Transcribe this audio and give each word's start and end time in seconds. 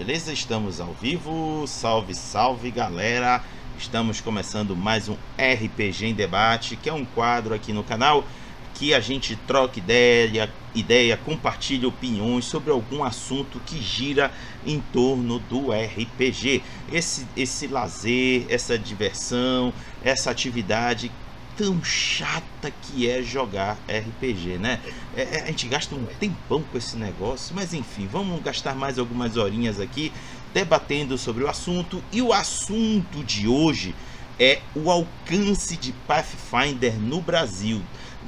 Beleza? 0.00 0.32
Estamos 0.32 0.80
ao 0.80 0.94
vivo. 0.94 1.66
Salve, 1.66 2.14
salve, 2.14 2.70
galera. 2.70 3.44
Estamos 3.76 4.18
começando 4.18 4.74
mais 4.74 5.10
um 5.10 5.16
RPG 5.36 6.06
em 6.06 6.14
debate, 6.14 6.74
que 6.74 6.88
é 6.88 6.92
um 6.92 7.04
quadro 7.04 7.52
aqui 7.52 7.70
no 7.70 7.84
canal 7.84 8.24
que 8.72 8.94
a 8.94 9.00
gente 9.00 9.36
troca 9.46 9.78
ideia, 9.78 10.50
ideia, 10.74 11.18
compartilha 11.18 11.86
opiniões 11.86 12.46
sobre 12.46 12.70
algum 12.70 13.04
assunto 13.04 13.60
que 13.66 13.78
gira 13.78 14.32
em 14.66 14.80
torno 14.90 15.38
do 15.38 15.70
RPG. 15.70 16.62
Esse 16.90 17.26
esse 17.36 17.66
lazer, 17.66 18.46
essa 18.48 18.78
diversão, 18.78 19.70
essa 20.02 20.30
atividade 20.30 21.12
tão 21.60 21.84
chata 21.84 22.70
que 22.70 23.06
é 23.06 23.22
jogar 23.22 23.76
RPG, 23.86 24.56
né? 24.56 24.80
É, 25.14 25.20
é, 25.20 25.42
a 25.42 25.46
gente 25.48 25.68
gasta 25.68 25.94
um 25.94 26.06
tempão 26.18 26.62
com 26.62 26.78
esse 26.78 26.96
negócio, 26.96 27.54
mas 27.54 27.74
enfim, 27.74 28.08
vamos 28.10 28.42
gastar 28.42 28.74
mais 28.74 28.98
algumas 28.98 29.36
horinhas 29.36 29.78
aqui 29.78 30.10
debatendo 30.54 31.18
sobre 31.18 31.44
o 31.44 31.48
assunto. 31.50 32.02
E 32.10 32.22
o 32.22 32.32
assunto 32.32 33.22
de 33.22 33.46
hoje 33.46 33.94
é 34.38 34.62
o 34.74 34.90
alcance 34.90 35.76
de 35.76 35.92
Pathfinder 36.08 36.94
no 36.94 37.20
Brasil. 37.20 37.82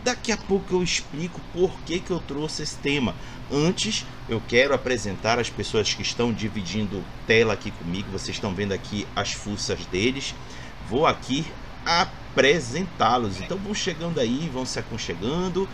Daqui 0.04 0.30
a 0.30 0.36
pouco 0.36 0.74
eu 0.74 0.82
explico 0.82 1.40
por 1.54 1.72
que, 1.86 2.00
que 2.00 2.10
eu 2.10 2.20
trouxe 2.20 2.62
esse 2.62 2.76
tema. 2.76 3.14
Antes, 3.50 4.04
eu 4.28 4.42
quero 4.46 4.74
apresentar 4.74 5.38
as 5.38 5.48
pessoas 5.48 5.94
que 5.94 6.02
estão 6.02 6.34
dividindo 6.34 7.02
tela 7.26 7.54
aqui 7.54 7.70
comigo. 7.70 8.10
Vocês 8.12 8.36
estão 8.36 8.54
vendo 8.54 8.72
aqui 8.72 9.06
as 9.16 9.32
fuças 9.32 9.86
deles. 9.86 10.34
Vou 10.86 11.06
aqui 11.06 11.46
apresentá-los. 11.84 13.40
Então 13.40 13.58
vão 13.58 13.74
chegando 13.74 14.20
aí, 14.20 14.50
vão 14.52 14.64
se 14.64 14.78
aconchegando. 14.78 15.68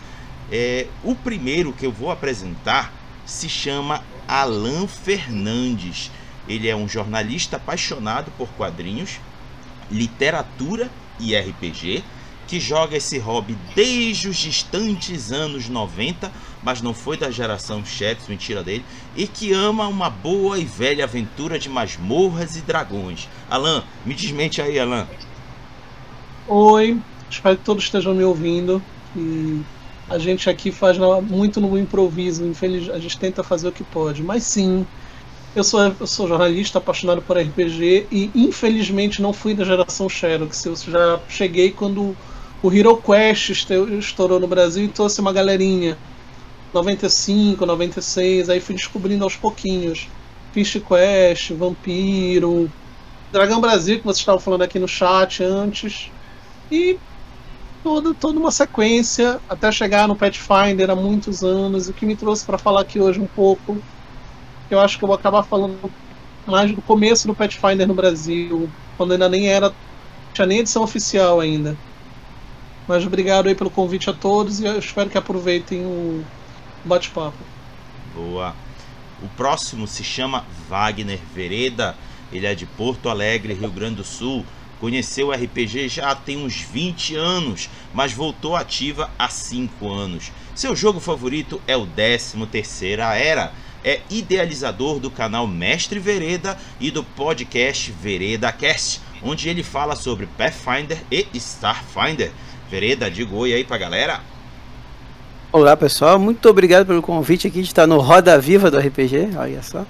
É, 0.51 0.87
o 1.03 1.15
primeiro 1.15 1.73
que 1.73 1.85
eu 1.85 1.91
vou 1.91 2.11
apresentar 2.11 2.91
se 3.25 3.47
chama 3.47 4.03
Alan 4.27 4.87
Fernandes. 4.87 6.11
Ele 6.47 6.67
é 6.67 6.75
um 6.75 6.87
jornalista 6.87 7.57
apaixonado 7.57 8.31
por 8.37 8.49
quadrinhos, 8.49 9.19
literatura 9.91 10.89
e 11.19 11.35
RPG, 11.35 12.03
que 12.47 12.59
joga 12.59 12.97
esse 12.97 13.19
hobby 13.19 13.55
desde 13.75 14.27
os 14.27 14.37
distantes 14.37 15.31
anos 15.31 15.69
90, 15.69 16.31
mas 16.63 16.81
não 16.81 16.95
foi 16.95 17.15
da 17.15 17.29
geração 17.29 17.85
Chats, 17.85 18.27
mentira 18.27 18.63
dele, 18.63 18.83
e 19.15 19.27
que 19.27 19.53
ama 19.53 19.87
uma 19.87 20.09
boa 20.09 20.57
e 20.57 20.65
velha 20.65 21.03
aventura 21.03 21.59
de 21.59 21.69
masmorras 21.69 22.55
e 22.55 22.61
dragões. 22.61 23.29
Alan, 23.47 23.83
me 24.03 24.15
desmente 24.15 24.59
aí, 24.59 24.79
Alan. 24.79 25.07
Oi, 26.51 26.99
espero 27.29 27.57
que 27.57 27.63
todos 27.63 27.83
estejam 27.83 28.15
me 28.15 28.23
ouvindo. 28.23 28.81
E 29.15 29.61
a 30.09 30.17
gente 30.17 30.49
aqui 30.49 30.71
faz 30.71 30.97
muito 31.21 31.61
no 31.61 31.77
improviso, 31.77 32.43
infeliz, 32.43 32.89
a 32.89 32.97
gente 32.97 33.19
tenta 33.19 33.43
fazer 33.43 33.67
o 33.67 33.71
que 33.71 33.83
pode. 33.83 34.23
Mas 34.23 34.45
sim, 34.45 34.83
eu 35.55 35.63
sou, 35.63 35.79
eu 35.99 36.07
sou 36.07 36.27
jornalista 36.27 36.79
apaixonado 36.79 37.21
por 37.21 37.37
RPG 37.37 38.07
e 38.11 38.31
infelizmente 38.33 39.21
não 39.21 39.31
fui 39.31 39.53
da 39.53 39.63
geração 39.63 40.09
Xerox. 40.09 40.65
Eu 40.65 40.75
já 40.75 41.19
cheguei 41.29 41.71
quando 41.71 42.17
o 42.63 42.73
Hero 42.73 42.97
Quest 42.97 43.51
estourou 43.99 44.39
no 44.39 44.47
Brasil 44.47 44.85
e 44.85 44.89
trouxe 44.89 45.21
uma 45.21 45.31
galerinha. 45.31 45.97
95, 46.73 47.63
96, 47.65 48.49
aí 48.49 48.59
fui 48.59 48.73
descobrindo 48.75 49.23
aos 49.23 49.35
pouquinhos. 49.35 50.07
Fish 50.51 50.81
Quest, 50.87 51.51
Vampiro, 51.51 52.71
Dragão 53.31 53.61
Brasil, 53.61 53.99
que 53.99 54.03
vocês 54.03 54.19
estavam 54.19 54.41
falando 54.41 54.63
aqui 54.63 54.79
no 54.79 54.87
chat 54.87 55.43
antes. 55.43 56.11
E 56.71 56.99
toda, 57.83 58.13
toda 58.13 58.39
uma 58.39 58.51
sequência 58.51 59.39
até 59.47 59.71
chegar 59.71 60.07
no 60.07 60.15
Pathfinder 60.15 60.89
há 60.89 60.95
muitos 60.95 61.43
anos. 61.43 61.87
O 61.87 61.93
que 61.93 62.05
me 62.05 62.15
trouxe 62.15 62.45
para 62.45 62.57
falar 62.57 62.81
aqui 62.81 62.99
hoje 62.99 63.19
um 63.19 63.27
pouco, 63.27 63.77
eu 64.69 64.79
acho 64.79 64.97
que 64.97 65.03
eu 65.03 65.07
vou 65.07 65.15
acabar 65.15 65.43
falando 65.43 65.91
mais 66.45 66.71
do 66.71 66.81
começo 66.81 67.27
do 67.27 67.35
Pathfinder 67.35 67.87
no 67.87 67.93
Brasil, 67.93 68.69
quando 68.97 69.13
ainda 69.13 69.29
nem 69.29 69.47
era, 69.47 69.73
tinha 70.33 70.47
nem 70.47 70.59
edição 70.59 70.83
oficial 70.83 71.39
ainda. 71.39 71.77
Mas 72.87 73.05
obrigado 73.05 73.47
aí 73.47 73.55
pelo 73.55 73.69
convite 73.69 74.09
a 74.09 74.13
todos 74.13 74.59
e 74.59 74.65
eu 74.65 74.79
espero 74.79 75.09
que 75.09 75.17
aproveitem 75.17 75.85
o 75.85 76.23
bate-papo. 76.83 77.37
Boa. 78.15 78.55
O 79.21 79.27
próximo 79.37 79.85
se 79.85 80.03
chama 80.03 80.43
Wagner 80.67 81.19
Vereda. 81.33 81.95
Ele 82.31 82.45
é 82.45 82.55
de 82.55 82.65
Porto 82.65 83.09
Alegre, 83.09 83.53
Rio 83.53 83.71
Grande 83.71 83.97
do 83.97 84.03
Sul. 84.03 84.45
Conheceu 84.79 85.27
o 85.27 85.31
RPG 85.31 85.89
já 85.89 86.15
tem 86.15 86.37
uns 86.37 86.61
20 86.61 87.15
anos, 87.15 87.69
mas 87.93 88.13
voltou 88.13 88.55
ativa 88.55 89.09
há 89.19 89.27
5 89.27 89.91
anos. 89.91 90.31
Seu 90.55 90.75
jogo 90.75 90.99
favorito 90.99 91.61
é 91.67 91.75
o 91.75 91.85
13ª 91.85 93.15
Era. 93.15 93.53
É 93.83 94.01
idealizador 94.09 94.99
do 94.99 95.09
canal 95.09 95.47
Mestre 95.47 95.99
Vereda 95.99 96.57
e 96.79 96.91
do 96.91 97.03
podcast 97.03 97.91
Vereda 97.91 98.51
Cast, 98.51 99.01
onde 99.21 99.47
ele 99.47 99.63
fala 99.63 99.95
sobre 99.95 100.27
Pathfinder 100.37 101.01
e 101.09 101.25
Starfinder. 101.33 102.31
Vereda, 102.69 103.09
diga 103.09 103.35
oi 103.35 103.53
aí 103.53 103.63
pra 103.63 103.77
galera. 103.77 104.21
Olá 105.51 105.75
pessoal, 105.75 106.19
muito 106.19 106.47
obrigado 106.47 106.85
pelo 106.85 107.01
convite 107.01 107.47
aqui 107.47 107.63
de 107.63 107.69
estar 107.69 107.87
no 107.87 107.97
Roda 107.97 108.37
Viva 108.39 108.69
do 108.69 108.77
RPG, 108.77 109.29
olha 109.35 109.63
só. 109.63 109.83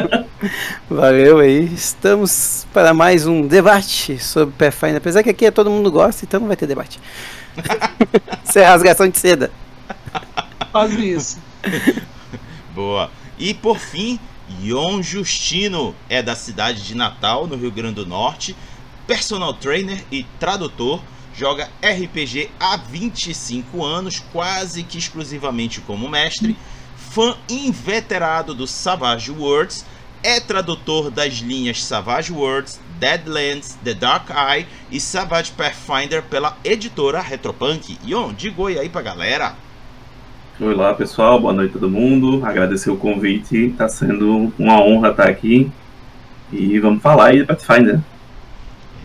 Valeu 0.88 1.40
aí, 1.40 1.66
estamos 1.66 2.66
para 2.72 2.94
mais 2.94 3.26
um 3.26 3.46
debate 3.46 4.18
sobre 4.18 4.54
Pathfinder, 4.56 4.96
apesar 4.96 5.22
que 5.22 5.28
aqui 5.28 5.50
todo 5.50 5.70
mundo 5.70 5.92
gosta, 5.92 6.24
então 6.24 6.40
não 6.40 6.46
vai 6.46 6.56
ter 6.56 6.66
debate. 6.66 6.98
Isso 8.42 8.58
é 8.58 8.64
rasgação 8.64 9.06
de 9.06 9.18
seda. 9.18 9.50
Quase 10.72 11.12
isso. 11.12 11.38
Boa. 12.74 13.10
E 13.38 13.52
por 13.52 13.78
fim, 13.78 14.18
Ion 14.62 15.02
Justino 15.02 15.94
é 16.08 16.22
da 16.22 16.34
cidade 16.34 16.82
de 16.82 16.94
Natal, 16.94 17.46
no 17.46 17.54
Rio 17.54 17.70
Grande 17.70 17.96
do 17.96 18.06
Norte, 18.06 18.56
personal 19.06 19.52
trainer 19.52 20.02
e 20.10 20.24
tradutor 20.40 21.02
joga 21.36 21.68
RPG 21.82 22.50
há 22.60 22.76
25 22.76 23.84
anos, 23.84 24.22
quase 24.32 24.82
que 24.84 24.98
exclusivamente 24.98 25.80
como 25.80 26.08
mestre, 26.08 26.56
fã 26.96 27.36
inveterado 27.48 28.54
do 28.54 28.66
Savage 28.66 29.30
Worlds, 29.30 29.84
é 30.22 30.40
tradutor 30.40 31.10
das 31.10 31.34
linhas 31.34 31.84
Savage 31.84 32.32
Worlds, 32.32 32.80
Deadlands, 32.98 33.76
The 33.84 33.94
Dark 33.94 34.30
Eye 34.30 34.66
e 34.90 34.98
Savage 34.98 35.52
Pathfinder 35.52 36.22
pela 36.22 36.56
editora 36.64 37.20
Retropunk. 37.20 37.98
Ion, 38.04 38.32
diga 38.32 38.62
oi 38.62 38.78
aí 38.78 38.88
pra 38.88 39.02
galera. 39.02 39.54
Olá 40.58 40.94
pessoal, 40.94 41.40
boa 41.40 41.52
noite 41.52 41.72
a 41.72 41.74
todo 41.74 41.90
mundo. 41.90 42.46
Agradecer 42.46 42.88
o 42.88 42.96
convite, 42.96 43.66
está 43.66 43.88
sendo 43.88 44.52
uma 44.58 44.80
honra 44.80 45.10
estar 45.10 45.28
aqui. 45.28 45.70
E 46.52 46.78
vamos 46.78 47.02
falar 47.02 47.30
aí 47.30 47.40
de 47.40 47.44
Pathfinder. 47.44 48.00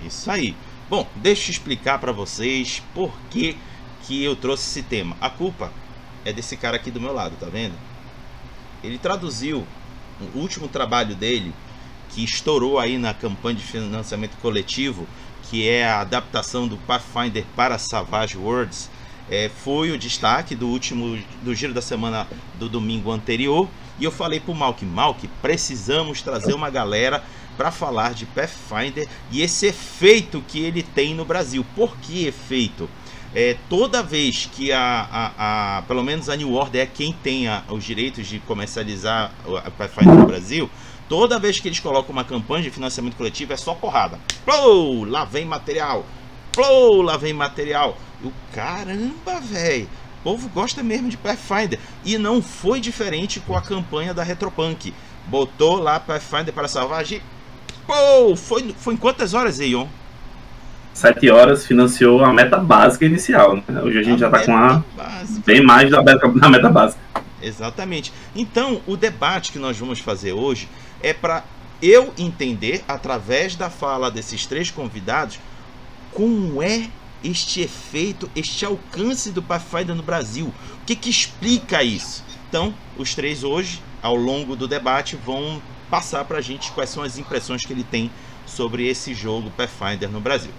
É 0.03 0.07
isso 0.07 0.29
aí. 0.29 0.55
Bom, 0.89 1.07
deixa 1.17 1.49
eu 1.49 1.51
explicar 1.51 1.99
para 1.99 2.11
vocês 2.11 2.81
por 2.95 3.13
que, 3.29 3.55
que 4.01 4.23
eu 4.23 4.35
trouxe 4.35 4.67
esse 4.67 4.81
tema. 4.81 5.15
A 5.21 5.29
culpa 5.29 5.71
é 6.25 6.33
desse 6.33 6.57
cara 6.57 6.77
aqui 6.77 6.89
do 6.89 6.99
meu 6.99 7.13
lado, 7.13 7.35
tá 7.39 7.45
vendo? 7.45 7.75
Ele 8.83 8.97
traduziu 8.97 9.67
o 10.33 10.39
último 10.39 10.67
trabalho 10.67 11.13
dele, 11.13 11.53
que 12.09 12.23
estourou 12.23 12.79
aí 12.79 12.97
na 12.97 13.13
campanha 13.13 13.57
de 13.57 13.63
financiamento 13.63 14.35
coletivo, 14.41 15.07
que 15.43 15.69
é 15.69 15.87
a 15.87 16.01
adaptação 16.01 16.67
do 16.67 16.75
Pathfinder 16.77 17.45
para 17.55 17.77
Savage 17.77 18.35
Worlds. 18.35 18.89
É, 19.29 19.47
foi 19.47 19.91
o 19.91 19.97
destaque 19.97 20.55
do 20.55 20.67
último 20.67 21.19
do 21.43 21.53
giro 21.53 21.71
da 21.71 21.83
semana 21.83 22.27
do 22.57 22.67
domingo 22.67 23.11
anterior. 23.11 23.69
E 23.99 24.05
eu 24.05 24.11
falei 24.11 24.39
pro 24.39 24.55
Malk, 24.55 24.83
Malk, 24.85 25.27
precisamos 25.39 26.23
trazer 26.23 26.55
uma 26.55 26.71
galera 26.71 27.23
para 27.59 27.71
falar 27.71 28.13
de 28.13 28.25
Pathfinder 28.25 29.05
e 29.29 29.41
esse 29.41 29.65
efeito 29.65 30.41
que 30.47 30.61
ele 30.61 30.81
tem 30.81 31.13
no 31.13 31.25
Brasil. 31.25 31.65
Por 31.75 31.97
que 31.97 32.25
efeito? 32.25 32.89
É, 33.35 33.57
toda 33.67 34.01
vez 34.01 34.49
que 34.49 34.71
a, 34.71 34.79
a, 34.79 35.77
a, 35.77 35.81
pelo 35.81 36.01
menos 36.01 36.29
a 36.29 36.37
New 36.37 36.53
Order 36.53 36.83
é 36.83 36.85
quem 36.85 37.11
tem 37.11 37.49
a, 37.49 37.61
os 37.67 37.83
direitos 37.83 38.27
de 38.27 38.39
comercializar 38.39 39.33
a 39.65 39.69
Pathfinder 39.69 40.15
no 40.15 40.25
Brasil, 40.25 40.69
toda 41.09 41.37
vez 41.37 41.59
que 41.59 41.67
eles 41.67 41.81
colocam 41.81 42.13
uma 42.13 42.23
campanha 42.23 42.63
de 42.63 42.71
financiamento 42.71 43.17
coletivo 43.17 43.51
é 43.51 43.57
só 43.57 43.73
porrada. 43.73 44.17
Plou, 44.45 45.03
lá 45.03 45.25
vem 45.25 45.43
material. 45.43 46.05
Plou, 46.53 47.01
lá 47.01 47.17
vem 47.17 47.33
material. 47.33 47.97
O 48.23 48.31
caramba, 48.53 49.41
velho. 49.41 49.89
O 50.21 50.23
povo 50.23 50.47
gosta 50.47 50.81
mesmo 50.81 51.09
de 51.09 51.17
Pathfinder. 51.17 51.77
E 52.05 52.17
não 52.17 52.41
foi 52.41 52.79
diferente 52.79 53.41
com 53.41 53.53
a 53.53 53.61
campanha 53.61 54.13
da 54.13 54.23
Retropunk. 54.23 54.93
Botou 55.27 55.77
lá 55.77 55.99
Pathfinder 55.99 56.53
para 56.53 56.69
salvar 56.69 57.01
a 57.01 57.03
Pô, 57.89 58.35
foi, 58.35 58.75
foi 58.77 58.93
em 58.93 58.97
quantas 58.97 59.33
horas, 59.33 59.59
Eion? 59.59 59.87
Sete 60.93 61.27
horas 61.27 61.65
financiou 61.65 62.23
a 62.23 62.31
meta 62.31 62.57
básica 62.57 63.03
inicial. 63.03 63.55
Né? 63.67 63.81
Hoje 63.81 63.97
a 63.97 64.03
gente 64.03 64.23
a 64.23 64.27
já 64.27 64.29
tá 64.29 64.45
com 64.45 64.55
a 64.55 64.83
básica. 64.95 65.41
bem 65.43 65.63
mais 65.63 65.89
da 65.89 66.03
meta, 66.03 66.27
da 66.27 66.49
meta 66.49 66.69
básica. 66.69 67.01
Exatamente. 67.41 68.13
Então, 68.35 68.79
o 68.85 68.95
debate 68.95 69.51
que 69.51 69.57
nós 69.57 69.75
vamos 69.75 69.97
fazer 69.97 70.33
hoje 70.33 70.69
é 71.01 71.13
para 71.13 71.43
eu 71.81 72.13
entender, 72.15 72.83
através 72.87 73.55
da 73.55 73.71
fala 73.71 74.11
desses 74.11 74.45
três 74.45 74.69
convidados, 74.69 75.39
como 76.11 76.61
é 76.61 76.89
este 77.23 77.61
efeito, 77.61 78.29
este 78.35 78.65
alcance 78.65 79.31
do 79.31 79.41
Pathfinder 79.41 79.95
no 79.95 80.03
Brasil. 80.03 80.53
O 80.83 80.85
que, 80.85 80.95
que 80.95 81.09
explica 81.09 81.81
isso? 81.81 82.23
Então, 82.47 82.71
os 82.99 83.15
três 83.15 83.43
hoje, 83.43 83.81
ao 83.99 84.15
longo 84.15 84.55
do 84.55 84.67
debate, 84.67 85.15
vão 85.15 85.59
passar 85.89 86.25
para 86.25 86.37
a 86.37 86.41
gente 86.41 86.71
quais 86.71 86.89
são 86.89 87.03
as 87.03 87.17
impressões 87.17 87.65
que 87.65 87.73
ele 87.73 87.83
tem 87.83 88.11
sobre 88.45 88.87
esse 88.87 89.13
jogo 89.13 89.51
Pathfinder 89.51 90.09
no 90.09 90.21
Brasil. 90.21 90.51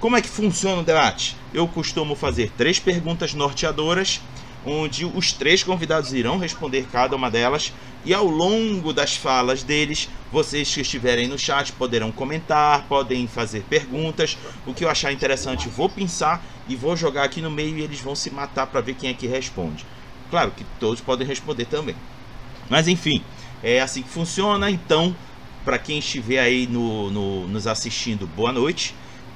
Como 0.00 0.16
é 0.16 0.20
que 0.20 0.28
funciona 0.28 0.82
o 0.82 0.84
debate? 0.84 1.36
Eu 1.54 1.68
costumo 1.68 2.14
fazer 2.14 2.50
três 2.56 2.78
perguntas 2.78 3.34
norteadoras, 3.34 4.20
onde 4.66 5.04
os 5.04 5.32
três 5.32 5.62
convidados 5.62 6.12
irão 6.12 6.38
responder 6.38 6.86
cada 6.90 7.14
uma 7.14 7.30
delas, 7.30 7.72
e 8.04 8.12
ao 8.12 8.26
longo 8.26 8.92
das 8.92 9.16
falas 9.16 9.62
deles, 9.62 10.08
vocês 10.32 10.74
que 10.74 10.80
estiverem 10.80 11.28
no 11.28 11.38
chat 11.38 11.72
poderão 11.72 12.10
comentar, 12.10 12.84
podem 12.88 13.28
fazer 13.28 13.62
perguntas. 13.62 14.36
O 14.66 14.74
que 14.74 14.84
eu 14.84 14.90
achar 14.90 15.12
interessante, 15.12 15.68
vou 15.68 15.88
pensar 15.88 16.44
e 16.68 16.74
vou 16.74 16.96
jogar 16.96 17.22
aqui 17.22 17.40
no 17.40 17.50
meio 17.50 17.78
e 17.78 17.82
eles 17.82 18.00
vão 18.00 18.16
se 18.16 18.28
matar 18.30 18.66
para 18.66 18.80
ver 18.80 18.94
quem 18.94 19.10
é 19.10 19.14
que 19.14 19.28
responde. 19.28 19.86
Claro 20.30 20.50
que 20.50 20.64
todos 20.80 21.00
podem 21.00 21.26
responder 21.26 21.66
também. 21.66 21.94
Mas 22.68 22.88
enfim, 22.88 23.22
é 23.62 23.80
assim 23.80 24.02
que 24.02 24.08
funciona. 24.08 24.70
Então, 24.70 25.14
para 25.64 25.78
quem 25.78 25.98
estiver 25.98 26.40
aí 26.40 26.66
no, 26.66 27.10
no, 27.10 27.48
nos 27.48 27.66
assistindo, 27.66 28.26
boa 28.26 28.52
noite. 28.52 28.94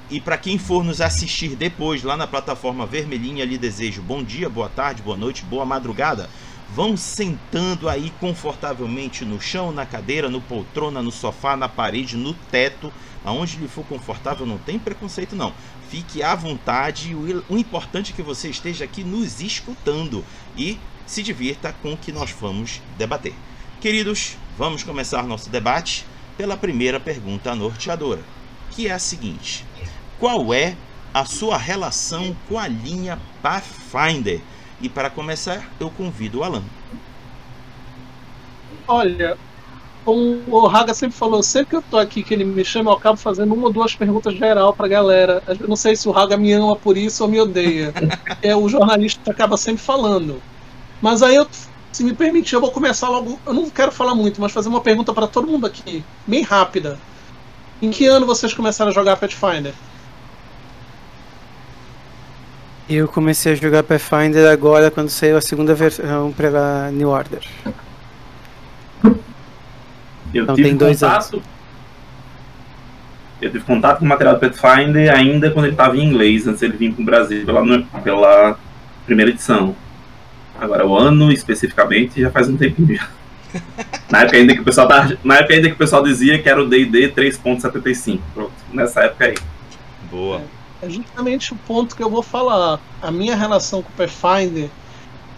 E 0.09 0.21
para 0.21 0.37
quem 0.37 0.57
for 0.57 0.83
nos 0.83 1.01
assistir 1.01 1.55
depois 1.55 2.01
lá 2.01 2.15
na 2.15 2.25
plataforma 2.25 2.85
vermelhinha, 2.85 3.43
lhe 3.43 3.57
desejo 3.57 4.01
bom 4.01 4.23
dia, 4.23 4.49
boa 4.49 4.69
tarde, 4.69 5.01
boa 5.01 5.17
noite, 5.17 5.43
boa 5.43 5.65
madrugada. 5.65 6.29
Vão 6.73 6.95
sentando 6.95 7.89
aí 7.89 8.11
confortavelmente 8.19 9.25
no 9.25 9.39
chão, 9.39 9.71
na 9.71 9.85
cadeira, 9.85 10.29
no 10.29 10.41
poltrona, 10.41 11.01
no 11.01 11.11
sofá, 11.11 11.57
na 11.57 11.67
parede, 11.67 12.15
no 12.15 12.33
teto, 12.33 12.91
aonde 13.23 13.57
lhe 13.57 13.67
for 13.67 13.85
confortável, 13.85 14.45
não 14.45 14.57
tem 14.57 14.79
preconceito 14.79 15.35
não. 15.35 15.53
Fique 15.89 16.23
à 16.23 16.35
vontade, 16.35 17.15
o 17.15 17.57
importante 17.57 18.11
é 18.11 18.15
que 18.15 18.21
você 18.21 18.49
esteja 18.49 18.85
aqui 18.85 19.03
nos 19.03 19.41
escutando 19.41 20.23
e 20.57 20.77
se 21.05 21.23
divirta 21.23 21.73
com 21.81 21.93
o 21.93 21.97
que 21.97 22.11
nós 22.11 22.31
vamos 22.31 22.81
debater. 22.97 23.33
Queridos, 23.79 24.35
vamos 24.57 24.81
começar 24.81 25.21
nosso 25.21 25.51
debate 25.51 26.03
pela 26.35 26.57
primeira 26.57 26.99
pergunta 26.99 27.53
norteadora, 27.53 28.21
que 28.71 28.87
é 28.87 28.91
a 28.91 28.97
seguinte: 28.97 29.63
qual 30.19 30.51
é 30.51 30.75
a 31.13 31.25
sua 31.25 31.57
relação 31.57 32.35
com 32.49 32.57
a 32.57 32.67
linha 32.67 33.19
Pathfinder? 33.43 34.41
E 34.81 34.89
para 34.89 35.11
começar, 35.11 35.69
eu 35.79 35.91
convido 35.91 36.39
o 36.39 36.43
Alan. 36.43 36.63
Olha, 38.87 39.37
o 40.07 40.65
Raga 40.65 40.95
sempre 40.95 41.15
falou, 41.15 41.43
sempre 41.43 41.69
que 41.69 41.75
eu 41.75 41.83
tô 41.83 41.97
aqui 41.99 42.23
que 42.23 42.33
ele 42.33 42.45
me 42.45 42.65
chama, 42.65 42.89
eu 42.89 42.95
acabo 42.95 43.17
fazendo 43.17 43.53
uma 43.53 43.67
ou 43.67 43.73
duas 43.73 43.93
perguntas 43.93 44.33
geral 44.35 44.73
pra 44.73 44.87
galera. 44.87 45.43
Eu 45.47 45.67
não 45.67 45.75
sei 45.75 45.95
se 45.95 46.09
o 46.09 46.11
Raga 46.11 46.35
me 46.35 46.51
ama 46.51 46.75
por 46.75 46.97
isso 46.97 47.23
ou 47.23 47.29
me 47.29 47.39
odeia. 47.39 47.93
é 48.41 48.55
o 48.55 48.67
jornalista 48.67 49.29
acaba 49.29 49.55
sempre 49.55 49.83
falando. 49.83 50.41
Mas 50.99 51.21
aí 51.21 51.35
eu, 51.35 51.47
se 51.97 52.03
me 52.03 52.13
permitir, 52.13 52.53
eu 52.53 52.61
vou 52.61 52.71
começar 52.71 53.09
logo. 53.09 53.39
Eu 53.43 53.53
não 53.55 53.71
quero 53.71 53.91
falar 53.91 54.13
muito, 54.13 54.39
mas 54.39 54.51
fazer 54.51 54.69
uma 54.69 54.81
pergunta 54.81 55.11
para 55.15 55.25
todo 55.25 55.47
mundo 55.47 55.65
aqui, 55.65 56.03
bem 56.27 56.43
rápida. 56.43 56.99
Em 57.81 57.89
que 57.89 58.05
ano 58.05 58.23
vocês 58.23 58.53
começaram 58.53 58.91
a 58.91 58.93
jogar 58.93 59.17
Pathfinder? 59.17 59.73
Eu 62.87 63.07
comecei 63.07 63.53
a 63.53 63.55
jogar 63.55 63.81
Pathfinder 63.81 64.47
agora 64.47 64.91
quando 64.91 65.09
saiu 65.09 65.37
a 65.37 65.41
segunda 65.41 65.73
versão 65.73 66.31
para 66.31 66.91
New 66.91 67.09
Order. 67.09 67.41
Eu 69.03 70.43
Então 70.43 70.53
tive 70.53 70.67
tem 70.67 70.77
dois 70.77 70.99
contato. 70.99 71.41
Eu 73.41 73.51
tive 73.51 73.63
contato 73.65 73.99
com 73.99 74.05
o 74.05 74.07
material 74.07 74.35
do 74.35 74.39
Pathfinder 74.39 75.11
ainda 75.11 75.49
quando 75.49 75.65
ele 75.65 75.73
estava 75.73 75.97
em 75.97 76.07
inglês, 76.07 76.45
antes 76.45 76.61
ele 76.61 76.77
vir 76.77 76.93
para 76.93 77.01
o 77.01 77.05
Brasil 77.05 77.43
pela, 77.43 77.81
pela 78.03 78.59
primeira 79.07 79.31
edição. 79.31 79.75
Agora, 80.59 80.85
o 80.87 80.97
ano 80.97 81.31
especificamente 81.31 82.21
já 82.21 82.31
faz 82.31 82.49
um 82.49 82.57
tempinho 82.57 82.95
já. 82.95 83.07
Na 84.09 84.21
época 84.21 84.37
ainda 84.37 84.53
que 84.53 84.61
o 84.61 84.63
pessoal, 84.63 84.87
tava, 84.87 85.17
na 85.23 85.37
época 85.37 85.53
ainda 85.53 85.67
que 85.67 85.75
o 85.75 85.77
pessoal 85.77 86.03
dizia 86.03 86.41
que 86.41 86.47
era 86.49 86.61
o 86.61 86.67
D&D 86.67 87.09
3.75. 87.09 88.23
Pronto, 88.33 88.53
nessa 88.71 89.01
época 89.03 89.25
aí. 89.25 89.35
Boa. 90.09 90.41
É 90.81 90.89
justamente 90.89 91.53
o 91.53 91.57
ponto 91.57 91.95
que 91.95 92.03
eu 92.03 92.09
vou 92.09 92.23
falar. 92.23 92.79
A 93.01 93.11
minha 93.11 93.35
relação 93.35 93.81
com 93.81 93.89
o 93.89 93.93
Pathfinder 93.93 94.69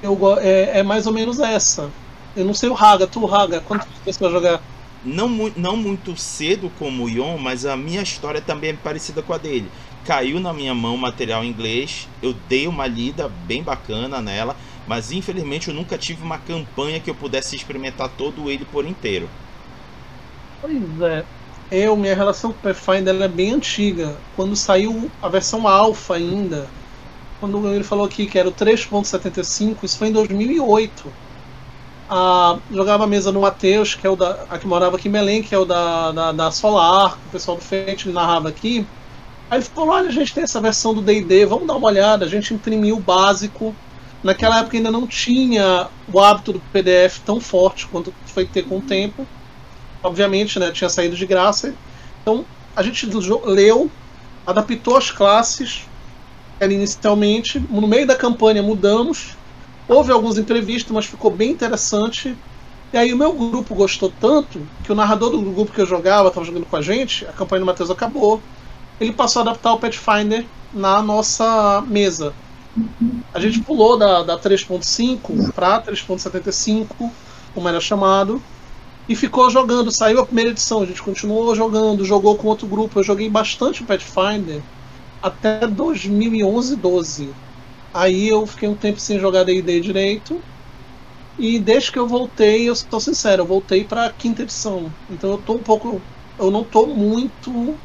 eu, 0.01 0.17
é, 0.39 0.79
é 0.79 0.83
mais 0.83 1.07
ou 1.07 1.13
menos 1.13 1.39
essa. 1.39 1.89
Eu 2.35 2.45
não 2.45 2.53
sei 2.53 2.69
o 2.69 2.73
Raga, 2.73 3.07
tu, 3.07 3.25
Raga, 3.25 3.61
quanto 3.61 3.85
tempo 3.87 3.99
você 4.05 4.19
vai 4.19 4.31
jogar? 4.31 4.61
Não, 5.03 5.27
mu- 5.29 5.51
não 5.55 5.75
muito 5.77 6.15
cedo 6.17 6.71
como 6.77 7.05
o 7.05 7.09
Ion, 7.09 7.37
mas 7.37 7.65
a 7.65 7.75
minha 7.75 8.01
história 8.01 8.41
também 8.41 8.71
é 8.71 8.73
parecida 8.73 9.21
com 9.21 9.33
a 9.33 9.37
dele. 9.37 9.69
Caiu 10.05 10.39
na 10.39 10.53
minha 10.53 10.73
mão 10.73 10.97
material 10.97 11.43
em 11.43 11.49
inglês, 11.49 12.07
eu 12.21 12.33
dei 12.47 12.67
uma 12.67 12.87
lida 12.87 13.29
bem 13.45 13.63
bacana 13.63 14.21
nela, 14.21 14.55
mas 14.89 15.11
infelizmente 15.11 15.67
eu 15.67 15.73
nunca 15.75 15.99
tive 15.99 16.23
uma 16.23 16.39
campanha 16.39 16.99
que 16.99 17.11
eu 17.11 17.13
pudesse 17.13 17.55
experimentar 17.55 18.09
todo 18.09 18.49
ele 18.49 18.65
por 18.65 18.83
inteiro. 18.87 19.29
Pois 20.59 21.01
é. 21.01 21.23
Eu, 21.69 21.95
minha 21.95 22.15
relação 22.15 22.51
com 22.51 22.57
o 22.57 22.73
Pathfinder 22.73 23.21
é 23.21 23.27
bem 23.27 23.53
antiga. 23.53 24.17
Quando 24.35 24.55
saiu 24.55 25.11
a 25.21 25.29
versão 25.29 25.67
alfa 25.67 26.15
ainda, 26.15 26.67
quando 27.39 27.67
ele 27.67 27.83
falou 27.83 28.03
aqui 28.03 28.25
que 28.25 28.39
era 28.39 28.49
o 28.49 28.51
3.75, 28.51 29.77
isso 29.83 29.95
foi 29.95 30.07
em 30.07 30.11
2008. 30.11 31.13
Ah, 32.09 32.57
jogava 32.71 33.03
a 33.03 33.07
mesa 33.07 33.31
no 33.31 33.41
Matheus, 33.41 33.93
que 33.93 34.07
é 34.07 34.09
o 34.09 34.15
da, 34.15 34.47
a 34.49 34.57
que 34.57 34.65
morava 34.65 34.95
aqui 34.95 35.07
em 35.07 35.11
Belém, 35.11 35.43
que 35.43 35.53
é 35.53 35.57
o 35.59 35.65
da, 35.65 36.11
da, 36.11 36.31
da 36.31 36.49
Solar, 36.49 37.19
o 37.27 37.31
pessoal 37.31 37.57
do 37.57 37.63
Fate 37.63 38.07
ele 38.07 38.13
narrava 38.15 38.49
aqui. 38.49 38.87
Aí 39.51 39.59
ele 39.59 39.65
falou: 39.65 39.91
olha, 39.91 40.09
a 40.09 40.11
gente 40.11 40.33
tem 40.33 40.43
essa 40.45 40.59
versão 40.59 40.95
do 40.95 41.01
DD, 41.03 41.45
vamos 41.45 41.67
dar 41.67 41.75
uma 41.75 41.87
olhada. 41.87 42.25
A 42.25 42.27
gente 42.27 42.55
imprimiu 42.55 42.97
o 42.97 42.99
básico. 42.99 43.75
Naquela 44.23 44.59
época 44.59 44.77
ainda 44.77 44.91
não 44.91 45.07
tinha 45.07 45.87
o 46.11 46.19
hábito 46.19 46.53
do 46.53 46.59
PDF 46.73 47.19
tão 47.25 47.39
forte 47.39 47.87
quanto 47.87 48.13
foi 48.25 48.45
ter 48.45 48.63
com 48.63 48.77
o 48.77 48.81
tempo 48.81 49.25
obviamente, 50.03 50.59
né, 50.59 50.71
tinha 50.71 50.89
saído 50.89 51.15
de 51.15 51.25
graça. 51.25 51.73
Então 52.21 52.45
a 52.75 52.83
gente 52.83 53.07
leu, 53.45 53.89
adaptou 54.45 54.97
as 54.97 55.11
classes 55.11 55.85
inicialmente, 56.61 57.59
no 57.69 57.87
meio 57.87 58.05
da 58.05 58.15
campanha 58.15 58.61
mudamos, 58.61 59.37
houve 59.87 60.11
alguns 60.11 60.37
imprevistos, 60.37 60.91
mas 60.91 61.05
ficou 61.05 61.31
bem 61.31 61.51
interessante. 61.51 62.35
E 62.91 62.97
aí 62.97 63.13
o 63.13 63.17
meu 63.17 63.31
grupo 63.31 63.73
gostou 63.75 64.11
tanto 64.19 64.61
que 64.83 64.91
o 64.91 64.95
narrador 64.95 65.31
do 65.31 65.41
grupo 65.41 65.71
que 65.71 65.79
eu 65.79 65.85
jogava, 65.85 66.27
estava 66.27 66.45
jogando 66.45 66.65
com 66.65 66.75
a 66.75 66.81
gente, 66.81 67.25
a 67.25 67.31
campanha 67.31 67.61
do 67.61 67.65
Matheus 67.65 67.89
acabou. 67.89 68.41
Ele 68.99 69.13
passou 69.13 69.41
a 69.41 69.43
adaptar 69.43 69.73
o 69.73 69.79
Pathfinder 69.79 70.45
na 70.73 71.01
nossa 71.01 71.81
mesa. 71.87 72.33
A 73.33 73.39
gente 73.39 73.61
pulou 73.61 73.97
da, 73.97 74.23
da 74.23 74.39
3.5 74.39 75.53
para 75.53 75.81
3.75, 75.81 77.11
como 77.53 77.67
era 77.67 77.79
chamado 77.79 78.41
e 79.09 79.15
ficou 79.15 79.49
jogando. 79.49 79.91
Saiu 79.91 80.19
a 80.19 80.25
primeira 80.25 80.51
edição, 80.51 80.83
a 80.83 80.85
gente 80.85 81.01
continuou 81.01 81.55
jogando, 81.55 82.05
jogou 82.05 82.35
com 82.35 82.47
outro 82.47 82.67
grupo. 82.67 82.99
Eu 82.99 83.03
joguei 83.03 83.27
bastante 83.27 83.83
Pathfinder 83.83 84.61
até 85.21 85.65
2011, 85.67 86.75
12. 86.75 87.29
Aí 87.91 88.29
eu 88.29 88.45
fiquei 88.45 88.69
um 88.69 88.75
tempo 88.75 88.99
sem 88.99 89.19
jogar 89.19 89.43
D&D 89.43 89.81
direito. 89.81 90.39
E 91.39 91.57
desde 91.57 91.91
que 91.91 91.97
eu 91.97 92.07
voltei, 92.07 92.69
eu 92.69 92.73
estou 92.73 92.99
sincero, 92.99 93.41
eu 93.41 93.47
voltei 93.47 93.83
para 93.83 94.11
quinta 94.11 94.43
edição. 94.43 94.91
Então 95.09 95.31
eu 95.31 95.37
tô 95.39 95.53
um 95.53 95.63
pouco, 95.63 96.01
eu 96.37 96.51
não 96.51 96.63
tô 96.63 96.87
muito 96.87 97.75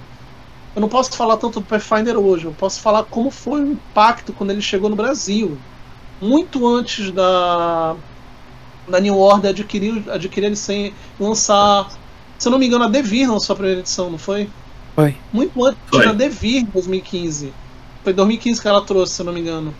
eu 0.74 0.80
não 0.80 0.88
posso 0.88 1.16
falar 1.16 1.36
tanto 1.36 1.60
do 1.60 1.66
Pathfinder 1.66 2.18
hoje, 2.18 2.46
eu 2.46 2.52
posso 2.52 2.80
falar 2.80 3.04
como 3.04 3.30
foi 3.30 3.62
o 3.62 3.72
impacto 3.72 4.32
quando 4.32 4.50
ele 4.50 4.62
chegou 4.62 4.90
no 4.90 4.96
Brasil. 4.96 5.56
Muito 6.20 6.66
antes 6.66 7.10
da 7.10 7.96
da 8.88 9.00
New 9.00 9.16
Order 9.18 9.50
adquirir, 9.50 10.04
adquirir 10.10 10.46
ele 10.46 10.56
sem 10.56 10.92
lançar. 11.18 11.90
Se 12.38 12.48
eu 12.48 12.52
não 12.52 12.58
me 12.58 12.66
engano, 12.66 12.84
a 12.84 12.88
Devir 12.88 13.30
lançou 13.30 13.54
a 13.54 13.56
primeira 13.56 13.80
edição, 13.80 14.10
não 14.10 14.18
foi? 14.18 14.48
Foi. 14.94 15.16
Muito 15.32 15.64
antes 15.64 15.80
Foi. 15.88 16.04
da 16.06 16.12
Devir, 16.12 16.62
em 16.62 16.66
2015. 16.66 17.52
Foi 18.02 18.12
2015 18.12 18.60
que 18.60 18.68
ela 18.68 18.82
trouxe, 18.82 19.14
se 19.14 19.22
eu 19.22 19.26
não 19.26 19.32
me 19.32 19.40
engano. 19.40 19.74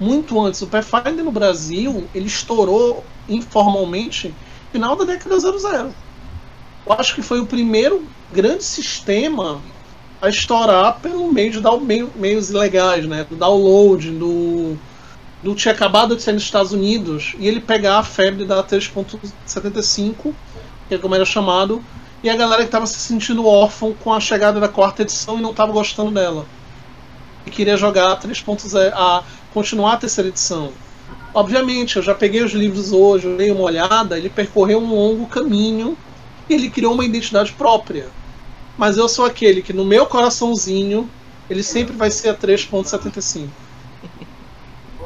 Muito 0.00 0.40
antes. 0.40 0.62
O 0.62 0.66
Pathfinder 0.66 1.24
no 1.24 1.32
Brasil, 1.32 2.04
ele 2.14 2.26
estourou 2.26 3.04
informalmente 3.28 4.28
no 4.28 4.34
final 4.72 4.96
da 4.96 5.04
década 5.04 5.38
00. 5.38 5.92
Eu 6.86 6.92
acho 6.92 7.14
que 7.14 7.22
foi 7.22 7.40
o 7.40 7.46
primeiro 7.46 8.04
grande 8.32 8.64
sistema 8.64 9.60
a 10.20 10.28
estourar 10.28 11.00
pelo 11.00 11.32
meio 11.32 11.50
de 11.50 11.60
dar 11.60 11.76
meio, 11.78 12.10
meios 12.16 12.50
ilegais, 12.50 13.06
né? 13.06 13.26
Do 13.28 13.36
download, 13.36 14.10
do 14.10 14.78
do 15.42 15.54
tinha 15.54 15.72
acabado 15.72 16.16
de 16.16 16.22
sair 16.22 16.34
nos 16.34 16.42
Estados 16.42 16.72
Unidos 16.72 17.34
e 17.38 17.46
ele 17.46 17.60
pegar 17.60 17.98
a 17.98 18.02
febre 18.02 18.44
da 18.44 18.64
3.75, 18.64 20.34
que 20.88 20.94
é 20.94 20.98
como 20.98 21.14
era 21.14 21.24
chamado, 21.24 21.84
e 22.22 22.28
a 22.28 22.36
galera 22.36 22.62
que 22.62 22.68
estava 22.68 22.86
se 22.86 22.98
sentindo 22.98 23.46
órfão 23.46 23.94
com 24.02 24.12
a 24.12 24.18
chegada 24.18 24.58
da 24.58 24.68
quarta 24.68 25.02
edição 25.02 25.38
e 25.38 25.42
não 25.42 25.50
estava 25.50 25.70
gostando 25.70 26.10
dela. 26.10 26.46
E 27.46 27.50
queria 27.50 27.76
jogar 27.76 28.12
a 28.12 28.16
3.0, 28.16 28.92
a 28.92 29.22
continuar 29.52 29.92
a 29.92 29.96
terceira 29.98 30.28
edição. 30.28 30.72
Obviamente, 31.32 31.96
eu 31.96 32.02
já 32.02 32.14
peguei 32.14 32.42
os 32.42 32.52
livros 32.52 32.90
hoje, 32.90 33.26
eu 33.26 33.36
dei 33.36 33.50
uma 33.50 33.62
olhada, 33.62 34.18
ele 34.18 34.30
percorreu 34.30 34.80
um 34.80 34.88
longo 34.88 35.26
caminho 35.26 35.96
e 36.48 36.54
ele 36.54 36.70
criou 36.70 36.94
uma 36.94 37.04
identidade 37.04 37.52
própria. 37.52 38.08
Mas 38.76 38.96
eu 38.96 39.08
sou 39.08 39.24
aquele 39.24 39.62
que 39.62 39.72
no 39.72 39.84
meu 39.84 40.06
coraçãozinho, 40.06 41.08
ele 41.48 41.62
sempre 41.62 41.94
vai 41.96 42.10
ser 42.10 42.30
a 42.30 42.34
3.75. 42.34 43.48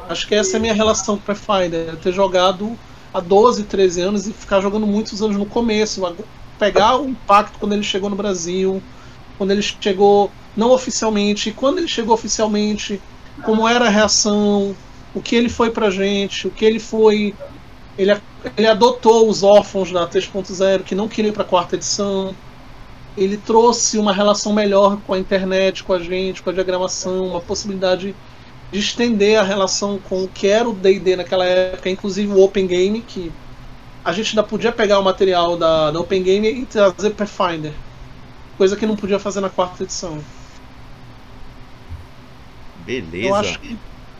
Acho 0.09 0.27
que 0.27 0.35
essa 0.35 0.55
é 0.55 0.57
a 0.57 0.59
minha 0.59 0.73
relação 0.73 1.15
com 1.15 1.21
o 1.21 1.25
Pathfinder. 1.25 1.89
Eu 1.89 1.97
ter 1.97 2.11
jogado 2.11 2.77
há 3.13 3.19
12, 3.19 3.63
13 3.63 4.01
anos 4.01 4.27
e 4.27 4.33
ficar 4.33 4.59
jogando 4.59 4.85
muitos 4.85 5.21
anos 5.21 5.37
no 5.37 5.45
começo. 5.45 6.01
pegar 6.59 6.97
o 6.97 7.07
impacto 7.09 7.57
quando 7.59 7.73
ele 7.73 7.83
chegou 7.83 8.09
no 8.09 8.15
Brasil, 8.15 8.81
quando 9.37 9.51
ele 9.51 9.61
chegou 9.61 10.31
não 10.55 10.71
oficialmente, 10.71 11.49
e 11.49 11.53
quando 11.53 11.77
ele 11.77 11.87
chegou 11.87 12.13
oficialmente, 12.13 13.01
como 13.43 13.67
era 13.67 13.85
a 13.85 13.89
reação, 13.89 14.75
o 15.13 15.21
que 15.21 15.35
ele 15.35 15.49
foi 15.49 15.71
pra 15.71 15.89
gente, 15.89 16.47
o 16.47 16.51
que 16.51 16.65
ele 16.65 16.79
foi. 16.79 17.33
Ele, 17.97 18.15
ele 18.57 18.67
adotou 18.67 19.29
os 19.29 19.43
órfãos 19.43 19.91
da 19.91 20.07
3.0 20.07 20.83
que 20.83 20.95
não 20.95 21.07
queriam 21.07 21.31
ir 21.31 21.33
pra 21.33 21.43
quarta 21.43 21.75
edição. 21.75 22.35
Ele 23.15 23.37
trouxe 23.37 23.97
uma 23.97 24.13
relação 24.13 24.53
melhor 24.53 25.01
com 25.01 25.13
a 25.13 25.19
internet, 25.19 25.83
com 25.83 25.93
a 25.93 25.99
gente, 25.99 26.41
com 26.41 26.49
a 26.49 26.53
diagramação, 26.53 27.27
uma 27.27 27.41
possibilidade 27.41 28.17
de 28.71 28.79
estender 28.79 29.37
a 29.39 29.43
relação 29.43 29.99
com 30.01 30.23
o 30.23 30.31
que 30.31 30.47
era 30.47 30.69
o 30.69 30.73
D&D 30.79 31.15
naquela 31.17 31.45
época, 31.45 31.89
inclusive 31.89 32.31
o 32.33 32.39
Open 32.41 32.67
Game, 32.67 33.03
que 33.05 33.31
a 34.03 34.13
gente 34.13 34.29
ainda 34.31 34.47
podia 34.47 34.71
pegar 34.73 34.99
o 34.99 35.03
material 35.03 35.57
da, 35.57 35.91
da 35.91 35.99
Open 35.99 36.23
Game 36.23 36.47
e 36.49 36.67
trazer 36.67 37.15
Pathfinder, 37.15 37.73
coisa 38.57 38.77
que 38.77 38.85
não 38.85 38.95
podia 38.97 39.19
fazer 39.19 39.41
na 39.41 39.49
quarta 39.49 39.83
edição. 39.83 40.31
Beleza. 42.85 43.27
Eu 43.27 43.35
acho 43.35 43.59
que 43.59 43.75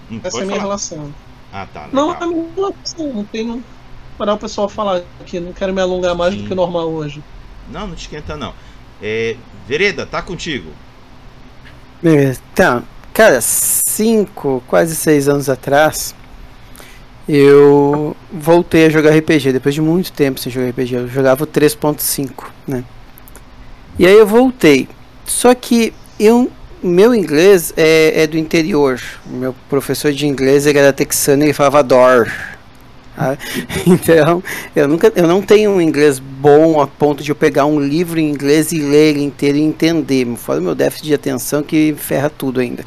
Hum, 0.10 0.20
essa 0.24 0.40
é 0.40 0.44
a 0.44 0.46
minha 0.46 0.60
falar. 0.60 0.64
relação. 0.68 1.14
Ah, 1.52 1.68
tá. 1.68 1.88
Não, 1.92 2.08
legal. 2.10 2.22
é 2.22 2.24
a 2.24 2.28
minha 2.28 2.54
relação, 2.56 3.14
não 3.14 3.26
tenho 3.28 3.64
para 4.18 4.34
o 4.34 4.40
pessoal 4.40 4.70
falar 4.70 5.04
aqui, 5.20 5.40
não 5.40 5.54
quero 5.54 5.74
me 5.74 5.82
alongar 5.82 6.16
mais 6.16 6.34
Sim. 6.34 6.42
do 6.42 6.48
que 6.48 6.54
o 6.54 6.56
normal 6.56 6.92
hoje. 6.94 7.24
Não, 7.66 7.88
não 7.88 7.96
te 7.96 8.02
esquenta 8.02 8.36
não. 8.38 8.54
É, 9.02 9.36
Vereda, 9.68 10.06
tá 10.06 10.22
contigo. 10.22 10.72
Então, 12.04 12.84
cara, 13.14 13.40
cinco, 13.42 14.64
quase 14.68 14.96
seis 14.96 15.28
anos 15.28 15.50
atrás, 15.50 16.16
eu 17.28 18.16
voltei 18.32 18.86
a 18.86 18.90
jogar 18.90 19.16
RPG, 19.16 19.54
depois 19.54 19.76
de 19.76 19.82
muito 19.82 20.12
tempo 20.12 20.40
sem 20.40 20.52
jogar 20.52 20.70
RPG. 20.70 20.96
Eu 20.96 21.08
jogava 21.08 21.44
o 21.44 21.48
3.5, 21.48 22.48
né? 22.68 22.84
E 23.98 24.06
aí 24.06 24.18
eu 24.18 24.26
voltei. 24.26 24.90
Só 25.26 25.54
que 25.54 25.94
eu, 26.20 26.52
meu 26.82 27.14
inglês 27.14 27.74
é, 27.78 28.24
é 28.24 28.28
do 28.28 28.38
interior. 28.38 29.00
Meu 29.26 29.56
professor 29.70 30.12
de 30.12 30.26
inglês 30.28 30.66
ele 30.66 30.80
era 30.80 30.92
texano 30.92 31.46
e 31.46 31.54
falava 31.54 31.84
door. 31.84 32.30
Tá? 33.16 33.38
Então, 33.88 34.44
eu 34.76 34.88
nunca, 34.88 35.12
eu 35.16 35.28
não 35.28 35.42
tenho 35.42 35.72
um 35.72 35.82
inglês 35.82 36.20
bom 36.20 36.82
a 36.82 36.88
ponto 36.88 37.24
de 37.24 37.32
eu 37.32 37.36
pegar 37.36 37.66
um 37.66 37.80
livro 37.80 38.20
em 38.20 38.30
inglês 38.30 38.72
e 38.72 38.80
ler 38.80 39.10
ele 39.10 39.24
inteiro 39.24 39.58
e 39.58 39.62
entender. 39.62 40.28
Fora 40.38 40.60
o 40.60 40.64
meu 40.64 40.76
déficit 40.76 41.08
de 41.08 41.14
atenção 41.14 41.64
que 41.64 41.94
ferra 41.98 42.30
tudo 42.30 42.60
ainda. 42.60 42.84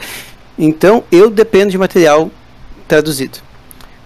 Então, 0.58 1.04
eu 1.10 1.30
dependo 1.30 1.70
de 1.70 1.78
material 1.78 2.30
traduzido. 2.86 3.38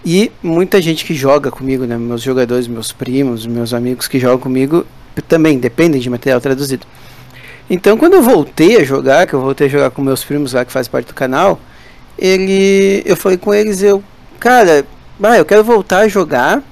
E 0.04 0.30
muita 0.42 0.80
gente 0.80 1.04
que 1.04 1.14
joga 1.14 1.50
comigo, 1.50 1.84
né, 1.84 1.96
meus 1.98 2.22
jogadores, 2.22 2.66
meus 2.66 2.92
primos, 2.92 3.46
meus 3.46 3.74
amigos 3.74 4.08
que 4.08 4.18
jogam 4.18 4.38
comigo, 4.38 4.86
também 5.28 5.58
dependem 5.58 6.00
de 6.00 6.08
material 6.08 6.40
traduzido. 6.40 6.86
Então, 7.68 7.98
quando 7.98 8.14
eu 8.14 8.22
voltei 8.22 8.78
a 8.78 8.84
jogar, 8.84 9.26
que 9.26 9.34
eu 9.34 9.40
voltei 9.40 9.66
a 9.66 9.70
jogar 9.70 9.90
com 9.90 10.00
meus 10.00 10.24
primos 10.24 10.54
lá 10.54 10.64
que 10.64 10.72
faz 10.72 10.88
parte 10.88 11.08
do 11.08 11.14
canal, 11.14 11.60
ele, 12.18 13.02
eu 13.04 13.16
falei 13.16 13.36
com 13.36 13.52
eles, 13.52 13.82
eu, 13.82 14.02
cara, 14.40 14.86
ah, 15.22 15.36
eu 15.36 15.44
quero 15.44 15.64
voltar 15.64 16.00
a 16.00 16.08
jogar, 16.08 16.62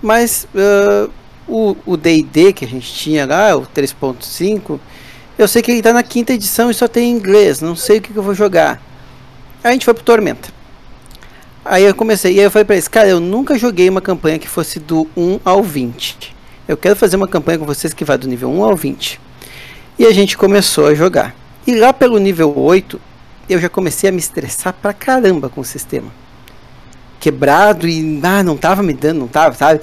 mas 0.00 0.46
ah, 0.54 1.08
o 1.48 1.96
D&D 1.96 2.52
que 2.52 2.64
a 2.64 2.68
gente 2.68 2.92
tinha 2.92 3.26
lá, 3.26 3.56
o 3.56 3.66
3.5, 3.66 4.78
eu 5.38 5.48
sei 5.48 5.62
que 5.62 5.70
ele 5.70 5.82
tá 5.82 5.92
na 5.92 6.02
quinta 6.02 6.32
edição 6.32 6.70
e 6.70 6.74
só 6.74 6.86
tem 6.86 7.10
inglês, 7.10 7.60
não 7.60 7.74
sei 7.74 7.98
o 7.98 8.00
que, 8.00 8.12
que 8.12 8.18
eu 8.18 8.22
vou 8.22 8.34
jogar. 8.34 8.80
Aí 9.62 9.70
a 9.70 9.72
gente 9.72 9.84
foi 9.84 9.94
pro 9.94 10.02
Tormenta. 10.02 10.48
Aí 11.64 11.84
eu 11.84 11.94
comecei, 11.94 12.34
e 12.34 12.38
aí 12.38 12.44
eu 12.44 12.50
falei 12.50 12.64
pra 12.64 12.74
eles, 12.74 12.88
cara, 12.88 13.08
eu 13.08 13.20
nunca 13.20 13.56
joguei 13.56 13.88
uma 13.88 14.00
campanha 14.00 14.38
que 14.38 14.48
fosse 14.48 14.80
do 14.80 15.08
1 15.16 15.40
ao 15.44 15.62
20. 15.62 16.34
Eu 16.66 16.76
quero 16.76 16.96
fazer 16.96 17.16
uma 17.16 17.28
campanha 17.28 17.58
com 17.58 17.64
vocês 17.64 17.94
que 17.94 18.04
vai 18.04 18.18
do 18.18 18.26
nível 18.26 18.50
1 18.50 18.64
ao 18.64 18.76
20. 18.76 19.20
E 19.98 20.06
a 20.06 20.12
gente 20.12 20.36
começou 20.36 20.86
a 20.86 20.94
jogar. 20.94 21.34
E 21.66 21.74
lá 21.74 21.92
pelo 21.92 22.18
nível 22.18 22.56
8, 22.56 23.00
eu 23.48 23.60
já 23.60 23.68
comecei 23.68 24.08
a 24.08 24.12
me 24.12 24.18
estressar 24.18 24.72
pra 24.72 24.92
caramba 24.92 25.48
com 25.48 25.60
o 25.60 25.64
sistema. 25.64 26.10
Quebrado 27.22 27.86
e 27.88 28.20
ah, 28.22 28.42
não 28.42 28.56
tava 28.56 28.82
me 28.82 28.92
dando, 28.92 29.20
não 29.20 29.28
tava, 29.28 29.54
sabe? 29.54 29.80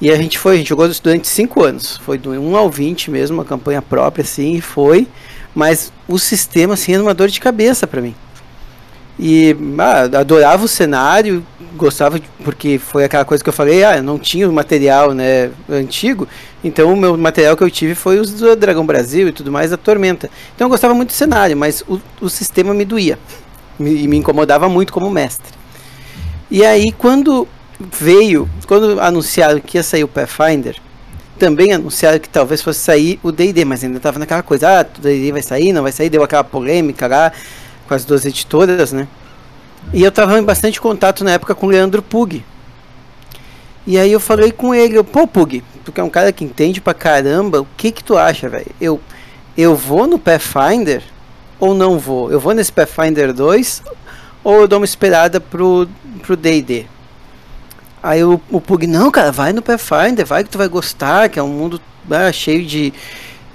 E 0.00 0.10
a 0.10 0.16
gente 0.16 0.38
foi, 0.38 0.54
a 0.54 0.58
gente 0.58 0.68
jogou 0.70 0.88
durante 1.02 1.28
5 1.28 1.62
anos. 1.62 1.98
Foi 1.98 2.18
do 2.18 2.30
1 2.30 2.56
ao 2.56 2.70
20 2.70 3.10
mesmo, 3.10 3.36
uma 3.38 3.44
campanha 3.44 3.80
própria 3.82 4.22
assim, 4.22 4.54
e 4.56 4.60
foi. 4.60 5.06
Mas 5.54 5.92
o 6.08 6.18
sistema 6.18 6.74
assim 6.74 6.94
era 6.94 7.02
uma 7.02 7.14
dor 7.14 7.28
de 7.28 7.40
cabeça 7.40 7.86
pra 7.86 8.00
mim. 8.00 8.14
E 9.18 9.56
ah, 9.78 10.18
adorava 10.20 10.64
o 10.64 10.68
cenário, 10.68 11.44
gostava 11.74 12.20
de- 12.20 12.28
porque 12.44 12.78
foi 12.78 13.04
aquela 13.04 13.24
coisa 13.24 13.42
que 13.42 13.48
eu 13.48 13.52
falei, 13.54 13.82
ah, 13.82 13.96
eu 13.96 14.02
não 14.02 14.18
tinha 14.18 14.48
o 14.48 14.52
material, 14.52 15.12
né, 15.14 15.50
antigo, 15.70 16.28
então 16.62 16.92
o 16.92 16.96
meu 16.96 17.16
material 17.16 17.56
que 17.56 17.64
eu 17.64 17.70
tive 17.70 17.94
foi 17.94 18.18
os 18.20 18.30
do 18.34 18.54
Dragão 18.54 18.84
Brasil 18.84 19.28
e 19.28 19.32
tudo 19.32 19.50
mais, 19.50 19.70
da 19.70 19.78
Tormenta. 19.78 20.28
Então 20.54 20.66
eu 20.66 20.70
gostava 20.70 20.92
muito 20.92 21.08
do 21.10 21.14
cenário, 21.14 21.56
mas 21.56 21.82
o, 21.88 21.98
o 22.20 22.28
sistema 22.28 22.74
me 22.74 22.84
doía 22.84 23.18
me- 23.78 24.06
me 24.06 24.16
incomodava 24.18 24.68
muito 24.68 24.92
como 24.92 25.08
mestre. 25.10 25.55
E 26.50 26.64
aí 26.64 26.92
quando 26.92 27.48
veio, 27.78 28.48
quando 28.66 29.00
anunciaram 29.00 29.60
que 29.60 29.76
ia 29.76 29.82
sair 29.82 30.04
o 30.04 30.08
Pathfinder, 30.08 30.76
também 31.38 31.72
anunciaram 31.72 32.18
que 32.18 32.28
talvez 32.28 32.62
fosse 32.62 32.80
sair 32.80 33.20
o 33.22 33.30
D&D, 33.30 33.64
mas 33.64 33.84
ainda 33.84 33.98
estava 33.98 34.18
naquela 34.18 34.42
coisa, 34.42 34.80
ah, 34.80 34.86
o 34.98 35.00
D&D 35.00 35.32
vai 35.32 35.42
sair, 35.42 35.72
não 35.72 35.82
vai 35.82 35.92
sair, 35.92 36.08
deu 36.08 36.22
aquela 36.22 36.44
polêmica 36.44 37.06
lá 37.06 37.32
com 37.86 37.94
as 37.94 38.04
duas 38.04 38.24
editoras, 38.24 38.92
né? 38.92 39.06
E 39.92 40.02
eu 40.02 40.10
tava 40.10 40.38
em 40.38 40.42
bastante 40.42 40.80
contato 40.80 41.22
na 41.22 41.32
época 41.32 41.54
com 41.54 41.66
o 41.66 41.70
Leandro 41.70 42.02
Pug. 42.02 42.44
E 43.86 43.98
aí 43.98 44.10
eu 44.10 44.18
falei 44.18 44.50
com 44.50 44.74
ele, 44.74 44.98
eu, 44.98 45.04
pô 45.04 45.26
Pug, 45.28 45.62
tu 45.84 45.92
que 45.92 46.00
é 46.00 46.04
um 46.04 46.10
cara 46.10 46.32
que 46.32 46.44
entende 46.44 46.80
pra 46.80 46.92
caramba, 46.92 47.60
o 47.60 47.68
que 47.76 47.92
que 47.92 48.02
tu 48.02 48.16
acha, 48.16 48.48
velho? 48.48 48.66
Eu, 48.80 49.00
eu 49.56 49.76
vou 49.76 50.06
no 50.06 50.18
Pathfinder 50.18 51.02
ou 51.60 51.74
não 51.74 51.98
vou? 51.98 52.30
Eu 52.32 52.40
vou 52.40 52.52
nesse 52.52 52.72
Pathfinder 52.72 53.32
2 53.32 53.82
ou 54.46 54.60
eu 54.60 54.68
dou 54.68 54.78
uma 54.78 54.84
esperada 54.84 55.40
pro 55.40 55.88
pro 56.22 56.36
D&D? 56.36 56.86
Aí 58.00 58.22
o, 58.22 58.40
o 58.48 58.60
Pug, 58.60 58.86
não, 58.86 59.10
cara, 59.10 59.32
vai 59.32 59.52
no 59.52 59.60
Pathfinder, 59.60 60.24
vai 60.24 60.44
que 60.44 60.50
tu 60.50 60.56
vai 60.56 60.68
gostar, 60.68 61.28
que 61.28 61.36
é 61.36 61.42
um 61.42 61.48
mundo 61.48 61.80
ah, 62.08 62.30
cheio 62.30 62.64
de 62.64 62.94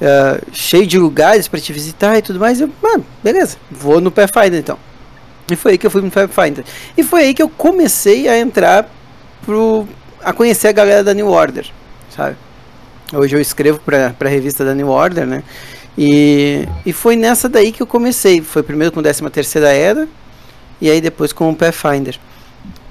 ah, 0.01 0.41
cheio 0.51 0.85
de 0.85 0.99
lugares 0.99 1.47
para 1.47 1.61
te 1.61 1.71
visitar 1.71 2.17
e 2.17 2.21
tudo 2.21 2.41
mais. 2.41 2.59
Eu, 2.59 2.69
mano, 2.81 3.05
beleza, 3.23 3.55
vou 3.71 4.01
no 4.01 4.11
Pathfinder 4.11 4.59
então. 4.59 4.77
E 5.49 5.55
foi 5.55 5.71
aí 5.71 5.77
que 5.77 5.87
eu 5.87 5.91
fui 5.91 6.01
no 6.01 6.11
Pathfinder. 6.11 6.65
E 6.97 7.03
foi 7.03 7.21
aí 7.21 7.33
que 7.33 7.41
eu 7.41 7.47
comecei 7.47 8.27
a 8.27 8.37
entrar 8.37 8.89
pro 9.45 9.87
a 10.21 10.33
conhecer 10.33 10.67
a 10.67 10.73
galera 10.73 11.05
da 11.05 11.13
New 11.13 11.29
Order, 11.29 11.71
sabe? 12.13 12.35
Hoje 13.13 13.33
eu 13.33 13.39
escrevo 13.39 13.79
para 13.79 14.13
a 14.19 14.27
revista 14.27 14.65
da 14.65 14.75
New 14.75 14.89
Order, 14.89 15.25
né? 15.25 15.41
E, 15.97 16.67
e 16.85 16.91
foi 16.91 17.15
nessa 17.15 17.47
daí 17.47 17.71
que 17.71 17.81
eu 17.81 17.87
comecei. 17.87 18.41
Foi 18.41 18.61
primeiro 18.61 18.91
com 18.91 19.01
13 19.01 19.29
terceira 19.29 19.71
era 19.71 20.05
e 20.81 20.89
aí 20.89 20.99
depois 20.99 21.31
com 21.31 21.49
o 21.49 21.55
Pathfinder. 21.55 22.19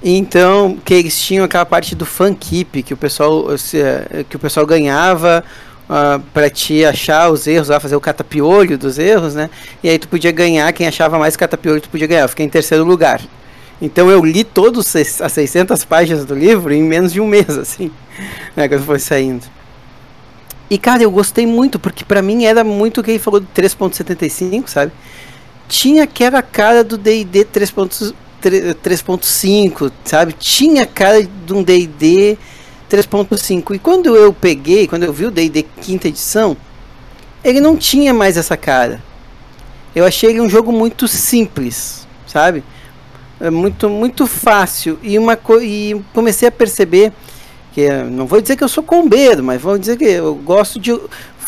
Então, 0.02 0.78
que 0.82 0.94
eles 0.94 1.20
tinham 1.20 1.44
aquela 1.44 1.66
parte 1.66 1.94
do 1.94 2.06
fan 2.06 2.35
keep 2.35 2.82
que 2.82 2.94
o 2.94 2.97
pessoal 2.97 3.59
se, 3.59 3.78
eh, 3.78 4.25
que 4.28 4.37
o 4.37 4.38
pessoal 4.38 4.64
ganhava 4.64 5.44
uh, 5.90 6.20
para 6.32 6.49
te 6.49 6.85
achar 6.85 7.30
os 7.30 7.47
erros 7.47 7.68
lá, 7.68 7.78
fazer 7.78 7.97
o 7.97 8.00
catapiolho 8.00 8.78
dos 8.78 8.99
erros, 8.99 9.35
né? 9.35 9.50
E 9.82 9.90
aí 9.90 9.99
tu 9.99 10.09
podia 10.09 10.32
ganhar, 10.32 10.73
quem 10.73 10.87
achava 10.87 11.18
mais 11.18 11.37
catapiolho 11.37 11.82
tu 11.82 11.90
podia 11.90 12.06
ganhar. 12.06 12.23
Eu 12.23 12.28
fiquei 12.30 12.47
em 12.47 12.49
terceiro 12.49 12.82
lugar. 12.82 13.20
Então 13.82 14.11
eu 14.11 14.25
li 14.25 14.44
todos 14.44 14.94
as 14.97 15.32
600 15.32 15.85
páginas 15.85 16.25
do 16.25 16.35
livro 16.35 16.73
em 16.73 16.82
menos 16.82 17.12
de 17.12 17.20
um 17.20 17.26
mês, 17.26 17.50
assim, 17.50 17.90
né, 18.56 18.68
quando 18.68 18.85
foi 18.85 18.99
saindo. 18.99 19.44
E 20.70 20.78
cara, 20.78 21.02
eu 21.02 21.11
gostei 21.11 21.47
muito, 21.47 21.78
porque 21.78 22.04
pra 22.04 22.23
mim 22.23 22.44
era 22.44 22.62
muito 22.62 23.00
o 23.00 23.04
que 23.04 23.11
ele 23.11 23.18
falou 23.18 23.40
do 23.40 23.49
3.75, 23.54 24.68
sabe? 24.68 24.92
Tinha 25.71 26.03
aquela 26.03 26.43
cara 26.43 26.83
do 26.83 26.99
D&D 26.99 27.45
3.5 27.45 28.12
3.5, 28.43 29.93
sabe? 30.05 30.33
Tinha 30.33 30.85
cara 30.85 31.23
de 31.23 31.53
um 31.53 31.62
D&D 31.62 32.37
3.5. 32.91 33.77
E 33.77 33.79
quando 33.79 34.17
eu 34.17 34.33
peguei, 34.33 34.89
quando 34.89 35.05
eu 35.05 35.12
vi 35.12 35.27
o 35.27 35.31
D&D 35.31 35.62
quinta 35.81 36.09
edição, 36.09 36.57
ele 37.45 37.61
não 37.61 37.77
tinha 37.77 38.12
mais 38.12 38.37
essa 38.37 38.57
cara. 38.57 39.00
Eu 39.95 40.05
achei 40.05 40.31
ele 40.31 40.41
um 40.41 40.49
jogo 40.49 40.73
muito 40.73 41.07
simples, 41.07 42.07
sabe? 42.27 42.65
É 43.41 43.49
muito 43.49 43.89
muito 43.89 44.27
fácil 44.27 44.99
e 45.03 45.19
uma 45.19 45.39
e 45.62 46.00
comecei 46.12 46.49
a 46.49 46.53
perceber 46.53 47.12
que 47.73 47.83
eh, 47.83 48.05
não 48.05 48.27
vou 48.27 48.41
dizer 48.41 48.57
que 48.57 48.65
eu 48.65 48.69
sou 48.69 48.83
combeiro, 48.83 49.43
mas 49.43 49.62
vou 49.62 49.79
dizer 49.79 49.97
que 49.97 50.05
eu 50.05 50.35
gosto 50.35 50.79
de 50.79 50.93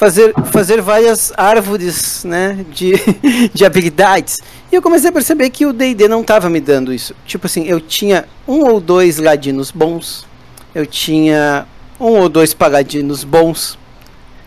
fazer 0.02 0.34
fazer 0.46 0.82
várias 0.82 1.32
árvores, 1.36 2.24
né, 2.24 2.66
de, 2.72 2.94
de 3.54 3.64
habilidades. 3.64 4.40
E 4.72 4.74
eu 4.74 4.82
comecei 4.82 5.10
a 5.10 5.12
perceber 5.12 5.48
que 5.50 5.64
o 5.64 5.72
D&D 5.72 6.08
não 6.08 6.22
estava 6.22 6.50
me 6.50 6.58
dando 6.58 6.92
isso. 6.92 7.14
Tipo 7.24 7.46
assim, 7.46 7.66
eu 7.68 7.80
tinha 7.80 8.24
um 8.48 8.64
ou 8.64 8.80
dois 8.80 9.18
ladinos 9.18 9.70
bons, 9.70 10.26
eu 10.74 10.84
tinha 10.84 11.68
um 12.00 12.18
ou 12.18 12.28
dois 12.28 12.52
paladinos 12.52 13.22
bons. 13.22 13.78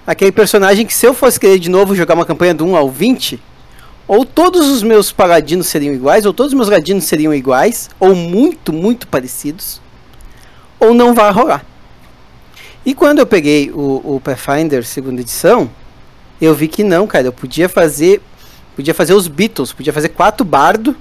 Aquele 0.05 0.33
personagem 0.33 0.85
que 0.85 0.93
se 0.93 1.07
eu 1.07 1.13
fosse 1.13 1.39
querer 1.39 1.57
de 1.57 1.69
novo 1.69 1.95
jogar 1.95 2.15
uma 2.15 2.25
campanha 2.25 2.53
do 2.53 2.65
1 2.65 2.75
ao 2.75 2.89
20, 2.89 3.41
ou 4.09 4.25
todos 4.25 4.67
os 4.67 4.83
meus 4.83 5.13
paladinos 5.13 5.67
seriam 5.67 5.93
iguais, 5.93 6.25
ou 6.25 6.33
todos 6.33 6.51
os 6.51 6.57
meus 6.57 6.67
ladinos 6.67 7.05
seriam 7.05 7.33
iguais, 7.33 7.89
ou 7.97 8.13
muito, 8.13 8.73
muito 8.73 9.07
parecidos, 9.07 9.79
ou 10.81 10.93
não 10.93 11.13
vai 11.13 11.31
rolar. 11.31 11.65
E 12.85 12.93
quando 12.93 13.19
eu 13.19 13.25
peguei 13.25 13.71
o, 13.71 14.15
o 14.15 14.21
Pathfinder 14.23 14.83
segunda 14.85 15.21
edição, 15.21 15.69
eu 16.39 16.53
vi 16.53 16.67
que 16.67 16.83
não, 16.83 17.07
cara, 17.07 17.27
eu 17.27 17.33
podia 17.33 17.67
fazer 17.67 18.21
podia 18.75 18.93
fazer 18.93 19.13
os 19.13 19.29
Beatles, 19.29 19.71
podia 19.71 19.93
fazer 19.93 20.09
quatro 20.09 20.43
bardo 20.43 20.93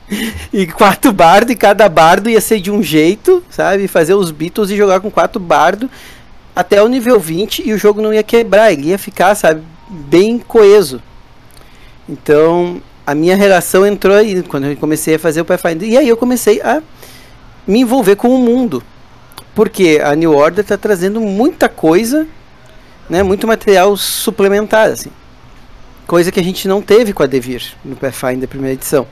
e 0.52 0.66
quatro 0.66 1.10
bardo 1.10 1.50
e 1.50 1.56
cada 1.56 1.88
bardo 1.88 2.28
ia 2.28 2.40
ser 2.40 2.60
de 2.60 2.70
um 2.70 2.82
jeito, 2.82 3.42
sabe? 3.48 3.88
Fazer 3.88 4.12
os 4.12 4.30
Beatles 4.30 4.70
e 4.70 4.76
jogar 4.76 5.00
com 5.00 5.10
quatro 5.10 5.40
bardo 5.40 5.88
até 6.54 6.82
o 6.82 6.86
nível 6.86 7.18
20 7.18 7.66
e 7.66 7.72
o 7.72 7.78
jogo 7.78 8.02
não 8.02 8.12
ia 8.12 8.22
quebrar, 8.22 8.72
ele 8.72 8.88
ia 8.88 8.98
ficar, 8.98 9.34
sabe, 9.34 9.62
bem 9.88 10.38
coeso. 10.38 11.02
Então, 12.06 12.82
a 13.06 13.14
minha 13.14 13.34
relação 13.34 13.86
entrou 13.86 14.14
aí 14.14 14.42
quando 14.42 14.66
eu 14.66 14.76
comecei 14.76 15.14
a 15.14 15.18
fazer 15.18 15.40
o 15.40 15.44
Pathfinder. 15.44 15.88
E 15.88 15.96
aí 15.96 16.08
eu 16.08 16.16
comecei 16.16 16.60
a 16.60 16.82
me 17.66 17.80
envolver 17.80 18.16
com 18.16 18.28
o 18.28 18.38
mundo. 18.38 18.82
Porque 19.54 20.00
a 20.02 20.14
New 20.14 20.34
Order 20.34 20.60
está 20.62 20.76
trazendo 20.76 21.20
muita 21.20 21.68
coisa, 21.68 22.26
né, 23.08 23.22
muito 23.22 23.46
material 23.46 23.96
suplementar, 23.96 24.90
assim. 24.90 25.10
Coisa 26.06 26.32
que 26.32 26.40
a 26.40 26.44
gente 26.44 26.66
não 26.68 26.82
teve 26.82 27.12
com 27.12 27.22
a 27.22 27.26
Devir 27.26 27.62
no 27.84 27.96
Pathfinder 27.96 28.48
primeira 28.48 28.74
edição. 28.74 29.06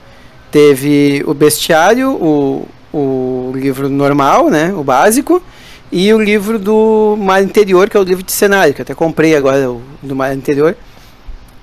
Teve 0.50 1.22
o 1.26 1.32
Bestiário, 1.32 2.10
o, 2.10 2.68
o 2.92 3.52
livro 3.54 3.88
normal, 3.88 4.50
né, 4.50 4.72
o 4.74 4.82
básico, 4.82 5.42
e 5.90 6.12
o 6.12 6.20
livro 6.20 6.58
do 6.58 7.16
Mar 7.18 7.42
Interior, 7.42 7.88
que 7.88 7.96
é 7.96 8.00
o 8.00 8.02
livro 8.02 8.24
de 8.24 8.32
cenário, 8.32 8.74
que 8.74 8.80
eu 8.80 8.84
até 8.84 8.94
comprei 8.94 9.36
agora, 9.36 9.70
o 9.70 9.82
do 10.02 10.16
Mar 10.16 10.34
Interior. 10.34 10.76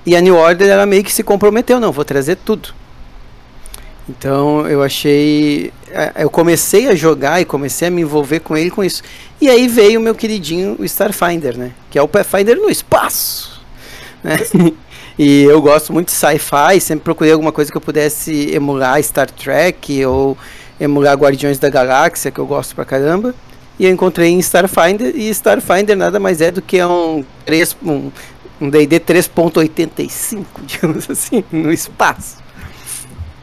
E 0.06 0.16
a 0.16 0.20
New 0.20 0.36
Order, 0.36 0.68
ela 0.68 0.86
meio 0.86 1.04
que 1.04 1.12
se 1.12 1.22
comprometeu, 1.22 1.78
não, 1.78 1.92
vou 1.92 2.04
trazer 2.04 2.36
tudo. 2.36 2.72
Então 4.10 4.66
eu 4.66 4.82
achei. 4.82 5.72
É, 5.90 6.24
eu 6.24 6.30
comecei 6.30 6.88
a 6.88 6.94
jogar 6.94 7.40
e 7.40 7.44
comecei 7.44 7.88
a 7.88 7.90
me 7.90 8.02
envolver 8.02 8.40
com 8.40 8.56
ele 8.56 8.70
com 8.70 8.82
isso. 8.82 9.02
E 9.40 9.48
aí 9.48 9.68
veio 9.68 10.00
o 10.00 10.02
meu 10.02 10.14
queridinho 10.14 10.76
o 10.78 10.84
Starfinder, 10.84 11.56
né? 11.56 11.72
Que 11.90 11.98
é 11.98 12.02
o 12.02 12.08
Pathfinder 12.08 12.56
no 12.56 12.68
espaço. 12.68 13.62
Né? 14.22 14.38
e 15.18 15.44
eu 15.44 15.62
gosto 15.62 15.92
muito 15.92 16.08
de 16.08 16.12
sci-fi, 16.12 16.80
sempre 16.80 17.04
procurei 17.04 17.32
alguma 17.32 17.52
coisa 17.52 17.70
que 17.70 17.76
eu 17.76 17.80
pudesse 17.80 18.50
emular 18.52 19.02
Star 19.02 19.30
Trek 19.30 20.04
ou 20.04 20.36
emular 20.78 21.16
Guardiões 21.16 21.58
da 21.58 21.68
Galáxia, 21.68 22.30
que 22.30 22.40
eu 22.40 22.46
gosto 22.46 22.74
pra 22.74 22.84
caramba. 22.84 23.34
E 23.78 23.86
eu 23.86 23.90
encontrei 23.90 24.28
em 24.28 24.38
Starfinder, 24.40 25.14
e 25.14 25.30
Starfinder 25.30 25.96
nada 25.96 26.20
mais 26.20 26.42
é 26.42 26.50
do 26.50 26.60
que 26.60 26.82
um, 26.84 27.24
3, 27.46 27.76
um, 27.82 28.10
um 28.60 28.68
D&D 28.68 29.00
3.85, 29.00 30.44
digamos 30.66 31.08
assim, 31.08 31.42
no 31.50 31.72
espaço. 31.72 32.39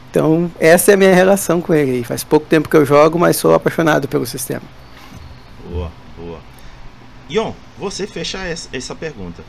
Então, 0.10 0.50
essa 0.60 0.92
é 0.92 0.94
a 0.94 0.98
minha 0.98 1.14
relação 1.14 1.62
com 1.62 1.74
ele. 1.74 2.04
Faz 2.04 2.24
pouco 2.24 2.46
tempo 2.46 2.70
que 2.70 2.76
eu 2.76 2.86
jogo, 2.86 3.20
mas 3.20 3.36
sou 3.36 3.54
apaixonado 3.54 4.08
pelo 4.08 4.26
sistema. 4.26 4.64
Boa, 5.70 5.92
boa. 6.18 6.40
Ion, 7.30 7.52
você 7.78 8.08
fecha 8.08 8.40
essa 8.72 8.96
pergunta. 8.96 9.44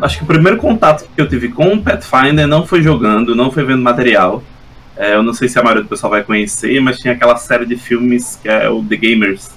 Acho 0.00 0.18
que 0.18 0.24
o 0.24 0.26
primeiro 0.26 0.58
contato 0.58 1.08
que 1.14 1.20
eu 1.20 1.28
tive 1.28 1.48
com 1.48 1.74
o 1.74 1.82
Pathfinder 1.82 2.46
não 2.46 2.66
foi 2.66 2.82
jogando, 2.82 3.34
não 3.34 3.50
foi 3.50 3.64
vendo 3.64 3.82
material. 3.82 4.42
É, 4.96 5.14
eu 5.14 5.22
não 5.22 5.32
sei 5.32 5.48
se 5.48 5.58
a 5.58 5.62
maioria 5.62 5.82
do 5.82 5.88
pessoal 5.88 6.10
vai 6.10 6.22
conhecer, 6.22 6.80
mas 6.80 6.98
tinha 6.98 7.14
aquela 7.14 7.36
série 7.36 7.64
de 7.64 7.76
filmes 7.76 8.38
que 8.40 8.48
é 8.48 8.68
o 8.68 8.82
The 8.82 8.96
Gamers. 8.96 9.50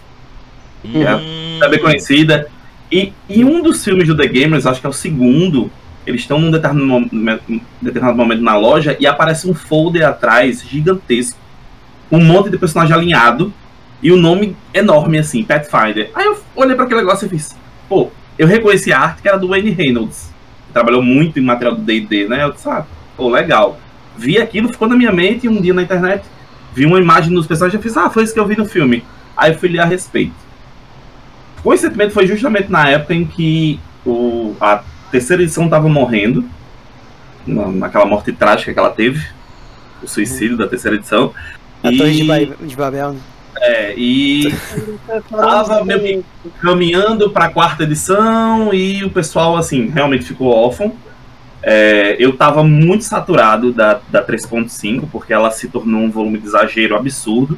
Que 0.82 1.04
é 1.04 1.16
hum. 1.16 1.60
é 1.62 1.70
bem 1.70 1.80
conhecida. 1.80 2.48
E 2.92 3.12
em 3.30 3.44
um 3.44 3.62
dos 3.62 3.84
filmes 3.84 4.08
do 4.08 4.16
The 4.16 4.28
Gamers, 4.28 4.66
acho 4.66 4.80
que 4.80 4.88
é 4.88 4.90
o 4.90 4.94
segundo, 4.94 5.72
eles 6.06 6.22
estão 6.22 6.40
num 6.40 6.52
determinado 6.52 7.10
momento, 7.12 7.62
determinado 7.82 8.18
momento 8.18 8.42
na 8.42 8.58
loja 8.58 8.96
e 9.00 9.08
aparece 9.08 9.50
um 9.50 9.54
folder 9.54 10.08
atrás 10.08 10.64
gigantesco, 10.64 11.38
um 12.12 12.24
monte 12.24 12.50
de 12.50 12.58
personagem 12.58 12.96
alinhado 12.96 13.54
e 14.02 14.12
o 14.12 14.16
um 14.16 14.20
nome 14.20 14.56
enorme 14.74 15.18
assim, 15.18 15.44
Pathfinder. 15.44 16.12
Aí 16.14 16.26
eu 16.26 16.38
olhei 16.56 16.76
para 16.76 16.86
aquele 16.86 17.02
negócio 17.02 17.26
e 17.26 17.30
fiz, 17.30 17.56
pô, 17.90 18.12
eu 18.38 18.48
reconheci 18.48 18.94
a 18.94 19.00
arte 19.00 19.22
que 19.22 19.28
era 19.28 19.38
do 19.38 19.48
Wayne 19.48 19.72
Reynolds, 19.72 20.32
que 20.68 20.74
trabalhou 20.74 21.02
muito 21.02 21.40
em 21.40 21.44
material 21.44 21.76
do 21.76 21.82
D&D, 21.82 22.28
né? 22.28 22.44
Eu 22.44 22.52
disse, 22.52 22.70
ah, 22.70 22.86
pô, 23.18 23.30
legal. 23.30 23.80
Vi 24.18 24.38
aquilo, 24.38 24.70
ficou 24.70 24.88
na 24.88 24.96
minha 24.96 25.12
mente 25.12 25.46
e 25.46 25.50
um 25.50 25.60
dia 25.60 25.74
na 25.74 25.82
internet 25.82 26.24
vi 26.76 26.86
uma 26.86 27.00
imagem 27.00 27.34
dos 27.34 27.48
personagens 27.48 27.80
e 27.80 27.84
fiz, 27.84 27.96
ah, 27.96 28.10
foi 28.10 28.24
isso 28.24 28.34
que 28.34 28.40
eu 28.40 28.46
vi 28.46 28.58
no 28.58 28.66
filme. 28.66 29.04
Aí 29.36 29.54
eu 29.54 29.58
fui 29.58 29.70
ler 29.70 29.80
a 29.80 29.86
respeito. 29.86 30.36
Coincidentemente 31.64 32.14
foi 32.14 32.28
justamente 32.28 32.70
na 32.70 32.90
época 32.90 33.14
em 33.14 33.26
que 33.26 33.80
o, 34.06 34.54
a 34.60 34.84
terceira 35.16 35.44
edição 35.44 35.64
estava 35.64 35.88
morrendo, 35.88 36.44
naquela 37.48 38.06
morte 38.06 38.34
trágica 38.34 38.74
que 38.74 38.80
ela 38.80 38.90
teve, 38.90 39.26
o 40.04 40.08
suicídio 40.08 40.58
da 40.58 40.68
terceira 40.68 40.98
edição. 40.98 41.34
A 41.82 41.90
e... 41.90 41.98
Torre 41.98 42.12
de, 42.12 42.24
ba 42.26 42.38
de 42.40 42.76
Babel, 42.76 43.14
né? 43.14 43.20
É, 43.58 43.94
e 43.96 44.54
tava 45.32 45.86
meio 45.86 46.02
que 46.02 46.50
caminhando 46.60 47.30
para 47.30 47.46
a 47.46 47.50
quarta 47.50 47.84
edição 47.84 48.74
e 48.74 49.06
o 49.06 49.10
pessoal, 49.10 49.56
assim, 49.56 49.88
realmente 49.88 50.26
ficou 50.26 50.48
órfão. 50.48 50.94
É, 51.64 52.18
eu 52.20 52.36
tava 52.36 52.62
muito 52.62 53.06
saturado 53.06 53.72
da, 53.72 54.02
da 54.10 54.22
3.5, 54.22 55.08
porque 55.10 55.32
ela 55.32 55.50
se 55.50 55.70
tornou 55.70 56.02
um 56.02 56.12
volume 56.12 56.38
de 56.38 56.46
exagero 56.46 56.98
absurdo. 56.98 57.58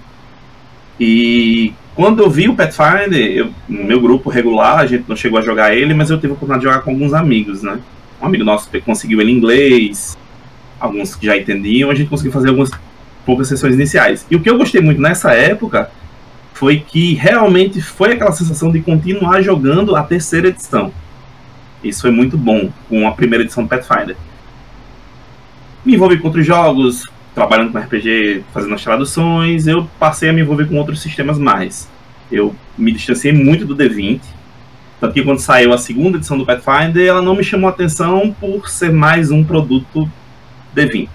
E 0.99 1.73
quando 1.97 2.21
eu 2.21 2.29
vi 2.29 2.47
o 2.47 2.55
Pathfinder, 2.55 3.19
eu, 3.19 3.51
no 3.67 3.83
meu 3.83 3.99
grupo 3.99 4.29
regular, 4.29 4.77
a 4.77 4.85
gente 4.85 5.05
não 5.09 5.15
chegou 5.15 5.39
a 5.39 5.41
jogar 5.41 5.75
ele, 5.75 5.95
mas 5.95 6.11
eu 6.11 6.17
tive 6.17 6.27
a 6.27 6.35
oportunidade 6.35 6.61
de 6.61 6.67
jogar 6.71 6.83
com 6.83 6.91
alguns 6.91 7.11
amigos, 7.11 7.63
né? 7.63 7.79
Um 8.21 8.27
amigo 8.27 8.43
nosso 8.43 8.69
conseguiu 8.85 9.19
ele 9.19 9.31
em 9.31 9.35
inglês, 9.37 10.15
alguns 10.79 11.15
que 11.15 11.25
já 11.25 11.35
entendiam, 11.35 11.89
a 11.89 11.95
gente 11.95 12.07
conseguiu 12.07 12.31
fazer 12.31 12.49
algumas 12.49 12.69
poucas 13.25 13.47
sessões 13.47 13.73
iniciais. 13.73 14.27
E 14.29 14.35
o 14.35 14.39
que 14.39 14.47
eu 14.47 14.59
gostei 14.59 14.79
muito 14.79 15.01
nessa 15.01 15.33
época 15.33 15.89
foi 16.53 16.79
que 16.79 17.15
realmente 17.15 17.81
foi 17.81 18.13
aquela 18.13 18.31
sensação 18.31 18.71
de 18.71 18.79
continuar 18.81 19.41
jogando 19.41 19.95
a 19.95 20.03
terceira 20.03 20.49
edição. 20.49 20.93
Isso 21.83 22.03
foi 22.03 22.11
muito 22.11 22.37
bom 22.37 22.69
com 22.87 23.07
a 23.07 23.11
primeira 23.11 23.43
edição 23.43 23.63
do 23.63 23.69
Pathfinder. 23.69 24.15
Me 25.83 25.95
envolvi 25.95 26.19
com 26.19 26.27
outros 26.27 26.45
jogos, 26.45 27.01
trabalhando 27.37 27.71
com 27.71 27.77
RPG, 27.77 28.45
fazendo 28.51 28.73
as 28.73 28.83
traduções, 28.83 29.67
eu 29.67 29.87
passei 29.99 30.27
a 30.27 30.33
me 30.33 30.41
envolver 30.41 30.65
com 30.65 30.75
outros 30.75 30.99
sistemas 30.99 31.37
mais. 31.37 31.87
Eu 32.31 32.55
me 32.75 32.91
distanciei 32.91 33.31
muito 33.31 33.63
do 33.63 33.75
D20, 33.75 34.21
tanto 34.99 35.13
que 35.13 35.21
quando 35.21 35.37
saiu 35.37 35.71
a 35.71 35.77
segunda 35.77 36.17
edição 36.17 36.35
do 36.35 36.47
Pathfinder, 36.47 37.05
ela 37.05 37.21
não 37.21 37.35
me 37.35 37.43
chamou 37.43 37.67
a 37.69 37.71
atenção 37.71 38.35
por 38.39 38.67
ser 38.67 38.91
mais 38.91 39.29
um 39.29 39.43
produto 39.43 40.09
D20. 40.75 41.09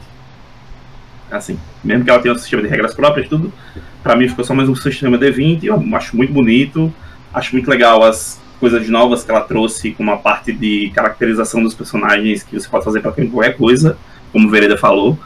Assim, 1.29 1.59
mesmo 1.83 2.05
que 2.05 2.11
ela 2.11 2.21
tenha 2.21 2.33
um 2.33 2.39
sistema 2.39 2.63
de 2.63 2.69
regras 2.69 2.95
próprias, 2.95 3.29
tudo, 3.29 3.53
para 4.01 4.15
mim 4.15 4.29
ficou 4.29 4.45
só 4.45 4.55
mais 4.55 4.69
um 4.69 4.77
sistema 4.77 5.19
D20, 5.19 5.65
eu 5.65 5.97
acho 5.97 6.17
muito 6.17 6.33
bonito, 6.33 6.95
acho 7.35 7.53
muito 7.53 7.69
legal 7.69 8.01
as 8.05 8.41
coisas 8.61 8.89
novas 8.89 9.25
que 9.25 9.31
ela 9.33 9.41
trouxe, 9.41 9.91
como 9.91 10.13
a 10.13 10.17
parte 10.17 10.53
de 10.53 10.93
caracterização 10.95 11.65
dos 11.65 11.75
personagens, 11.75 12.45
que 12.45 12.55
você 12.55 12.69
pode 12.69 12.85
fazer 12.85 13.01
para 13.01 13.11
qualquer 13.11 13.57
coisa, 13.57 13.99
como 14.31 14.47
o 14.47 14.51
Vereda 14.53 14.79
falou 14.79 15.19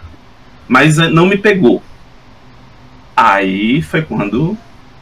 mas 0.68 0.98
eh, 0.98 1.08
não 1.08 1.26
me 1.26 1.36
pegou. 1.36 1.82
Aí 3.16 3.80
foi 3.82 4.02
quando 4.02 4.56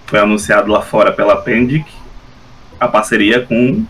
foi 0.07 0.21
anunciado 0.21 0.71
lá 0.71 0.83
fora 0.83 1.11
pela 1.11 1.37
Pendic 1.37 1.85
a 2.79 2.87
parceria 2.87 3.41
com 3.41 3.85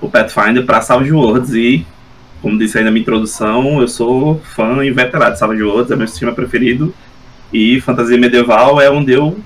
o 0.00 0.08
Pathfinder 0.08 0.64
para 0.64 0.80
Savage 0.80 1.12
Worlds 1.12 1.52
e, 1.52 1.86
como 2.42 2.58
disse 2.58 2.78
aí 2.78 2.84
na 2.84 2.90
minha 2.90 3.02
introdução, 3.02 3.80
eu 3.80 3.88
sou 3.88 4.40
fã 4.54 4.84
inveterado 4.84 5.32
de 5.32 5.38
Savage 5.38 5.62
Worlds, 5.62 5.90
é 5.90 5.96
meu 5.96 6.08
sistema 6.08 6.32
preferido 6.32 6.94
e 7.52 7.80
fantasia 7.80 8.18
medieval 8.18 8.80
é 8.80 8.90
onde 8.90 9.12
eu 9.12 9.38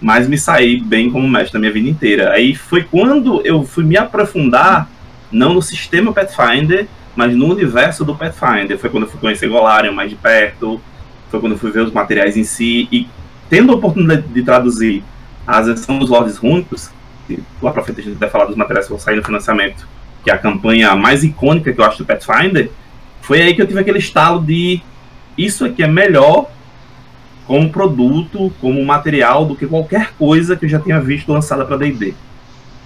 mais 0.00 0.28
me 0.28 0.36
saí 0.36 0.80
bem 0.80 1.10
como 1.10 1.28
mestre 1.28 1.54
na 1.54 1.60
minha 1.60 1.72
vida 1.72 1.88
inteira. 1.88 2.32
Aí 2.32 2.54
foi 2.54 2.82
quando 2.82 3.40
eu 3.44 3.64
fui 3.64 3.84
me 3.84 3.96
aprofundar, 3.96 4.88
não 5.30 5.54
no 5.54 5.62
sistema 5.62 6.12
Pathfinder, 6.12 6.86
mas 7.16 7.34
no 7.34 7.50
universo 7.52 8.04
do 8.04 8.14
Pathfinder. 8.14 8.78
Foi 8.78 8.90
quando 8.90 9.04
eu 9.04 9.10
fui 9.10 9.20
conhecer 9.20 9.48
Golarion 9.48 9.92
mais 9.92 10.10
de 10.10 10.16
perto, 10.16 10.80
foi 11.30 11.40
quando 11.40 11.52
eu 11.52 11.58
fui 11.58 11.70
ver 11.70 11.80
os 11.80 11.92
materiais 11.92 12.36
em 12.36 12.44
si, 12.44 12.88
e 12.90 13.08
tendo 13.48 13.72
a 13.72 13.76
oportunidade 13.76 14.22
de 14.22 14.42
traduzir 14.42 15.02
a 15.46 15.58
Ascensão 15.58 15.98
dos 15.98 16.10
Lordes 16.10 16.36
Rúnicos, 16.36 16.90
lá 17.60 17.70
pra 17.72 17.82
frente 17.82 18.00
a 18.00 18.04
gente 18.04 18.16
vai 18.16 18.28
falar 18.30 18.46
dos 18.46 18.56
materiais 18.56 18.86
que 18.86 18.92
vão 18.92 19.00
sair 19.00 19.16
no 19.16 19.24
financiamento, 19.24 19.86
que 20.22 20.30
é 20.30 20.34
a 20.34 20.38
campanha 20.38 20.94
mais 20.96 21.22
icônica 21.22 21.72
que 21.72 21.80
eu 21.80 21.84
acho 21.84 21.98
do 21.98 22.06
Pathfinder, 22.06 22.70
foi 23.20 23.40
aí 23.40 23.54
que 23.54 23.62
eu 23.62 23.66
tive 23.66 23.80
aquele 23.80 23.98
estalo 23.98 24.42
de 24.42 24.82
isso 25.36 25.64
aqui 25.64 25.82
é 25.82 25.88
melhor 25.88 26.50
como 27.46 27.70
produto, 27.70 28.52
como 28.60 28.84
material, 28.84 29.44
do 29.44 29.54
que 29.54 29.66
qualquer 29.66 30.12
coisa 30.18 30.56
que 30.56 30.64
eu 30.64 30.68
já 30.68 30.78
tinha 30.78 31.00
visto 31.00 31.32
lançada 31.32 31.64
para 31.64 31.76
D&D. 31.76 32.14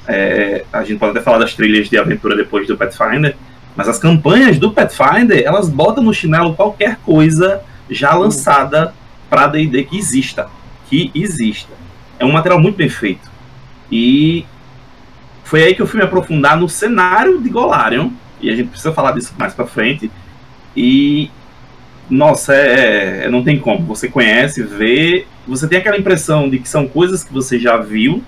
É, 0.06 0.64
a 0.72 0.82
gente 0.82 0.98
pode 0.98 1.12
até 1.12 1.20
falar 1.20 1.38
das 1.38 1.54
trilhas 1.54 1.88
de 1.88 1.98
aventura 1.98 2.34
depois 2.34 2.66
do 2.66 2.76
Pathfinder, 2.76 3.36
mas 3.78 3.88
as 3.88 3.96
campanhas 3.96 4.58
do 4.58 4.72
Pathfinder, 4.72 5.40
elas 5.46 5.68
botam 5.68 6.02
no 6.02 6.12
chinelo 6.12 6.56
qualquer 6.56 6.96
coisa 6.96 7.62
já 7.88 8.12
lançada 8.12 8.92
para 9.30 9.46
D&D 9.46 9.84
que 9.84 9.96
exista, 9.96 10.48
que 10.90 11.12
exista. 11.14 11.72
É 12.18 12.24
um 12.24 12.32
material 12.32 12.60
muito 12.60 12.74
bem 12.74 12.88
feito. 12.88 13.30
E 13.88 14.44
foi 15.44 15.62
aí 15.62 15.76
que 15.76 15.80
eu 15.80 15.86
fui 15.86 16.00
me 16.00 16.04
aprofundar 16.04 16.56
no 16.56 16.68
cenário 16.68 17.40
de 17.40 17.48
Golarion, 17.48 18.10
e 18.40 18.50
a 18.50 18.56
gente 18.56 18.70
precisa 18.70 18.92
falar 18.92 19.12
disso 19.12 19.32
mais 19.38 19.54
para 19.54 19.64
frente. 19.64 20.10
E 20.76 21.30
nossa, 22.10 22.56
é, 22.56 23.26
é, 23.26 23.30
não 23.30 23.44
tem 23.44 23.60
como. 23.60 23.86
Você 23.86 24.08
conhece, 24.08 24.60
vê, 24.60 25.24
você 25.46 25.68
tem 25.68 25.78
aquela 25.78 25.96
impressão 25.96 26.50
de 26.50 26.58
que 26.58 26.68
são 26.68 26.88
coisas 26.88 27.22
que 27.22 27.32
você 27.32 27.60
já 27.60 27.76
viu, 27.76 28.24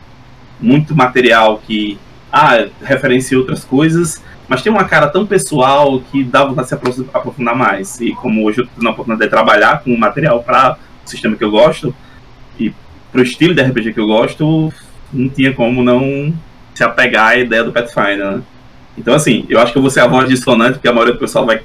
muito 0.60 0.94
material 0.94 1.58
que 1.58 1.98
ah, 2.32 2.66
referencia 2.80 3.36
outras 3.36 3.64
coisas, 3.64 4.22
mas 4.50 4.62
tem 4.62 4.72
uma 4.72 4.82
cara 4.82 5.06
tão 5.06 5.24
pessoal 5.24 6.00
que 6.00 6.24
dá 6.24 6.44
vontade 6.44 6.68
de 6.68 6.92
se 6.92 7.06
aprofundar 7.14 7.54
mais. 7.54 8.00
E 8.00 8.12
como 8.12 8.44
hoje 8.44 8.60
eu 8.60 8.66
tenho 8.66 8.88
a 8.88 8.90
oportunidade 8.90 9.30
de 9.30 9.30
trabalhar 9.30 9.80
com 9.84 9.96
material 9.96 10.42
para 10.42 10.76
o 11.06 11.08
sistema 11.08 11.36
que 11.36 11.44
eu 11.44 11.52
gosto 11.52 11.94
e 12.58 12.74
para 13.12 13.20
o 13.20 13.22
estilo 13.22 13.54
de 13.54 13.62
RPG 13.62 13.92
que 13.92 14.00
eu 14.00 14.08
gosto, 14.08 14.72
não 15.12 15.28
tinha 15.28 15.54
como 15.54 15.84
não 15.84 16.34
se 16.74 16.82
apegar 16.82 17.28
à 17.28 17.36
ideia 17.36 17.62
do 17.62 17.70
Pathfinder. 17.70 18.38
Né? 18.38 18.42
Então, 18.98 19.14
assim, 19.14 19.46
eu 19.48 19.60
acho 19.60 19.70
que 19.70 19.78
eu 19.78 19.82
vou 19.82 19.90
ser 19.90 20.00
a 20.00 20.08
voz 20.08 20.28
dissonante, 20.28 20.72
porque 20.72 20.88
a 20.88 20.92
maioria 20.92 21.14
do 21.14 21.20
pessoal 21.20 21.46
vai 21.46 21.62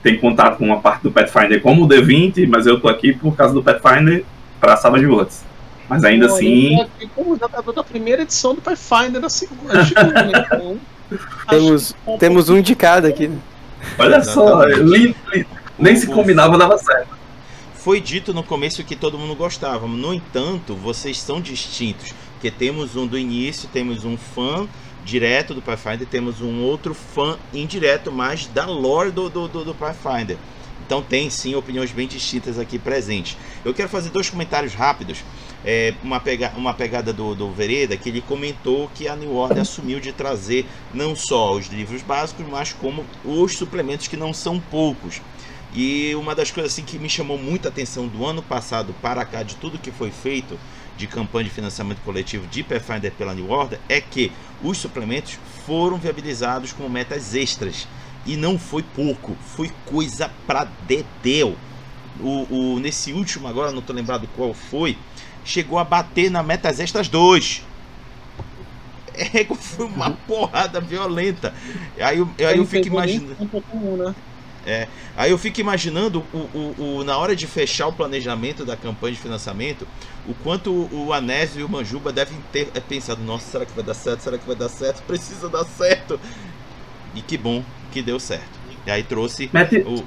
ter 0.00 0.20
contato 0.20 0.58
com 0.58 0.64
uma 0.66 0.78
parte 0.78 1.02
do 1.02 1.10
Pathfinder 1.10 1.60
como 1.60 1.86
o 1.86 1.88
D20, 1.88 2.48
mas 2.48 2.68
eu 2.68 2.78
tô 2.78 2.86
aqui 2.86 3.14
por 3.14 3.34
causa 3.34 3.52
do 3.52 3.64
Pathfinder 3.64 4.24
para 4.60 4.76
Savage 4.76 5.06
Worlds. 5.06 5.44
Mas 5.88 6.04
ainda 6.04 6.26
assim. 6.26 6.78
Eu 6.78 7.08
como 7.16 7.36
jogador 7.36 7.72
da 7.72 7.82
primeira 7.82 8.22
edição 8.22 8.54
do 8.54 8.60
Pathfinder 8.60 9.20
da 9.20 9.28
segunda. 9.28 9.74
então, 10.54 10.78
temos, 11.48 11.94
temos 12.18 12.48
um 12.48 12.60
de 12.60 12.74
cada 12.74 13.08
aqui. 13.08 13.28
Né? 13.28 13.38
Olha 13.98 14.22
só, 14.22 14.64
li, 14.64 15.14
li, 15.32 15.46
nem 15.78 15.96
se 15.96 16.06
combinava, 16.06 16.58
dava 16.58 16.76
certo. 16.78 17.16
Foi 17.74 18.00
dito 18.00 18.34
no 18.34 18.42
começo 18.42 18.82
que 18.82 18.96
todo 18.96 19.18
mundo 19.18 19.34
gostava, 19.34 19.86
no 19.86 20.12
entanto, 20.12 20.74
vocês 20.74 21.20
são 21.20 21.40
distintos. 21.40 22.12
Porque 22.32 22.50
temos 22.50 22.96
um 22.96 23.06
do 23.06 23.18
início, 23.18 23.68
temos 23.72 24.04
um 24.04 24.16
fã 24.16 24.68
direto 25.04 25.54
do 25.54 25.62
Pathfinder, 25.62 26.06
temos 26.06 26.40
um 26.40 26.62
outro 26.62 26.92
fã 26.92 27.38
indireto, 27.54 28.10
mas 28.10 28.46
da 28.46 28.66
lore 28.66 29.12
do, 29.12 29.30
do, 29.30 29.46
do, 29.46 29.64
do 29.64 29.74
Pathfinder. 29.74 30.36
Então 30.84 31.02
tem 31.02 31.30
sim 31.30 31.54
opiniões 31.54 31.90
bem 31.92 32.06
distintas 32.06 32.58
aqui 32.58 32.78
presentes. 32.78 33.36
Eu 33.64 33.72
quero 33.72 33.88
fazer 33.88 34.10
dois 34.10 34.28
comentários 34.28 34.74
rápidos. 34.74 35.18
É, 35.64 35.94
uma, 36.02 36.20
pega, 36.20 36.52
uma 36.56 36.74
pegada 36.74 37.12
do, 37.12 37.34
do 37.34 37.50
Vereda 37.50 37.96
que 37.96 38.08
ele 38.08 38.20
comentou 38.20 38.88
que 38.94 39.08
a 39.08 39.16
New 39.16 39.34
Order 39.34 39.62
assumiu 39.62 39.98
de 39.98 40.12
trazer 40.12 40.66
não 40.94 41.16
só 41.16 41.54
os 41.54 41.66
livros 41.66 42.02
básicos, 42.02 42.46
mas 42.48 42.72
como 42.72 43.04
os 43.24 43.56
suplementos 43.56 44.06
que 44.06 44.16
não 44.16 44.32
são 44.32 44.60
poucos. 44.60 45.20
E 45.74 46.14
uma 46.14 46.34
das 46.34 46.50
coisas 46.50 46.72
assim 46.72 46.84
que 46.84 46.98
me 46.98 47.08
chamou 47.08 47.36
muita 47.36 47.68
atenção 47.68 48.06
do 48.06 48.24
ano 48.24 48.42
passado 48.42 48.94
para 49.02 49.24
cá, 49.24 49.42
de 49.42 49.56
tudo 49.56 49.78
que 49.78 49.90
foi 49.90 50.10
feito 50.10 50.58
de 50.96 51.06
campanha 51.06 51.44
de 51.44 51.50
financiamento 51.50 52.00
coletivo 52.02 52.46
de 52.46 52.62
Pathfinder 52.62 53.12
pela 53.12 53.34
New 53.34 53.50
Order, 53.50 53.78
é 53.88 54.00
que 54.00 54.32
os 54.62 54.78
suplementos 54.78 55.38
foram 55.66 55.98
viabilizados 55.98 56.72
como 56.72 56.88
metas 56.88 57.34
extras. 57.34 57.86
E 58.24 58.36
não 58.36 58.58
foi 58.58 58.82
pouco, 58.82 59.36
foi 59.54 59.70
coisa 59.84 60.30
pra 60.46 60.64
dedéu. 60.86 61.56
O, 62.18 62.46
o, 62.50 62.80
nesse 62.80 63.12
último 63.12 63.46
agora, 63.46 63.70
não 63.70 63.82
tô 63.82 63.92
lembrado 63.92 64.26
qual 64.34 64.54
foi, 64.54 64.96
chegou 65.46 65.78
a 65.78 65.84
bater 65.84 66.30
na 66.30 66.42
metas 66.42 66.80
extras 66.80 67.08
2. 67.08 67.64
É, 69.18 69.44
foi 69.54 69.86
uma 69.86 70.10
porrada 70.10 70.78
violenta. 70.78 71.54
Aí, 71.98 72.18
eu, 72.18 72.28
aí 72.46 72.58
eu 72.58 72.66
fico 72.66 72.88
imaginando. 72.88 73.34
Né? 73.96 74.14
É, 74.66 74.88
aí 75.16 75.30
eu 75.30 75.38
fico 75.38 75.60
imaginando 75.60 76.22
o, 76.34 76.36
o, 76.36 76.74
o, 76.98 77.04
na 77.04 77.16
hora 77.16 77.34
de 77.34 77.46
fechar 77.46 77.86
o 77.86 77.92
planejamento 77.92 78.64
da 78.64 78.76
campanha 78.76 79.14
de 79.14 79.20
financiamento, 79.20 79.86
o 80.28 80.34
quanto 80.34 80.70
o, 80.70 81.06
o 81.06 81.12
Anésio 81.12 81.60
e 81.60 81.64
o 81.64 81.68
Manjuba 81.68 82.12
devem 82.12 82.36
ter 82.52 82.68
é, 82.74 82.80
pensado, 82.80 83.22
nossa, 83.22 83.52
será 83.52 83.64
que 83.64 83.72
vai 83.72 83.84
dar 83.84 83.94
certo? 83.94 84.20
Será 84.20 84.36
que 84.36 84.46
vai 84.46 84.56
dar 84.56 84.68
certo? 84.68 85.02
Precisa 85.04 85.48
dar 85.48 85.64
certo. 85.64 86.20
E 87.14 87.22
que 87.22 87.38
bom 87.38 87.62
que 87.92 88.02
deu 88.02 88.18
certo. 88.20 88.58
E 88.84 88.90
aí 88.90 89.02
trouxe 89.02 89.48
Mete... 89.52 89.78
o. 89.78 90.04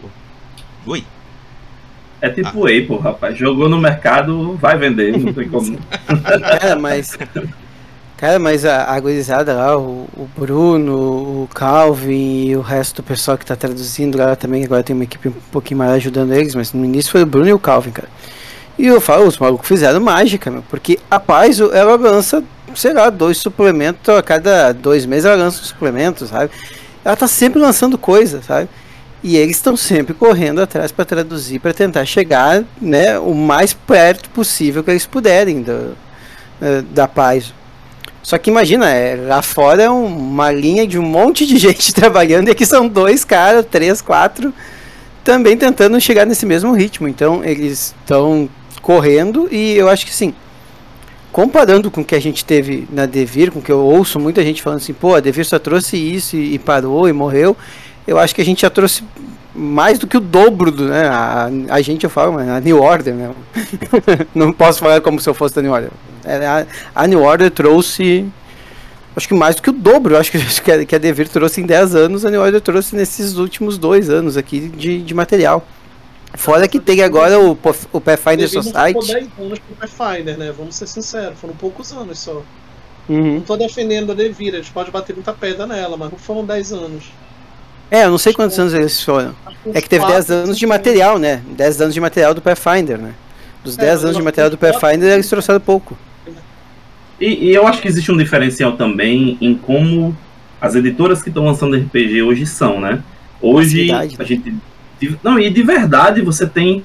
Oi. 0.85 1.03
É 2.21 2.29
tipo 2.29 2.65
ah. 2.65 2.69
Apple, 2.69 2.97
rapaz. 2.97 3.37
Jogou 3.37 3.69
no 3.69 3.79
mercado, 3.79 4.53
vai 4.53 4.77
vender, 4.77 5.17
não 5.17 5.33
tem 5.33 5.47
como. 5.47 5.77
Cara, 6.59 6.75
mas. 6.77 7.17
Cara, 8.17 8.37
mas 8.37 8.65
a, 8.65 8.83
a 8.83 8.99
gurizada 8.99 9.53
lá, 9.53 9.77
o, 9.77 10.05
o, 10.17 10.29
Bruno, 10.37 10.93
o 11.43 11.49
Calvin 11.53 12.47
e 12.47 12.55
o 12.57 12.59
resto 12.59 12.97
do 13.01 13.03
pessoal 13.05 13.37
que 13.37 13.45
tá 13.45 13.55
traduzindo 13.55 14.17
lá 14.17 14.35
também, 14.35 14.65
agora 14.65 14.83
tem 14.83 14.93
uma 14.93 15.05
equipe 15.05 15.29
um 15.29 15.33
pouquinho 15.49 15.77
mais 15.77 15.91
ajudando 15.93 16.33
eles, 16.33 16.53
mas 16.53 16.73
no 16.73 16.83
início 16.83 17.13
foi 17.13 17.23
o 17.23 17.25
Bruno 17.25 17.47
e 17.47 17.53
o 17.53 17.59
Calvin, 17.59 17.91
cara. 17.91 18.09
E 18.77 18.85
eu 18.85 18.99
falo, 18.99 19.25
os 19.25 19.37
malucos 19.37 19.65
fizeram 19.65 20.01
mágica, 20.01 20.51
meu, 20.51 20.63
porque 20.69 20.99
a 21.09 21.17
Paz, 21.17 21.61
ela 21.61 21.95
lança, 21.95 22.43
sei 22.75 22.91
lá, 22.91 23.09
dois 23.09 23.37
suplementos, 23.37 24.09
a 24.09 24.21
cada 24.21 24.73
dois 24.73 25.05
meses 25.05 25.23
ela 25.23 25.35
lança 25.37 25.61
um 25.61 25.65
suplemento, 25.65 26.27
sabe? 26.27 26.51
Ela 27.05 27.15
tá 27.15 27.27
sempre 27.27 27.59
lançando 27.59 27.97
coisa, 27.97 28.41
sabe? 28.41 28.67
E 29.21 29.35
eles 29.35 29.57
estão 29.57 29.75
sempre 29.75 30.13
correndo 30.13 30.61
atrás 30.61 30.91
para 30.91 31.03
traduzir, 31.03 31.59
para 31.59 31.73
tentar 31.73 32.05
chegar 32.05 32.63
né, 32.81 33.19
o 33.19 33.33
mais 33.33 33.73
perto 33.73 34.29
possível 34.29 34.83
que 34.83 34.91
eles 34.91 35.05
puderem 35.05 35.61
do, 35.61 35.95
eh, 36.61 36.83
da 36.91 37.07
paz. 37.07 37.53
Só 38.23 38.37
que 38.37 38.49
imagina, 38.49 38.89
é, 38.89 39.15
lá 39.15 39.41
fora 39.41 39.83
é 39.83 39.89
uma 39.89 40.51
linha 40.51 40.85
de 40.87 40.97
um 40.97 41.03
monte 41.03 41.45
de 41.45 41.57
gente 41.59 41.93
trabalhando 41.93 42.47
e 42.47 42.51
aqui 42.51 42.65
são 42.65 42.87
dois 42.87 43.25
caras, 43.25 43.65
três, 43.69 44.01
quatro, 44.01 44.53
também 45.23 45.57
tentando 45.57 45.99
chegar 45.99 46.25
nesse 46.25 46.45
mesmo 46.45 46.71
ritmo. 46.73 47.07
Então 47.07 47.43
eles 47.43 47.93
estão 48.01 48.47
correndo 48.81 49.49
e 49.51 49.75
eu 49.75 49.89
acho 49.89 50.05
que 50.05 50.13
sim. 50.13 50.33
Comparando 51.31 51.91
com 51.91 52.01
o 52.01 52.05
que 52.05 52.15
a 52.15 52.21
gente 52.21 52.43
teve 52.43 52.87
na 52.91 53.05
Devir, 53.05 53.51
com 53.51 53.59
o 53.59 53.61
que 53.61 53.71
eu 53.71 53.79
ouço 53.79 54.19
muita 54.19 54.43
gente 54.43 54.61
falando 54.61 54.79
assim, 54.79 54.93
pô, 54.93 55.13
a 55.13 55.19
Devir 55.19 55.45
só 55.45 55.59
trouxe 55.59 55.95
isso 55.95 56.35
e, 56.35 56.55
e 56.55 56.59
parou 56.59 57.07
e 57.07 57.13
morreu 57.13 57.55
eu 58.07 58.17
acho 58.17 58.33
que 58.33 58.41
a 58.41 58.45
gente 58.45 58.61
já 58.61 58.69
trouxe 58.69 59.03
mais 59.53 59.99
do 59.99 60.07
que 60.07 60.17
o 60.17 60.19
dobro 60.19 60.71
do, 60.71 60.85
né? 60.85 61.07
A, 61.07 61.49
a 61.69 61.81
gente 61.81 62.03
eu 62.03 62.09
falo, 62.09 62.33
mas 62.33 62.47
a 62.47 62.59
New 62.59 62.81
Order, 62.81 63.13
né? 63.13 63.33
Não 64.33 64.53
posso 64.53 64.79
falar 64.79 65.01
como 65.01 65.19
se 65.19 65.29
eu 65.29 65.33
fosse 65.33 65.55
da 65.55 65.61
New 65.61 65.71
Order. 65.71 65.91
É, 66.23 66.45
a, 66.45 66.65
a 66.95 67.07
New 67.07 67.21
Order 67.21 67.51
trouxe 67.51 68.25
acho 69.15 69.27
que 69.27 69.33
mais 69.33 69.55
do 69.55 69.61
que 69.61 69.69
o 69.69 69.73
dobro, 69.73 70.17
acho 70.17 70.31
que, 70.31 70.39
que, 70.61 70.71
a, 70.71 70.85
que 70.85 70.95
a 70.95 70.97
Devir 70.97 71.27
trouxe 71.27 71.61
em 71.61 71.65
10 71.65 71.95
anos, 71.95 72.25
a 72.25 72.31
New 72.31 72.41
Order 72.41 72.61
trouxe 72.61 72.95
nesses 72.95 73.35
últimos 73.37 73.77
dois 73.77 74.09
anos 74.09 74.37
aqui 74.37 74.69
de, 74.69 75.01
de 75.01 75.13
material. 75.13 75.65
Fora 76.35 76.67
que 76.67 76.79
tem 76.79 77.01
agora 77.01 77.39
o, 77.39 77.57
o 77.91 78.01
Pathfinder 78.01 78.47
Society. 78.47 78.93
Não 78.93 79.01
10 79.01 79.27
anos 79.39 79.59
pro 79.59 79.75
Pathfinder, 79.75 80.37
né? 80.37 80.53
Vamos 80.55 80.75
ser 80.75 80.87
sinceros, 80.87 81.39
foram 81.39 81.55
poucos 81.55 81.91
anos 81.91 82.19
só. 82.19 82.43
Uhum. 83.09 83.35
Não 83.35 83.41
tô 83.41 83.57
defendendo 83.57 84.11
a 84.11 84.15
Devir, 84.15 84.53
a 84.53 84.57
gente 84.57 84.71
pode 84.71 84.91
bater 84.91 85.15
muita 85.15 85.33
pedra 85.33 85.65
nela, 85.65 85.97
mas 85.97 86.11
não 86.11 86.19
foram 86.19 86.45
10 86.45 86.71
anos. 86.73 87.05
É, 87.91 88.05
eu 88.05 88.11
não 88.11 88.17
sei 88.17 88.33
quantos 88.33 88.57
anos 88.59 88.73
eles 88.73 89.03
foram. 89.03 89.33
É 89.73 89.81
que 89.81 89.89
teve 89.89 90.05
10 90.05 90.31
anos 90.31 90.57
de 90.57 90.65
material, 90.65 91.17
né? 91.17 91.41
10 91.51 91.81
anos 91.81 91.93
de 91.93 91.99
material 91.99 92.33
do 92.33 92.41
Pathfinder, 92.41 92.97
né? 92.97 93.13
Dos 93.63 93.75
10 93.75 94.01
é, 94.01 94.03
anos 94.05 94.17
de 94.17 94.23
material 94.23 94.49
do 94.49 94.57
Pathfinder, 94.57 95.11
eles 95.11 95.27
trouxeram 95.27 95.59
pouco. 95.59 95.97
E, 97.19 97.49
e, 97.49 97.53
eu 97.53 97.67
acho 97.67 97.81
que 97.81 97.87
existe 97.87 98.11
um 98.11 98.17
diferencial 98.17 98.73
também 98.73 99.37
em 99.41 99.53
como 99.53 100.15
as 100.61 100.75
editoras 100.75 101.21
que 101.21 101.29
estão 101.29 101.45
lançando 101.45 101.75
RPG 101.75 102.21
hoje 102.21 102.45
são, 102.45 102.79
né? 102.79 103.03
Hoje 103.41 103.91
a 103.91 104.23
gente. 104.23 104.55
Não, 105.23 105.39
e 105.39 105.49
de 105.49 105.63
verdade 105.63 106.21
você 106.21 106.45
tem 106.45 106.83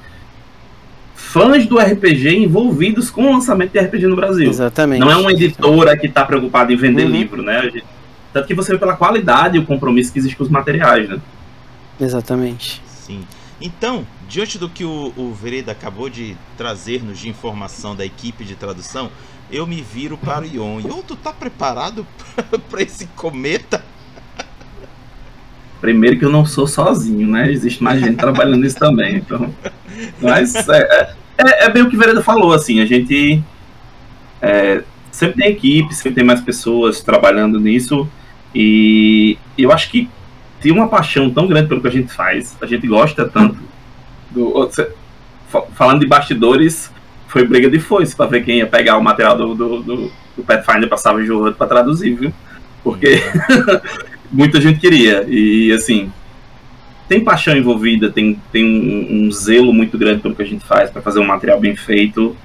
fãs 1.15 1.67
do 1.67 1.79
RPG 1.79 2.37
envolvidos 2.37 3.11
com 3.11 3.27
o 3.27 3.33
lançamento 3.33 3.73
de 3.73 3.79
RPG 3.79 4.07
no 4.07 4.17
Brasil. 4.17 4.49
Exatamente. 4.49 5.01
Não 5.01 5.11
é 5.11 5.17
uma 5.17 5.33
editora 5.33 5.97
que 5.97 6.07
está 6.07 6.25
preocupada 6.25 6.73
em 6.73 6.77
vender 6.77 7.05
uhum. 7.05 7.11
livro, 7.11 7.43
né? 7.43 7.71
Tanto 8.35 8.49
que 8.49 8.55
você 8.55 8.73
vê 8.73 8.79
pela 8.79 8.97
qualidade 8.97 9.57
e 9.57 9.61
o 9.61 9.65
compromisso 9.65 10.13
que 10.13 10.19
existe 10.19 10.37
com 10.37 10.43
os 10.43 10.51
materiais, 10.51 11.09
né? 11.09 11.21
Exatamente. 12.01 12.83
Sim. 12.85 13.25
Então, 13.61 14.05
diante 14.29 14.59
do 14.59 14.69
que 14.69 14.85
o, 14.85 15.13
o 15.17 15.33
Vereda 15.33 15.71
acabou 15.71 16.11
de 16.11 16.37
trazer-nos 16.59 17.21
de 17.21 17.29
informação 17.29 17.95
da 17.95 18.05
equipe 18.05 18.45
de 18.45 18.57
tradução, 18.57 19.09
eu 19.53 19.65
me 19.69 19.81
viro 19.81 20.19
para 20.19 20.43
o 20.43 20.47
Ion. 20.47 20.81
Ion, 20.81 21.01
tu 21.07 21.15
tá 21.15 21.33
preparado 21.33 22.05
para 22.69 22.83
esse 22.83 23.07
cometa? 23.15 23.85
Primeiro 25.81 26.19
que 26.19 26.25
eu 26.25 26.31
não 26.31 26.45
sou 26.45 26.67
sozinho, 26.67 27.29
né? 27.29 27.53
Existe 27.53 27.85
mais 27.85 28.01
gente 28.01 28.17
trabalhando 28.17 28.63
nisso 28.63 28.77
também. 28.81 29.15
Então... 29.15 29.55
Mas 30.21 30.57
é, 30.57 30.81
é, 30.81 31.15
é, 31.39 31.65
é 31.67 31.71
bem 31.71 31.85
o 31.85 31.89
que 31.89 31.95
o 31.95 31.99
Vereda 32.01 32.21
falou, 32.21 32.53
assim, 32.53 32.81
a 32.81 32.87
gente 32.87 33.41
é, 34.43 34.83
sempre 35.13 35.41
tem 35.41 35.53
equipe, 35.53 35.95
sempre 35.95 36.15
tem 36.15 36.25
mais 36.25 36.41
pessoas 36.41 37.01
trabalhando 37.01 37.61
nisso. 37.61 38.09
E 38.55 39.37
eu 39.59 39.73
acho 39.73 39.91
que 39.91 40.09
tem 40.61 40.73
uma 40.73 40.89
paixão 40.89 41.29
tão 41.31 41.47
grande 41.47 41.69
pelo 41.69 41.81
que 41.81 41.89
a 41.89 41.91
gente 41.91 42.13
faz, 42.13 42.57
a 42.61 42.67
gente 42.67 42.87
gosta 42.87 43.29
tanto. 43.29 43.59
Do, 44.31 44.71
falando 45.75 46.01
de 46.01 46.07
bastidores, 46.07 46.91
foi 47.29 47.47
briga 47.47 47.69
de 47.69 47.79
foice 47.79 48.15
para 48.15 48.27
ver 48.27 48.45
quem 48.45 48.59
ia 48.59 48.67
pegar 48.67 48.97
o 48.97 49.03
material 49.03 49.37
do, 49.37 49.55
do, 49.55 49.83
do, 49.83 50.13
do 50.37 50.43
Pathfinder 50.45 50.89
para 50.89 50.97
Savage 50.97 51.31
World 51.31 51.57
para 51.57 51.67
traduzir, 51.67 52.15
viu? 52.15 52.33
Porque 52.83 53.21
muita 54.31 54.61
gente 54.61 54.81
queria. 54.81 55.25
E 55.29 55.73
assim, 55.73 56.13
tem 57.09 57.23
paixão 57.23 57.57
envolvida, 57.57 58.11
tem, 58.11 58.41
tem 58.51 58.65
um, 58.65 59.27
um 59.27 59.31
zelo 59.33 59.73
muito 59.73 59.99
grande 59.99 60.21
pelo 60.21 60.35
que 60.35 60.43
a 60.43 60.47
gente 60.47 60.65
faz 60.65 60.91
para 60.91 61.03
fazer 61.03 61.21
um 61.21 61.27
material 61.27 61.61
bem 61.61 61.77
feito 61.77 62.37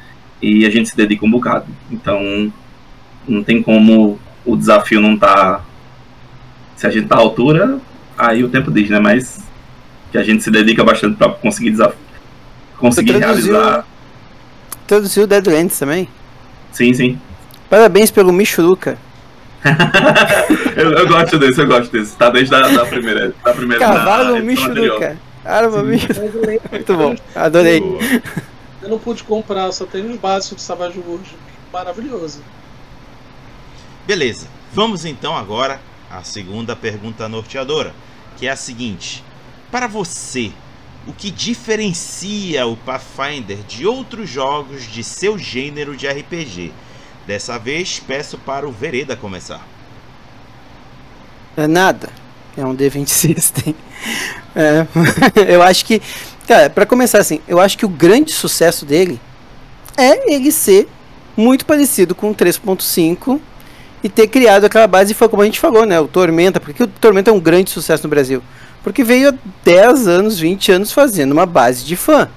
e 0.42 0.66
a 0.66 0.70
gente 0.70 0.90
se 0.90 0.98
dedica 0.98 1.26
um 1.26 1.32
bocado. 1.32 1.66
Então, 1.92 2.52
não 3.28 3.44
tem 3.44 3.62
como 3.62 4.20
o 4.46 4.56
desafio 4.56 5.02
não 5.02 5.14
estar 5.14 5.36
tá 5.36 5.66
se 6.80 6.88
a 6.88 6.90
gente 6.90 7.10
tá 7.10 7.16
à 7.16 7.20
altura, 7.20 7.78
aí 8.18 8.42
o 8.42 8.48
tempo 8.48 8.72
diz, 8.72 8.90
né? 8.90 9.00
Mas 9.00 9.42
que 10.14 10.18
a 10.18 10.24
gente 10.24 10.42
se 10.42 10.50
dedica 10.50 10.82
bastante 10.82 11.18
para 11.18 11.30
conseguir 11.34 11.72
desafio, 11.72 12.00
conseguir 12.78 13.20
traduziu, 13.20 13.54
realizar. 13.54 13.86
Traduziu 14.88 15.28
Deadlands 15.28 15.78
também? 15.78 16.08
Sim, 16.72 16.94
sim. 16.94 17.20
Parabéns 17.70 18.10
pelo 18.10 18.32
Michuruca. 18.32 18.98
eu, 20.78 20.92
eu, 20.94 21.08
gosto 21.10 21.38
desse, 21.38 21.60
eu 21.60 21.68
gosto 21.68 21.92
desse. 21.92 22.16
Tá 22.16 22.30
desde 22.30 22.56
a 22.56 22.62
da 22.62 22.86
primeira. 22.86 23.34
Da 23.44 23.54
primeira 23.54 23.86
Cavalo 23.86 24.36
da 24.36 24.40
Michuruca. 24.40 25.18
Arma 25.44 25.84
Michuruca. 25.84 26.62
Muito 26.72 26.96
bom, 26.96 27.14
adorei. 27.36 27.84
Eu 28.82 28.88
não 28.88 28.98
pude 28.98 29.22
comprar, 29.26 29.70
só 29.74 29.86
tenho 29.86 30.10
os 30.10 30.16
básicos 30.16 30.56
de 30.56 30.64
Savage 30.64 30.98
World. 31.06 31.30
Maravilhoso. 31.74 32.42
Beleza, 34.08 34.48
vamos 34.74 35.04
então 35.04 35.36
agora 35.36 35.82
à 36.10 36.24
segunda 36.24 36.76
pergunta 36.76 37.30
norteadora, 37.30 37.94
que 38.38 38.48
é 38.48 38.52
a 38.52 38.56
seguinte: 38.56 39.24
Para 39.72 39.88
você, 39.88 40.52
o 41.08 41.14
que 41.14 41.32
diferencia 41.32 42.66
o 42.66 42.76
Pathfinder 42.76 43.58
de 43.68 43.86
outros 43.86 44.30
jogos 44.30 44.88
de 44.88 45.04
seu 45.04 45.38
gênero 45.38 45.96
de 45.96 46.08
RPG? 46.08 46.72
Dessa 47.26 47.58
vez, 47.58 48.00
peço 48.00 48.38
para 48.38 48.68
o 48.68 48.72
Vereda 48.72 49.16
começar. 49.16 49.66
É 51.56 51.68
nada. 51.68 52.10
É 52.58 52.66
um 52.66 52.76
D20 52.76 53.08
System. 53.08 53.76
É, 54.56 54.88
eu 55.54 55.62
acho 55.62 55.86
que, 55.86 56.02
cara, 56.48 56.72
para 56.72 56.84
começar 56.84 57.20
assim, 57.20 57.40
eu 57.48 57.60
acho 57.60 57.78
que 57.78 57.86
o 57.86 57.90
grande 57.90 58.32
sucesso 58.32 58.84
dele 58.84 59.22
é 59.96 60.34
ele 60.34 60.52
ser 60.52 60.90
muito 61.38 61.68
parecido 61.68 62.16
com 62.16 62.32
o 62.32 62.36
3.5 62.36 63.40
e 64.04 64.10
ter 64.10 64.28
criado 64.28 64.66
aquela 64.66 64.88
base, 64.88 65.14
foi 65.14 65.28
como 65.28 65.42
a 65.42 65.46
gente 65.46 65.60
falou, 65.60 65.86
né? 65.86 66.00
O 66.00 66.08
Tormenta, 66.08 66.60
porque 66.60 66.84
o 66.84 66.88
Tormenta 66.88 67.32
é 67.32 67.34
um 67.34 67.40
grande 67.40 67.70
sucesso 67.70 68.04
no 68.04 68.10
Brasil. 68.10 68.42
Porque 68.84 69.04
veio 69.04 69.30
há 69.30 69.34
10 69.64 70.08
anos, 70.08 70.40
20 70.40 70.72
anos 70.72 70.92
fazendo 70.92 71.32
uma 71.32 71.46
base 71.46 71.84
de 71.84 71.96
fã. 71.96 72.30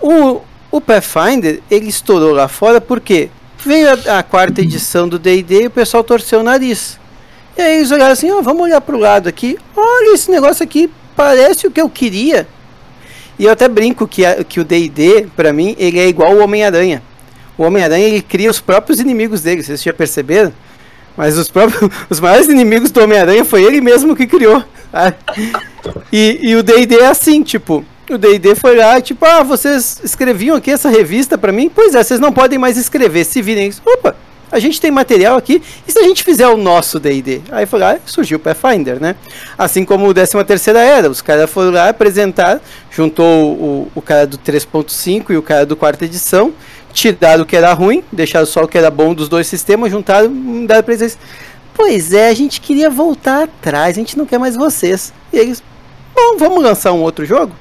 O, 0.00 0.40
o 0.70 0.80
Pathfinder, 0.80 1.60
ele 1.70 1.88
estourou 1.88 2.32
lá 2.32 2.48
fora 2.48 2.80
porque 2.80 3.28
veio 3.64 3.88
a, 3.90 4.18
a 4.18 4.22
quarta 4.22 4.62
edição 4.62 5.08
do 5.08 5.18
D&D 5.18 5.62
e 5.62 5.66
o 5.66 5.70
pessoal 5.70 6.02
torceu 6.02 6.40
o 6.40 6.42
nariz. 6.42 6.98
E 7.56 7.60
aí 7.60 7.76
eles 7.76 7.90
olharam 7.90 8.12
assim, 8.12 8.30
ó, 8.30 8.38
oh, 8.38 8.42
vamos 8.42 8.62
olhar 8.62 8.80
pro 8.80 8.96
lado 8.96 9.28
aqui. 9.28 9.58
Olha, 9.76 10.14
esse 10.14 10.30
negócio 10.30 10.62
aqui 10.62 10.90
parece 11.14 11.66
o 11.66 11.70
que 11.70 11.80
eu 11.80 11.90
queria. 11.90 12.46
E 13.38 13.44
eu 13.44 13.52
até 13.52 13.68
brinco 13.68 14.06
que, 14.08 14.24
a, 14.24 14.42
que 14.42 14.60
o 14.60 14.64
D&D, 14.64 15.28
para 15.36 15.52
mim, 15.52 15.76
ele 15.78 15.98
é 15.98 16.08
igual 16.08 16.34
o 16.34 16.42
Homem-Aranha. 16.42 17.02
O 17.58 17.64
Homem-Aranha, 17.64 18.06
ele 18.06 18.22
cria 18.22 18.48
os 18.48 18.60
próprios 18.60 19.00
inimigos 19.00 19.42
dele, 19.42 19.62
vocês 19.62 19.82
já 19.82 19.92
perceberam? 19.92 20.52
Mas 21.16 21.36
os 21.36 21.50
próprios, 21.50 21.90
os 22.08 22.20
maiores 22.20 22.48
inimigos 22.48 22.92
do 22.92 23.02
Homem-Aranha 23.02 23.44
foi 23.44 23.64
ele 23.64 23.80
mesmo 23.80 24.14
que 24.14 24.26
criou. 24.26 24.62
E, 26.12 26.38
e 26.40 26.56
o 26.56 26.62
D&D 26.62 26.94
é 27.00 27.08
assim, 27.08 27.42
tipo, 27.42 27.84
o 28.08 28.16
D&D 28.16 28.54
foi 28.54 28.76
lá, 28.76 29.00
tipo, 29.00 29.26
ah, 29.26 29.42
vocês 29.42 30.00
escreviam 30.02 30.56
aqui 30.56 30.70
essa 30.70 30.88
revista 30.88 31.36
para 31.36 31.52
mim? 31.52 31.68
Pois 31.68 31.94
é, 31.94 32.02
vocês 32.02 32.20
não 32.20 32.32
podem 32.32 32.58
mais 32.58 32.78
escrever, 32.78 33.24
se 33.24 33.42
virem. 33.42 33.72
Opa, 33.84 34.14
a 34.50 34.58
gente 34.58 34.80
tem 34.80 34.90
material 34.90 35.36
aqui, 35.36 35.62
e 35.86 35.92
se 35.92 35.98
a 35.98 36.02
gente 36.02 36.24
fizer 36.24 36.48
o 36.48 36.56
nosso 36.56 36.98
D&D? 36.98 37.42
Aí 37.50 37.66
foi 37.66 37.80
lá, 37.80 37.98
surgiu 38.06 38.38
o 38.38 38.40
Pathfinder, 38.40 39.00
né? 39.00 39.14
Assim 39.58 39.84
como 39.84 40.06
o 40.06 40.14
13 40.14 40.42
terceira 40.44 40.80
era, 40.80 41.10
os 41.10 41.20
caras 41.20 41.50
foram 41.50 41.70
lá 41.70 41.88
apresentar, 41.88 42.60
juntou 42.90 43.52
o, 43.52 43.92
o 43.94 44.00
cara 44.00 44.26
do 44.26 44.38
3.5 44.38 45.30
e 45.30 45.36
o 45.36 45.42
cara 45.42 45.66
do 45.66 45.76
quarta 45.76 46.04
edição, 46.04 46.54
tiraram 46.98 47.42
o 47.42 47.46
que 47.46 47.56
era 47.56 47.72
ruim, 47.72 48.02
deixaram 48.12 48.46
só 48.46 48.62
o 48.64 48.68
que 48.68 48.76
era 48.76 48.90
bom 48.90 49.14
dos 49.14 49.28
dois 49.28 49.46
sistemas, 49.46 49.90
juntaram, 49.90 50.66
daram 50.66 50.82
pra 50.82 50.94
eles. 50.94 51.18
Pois 51.74 52.12
é, 52.12 52.28
a 52.28 52.34
gente 52.34 52.60
queria 52.60 52.90
voltar 52.90 53.44
atrás, 53.44 53.96
a 53.96 54.00
gente 54.00 54.18
não 54.18 54.26
quer 54.26 54.38
mais 54.38 54.56
vocês. 54.56 55.12
E 55.32 55.38
eles, 55.38 55.62
bom, 56.14 56.36
vamos 56.36 56.62
lançar 56.62 56.92
um 56.92 57.00
outro 57.00 57.24
jogo? 57.24 57.52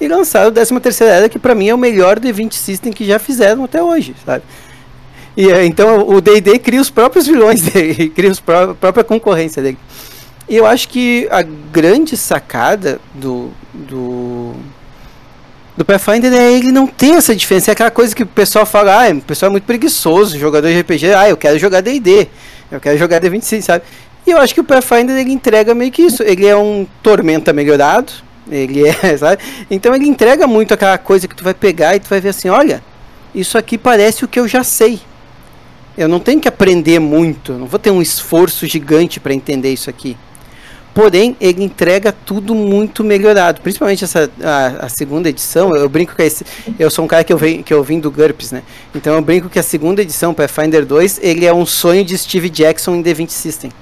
E 0.00 0.06
lançaram 0.06 0.48
o 0.48 0.52
13 0.52 0.80
terceira 0.80 1.12
era, 1.12 1.28
que 1.28 1.38
para 1.38 1.54
mim 1.54 1.68
é 1.68 1.74
o 1.74 1.78
melhor 1.78 2.18
D20 2.18 2.52
System 2.52 2.92
que 2.92 3.04
já 3.04 3.18
fizeram 3.18 3.64
até 3.64 3.82
hoje, 3.82 4.14
sabe? 4.24 4.44
E 5.36 5.50
é, 5.50 5.64
então 5.64 6.08
o 6.08 6.20
D&D 6.20 6.58
cria 6.60 6.80
os 6.80 6.90
próprios 6.90 7.26
vilões 7.26 7.62
dele, 7.68 8.08
cria 8.10 8.30
a 8.30 8.74
própria 8.74 9.04
concorrência 9.04 9.62
dele. 9.62 9.78
E 10.48 10.56
eu 10.56 10.66
acho 10.66 10.88
que 10.88 11.26
a 11.30 11.42
grande 11.42 12.16
sacada 12.16 13.00
do, 13.14 13.50
do 13.72 14.33
do 15.76 15.84
Pathfinder 15.84 16.32
é 16.32 16.52
ele 16.52 16.70
não 16.70 16.86
ter 16.86 17.10
essa 17.10 17.34
diferença. 17.34 17.70
É 17.70 17.72
aquela 17.72 17.90
coisa 17.90 18.14
que 18.14 18.22
o 18.22 18.26
pessoal 18.26 18.64
fala, 18.64 19.06
ah, 19.06 19.12
o 19.12 19.20
pessoal 19.20 19.48
é 19.48 19.52
muito 19.52 19.64
preguiçoso, 19.64 20.38
jogador 20.38 20.68
de 20.68 20.80
RPG, 20.80 21.12
ah, 21.14 21.28
eu 21.28 21.36
quero 21.36 21.58
jogar 21.58 21.80
D&D, 21.80 22.28
eu 22.70 22.80
quero 22.80 22.96
jogar 22.96 23.20
D26, 23.20 23.62
sabe? 23.62 23.84
E 24.26 24.30
eu 24.30 24.38
acho 24.38 24.54
que 24.54 24.60
o 24.60 24.64
Pathfinder 24.64 25.16
ele 25.16 25.32
entrega 25.32 25.74
meio 25.74 25.90
que 25.90 26.02
isso. 26.02 26.22
Ele 26.22 26.46
é 26.46 26.56
um 26.56 26.86
Tormenta 27.02 27.52
melhorado, 27.52 28.12
ele 28.50 28.86
é, 28.86 29.16
sabe? 29.18 29.42
Então 29.70 29.94
ele 29.94 30.06
entrega 30.06 30.46
muito 30.46 30.72
aquela 30.72 30.96
coisa 30.96 31.28
que 31.28 31.34
tu 31.34 31.44
vai 31.44 31.54
pegar 31.54 31.94
e 31.96 32.00
tu 32.00 32.08
vai 32.08 32.20
ver 32.20 32.30
assim, 32.30 32.48
olha, 32.48 32.82
isso 33.34 33.58
aqui 33.58 33.76
parece 33.76 34.24
o 34.24 34.28
que 34.28 34.38
eu 34.38 34.48
já 34.48 34.64
sei. 34.64 35.00
Eu 35.96 36.08
não 36.08 36.18
tenho 36.18 36.40
que 36.40 36.48
aprender 36.48 36.98
muito, 36.98 37.52
não 37.52 37.66
vou 37.66 37.78
ter 37.78 37.90
um 37.90 38.02
esforço 38.02 38.66
gigante 38.66 39.20
para 39.20 39.34
entender 39.34 39.72
isso 39.72 39.88
aqui. 39.88 40.16
Porém, 40.94 41.36
ele 41.40 41.64
entrega 41.64 42.12
tudo 42.12 42.54
muito 42.54 43.02
melhorado. 43.02 43.60
Principalmente 43.60 44.04
essa 44.04 44.30
a, 44.40 44.86
a, 44.86 44.88
segunda 44.88 45.28
edição. 45.28 45.74
Eu 45.74 45.88
brinco 45.88 46.14
que 46.14 46.22
esse, 46.22 46.46
eu 46.78 46.88
sou 46.88 47.04
um 47.04 47.08
cara 47.08 47.24
que 47.24 47.32
eu, 47.32 47.36
vim, 47.36 47.62
que 47.64 47.74
eu 47.74 47.82
vim 47.82 47.98
do 47.98 48.12
GURPS, 48.12 48.52
né? 48.52 48.62
Então 48.94 49.12
eu 49.14 49.20
brinco 49.20 49.48
que 49.48 49.58
a 49.58 49.62
segunda 49.62 50.00
edição, 50.02 50.32
Pathfinder 50.32 50.86
2, 50.86 51.18
ele 51.20 51.44
é 51.44 51.52
um 51.52 51.66
sonho 51.66 52.04
de 52.04 52.16
Steve 52.16 52.48
Jackson 52.48 52.94
em 52.94 53.02
D20 53.02 53.30
System. 53.30 53.72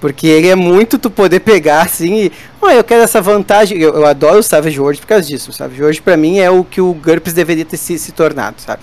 Porque 0.00 0.26
ele 0.26 0.48
é 0.48 0.56
muito 0.56 0.98
tu 0.98 1.08
poder 1.08 1.40
pegar 1.40 1.82
assim 1.82 2.24
e. 2.24 2.32
Oh, 2.60 2.68
eu 2.68 2.82
quero 2.82 3.02
essa 3.02 3.20
vantagem. 3.20 3.78
Eu, 3.78 3.94
eu 3.94 4.06
adoro 4.06 4.38
o 4.38 4.42
Savage 4.42 4.78
World 4.78 5.00
por 5.00 5.06
causa 5.06 5.26
disso. 5.26 5.50
O 5.50 5.52
Savage 5.52 5.80
World 5.80 6.02
pra 6.02 6.16
mim 6.16 6.38
é 6.38 6.50
o 6.50 6.64
que 6.64 6.80
o 6.80 6.94
GURPS 6.94 7.32
deveria 7.32 7.64
ter 7.64 7.76
se, 7.76 7.96
se 7.96 8.10
tornado, 8.12 8.60
sabe? 8.60 8.82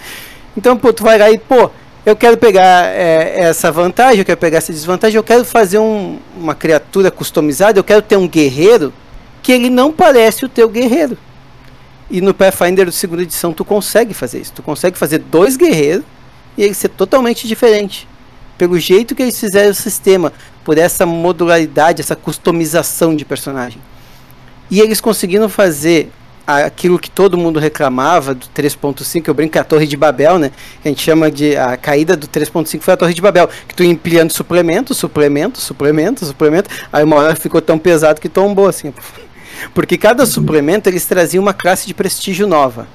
Então, 0.58 0.78
pô, 0.78 0.93
tu 0.93 1.04
vai 1.04 1.17
lá 1.17 1.30
e, 1.30 1.38
pô, 1.38 1.69
eu 2.06 2.15
quero 2.15 2.38
pegar 2.38 2.86
é, 2.86 3.39
essa 3.39 3.72
vantagem, 3.72 4.20
eu 4.20 4.26
quero 4.26 4.39
pegar 4.39 4.60
essa 4.60 4.72
desvantagem, 4.72 5.18
eu 5.18 5.24
quero 5.24 5.44
fazer 5.44 5.80
um, 5.80 6.20
uma 6.38 6.54
criatura 6.54 7.10
customizada, 7.10 7.80
eu 7.80 7.84
quero 7.84 8.02
ter 8.02 8.15
um 8.15 8.28
guerreiro 8.28 8.94
que 9.41 9.52
ele 9.52 9.70
não 9.70 9.91
parece 9.91 10.46
o 10.46 10.50
teu 10.50 10.70
guerreiro. 10.70 11.18
E 12.10 12.22
no 12.22 12.34
Pathfinder 12.34 12.91
segunda 12.91 13.24
edição 13.24 13.52
tu 13.52 13.65
consegue 13.65 14.13
fazer 14.13 14.39
isso. 14.39 14.54
Tu 14.54 14.62
consegue 14.62 14.98
fazer 14.98 15.18
dois 15.20 15.58
guerreiros 15.58 16.06
e 16.58 16.63
ele 16.63 16.74
ser 16.74 16.89
totalmente 16.89 17.48
diferente. 17.48 18.08
Pelo 18.58 18.80
jeito 18.80 19.15
que 19.15 19.24
eles 19.24 19.39
fizeram 19.39 19.72
o 19.72 19.76
sistema, 19.76 20.32
por 20.63 20.78
essa 20.78 21.06
modularidade, 21.06 22.02
essa 22.02 22.15
customização 22.15 23.15
de 23.15 23.26
personagem. 23.26 23.82
E 24.70 24.80
eles 24.80 25.02
conseguiram 25.02 25.50
fazer 25.50 26.12
aquilo 26.46 27.00
que 27.00 27.10
todo 27.10 27.38
mundo 27.38 27.60
reclamava 27.60 28.34
do 28.34 28.46
3.5, 28.48 29.28
eu 29.28 29.34
brinco 29.34 29.58
é 29.58 29.62
a 29.62 29.64
Torre 29.64 29.88
de 29.88 29.98
Babel, 29.98 30.38
né? 30.38 30.52
A 30.84 30.88
gente 30.88 31.02
chama 31.02 31.32
de 31.32 31.56
a 31.58 31.76
caída 31.76 32.16
do 32.16 32.28
3.5 32.28 32.82
foi 32.82 32.94
a 32.94 32.98
Torre 32.98 33.14
de 33.14 33.22
Babel, 33.22 33.50
que 33.68 33.74
tu 33.74 33.84
ia 33.84 33.90
empilhando 33.90 34.32
suplemento, 34.32 34.94
suplemento, 34.94 35.60
suplemento, 35.60 36.26
suplemento, 36.26 36.70
aí 36.94 37.04
uma 37.04 37.16
hora 37.16 37.36
ficou 37.36 37.62
tão 37.62 37.80
pesado 37.80 38.22
que 38.22 38.30
tombou 38.30 38.68
assim. 38.68 38.94
Porque 39.74 39.98
cada 39.98 40.26
suplemento 40.26 40.90
eles 40.90 41.06
traziam 41.06 41.42
uma 41.42 41.54
classe 41.54 41.88
de 41.88 41.94
prestígio 41.94 42.46
nova, 42.46 42.88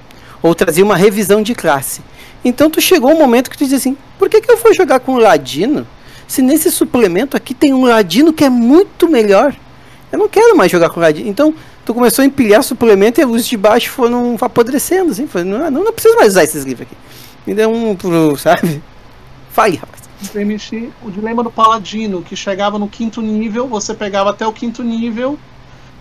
ou 0.42 0.54
trazia 0.54 0.84
uma 0.84 0.96
revisão 0.96 1.42
de 1.42 1.54
classe. 1.54 2.02
Então 2.44 2.70
tu 2.70 2.80
chegou 2.80 3.12
um 3.12 3.18
momento 3.18 3.50
que 3.50 3.56
tu 3.56 3.64
dizia 3.64 3.78
assim: 3.78 3.96
"Por 4.18 4.28
que 4.28 4.40
que 4.40 4.50
eu 4.50 4.56
vou 4.56 4.72
jogar 4.72 5.00
com 5.00 5.12
o 5.12 5.18
ladino 5.18 5.86
se 6.26 6.40
nesse 6.40 6.70
suplemento 6.70 7.36
aqui 7.36 7.52
tem 7.52 7.74
um 7.74 7.84
ladino 7.84 8.32
que 8.32 8.44
é 8.44 8.50
muito 8.50 9.08
melhor?" 9.08 9.54
Eu 10.12 10.18
não 10.18 10.28
quero 10.28 10.56
mais 10.56 10.70
jogar 10.72 10.90
com 10.90 11.00
ladino. 11.00 11.28
Então, 11.28 11.54
tu 11.90 11.94
começou 11.94 12.22
a 12.22 12.26
empilhar 12.26 12.62
suplemento 12.62 13.20
e 13.20 13.24
a 13.24 13.26
luz 13.26 13.44
de 13.44 13.56
baixo 13.56 13.90
foram 13.90 14.36
apodrecendo, 14.40 15.10
assim. 15.10 15.26
Foi, 15.26 15.42
não, 15.42 15.68
não, 15.70 15.84
não 15.84 15.92
preciso 15.92 16.16
mais 16.16 16.28
usar 16.28 16.44
esses 16.44 16.62
livros 16.64 16.86
aqui. 16.86 16.96
Me 17.44 17.52
deu 17.52 17.68
um 17.68 17.96
pro, 17.96 18.36
sabe? 18.36 18.80
Fale, 19.50 19.76
rapaz. 19.76 20.02
Permitir 20.32 20.92
o 21.02 21.10
dilema 21.10 21.42
do 21.42 21.50
paladino, 21.50 22.22
que 22.22 22.36
chegava 22.36 22.78
no 22.78 22.86
quinto 22.86 23.20
nível, 23.20 23.66
você 23.66 23.92
pegava 23.92 24.30
até 24.30 24.46
o 24.46 24.52
quinto 24.52 24.84
nível, 24.84 25.36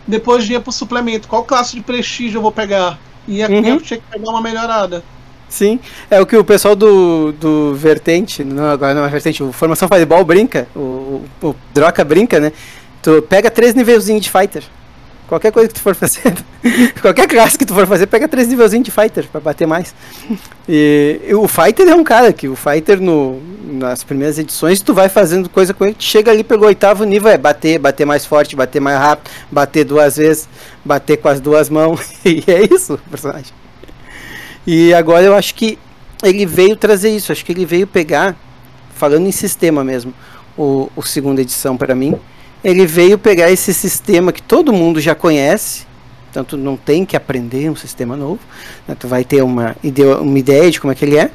depois 0.06 0.48
ia 0.48 0.60
pro 0.60 0.72
suplemento. 0.72 1.28
Qual 1.28 1.44
classe 1.44 1.76
de 1.76 1.82
prestígio 1.82 2.38
eu 2.38 2.42
vou 2.44 2.52
pegar? 2.52 3.00
E 3.28 3.42
aqui 3.42 3.56
uhum. 3.56 3.66
eu 3.66 3.82
tinha 3.82 4.00
que 4.00 4.06
pegar 4.12 4.30
uma 4.30 4.42
melhorada. 4.42 5.04
Sim, 5.48 5.80
é 6.12 6.22
o 6.22 6.26
que 6.28 6.38
o 6.38 6.44
pessoal 6.44 6.76
do, 6.76 7.32
do 7.32 7.74
Vertente, 7.74 8.44
não, 8.44 8.70
agora 8.70 8.94
não 8.94 9.04
é 9.04 9.10
Vertente, 9.10 9.42
o 9.42 9.52
Formação 9.52 9.88
Fireball 9.88 10.24
brinca, 10.24 10.68
o, 10.76 11.26
o, 11.42 11.48
o 11.48 11.56
Droca 11.74 12.06
brinca, 12.06 12.40
né? 12.40 12.52
Tu 13.02 13.24
pega 13.24 13.50
três 13.50 13.74
nivelzinhos 13.74 14.22
de 14.22 14.30
Fighter. 14.30 14.64
Qualquer 15.30 15.52
coisa 15.52 15.68
que 15.68 15.76
tu 15.76 15.82
for 15.82 15.94
fazer, 15.94 16.36
qualquer 17.04 17.28
classe 17.28 17.56
que 17.56 17.64
tu 17.64 17.72
for 17.72 17.86
fazer, 17.86 18.08
pega 18.08 18.28
três 18.28 18.48
nivelzinhos 18.48 18.84
de 18.84 18.90
fighter 18.90 19.28
para 19.28 19.40
bater 19.40 19.68
mais. 19.68 19.94
E, 20.68 21.22
e, 21.24 21.36
o 21.36 21.48
fighter 21.48 21.88
é 21.88 21.94
um 21.94 22.04
cara 22.04 22.34
que 22.34 22.48
o 22.48 22.56
fighter 22.56 23.00
no, 23.00 23.40
nas 23.74 24.04
primeiras 24.04 24.40
edições 24.40 24.82
tu 24.82 24.92
vai 24.92 25.08
fazendo 25.08 25.48
coisa 25.48 25.72
com 25.72 25.86
ele, 25.86 25.96
chega 26.00 26.32
ali 26.32 26.44
pelo 26.44 26.66
oitavo 26.66 27.04
nível 27.04 27.30
é 27.30 27.38
bater, 27.38 27.78
bater 27.78 28.08
mais 28.08 28.26
forte, 28.26 28.56
bater 28.56 28.80
mais 28.80 28.98
rápido, 28.98 29.30
bater 29.52 29.86
duas 29.86 30.18
vezes, 30.18 30.50
bater 30.84 31.18
com 31.18 31.28
as 31.28 31.40
duas 31.40 31.70
mãos 31.70 32.02
e 32.26 32.44
é 32.48 32.74
isso 32.74 32.96
o 32.96 32.98
personagem. 32.98 33.54
E 34.66 34.96
agora 34.96 35.24
eu 35.24 35.36
acho 35.36 35.54
que 35.54 35.78
ele 36.24 36.44
veio 36.44 36.76
trazer 36.76 37.16
isso, 37.16 37.32
acho 37.32 37.46
que 37.46 37.52
ele 37.52 37.68
veio 37.68 37.86
pegar, 37.86 38.36
falando 38.96 39.28
em 39.28 39.32
sistema 39.32 39.84
mesmo, 39.84 40.12
o, 40.58 40.90
o 40.96 41.04
segunda 41.04 41.40
edição 41.40 41.78
para 41.78 41.94
mim 41.94 42.20
ele 42.64 42.86
veio 42.86 43.18
pegar 43.18 43.52
esse 43.52 43.74
sistema 43.74 44.32
que 44.32 44.42
todo 44.42 44.74
mundo 44.74 45.00
já 45.00 45.16
conhece, 45.16 45.88
tanto 46.32 46.58
não 46.58 46.76
tem 46.78 47.06
que 47.06 47.16
aprender 47.16 47.70
um 47.70 47.76
sistema 47.76 48.16
novo, 48.16 48.40
né? 48.88 48.96
tu 48.98 49.08
vai 49.08 49.24
ter 49.24 49.42
uma 49.42 49.76
uma 50.22 50.40
ideia 50.40 50.70
de 50.70 50.80
como 50.80 50.92
é 50.92 50.96
que 50.96 51.06
ele 51.06 51.18
é, 51.18 51.32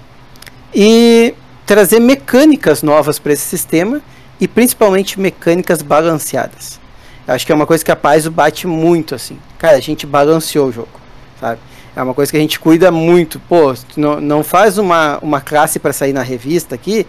e 0.75 1.35
trazer 1.67 2.01
mecânicas 2.01 2.83
novas 2.83 3.19
para 3.19 3.33
esse 3.33 3.45
sistema 3.45 4.03
e 4.41 4.47
principalmente 4.47 5.19
mecânicas 5.19 5.83
balanceadas. 5.83 6.81
Eu 7.27 7.35
acho 7.35 7.47
que 7.47 7.53
é 7.53 7.55
uma 7.55 7.67
coisa 7.67 7.85
que 7.85 7.91
a 7.91 7.97
Paizo 7.97 8.31
bate 8.31 8.67
muito 8.67 9.15
assim. 9.15 9.39
Cara, 9.59 9.77
a 9.77 9.81
gente 9.81 10.07
balanceou 10.07 10.69
o 10.69 10.73
jogo, 10.73 11.01
sabe? 11.41 11.59
É 11.97 12.03
uma 12.03 12.13
coisa 12.13 12.31
que 12.31 12.37
a 12.37 12.41
gente 12.41 12.59
cuida 12.61 12.91
muito. 12.91 13.39
Pô, 13.41 13.73
não, 13.97 14.21
não 14.21 14.45
faz 14.45 14.79
uma, 14.79 15.19
uma 15.23 15.41
classe 15.41 15.79
para 15.79 15.93
sair 15.93 16.13
na 16.13 16.23
revista 16.23 16.75
aqui, 16.75 17.07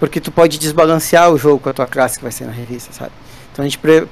porque 0.00 0.20
tu 0.20 0.32
pode 0.32 0.58
desbalancear 0.58 1.30
o 1.30 1.38
jogo 1.38 1.60
com 1.60 1.68
a 1.68 1.72
tua 1.72 1.86
classe 1.86 2.16
que 2.16 2.24
vai 2.24 2.32
ser 2.32 2.46
na 2.46 2.52
revista, 2.52 2.92
sabe? 2.92 3.12
Então 3.52 3.64
a 3.64 3.68
gente, 3.68 3.78
pre, 3.78 4.06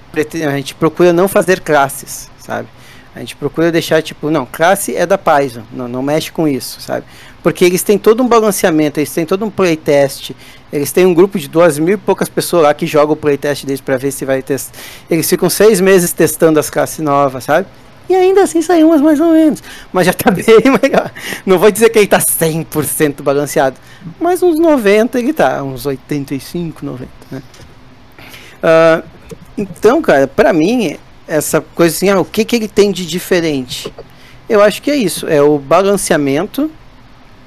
a 0.46 0.56
gente 0.56 0.74
procura 0.74 1.12
não 1.12 1.26
fazer 1.26 1.60
classes, 1.60 2.30
sabe? 2.38 2.68
A 3.14 3.18
gente 3.20 3.34
procura 3.34 3.72
deixar 3.72 4.02
tipo, 4.02 4.30
não, 4.30 4.46
classe 4.46 4.94
é 4.94 5.04
da 5.04 5.18
Python, 5.18 5.62
não, 5.72 5.88
não 5.88 6.02
mexe 6.02 6.30
com 6.30 6.46
isso, 6.46 6.80
sabe? 6.80 7.04
Porque 7.42 7.64
eles 7.64 7.82
têm 7.82 7.98
todo 7.98 8.22
um 8.22 8.28
balanceamento, 8.28 9.00
eles 9.00 9.12
têm 9.12 9.26
todo 9.26 9.44
um 9.44 9.50
playtest, 9.50 10.30
eles 10.72 10.92
têm 10.92 11.06
um 11.06 11.14
grupo 11.14 11.38
de 11.38 11.48
duas 11.48 11.78
mil 11.78 11.94
e 11.94 11.96
poucas 11.96 12.28
pessoas 12.28 12.62
lá 12.64 12.74
que 12.74 12.86
jogam 12.86 13.14
o 13.14 13.16
playtest 13.16 13.64
deles 13.64 13.80
para 13.80 13.96
ver 13.96 14.12
se 14.12 14.24
vai 14.24 14.42
testar. 14.42 14.78
Eles 15.10 15.28
ficam 15.28 15.50
seis 15.50 15.80
meses 15.80 16.12
testando 16.12 16.60
as 16.60 16.70
classes 16.70 17.00
novas, 17.00 17.44
sabe? 17.44 17.66
E 18.08 18.14
ainda 18.14 18.42
assim 18.42 18.60
saiu 18.60 18.88
umas 18.88 19.00
mais 19.00 19.20
ou 19.20 19.32
menos. 19.32 19.62
Mas 19.92 20.06
já 20.06 20.12
tá 20.12 20.30
bem 20.34 20.44
melhor. 20.82 21.10
Não 21.46 21.58
vou 21.58 21.70
dizer 21.70 21.90
que 21.90 21.98
ele 21.98 22.08
tá 22.08 22.18
100% 22.18 23.22
balanceado. 23.22 23.76
Mas 24.20 24.42
uns 24.42 24.58
90 24.58 25.18
ele 25.18 25.32
tá. 25.32 25.62
Uns 25.62 25.86
85, 25.86 26.84
90, 26.84 27.08
né? 27.30 27.42
Uh, 28.62 29.19
então, 29.60 30.00
cara, 30.00 30.26
pra 30.26 30.52
mim, 30.52 30.96
essa 31.28 31.60
coisa 31.60 31.94
assim, 31.94 32.08
ah, 32.08 32.18
o 32.18 32.24
que, 32.24 32.44
que 32.44 32.56
ele 32.56 32.66
tem 32.66 32.90
de 32.90 33.04
diferente? 33.04 33.92
Eu 34.48 34.62
acho 34.62 34.80
que 34.80 34.90
é 34.90 34.96
isso, 34.96 35.28
é 35.28 35.40
o 35.42 35.58
balanceamento 35.58 36.70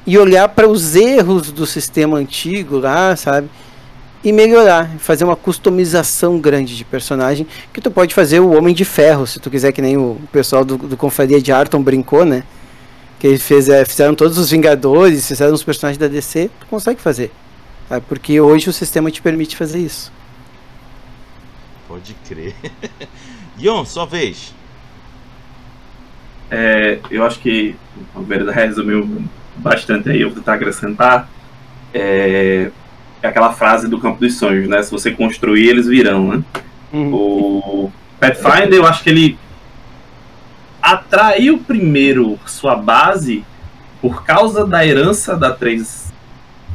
e 0.05 0.17
olhar 0.17 0.47
para 0.49 0.67
os 0.67 0.95
erros 0.95 1.51
do 1.51 1.65
sistema 1.65 2.17
antigo 2.17 2.77
lá, 2.77 3.15
sabe? 3.15 3.49
E 4.23 4.31
melhorar, 4.31 4.89
fazer 4.99 5.23
uma 5.23 5.35
customização 5.35 6.39
grande 6.39 6.77
de 6.77 6.85
personagem, 6.85 7.47
que 7.73 7.81
tu 7.81 7.89
pode 7.89 8.13
fazer 8.13 8.39
o 8.39 8.55
Homem 8.55 8.73
de 8.75 8.85
Ferro, 8.85 9.25
se 9.25 9.39
tu 9.39 9.49
quiser, 9.49 9.71
que 9.71 9.81
nem 9.81 9.97
o 9.97 10.17
pessoal 10.31 10.63
do, 10.63 10.77
do 10.77 10.95
Confraria 10.95 11.41
de 11.41 11.51
Arton 11.51 11.81
brincou, 11.81 12.23
né? 12.23 12.43
Que 13.19 13.27
eles 13.27 13.41
fez, 13.41 13.67
é, 13.67 13.83
fizeram 13.83 14.13
todos 14.13 14.37
os 14.37 14.51
Vingadores, 14.51 15.27
fizeram 15.27 15.53
os 15.53 15.63
personagens 15.63 15.97
da 15.97 16.07
DC, 16.07 16.49
tu 16.59 16.67
consegue 16.67 17.01
fazer. 17.01 17.31
Sabe? 17.89 18.05
Porque 18.07 18.39
hoje 18.39 18.69
o 18.69 18.73
sistema 18.73 19.09
te 19.09 19.21
permite 19.21 19.57
fazer 19.57 19.79
isso. 19.79 20.11
Pode 21.93 22.15
crer. 22.27 22.55
Ion, 23.59 23.85
sua 23.85 24.07
vez. 24.07 24.51
É, 26.49 26.97
eu 27.11 27.23
acho 27.23 27.39
que 27.39 27.75
a 28.15 28.19
verdade 28.19 28.57
resumiu 28.57 29.23
bastante 29.57 30.09
aí, 30.09 30.21
eu 30.21 30.29
vou 30.29 30.37
tentar 30.39 30.55
acrescentar. 30.55 31.29
É, 31.93 32.71
é, 33.21 33.27
aquela 33.27 33.53
frase 33.53 33.87
do 33.87 33.99
campo 33.99 34.19
dos 34.19 34.39
sonhos, 34.39 34.67
né? 34.67 34.81
Se 34.81 34.89
você 34.89 35.11
construir, 35.11 35.69
eles 35.69 35.85
virão, 35.85 36.29
né? 36.29 36.43
Uhum. 36.91 37.13
O 37.13 37.91
Pathfinder, 38.19 38.73
eu 38.73 38.87
acho 38.87 39.03
que 39.03 39.11
ele 39.11 39.37
atraiu 40.81 41.59
primeiro 41.59 42.39
sua 42.47 42.75
base 42.75 43.45
por 44.01 44.23
causa 44.23 44.65
da 44.65 44.83
herança 44.83 45.37
da, 45.37 45.53
3, 45.53 46.11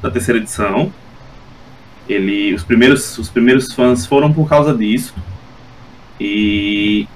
da 0.00 0.12
terceira 0.12 0.38
edição. 0.38 0.92
Ele, 2.08 2.54
os 2.54 2.64
primeiros, 2.64 3.18
os 3.18 3.28
primeiros 3.28 3.72
fãs 3.72 4.06
foram 4.06 4.32
por 4.32 4.48
causa 4.48 4.74
disso. 4.74 5.14
E 6.20 7.06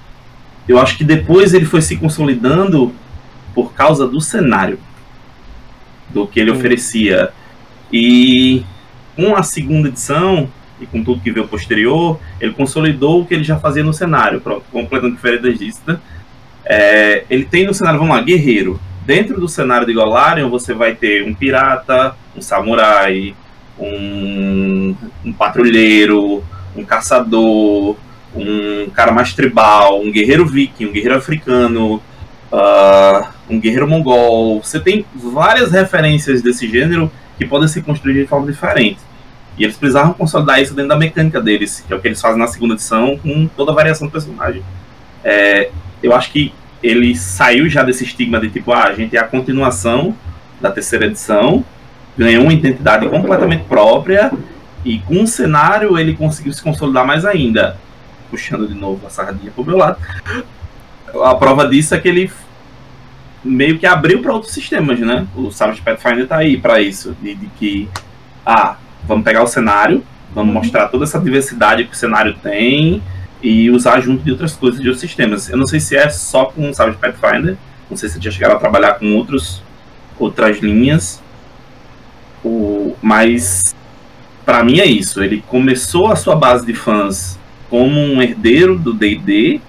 eu 0.67 0.79
acho 0.79 0.97
que 0.97 1.03
depois 1.03 1.53
ele 1.53 1.65
foi 1.65 1.81
se 1.81 1.97
consolidando 1.97 2.93
por 3.53 3.73
causa 3.73 4.07
do 4.07 4.21
cenário, 4.21 4.79
do 6.09 6.27
que 6.27 6.39
ele 6.39 6.51
hum. 6.51 6.55
oferecia. 6.55 7.31
E 7.91 8.63
com 9.15 9.35
a 9.35 9.43
segunda 9.43 9.89
edição, 9.89 10.49
e 10.79 10.85
com 10.85 11.03
tudo 11.03 11.21
que 11.21 11.31
veio 11.31 11.47
posterior, 11.47 12.19
ele 12.39 12.53
consolidou 12.53 13.21
o 13.21 13.25
que 13.25 13.33
ele 13.33 13.43
já 13.43 13.57
fazia 13.57 13.83
no 13.83 13.93
cenário. 13.93 14.41
Completando 14.71 15.15
diferente 15.15 15.57
disso, 15.57 15.81
né? 15.87 15.97
É, 16.65 17.25
ele 17.29 17.45
tem 17.45 17.65
no 17.65 17.73
cenário, 17.73 17.99
vamos 17.99 18.15
lá, 18.15 18.21
guerreiro. 18.21 18.79
Dentro 19.05 19.39
do 19.39 19.49
cenário 19.49 19.85
de 19.85 19.93
Golarion, 19.93 20.49
você 20.49 20.73
vai 20.73 20.95
ter 20.95 21.23
um 21.25 21.33
pirata, 21.33 22.15
um 22.35 22.41
samurai, 22.41 23.35
um, 23.79 24.95
um 25.25 25.33
patrulheiro, 25.33 26.43
um 26.75 26.83
caçador, 26.83 27.95
um 28.35 28.89
cara 28.89 29.11
mais 29.11 29.33
tribal, 29.33 30.01
um 30.01 30.11
guerreiro 30.11 30.45
viking, 30.45 30.85
um 30.85 30.91
guerreiro 30.91 31.17
africano, 31.17 32.01
uh, 32.51 33.27
um 33.49 33.59
guerreiro 33.59 33.87
mongol. 33.87 34.61
Você 34.63 34.79
tem 34.79 35.05
várias 35.13 35.71
referências 35.71 36.41
desse 36.41 36.67
gênero 36.69 37.11
que 37.37 37.45
podem 37.45 37.67
ser 37.67 37.83
construídas 37.83 38.23
de 38.23 38.27
forma 38.27 38.47
diferente. 38.47 38.99
E 39.57 39.63
eles 39.63 39.77
precisavam 39.77 40.13
consolidar 40.13 40.61
isso 40.61 40.73
dentro 40.73 40.89
da 40.89 40.97
mecânica 40.97 41.39
deles, 41.39 41.83
que 41.85 41.93
é 41.93 41.95
o 41.95 41.99
que 41.99 42.07
eles 42.07 42.19
fazem 42.19 42.39
na 42.39 42.47
segunda 42.47 42.73
edição, 42.73 43.17
com 43.17 43.47
toda 43.55 43.71
a 43.71 43.75
variação 43.75 44.07
do 44.07 44.11
personagem. 44.11 44.63
É, 45.23 45.69
eu 46.01 46.13
acho 46.15 46.31
que 46.31 46.51
ele 46.81 47.15
saiu 47.15 47.69
já 47.69 47.83
desse 47.83 48.03
estigma 48.03 48.39
de 48.39 48.49
tipo, 48.49 48.71
ah, 48.73 48.85
a 48.85 48.93
gente 48.93 49.15
é 49.15 49.19
a 49.19 49.23
continuação 49.23 50.15
da 50.59 50.71
terceira 50.71 51.05
edição, 51.05 51.63
ganhou 52.17 52.43
uma 52.43 52.53
identidade 52.53 53.07
completamente 53.09 53.63
própria, 53.65 54.31
e 54.85 54.99
com 54.99 55.23
o 55.23 55.27
cenário 55.27 55.97
ele 55.97 56.15
conseguiu 56.15 56.53
se 56.53 56.61
consolidar 56.61 57.05
mais 57.05 57.25
ainda 57.25 57.77
puxando 58.33 58.67
de 58.67 58.73
novo 58.73 59.05
a 59.05 59.11
sardinha 59.11 59.51
pro 59.51 59.63
meu 59.63 59.77
lado. 59.77 59.97
A 61.23 61.35
prova 61.35 61.67
disso 61.67 61.93
é 61.93 61.99
que 61.99 62.07
ele 62.07 62.31
meio 63.43 63.77
que 63.77 63.85
abriu 63.85 64.23
para 64.23 64.33
outros 64.33 64.51
sistemas, 64.51 64.99
né? 64.99 65.27
O 65.35 65.51
Savage 65.51 65.81
Pathfinder 65.81 66.27
tá 66.27 66.37
aí 66.37 66.57
para 66.57 66.81
isso, 66.81 67.15
de, 67.21 67.35
de, 67.35 67.45
que 67.47 67.87
ah, 68.43 68.77
vamos 69.03 69.23
pegar 69.23 69.43
o 69.43 69.47
cenário, 69.47 70.03
vamos 70.33 70.55
uhum. 70.55 70.61
mostrar 70.61 70.87
toda 70.87 71.03
essa 71.03 71.19
diversidade 71.19 71.83
que 71.83 71.93
o 71.93 71.95
cenário 71.95 72.33
tem 72.41 73.03
e 73.41 73.69
usar 73.69 73.99
junto 73.99 74.23
de 74.23 74.31
outras 74.31 74.55
coisas 74.55 74.81
de 74.81 74.87
outros 74.87 75.01
sistemas. 75.01 75.49
Eu 75.49 75.57
não 75.57 75.67
sei 75.67 75.79
se 75.79 75.95
é 75.95 76.09
só 76.09 76.45
com 76.45 76.69
o 76.69 76.73
Savage 76.73 76.97
Pathfinder, 76.97 77.55
não 77.87 77.95
sei 77.95 78.09
se 78.09 78.19
já 78.19 78.31
chegaram 78.31 78.55
a 78.55 78.59
trabalhar 78.59 78.93
com 78.93 79.15
outros 79.15 79.61
outras 80.17 80.59
linhas, 80.59 81.21
o, 82.43 82.95
mas 83.01 83.75
para 84.45 84.63
mim 84.63 84.79
é 84.79 84.85
isso. 84.85 85.23
Ele 85.23 85.43
começou 85.47 86.11
a 86.11 86.15
sua 86.15 86.35
base 86.35 86.65
de 86.65 86.73
fãs 86.73 87.39
como 87.69 87.99
um 87.99 88.21
herdeiro 88.21 88.77
do 88.77 88.93
D&D, 88.93 89.59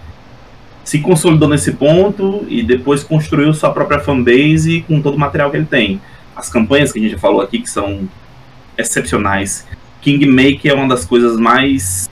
se 0.84 1.00
consolidou 1.00 1.48
nesse 1.48 1.72
ponto 1.72 2.44
e 2.48 2.62
depois 2.62 3.02
construiu 3.02 3.54
sua 3.54 3.72
própria 3.72 4.00
fanbase 4.00 4.84
com 4.86 5.00
todo 5.00 5.14
o 5.14 5.18
material 5.18 5.50
que 5.50 5.56
ele 5.56 5.64
tem. 5.64 6.00
As 6.36 6.50
campanhas 6.50 6.92
que 6.92 6.98
a 6.98 7.02
gente 7.02 7.12
já 7.12 7.18
falou 7.18 7.40
aqui, 7.40 7.60
que 7.60 7.70
são 7.70 8.06
excepcionais. 8.76 9.66
Kingmaker 10.02 10.72
é 10.72 10.74
uma 10.74 10.88
das 10.88 11.06
coisas 11.06 11.38
mais 11.38 12.10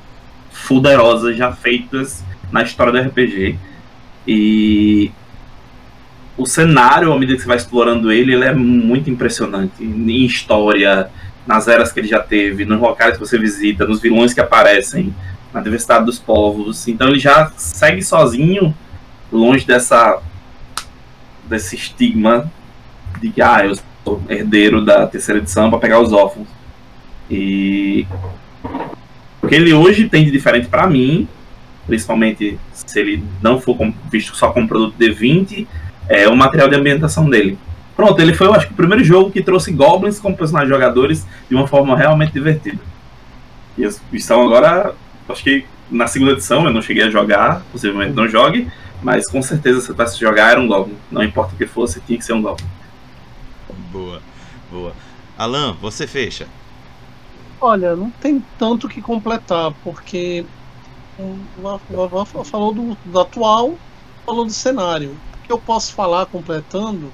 fuderosas 0.50 1.36
já 1.36 1.52
feitas 1.52 2.24
na 2.50 2.62
história 2.62 2.92
do 2.92 3.08
RPG. 3.08 3.58
E 4.26 5.10
o 6.36 6.46
cenário, 6.46 7.12
à 7.12 7.18
medida 7.18 7.36
que 7.36 7.42
você 7.42 7.48
vai 7.48 7.56
explorando 7.56 8.10
ele, 8.10 8.34
ele 8.34 8.44
é 8.44 8.54
muito 8.54 9.10
impressionante. 9.10 9.82
Em 9.82 10.24
história, 10.24 11.10
nas 11.46 11.68
eras 11.68 11.92
que 11.92 12.00
ele 12.00 12.08
já 12.08 12.20
teve, 12.20 12.64
nos 12.64 12.80
locais 12.80 13.14
que 13.14 13.20
você 13.20 13.38
visita, 13.38 13.86
nos 13.86 14.00
vilões 14.00 14.32
que 14.32 14.40
aparecem, 14.40 15.14
na 15.52 15.60
diversidade 15.60 16.06
dos 16.06 16.18
povos. 16.18 16.88
Então 16.88 17.08
ele 17.08 17.18
já 17.18 17.50
segue 17.56 18.02
sozinho, 18.02 18.74
longe 19.30 19.66
dessa 19.66 20.20
desse 21.44 21.74
estigma 21.74 22.50
de 23.20 23.30
que 23.30 23.42
ah, 23.42 23.66
eu 23.66 23.74
sou 24.04 24.22
herdeiro 24.28 24.84
da 24.84 25.06
terceira 25.06 25.40
edição 25.40 25.68
para 25.68 25.78
pegar 25.78 26.00
os 26.00 26.12
órfãos. 26.12 26.48
E 27.30 28.06
o 29.42 29.48
que 29.48 29.54
ele 29.54 29.72
hoje 29.72 30.08
tem 30.08 30.24
de 30.24 30.30
diferente 30.30 30.68
para 30.68 30.86
mim, 30.86 31.28
principalmente 31.86 32.58
se 32.72 33.00
ele 33.00 33.22
não 33.42 33.60
for 33.60 33.76
visto 34.10 34.34
só 34.36 34.50
como 34.50 34.68
produto 34.68 34.94
de 34.96 35.10
20, 35.10 35.68
é 36.08 36.28
o 36.28 36.36
material 36.36 36.68
de 36.68 36.76
ambientação 36.76 37.28
dele. 37.28 37.58
Pronto, 37.94 38.20
ele 38.20 38.34
foi, 38.34 38.46
eu 38.46 38.54
acho 38.54 38.68
o 38.68 38.74
primeiro 38.74 39.04
jogo 39.04 39.30
que 39.30 39.42
trouxe 39.42 39.70
goblins 39.72 40.18
como 40.18 40.36
personagens 40.36 40.70
jogadores 40.70 41.26
de 41.48 41.54
uma 41.54 41.66
forma 41.66 41.96
realmente 41.96 42.32
divertida. 42.32 42.80
E 43.76 43.88
estão 44.12 44.42
agora 44.42 44.94
Acho 45.28 45.42
que 45.42 45.64
na 45.90 46.06
segunda 46.06 46.32
edição 46.32 46.64
eu 46.64 46.72
não 46.72 46.82
cheguei 46.82 47.04
a 47.04 47.10
jogar, 47.10 47.62
possivelmente 47.70 48.12
não 48.12 48.28
jogue, 48.28 48.70
mas 49.02 49.28
com 49.28 49.42
certeza 49.42 49.80
se 49.80 49.88
eu 49.90 49.94
tivesse 49.94 50.18
jogar 50.18 50.52
era 50.52 50.60
um 50.60 50.66
Goblin. 50.66 50.96
Não 51.10 51.22
importa 51.22 51.54
o 51.54 51.58
que 51.58 51.66
fosse, 51.66 52.00
tinha 52.00 52.18
que 52.18 52.24
ser 52.24 52.32
um 52.32 52.42
Goblin. 52.42 52.66
Boa, 53.90 54.20
boa. 54.70 54.92
Alan, 55.38 55.76
você 55.80 56.06
fecha. 56.06 56.46
Olha, 57.60 57.94
não 57.94 58.10
tem 58.10 58.44
tanto 58.58 58.88
que 58.88 59.00
completar, 59.00 59.72
porque 59.84 60.44
o 61.18 62.44
falou 62.44 62.74
do, 62.74 62.96
do 63.04 63.20
atual, 63.20 63.74
falou 64.26 64.44
do 64.44 64.52
cenário. 64.52 65.16
Que 65.52 65.54
eu 65.54 65.60
posso 65.60 65.92
falar 65.92 66.24
completando 66.24 67.12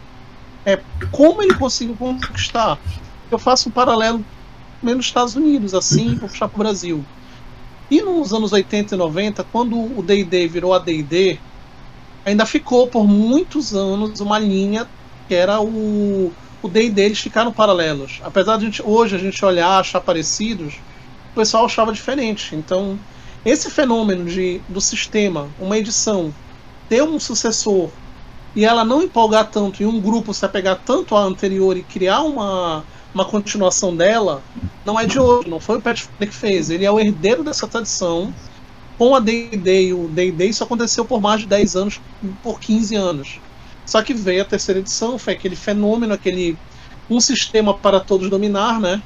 é 0.64 0.78
como 1.10 1.42
ele 1.42 1.56
conseguiu 1.56 1.96
conquistar. 1.96 2.78
Eu 3.32 3.36
faço 3.36 3.68
um 3.68 3.72
paralelo 3.72 4.24
nos 4.80 5.06
Estados 5.06 5.34
Unidos, 5.34 5.74
assim, 5.74 6.14
vou 6.14 6.28
puxar 6.30 6.46
para 6.46 6.54
o 6.54 6.58
Brasil. 6.60 7.04
E 7.90 8.00
nos 8.00 8.32
anos 8.32 8.52
80 8.52 8.94
e 8.94 8.98
90, 8.98 9.42
quando 9.50 9.76
o 9.76 10.00
D&D 10.04 10.46
virou 10.46 10.72
a 10.72 10.78
D&D, 10.78 11.36
ainda 12.24 12.46
ficou 12.46 12.86
por 12.86 13.08
muitos 13.08 13.74
anos 13.74 14.20
uma 14.20 14.38
linha 14.38 14.86
que 15.26 15.34
era 15.34 15.60
o, 15.60 16.32
o 16.62 16.68
D&D 16.68 17.02
eles 17.02 17.18
ficaram 17.18 17.52
paralelos. 17.52 18.20
Apesar 18.22 18.56
de 18.56 18.62
a 18.62 18.66
gente, 18.66 18.82
hoje 18.84 19.16
a 19.16 19.18
gente 19.18 19.44
olhar, 19.44 19.80
achar 19.80 20.00
parecidos, 20.00 20.74
o 21.32 21.34
pessoal 21.34 21.64
achava 21.64 21.92
diferente. 21.92 22.54
Então, 22.54 22.96
esse 23.44 23.68
fenômeno 23.68 24.26
de, 24.26 24.60
do 24.68 24.80
sistema, 24.80 25.48
uma 25.58 25.76
edição, 25.76 26.32
ter 26.88 27.02
um 27.02 27.18
sucessor 27.18 27.90
e 28.58 28.64
ela 28.64 28.84
não 28.84 29.00
empolgar 29.00 29.48
tanto 29.48 29.80
e 29.80 29.86
um 29.86 30.00
grupo 30.00 30.34
se 30.34 30.44
apegar 30.44 30.80
tanto 30.84 31.14
à 31.14 31.22
anterior 31.22 31.76
e 31.76 31.82
criar 31.84 32.22
uma, 32.22 32.84
uma 33.14 33.24
continuação 33.24 33.94
dela, 33.94 34.42
não 34.84 34.98
é 34.98 35.06
de 35.06 35.16
hoje, 35.16 35.48
não 35.48 35.60
foi 35.60 35.78
o 35.78 35.80
Pathfinder 35.80 36.28
que 36.28 36.34
fez. 36.34 36.68
Ele 36.68 36.84
é 36.84 36.90
o 36.90 36.98
herdeiro 36.98 37.44
dessa 37.44 37.68
tradição. 37.68 38.34
Com 38.98 39.14
a 39.14 39.20
D&D 39.20 39.82
e 39.82 39.94
o 39.94 40.08
D&D 40.08 40.46
isso 40.46 40.64
aconteceu 40.64 41.04
por 41.04 41.20
mais 41.20 41.42
de 41.42 41.46
10 41.46 41.76
anos, 41.76 42.00
por 42.42 42.58
15 42.58 42.96
anos. 42.96 43.40
Só 43.86 44.02
que 44.02 44.12
veio 44.12 44.42
a 44.42 44.44
terceira 44.44 44.80
edição, 44.80 45.20
foi 45.20 45.34
aquele 45.34 45.54
fenômeno, 45.54 46.12
aquele 46.12 46.58
um 47.08 47.20
sistema 47.20 47.72
para 47.72 48.00
todos 48.00 48.28
dominar, 48.28 48.80
né? 48.80 49.00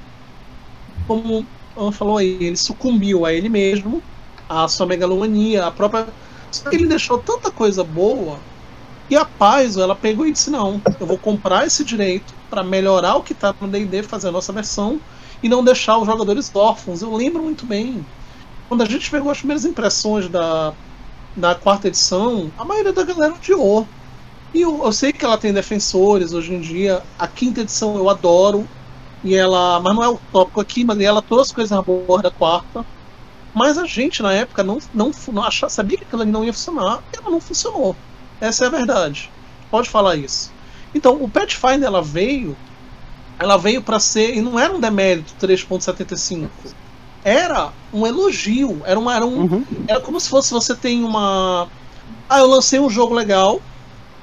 Como 1.06 1.46
Ana 1.76 1.92
falou 1.92 2.16
aí, 2.16 2.38
ele 2.40 2.56
sucumbiu 2.56 3.26
a 3.26 3.34
ele 3.34 3.50
mesmo, 3.50 4.02
a 4.48 4.66
sua 4.66 4.86
megalomania, 4.86 5.66
a 5.66 5.70
própria. 5.70 6.06
Só 6.50 6.70
que 6.70 6.76
ele 6.76 6.86
deixou 6.86 7.18
tanta 7.18 7.50
coisa 7.50 7.84
boa 7.84 8.38
e 9.12 9.16
a 9.16 9.26
Paizo, 9.26 9.82
ela 9.82 9.94
pegou 9.94 10.26
e 10.26 10.32
disse: 10.32 10.48
não, 10.48 10.80
eu 10.98 11.06
vou 11.06 11.18
comprar 11.18 11.66
esse 11.66 11.84
direito 11.84 12.32
para 12.48 12.64
melhorar 12.64 13.16
o 13.16 13.22
que 13.22 13.34
está 13.34 13.54
no 13.60 13.68
DD, 13.68 14.02
fazer 14.04 14.28
a 14.28 14.32
nossa 14.32 14.54
versão 14.54 14.98
e 15.42 15.50
não 15.50 15.62
deixar 15.62 15.98
os 15.98 16.06
jogadores 16.06 16.50
órfãos. 16.54 17.02
Eu 17.02 17.14
lembro 17.14 17.42
muito 17.42 17.66
bem. 17.66 18.06
Quando 18.68 18.80
a 18.80 18.86
gente 18.86 19.10
pegou 19.10 19.30
as 19.30 19.36
primeiras 19.36 19.66
impressões 19.66 20.30
da, 20.30 20.72
da 21.36 21.54
quarta 21.54 21.88
edição, 21.88 22.50
a 22.56 22.64
maioria 22.64 22.94
da 22.94 23.04
galera 23.04 23.34
odiou. 23.34 23.86
E 24.54 24.62
eu, 24.62 24.82
eu, 24.82 24.92
sei 24.92 25.12
que 25.12 25.26
ela 25.26 25.36
tem 25.36 25.52
defensores 25.52 26.32
hoje 26.32 26.54
em 26.54 26.60
dia. 26.60 27.02
A 27.18 27.28
quinta 27.28 27.60
edição 27.60 27.96
eu 27.96 28.08
adoro. 28.08 28.66
E 29.22 29.34
ela. 29.34 29.78
Mas 29.80 29.94
não 29.94 30.02
é 30.02 30.08
o 30.08 30.18
tópico 30.32 30.58
aqui, 30.58 30.84
mas 30.84 30.98
ela 31.00 31.20
trouxe 31.20 31.52
coisas 31.52 31.84
boas 31.84 32.22
da 32.22 32.30
quarta. 32.30 32.82
Mas 33.54 33.76
a 33.76 33.84
gente 33.84 34.22
na 34.22 34.32
época 34.32 34.64
não, 34.64 34.78
não, 34.94 35.10
não 35.30 35.44
achava, 35.44 35.68
sabia 35.68 35.98
que 35.98 36.04
aquilo 36.04 36.22
ali 36.22 36.30
não 36.30 36.42
ia 36.42 36.52
funcionar. 36.54 37.02
E 37.12 37.18
ela 37.18 37.30
não 37.30 37.42
funcionou. 37.42 37.94
Essa 38.42 38.64
é 38.64 38.66
a 38.66 38.70
verdade. 38.70 39.30
Pode 39.70 39.88
falar 39.88 40.16
isso. 40.16 40.52
Então, 40.94 41.22
o 41.22 41.28
Pathfinder 41.28 41.84
ela 41.84 42.02
veio. 42.02 42.56
Ela 43.38 43.56
veio 43.56 43.80
para 43.82 43.98
ser. 43.98 44.36
E 44.36 44.42
não 44.42 44.58
era 44.58 44.74
um 44.74 44.80
demérito 44.80 45.34
3.75. 45.40 46.48
Era 47.24 47.72
um 47.92 48.06
elogio. 48.06 48.82
Era, 48.84 48.98
uma, 48.98 49.14
era, 49.14 49.24
um, 49.24 49.42
uhum. 49.42 49.64
era 49.86 50.00
como 50.00 50.20
se 50.20 50.28
fosse 50.28 50.52
você 50.52 50.74
tem 50.74 51.04
uma. 51.04 51.68
Ah, 52.28 52.40
eu 52.40 52.46
lancei 52.46 52.78
um 52.78 52.90
jogo 52.90 53.14
legal 53.14 53.60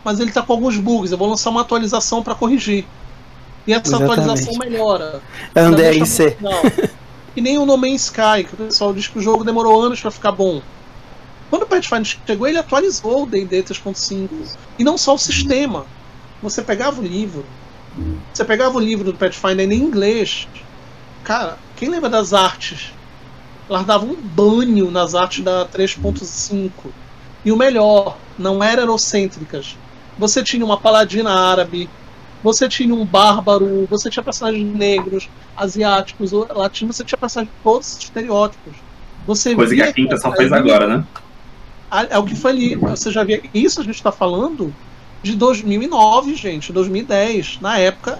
mas 0.04 0.20
ele 0.20 0.30
está 0.30 0.42
com 0.42 0.54
alguns 0.54 0.78
bugs. 0.78 1.12
Eu 1.12 1.18
vou 1.18 1.30
lançar 1.30 1.50
uma 1.50 1.62
atualização 1.62 2.24
para 2.24 2.36
corrigir. 2.36 2.86
E 3.68 3.74
essa 3.74 3.88
Exatamente. 3.88 4.20
atualização 4.20 4.58
melhora. 4.58 5.22
É 5.54 5.68
um 5.68 5.72
DLC. 5.72 6.38
E 7.36 7.42
nem 7.42 7.58
o 7.58 7.66
No 7.66 7.78
Man's 7.78 8.06
Sky, 8.06 8.44
que 8.44 8.54
o 8.54 8.58
pessoal 8.58 8.92
diz 8.92 9.08
que 9.08 9.20
o 9.20 9.22
jogo 9.22 9.44
demorou 9.44 9.82
anos 9.82 10.02
para 10.02 10.10
ficar 10.10 10.32
bom. 10.32 10.62
Quando 11.50 11.64
o 11.64 11.66
Pathfinder 11.66 12.18
chegou, 12.26 12.48
ele 12.48 12.58
atualizou 12.58 13.24
o 13.24 13.26
D&D 13.26 13.64
3.5. 13.64 14.30
E 14.78 14.84
não 14.84 14.98
só 14.98 15.16
o 15.16 15.18
sistema. 15.18 15.86
Você 16.42 16.62
pegava 16.62 17.02
o 17.02 17.04
livro, 17.04 17.44
você 18.34 18.46
pegava 18.46 18.78
o 18.78 18.80
livro 18.80 19.12
do 19.12 19.18
Pathfinder 19.18 19.70
em 19.70 19.74
inglês. 19.74 20.48
Cara, 21.24 21.58
quem 21.76 21.90
lembra 21.90 22.10
das 22.10 22.34
artes? 22.34 22.94
Elas 23.70 23.86
davam 23.86 24.10
um 24.10 24.16
banho 24.16 24.90
nas 24.90 25.16
artes 25.16 25.44
da 25.44 25.66
3.5. 25.66 26.72
E 27.44 27.52
o 27.52 27.58
melhor, 27.58 28.18
não 28.38 28.64
eram 28.64 28.84
eurocêntricas 28.84 29.76
você 30.20 30.44
tinha 30.44 30.66
uma 30.66 30.78
paladina 30.78 31.32
árabe, 31.32 31.90
você 32.44 32.68
tinha 32.68 32.94
um 32.94 33.06
bárbaro, 33.06 33.88
você 33.90 34.10
tinha 34.10 34.22
personagens 34.22 34.76
negros, 34.76 35.30
asiáticos, 35.56 36.32
latinos, 36.32 36.98
você 36.98 37.06
tinha 37.06 37.18
personagens 37.18 37.56
de 37.56 37.64
todos 37.64 37.94
os 37.94 38.04
estereótipos. 38.04 38.74
Você 39.26 39.56
Coisa 39.56 39.74
que 39.74 39.82
a 39.82 39.94
quinta 39.94 40.18
só 40.18 40.32
fez 40.34 40.52
agora, 40.52 40.88
né? 40.88 41.06
É 42.10 42.18
o 42.18 42.26
que 42.26 42.36
foi 42.36 42.52
ali. 42.52 42.76
Você 42.76 43.12
já 43.12 43.24
via. 43.24 43.42
Isso 43.54 43.82
a 43.82 43.84
gente 43.84 43.96
está 43.96 44.12
falando 44.12 44.74
de 45.24 45.36
2009, 45.36 46.36
gente, 46.36 46.72
2010. 46.72 47.60
Na 47.62 47.78
época. 47.78 48.20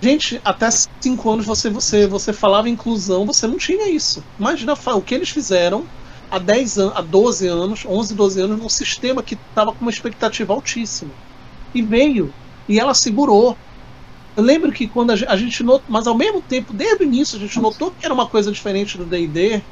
Gente, 0.00 0.38
até 0.44 0.68
5 0.70 1.30
anos 1.30 1.46
você, 1.46 1.70
você, 1.70 2.06
você 2.06 2.30
falava 2.30 2.68
inclusão, 2.68 3.24
você 3.24 3.46
não 3.46 3.56
tinha 3.56 3.88
isso. 3.88 4.22
Imagina 4.38 4.74
o 4.74 5.00
que 5.00 5.14
eles 5.14 5.30
fizeram 5.30 5.86
há 6.30 6.38
10 6.38 6.78
anos, 6.78 6.92
há 6.96 7.00
12 7.00 7.46
anos, 7.46 7.84
11, 7.86 8.14
12 8.14 8.40
anos, 8.40 8.58
num 8.58 8.68
sistema 8.68 9.22
que 9.22 9.34
estava 9.34 9.72
com 9.72 9.80
uma 9.80 9.90
expectativa 9.90 10.52
altíssima. 10.52 11.10
E 11.74 11.80
veio, 11.80 12.34
e 12.68 12.78
ela 12.78 12.92
segurou. 12.92 13.56
Eu 14.36 14.42
lembro 14.42 14.72
que 14.72 14.88
quando 14.88 15.12
a 15.12 15.36
gente 15.36 15.62
notou, 15.62 15.84
mas 15.88 16.06
ao 16.06 16.14
mesmo 16.14 16.42
tempo, 16.42 16.72
desde 16.72 17.04
o 17.04 17.06
início, 17.06 17.38
a 17.38 17.40
gente 17.40 17.58
notou 17.58 17.92
que 17.92 18.04
era 18.04 18.12
uma 18.12 18.28
coisa 18.28 18.50
diferente 18.50 18.98
do 18.98 19.06
DD, 19.06 19.62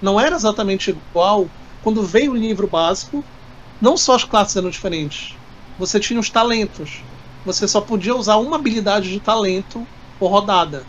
não 0.00 0.18
era 0.18 0.36
exatamente 0.36 0.90
igual. 0.90 1.48
Quando 1.86 2.02
veio 2.02 2.32
o 2.32 2.36
livro 2.36 2.66
básico, 2.66 3.24
não 3.80 3.96
só 3.96 4.16
as 4.16 4.24
classes 4.24 4.56
eram 4.56 4.70
diferentes, 4.70 5.36
você 5.78 6.00
tinha 6.00 6.18
os 6.18 6.28
talentos. 6.28 7.04
Você 7.44 7.68
só 7.68 7.80
podia 7.80 8.16
usar 8.16 8.38
uma 8.38 8.56
habilidade 8.56 9.08
de 9.08 9.20
talento 9.20 9.86
por 10.18 10.28
rodada 10.28 10.84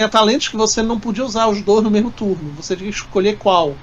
tinha 0.00 0.08
talentos 0.08 0.48
que 0.48 0.56
você 0.56 0.82
não 0.82 0.98
podia 0.98 1.24
usar 1.24 1.48
os 1.48 1.60
dois 1.60 1.84
no 1.84 1.90
mesmo 1.90 2.10
turno. 2.10 2.50
Você 2.56 2.74
tinha 2.74 2.90
que 2.90 2.96
escolher 2.96 3.36
qual. 3.36 3.74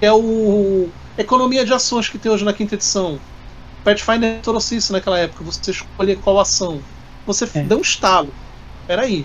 É 0.00 0.12
o 0.12 0.88
economia 1.16 1.64
de 1.64 1.72
ações 1.72 2.08
que 2.08 2.18
tem 2.18 2.32
hoje 2.32 2.44
na 2.44 2.52
quinta 2.52 2.74
edição. 2.74 3.20
Pathfinder 3.84 4.40
trouxe 4.42 4.76
isso 4.76 4.92
naquela 4.92 5.20
época. 5.20 5.44
Você 5.44 5.70
escolher 5.70 6.18
qual 6.18 6.40
ação. 6.40 6.80
Você 7.26 7.48
é. 7.54 7.62
deu 7.62 7.78
um 7.78 7.82
estalo. 7.82 8.34
Peraí. 8.88 9.24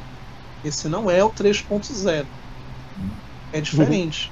Esse 0.63 0.87
não 0.87 1.09
é 1.09 1.23
o 1.23 1.29
3.0. 1.31 2.25
É 3.51 3.61
diferente. 3.61 4.31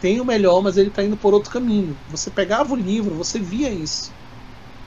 Tem 0.00 0.20
o 0.20 0.24
melhor, 0.24 0.62
mas 0.62 0.76
ele 0.76 0.88
está 0.88 1.02
indo 1.02 1.16
por 1.16 1.34
outro 1.34 1.50
caminho. 1.50 1.96
Você 2.08 2.30
pegava 2.30 2.72
o 2.72 2.76
livro, 2.76 3.14
você 3.14 3.38
via 3.38 3.70
isso. 3.70 4.12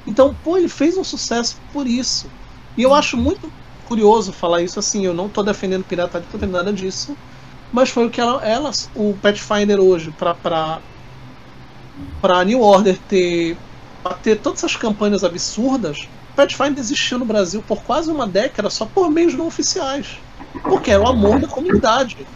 Então, 0.05 0.35
pô, 0.43 0.57
ele 0.57 0.69
fez 0.69 0.97
um 0.97 1.03
sucesso 1.03 1.57
por 1.71 1.87
isso. 1.87 2.29
E 2.77 2.83
eu 2.83 2.93
acho 2.93 3.17
muito 3.17 3.51
curioso 3.85 4.33
falar 4.33 4.61
isso 4.61 4.79
assim, 4.79 5.05
eu 5.05 5.13
não 5.13 5.27
estou 5.27 5.43
defendendo 5.43 5.83
pirataria, 5.83 6.27
não 6.33 6.49
nada 6.49 6.73
disso, 6.73 7.15
mas 7.71 7.89
foi 7.89 8.07
o 8.07 8.09
que 8.09 8.19
ela, 8.19 8.41
o 8.95 9.13
Pathfinder 9.21 9.79
hoje, 9.79 10.11
para 10.11 10.81
para 12.21 12.43
New 12.43 12.61
Order 12.61 12.97
ter 13.07 13.57
ter 14.21 14.39
todas 14.39 14.59
essas 14.59 14.75
campanhas 14.75 15.23
absurdas, 15.23 15.97
Pathfinder 16.35 16.79
existiu 16.79 17.17
no 17.17 17.25
Brasil 17.25 17.63
por 17.63 17.83
quase 17.83 18.11
uma 18.11 18.27
década 18.27 18.69
só 18.69 18.85
por 18.85 19.09
meios 19.09 19.33
não 19.33 19.47
oficiais, 19.47 20.19
porque 20.67 20.91
era 20.91 21.01
o 21.01 21.07
amor 21.07 21.39
da 21.39 21.47
comunidade. 21.47 22.27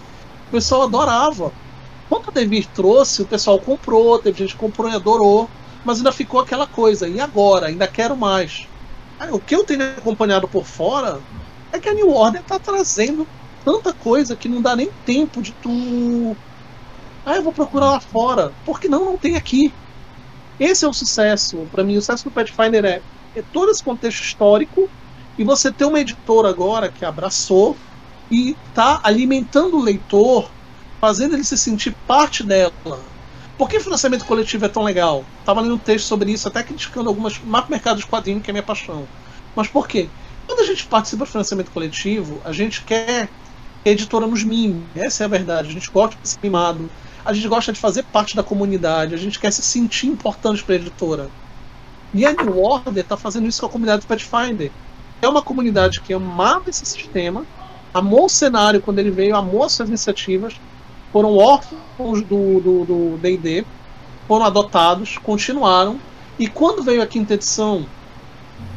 O 0.48 0.52
pessoal 0.52 0.84
adorava. 0.84 1.52
Quando 2.10 2.30
a 2.30 2.32
Devir 2.32 2.68
trouxe, 2.74 3.22
o 3.22 3.28
pessoal 3.28 3.60
comprou, 3.60 4.18
teve 4.20 4.40
gente 4.40 4.54
que 4.54 4.60
comprou 4.60 4.90
e 4.90 4.96
adorou, 4.96 5.48
mas 5.86 5.98
ainda 5.98 6.12
ficou 6.12 6.40
aquela 6.42 6.66
coisa. 6.66 7.08
E 7.08 7.20
agora? 7.20 7.68
Ainda 7.68 7.88
quero 7.88 8.18
mais. 8.18 8.68
O 9.32 9.40
que 9.40 9.56
eu 9.56 9.64
tenho 9.64 9.84
acompanhado 9.84 10.48
por 10.48 10.66
fora 10.66 11.22
é 11.72 11.80
que 11.80 11.88
a 11.88 11.94
New 11.94 12.10
Order 12.10 12.44
tá 12.44 12.58
trazendo 12.58 13.28
tanta 13.64 13.94
coisa 13.94 14.36
que 14.36 14.50
não 14.50 14.62
dá 14.62 14.76
nem 14.76 14.90
tempo 15.06 15.42
de 15.42 15.52
tu. 15.54 16.36
Ah, 17.26 17.36
eu 17.36 17.44
vou 17.44 17.54
procurar 17.54 17.92
lá 17.92 18.00
fora. 18.00 18.52
Porque 18.66 18.88
não, 18.88 19.06
não 19.06 19.18
tem 19.18 19.36
aqui. 19.36 19.72
Esse 20.60 20.86
é 20.86 20.88
o 20.88 20.94
sucesso. 20.94 21.68
Para 21.72 21.84
mim, 21.84 21.96
o 21.98 22.02
sucesso 22.02 22.24
do 22.26 22.32
Pathfinder 22.32 22.84
é, 22.86 23.02
é 23.36 23.44
todo 23.54 23.70
esse 23.70 23.84
contexto 23.84 24.24
histórico 24.24 24.90
e 25.38 25.44
você 25.44 25.72
ter 25.72 25.86
uma 25.86 26.00
editora 26.02 26.50
agora 26.50 26.92
que 26.92 27.06
abraçou 27.06 27.78
e 28.30 28.58
tá 28.74 29.00
alimentando 29.04 29.78
o 29.78 29.82
leitor, 29.82 30.52
fazendo 31.00 31.36
ele 31.36 31.44
se 31.44 31.58
sentir 31.58 31.96
parte 32.08 32.44
dela. 32.44 32.74
Por 33.58 33.70
que 33.70 33.80
financiamento 33.80 34.26
coletivo 34.26 34.66
é 34.66 34.70
tão 34.70 34.84
legal? 34.84 35.26
Tava 35.44 35.62
lendo 35.62 35.76
um 35.76 35.80
texto 35.80 36.06
sobre 36.06 36.32
isso, 36.32 36.48
até 36.48 36.64
criticando 36.64 37.10
algumas 37.10 37.40
mercados 37.68 38.02
de 38.02 38.08
quadrinhos, 38.08 38.44
que 38.44 38.50
é 38.50 38.54
minha 38.54 38.64
paixão. 38.64 39.08
Mas 39.56 39.68
por 39.68 39.88
quê? 39.88 40.08
Quando 40.48 40.62
a 40.62 40.66
gente 40.66 40.86
participa 40.86 41.26
do 41.26 41.32
financiamento 41.32 41.72
coletivo, 41.72 42.42
a 42.46 42.52
gente 42.52 42.84
quer 42.84 43.28
que 43.84 43.90
a 43.90 43.92
editora 43.92 44.28
nos 44.28 44.44
mime. 44.44 44.84
Essa 44.96 45.24
é 45.24 45.26
a 45.26 45.30
verdade. 45.30 45.70
A 45.70 45.72
gente 45.72 45.92
gosta 45.92 46.18
de 46.22 46.28
ser 46.28 46.40
mimado. 46.42 46.90
A 47.24 47.34
gente 47.34 47.48
gosta 47.48 47.72
de 47.72 47.80
fazer 47.80 48.04
parte 48.04 48.36
da 48.36 48.44
comunidade. 48.44 49.14
A 49.14 49.18
gente 49.18 49.40
quer 49.40 49.52
se 49.52 49.62
sentir 49.62 50.08
importante 50.08 50.64
para 50.64 50.76
a 50.76 50.78
editora. 50.78 51.30
E 52.14 52.26
a 52.26 52.34
New 52.34 52.58
Order 52.58 53.04
está 53.04 53.16
fazendo 53.16 53.48
isso 53.48 53.60
com 53.60 53.68
a 53.68 53.70
comunidade 53.70 54.02
do 54.02 54.08
Pathfinder. 54.08 54.72
É 55.22 55.28
uma 55.28 55.42
comunidade 55.42 56.02
que 56.02 56.14
amava 56.14 56.70
esse 56.70 56.86
sistema, 56.86 57.46
amou 57.94 58.26
o 58.26 58.30
cenário 58.30 58.82
quando 58.82 59.00
ele 59.00 59.12
veio, 59.12 59.36
amou 59.36 59.64
as 59.64 59.74
suas 59.74 59.90
iniciativas, 59.90 60.56
foram 61.12 61.36
órfãos 61.36 62.26
do 62.28 63.18
D&D, 63.20 63.68
foram 64.28 64.46
adotados, 64.46 65.18
continuaram. 65.18 66.02
E 66.38 66.48
quando 66.50 66.84
veio 66.84 67.02
a 67.02 67.08
quinta 67.08 67.34
edição, 67.36 67.92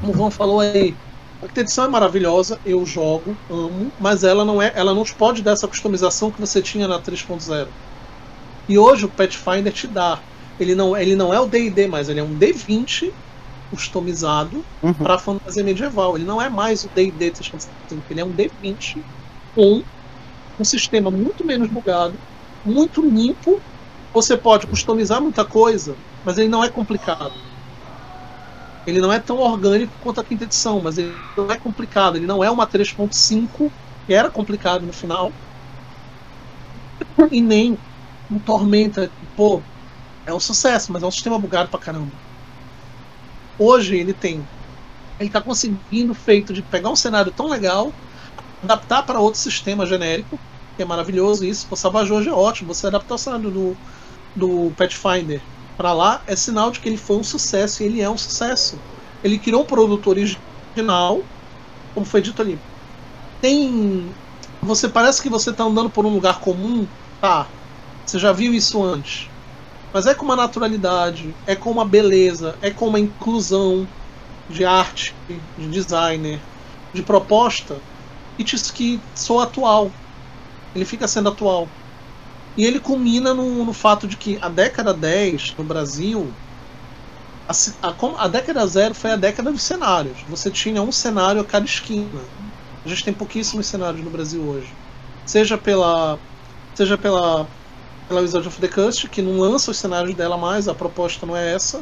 como 0.01 0.13
o 0.13 0.17
João 0.17 0.31
falou 0.31 0.61
aí, 0.61 0.99
a 1.41 1.47
quinta 1.47 1.61
edição 1.63 1.85
é 1.85 1.89
maravilhosa, 1.89 2.61
eu 2.65 2.85
jogo, 2.87 3.39
amo, 3.49 3.95
mas 3.99 4.23
ela 4.25 4.45
não 4.45 4.61
é, 4.61 4.73
ela 4.75 4.95
não 4.95 5.05
te 5.05 5.15
pode 5.17 5.43
dar 5.43 5.53
essa 5.53 5.69
customização 5.69 6.31
que 6.33 6.41
você 6.41 6.63
tinha 6.63 6.89
na 6.89 7.01
3.0. 7.01 7.75
E 8.69 8.79
hoje 8.79 9.07
o 9.07 9.13
Pathfinder 9.13 9.73
te 9.73 9.89
dá. 9.89 10.25
Ele 10.59 10.75
não, 10.75 10.97
ele 10.97 11.17
não 11.17 11.33
é 11.35 11.41
o 11.41 11.49
D&D 11.49 11.89
mais, 11.89 12.09
ele 12.09 12.21
é 12.21 12.25
um 12.25 12.37
D20 12.37 13.15
customizado 13.71 14.67
Uhum. 14.83 14.95
para 14.95 15.19
fantasia 15.19 15.65
medieval. 15.65 16.17
Ele 16.17 16.25
não 16.25 16.41
é 16.41 16.51
mais 16.51 16.85
o 16.85 16.91
D&D 16.91 17.31
365, 17.33 18.13
ele 18.13 18.21
é 18.21 18.25
um 18.25 18.33
D20 18.33 19.07
com 19.55 19.85
um 20.63 20.65
sistema 20.65 21.11
muito 21.11 21.45
menos 21.45 21.69
bugado, 21.69 22.19
muito 22.65 23.03
limpo. 23.03 23.63
Você 24.15 24.37
pode 24.37 24.67
customizar 24.67 25.21
muita 25.21 25.45
coisa, 25.45 25.97
mas 26.25 26.39
ele 26.39 26.49
não 26.49 26.63
é 26.65 26.71
complicado. 26.71 27.35
Ele 28.87 29.01
não 29.01 29.13
é 29.13 29.21
tão 29.21 29.37
orgânico 29.37 29.93
quanto 30.01 30.21
a 30.21 30.25
quinta 30.25 30.45
edição, 30.45 30.83
mas 30.83 30.99
ele 30.99 31.25
não 31.37 31.51
é 31.51 31.59
complicado. 31.59 32.17
Ele 32.17 32.27
não 32.27 32.43
é 32.43 32.51
uma 32.51 32.67
3.5, 32.67 33.73
que 34.07 34.13
era 34.13 34.31
complicado 34.31 34.87
no 34.87 34.93
final. 34.93 35.33
E 37.31 37.41
nem 37.41 37.79
um 38.31 38.39
Tormenta, 38.41 39.11
pô, 39.37 39.63
é 40.27 40.35
um 40.35 40.41
sucesso, 40.41 40.93
mas 40.93 41.03
é 41.03 41.07
um 41.07 41.11
sistema 41.11 41.39
bugado 41.39 41.71
pra 41.71 41.81
caramba. 41.81 42.13
Hoje 43.59 43.97
ele 43.97 44.15
tem. 44.15 44.47
Ele 45.19 45.31
tá 45.31 45.43
conseguindo 45.43 46.15
feito 46.15 46.53
de 46.53 46.63
pegar 46.63 46.91
um 46.91 46.97
cenário 46.97 47.33
tão 47.33 47.49
legal, 47.49 47.93
adaptar 48.63 49.05
para 49.05 49.21
outro 49.21 49.41
sistema 49.41 49.87
genérico, 49.87 50.39
é 50.79 50.85
maravilhoso 50.85 51.45
isso. 51.45 51.67
O 51.71 51.77
Savage 51.77 52.13
é 52.29 52.33
ótimo. 52.33 52.73
Você 52.75 52.87
adaptar 52.87 53.15
o 53.15 53.19
cenário 53.19 53.51
do, 53.51 53.77
do 54.35 54.71
Pathfinder 54.77 55.43
para 55.77 55.93
lá 55.93 56.23
é 56.27 56.37
sinal 56.37 56.71
de 56.71 56.81
que 56.81 56.89
ele 56.89 56.97
foi 56.97 57.17
um 57.17 57.25
sucesso 57.25 57.83
e 57.83 57.87
ele 57.87 58.01
é 58.01 58.09
um 58.09 58.17
sucesso. 58.17 58.79
Ele 59.23 59.39
criou 59.39 59.63
um 59.63 59.67
produto 59.67 60.09
original, 60.09 61.23
como 61.95 62.07
foi 62.07 62.23
dito 62.23 62.41
ali. 62.43 62.59
Tem. 63.41 64.09
Você 64.63 64.89
parece 64.89 65.21
que 65.21 65.29
você 65.29 65.53
tá 65.53 65.65
andando 65.65 65.91
por 65.91 66.07
um 66.07 66.15
lugar 66.15 66.41
comum, 66.41 66.87
tá? 67.21 67.47
Você 68.07 68.19
já 68.19 68.33
viu 68.33 68.55
isso 68.55 68.83
antes. 68.83 69.29
Mas 69.93 70.07
é 70.07 70.15
com 70.15 70.25
uma 70.25 70.37
naturalidade, 70.37 71.35
é 71.47 71.55
com 71.55 71.71
uma 71.71 71.85
beleza, 71.85 72.57
é 72.63 72.71
com 72.71 72.89
uma 72.89 72.99
inclusão 72.99 73.87
de 74.49 74.65
arte, 74.65 75.15
de 75.59 75.69
designer, 75.69 76.41
de 76.95 77.03
proposta, 77.03 77.77
e 78.39 78.45
diz 78.45 78.71
que 78.71 79.01
sou 79.15 79.41
atual. 79.41 79.91
Ele 80.75 80.85
fica 80.85 81.07
sendo 81.07 81.29
atual. 81.29 81.69
E 82.57 82.65
ele 82.65 82.81
culmina 82.81 83.33
no, 83.33 83.65
no 83.65 83.73
fato 83.73 84.07
de 84.07 84.17
que 84.17 84.39
a 84.43 84.49
década 84.49 84.93
10 84.93 85.55
no 85.57 85.65
Brasil, 85.65 86.31
a, 87.49 87.89
a, 87.89 88.25
a 88.25 88.29
década 88.29 88.67
zero 88.67 88.95
foi 88.95 89.13
a 89.13 89.17
década 89.17 89.51
dos 89.51 89.63
cenários. 89.63 90.19
Você 90.29 90.51
tinha 90.51 90.83
um 90.83 90.93
cenário 90.93 91.41
a 91.41 91.45
cada 91.45 91.65
esquina. 91.65 92.21
A 92.85 92.89
gente 92.89 93.05
tem 93.05 93.15
pouquíssimos 93.15 93.67
cenários 93.67 94.05
no 94.05 94.11
Brasil 94.11 94.43
hoje. 94.43 94.73
Seja 95.25 95.57
pela. 95.57 96.19
Seja 96.75 96.99
pela. 96.99 97.47
Pela 98.09 98.21
Wizard 98.21 98.47
of 98.47 98.61
the 98.61 98.69
Coast, 98.69 99.09
que 99.09 99.23
não 99.23 99.39
lança 99.39 99.71
os 99.71 99.79
cenários 99.79 100.15
dela 100.15 100.37
mais, 100.37 100.69
a 100.69 100.75
proposta 100.75 101.25
não 101.25 101.37
é 101.37 101.55
essa. 101.55 101.81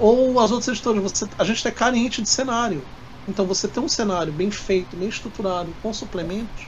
Ou 0.00 0.40
as 0.40 0.50
outras 0.50 0.68
editoras, 0.68 1.02
você, 1.02 1.28
a 1.38 1.44
gente 1.44 1.66
é 1.68 1.70
carente 1.70 2.22
de 2.22 2.28
cenário. 2.28 2.82
Então 3.28 3.46
você 3.46 3.68
ter 3.68 3.78
um 3.78 3.88
cenário 3.88 4.32
bem 4.32 4.50
feito, 4.50 4.96
bem 4.96 5.08
estruturado, 5.08 5.72
com 5.82 5.92
suplementos, 5.92 6.64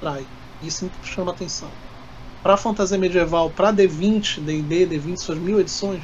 trai. 0.00 0.24
Isso 0.62 0.90
chama 1.04 1.32
atenção. 1.32 1.68
Para 2.42 2.56
fantasia 2.56 2.96
medieval, 2.98 3.50
para 3.50 3.72
D20, 3.72 4.40
D&D, 4.40 4.86
D20, 4.86 5.16
suas 5.18 5.38
mil 5.38 5.60
edições, 5.60 6.02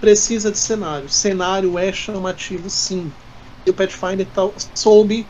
precisa 0.00 0.50
de 0.50 0.58
cenário. 0.58 1.08
Cenário 1.08 1.78
é 1.78 1.92
chamativo, 1.92 2.68
sim. 2.68 3.10
E 3.66 3.70
o 3.70 3.74
Pathfinder 3.74 4.26
tal- 4.34 4.54
soube 4.74 5.26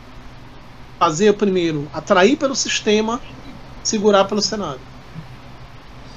fazer 0.99 1.33
primeiro, 1.33 1.87
atrair 1.93 2.35
pelo 2.37 2.55
sistema, 2.55 3.21
segurar 3.83 4.25
pelo 4.25 4.41
cenário. 4.41 4.81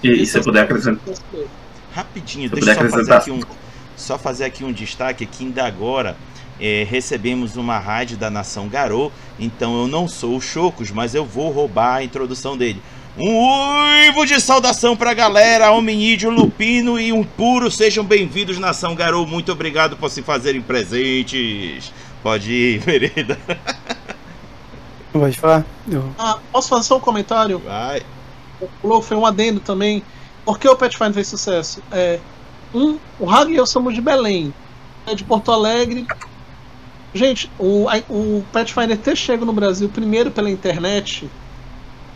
E, 0.02 0.10
e 0.22 0.26
se 0.26 0.38
eu 0.38 0.42
puder 0.42 0.64
acrescentar. 0.64 1.14
Rapidinho, 1.92 2.48
Se 2.48 2.54
deixa 2.56 2.72
eu 2.72 2.90
puder 2.90 3.04
só 3.04 3.12
fazer, 3.20 3.30
um, 3.30 3.40
só 3.96 4.18
fazer 4.18 4.44
aqui 4.44 4.64
um 4.64 4.72
destaque 4.72 5.24
que 5.26 5.44
ainda 5.44 5.64
agora 5.64 6.16
é, 6.62 6.86
recebemos 6.88 7.56
uma 7.56 7.78
rádio 7.78 8.16
da 8.16 8.30
Nação 8.30 8.68
Garou, 8.68 9.10
então 9.38 9.76
eu 9.82 9.88
não 9.88 10.06
sou 10.06 10.36
o 10.36 10.40
Chocos, 10.40 10.90
mas 10.92 11.14
eu 11.14 11.24
vou 11.26 11.50
roubar 11.50 11.96
a 11.96 12.04
introdução 12.04 12.56
dele. 12.56 12.80
Um 13.18 14.06
uivo 14.06 14.24
de 14.24 14.40
saudação 14.40 14.96
pra 14.96 15.12
galera, 15.12 15.70
hominídeo, 15.72 16.30
lupino 16.30 16.98
e 16.98 17.12
um 17.12 17.22
puro, 17.24 17.70
sejam 17.70 18.02
bem-vindos, 18.04 18.58
Nação 18.58 18.94
Garou, 18.94 19.26
muito 19.26 19.52
obrigado 19.52 19.96
por 19.98 20.08
se 20.08 20.22
fazerem 20.22 20.62
presentes. 20.62 21.92
Pode 22.22 22.50
ir, 22.52 22.78
vereda. 22.80 23.36
Pode 25.12 25.38
falar? 25.38 25.64
Eu- 25.90 26.14
Ah, 26.18 26.38
posso 26.50 26.68
fazer 26.70 26.84
só 26.84 26.96
um 26.96 27.00
comentário? 27.00 27.58
Vai. 27.58 28.02
Pulou, 28.80 29.02
foi 29.02 29.16
um 29.16 29.26
adendo 29.26 29.60
também. 29.60 30.02
Por 30.44 30.58
que 30.58 30.66
o 30.68 30.76
Pathfinder 30.76 31.12
fez 31.14 31.26
sucesso? 31.28 31.82
É, 31.92 32.18
um, 32.74 32.98
o 33.20 33.28
Hag 33.30 33.52
e 33.52 33.56
eu 33.56 33.66
somos 33.66 33.92
de 33.94 34.00
Belém, 34.00 34.54
é 35.06 35.14
de 35.14 35.22
Porto 35.24 35.52
Alegre. 35.52 36.06
Gente, 37.14 37.50
o, 37.58 37.86
o 38.08 38.44
Pathfinder 38.52 38.96
ter 38.96 39.16
chego 39.16 39.44
no 39.44 39.52
Brasil 39.52 39.88
primeiro 39.88 40.30
pela 40.30 40.50
internet, 40.50 41.28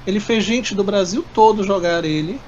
ele 0.06 0.20
fez 0.20 0.42
gente 0.42 0.74
do 0.74 0.82
Brasil 0.82 1.24
todo 1.34 1.62
jogar 1.62 2.04
ele. 2.04 2.40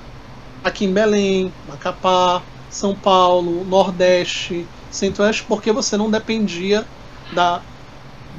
Aqui 0.64 0.86
em 0.86 0.92
Belém, 0.92 1.52
Macapá, 1.68 2.42
São 2.70 2.94
Paulo, 2.94 3.64
Nordeste, 3.64 4.66
Centro-Oeste, 4.90 5.44
porque 5.46 5.72
você 5.72 5.96
não 5.96 6.10
dependia 6.10 6.86
da. 7.32 7.60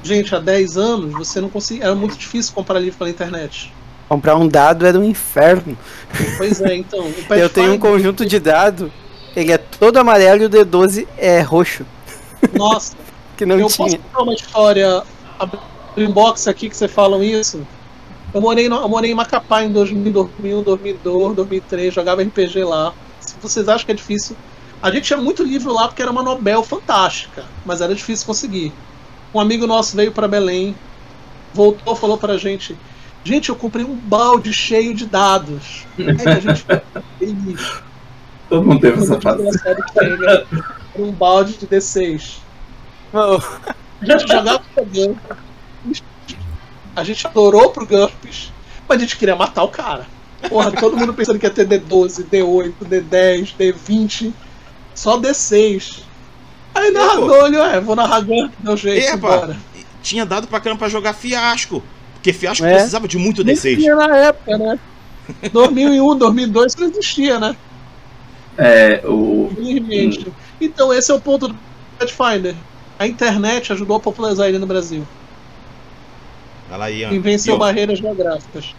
Gente, 0.01 0.33
há 0.33 0.39
10 0.39 0.77
anos 0.77 1.13
você 1.13 1.39
não 1.39 1.49
conseguia. 1.49 1.85
Era 1.85 1.95
muito 1.95 2.17
difícil 2.17 2.53
comprar 2.53 2.79
livro 2.79 2.97
pela 2.97 3.09
internet. 3.09 3.71
Comprar 4.07 4.35
um 4.37 4.47
dado 4.47 4.87
era 4.87 4.97
um 4.97 5.03
inferno. 5.03 5.77
Pois 6.37 6.61
é, 6.61 6.75
então. 6.75 7.11
Eu 7.29 7.49
tenho 7.49 7.73
um 7.73 7.77
conjunto 7.77 8.25
de 8.25 8.39
dado, 8.39 8.91
ele 9.35 9.51
é 9.51 9.57
todo 9.57 9.97
amarelo 9.97 10.41
e 10.41 10.45
o 10.45 10.49
D12 10.49 11.05
é 11.17 11.41
roxo, 11.41 11.85
Nossa, 12.53 12.95
que 13.39 13.45
não 13.45 13.57
eu 13.59 13.67
tinha. 13.67 13.87
posso 13.87 13.97
contar 13.97 14.21
uma 14.23 14.33
história, 14.33 15.03
abrir 15.39 15.59
um 16.07 16.11
box 16.11 16.47
aqui 16.47 16.69
que 16.69 16.75
você 16.77 16.87
falam 16.87 17.23
isso? 17.23 17.65
Eu 18.33 18.41
morei, 18.41 18.67
no- 18.69 18.75
eu 18.81 18.89
morei 18.89 19.11
em 19.11 19.15
Macapá 19.15 19.63
em 19.63 19.71
2000, 19.71 20.11
2001, 20.11 20.61
2002, 20.61 21.35
2003, 21.35 21.93
jogava 21.93 22.21
RPG 22.21 22.63
lá. 22.63 22.93
Se 23.21 23.35
vocês 23.41 23.67
acham 23.69 23.85
que 23.85 23.91
é 23.91 23.95
difícil. 23.95 24.35
A 24.81 24.91
gente 24.91 25.05
tinha 25.05 25.17
muito 25.17 25.43
livro 25.43 25.73
lá 25.73 25.87
porque 25.87 26.01
era 26.01 26.11
uma 26.11 26.21
Nobel 26.23 26.63
fantástica, 26.63 27.43
mas 27.65 27.81
era 27.81 27.93
difícil 27.95 28.25
conseguir. 28.25 28.71
Um 29.33 29.39
amigo 29.39 29.65
nosso 29.67 29.95
veio 29.95 30.11
para 30.11 30.27
Belém, 30.27 30.75
voltou, 31.53 31.95
falou 31.95 32.17
pra 32.17 32.37
gente: 32.37 32.77
Gente, 33.23 33.49
eu 33.49 33.55
comprei 33.55 33.83
um 33.85 33.95
balde 33.95 34.53
cheio 34.53 34.93
de 34.93 35.05
dados. 35.05 35.85
Aí 35.97 36.15
que 36.15 36.27
a 36.29 36.39
gente 36.39 36.61
ficou 36.63 36.81
feliz. 37.19 37.81
Todo 38.49 38.65
mundo 38.65 38.79
teve 38.79 39.01
essa 39.01 39.19
fase. 39.19 39.43
era 39.65 40.45
um 40.95 41.11
balde 41.11 41.53
de 41.57 41.67
D6. 41.67 42.37
A 43.13 44.05
gente 44.05 44.27
jogava 44.27 44.61
pro 44.73 44.85
Gumps. 44.85 46.03
A 46.95 47.03
gente 47.03 47.25
adorou 47.27 47.69
pro 47.71 47.85
Gumps, 47.85 48.51
mas 48.87 48.97
a 48.97 49.01
gente 49.01 49.17
queria 49.17 49.35
matar 49.35 49.63
o 49.63 49.69
cara. 49.69 50.05
Porra, 50.47 50.71
todo 50.71 50.95
mundo 50.97 51.13
pensando 51.13 51.37
que 51.39 51.45
ia 51.45 51.49
ter 51.49 51.67
D12, 51.67 52.25
D8, 52.29 52.73
D10, 52.85 53.53
D20, 53.59 54.31
só 54.95 55.19
D6. 55.19 56.01
Aí 56.73 56.91
narrador, 56.91 57.47
ele, 57.47 57.57
ué, 57.57 57.79
vou 57.81 57.95
narrar 57.95 58.21
Gump, 58.21 58.53
deu 58.59 58.77
jeito, 58.77 59.05
Epa, 59.07 59.15
embora. 59.17 59.57
tinha 60.01 60.25
dado 60.25 60.47
pra 60.47 60.59
caramba 60.59 60.79
pra 60.79 60.89
jogar 60.89 61.13
fiasco. 61.13 61.83
Porque 62.13 62.31
fiasco 62.33 62.65
É. 62.65 62.73
precisava 62.73 63.07
de 63.07 63.17
muito 63.17 63.43
Nem 63.43 63.55
D6. 63.55 63.77
tinha 63.77 63.95
na 63.95 64.15
época, 64.17 64.57
né? 64.57 64.79
2001, 65.51 66.17
2002 66.17 66.71
isso 66.73 66.81
não 66.81 66.89
existia, 66.89 67.39
né? 67.39 67.55
É, 68.57 69.01
o. 69.05 69.49
Então 70.59 70.93
esse 70.93 71.11
é 71.11 71.13
o 71.13 71.19
ponto 71.21 71.47
do 71.49 71.55
Pathfinder. 71.97 72.55
A 72.99 73.07
internet 73.07 73.71
ajudou 73.71 73.95
a 73.95 73.99
popularizar 73.99 74.49
ele 74.49 74.59
no 74.59 74.67
Brasil. 74.67 75.07
Fala 76.69 76.85
aí, 76.85 77.05
ó. 77.05 77.11
E 77.11 77.17
venceu 77.17 77.55
E, 77.55 77.59
barreiras 77.59 77.97
geográficas. 77.97 78.75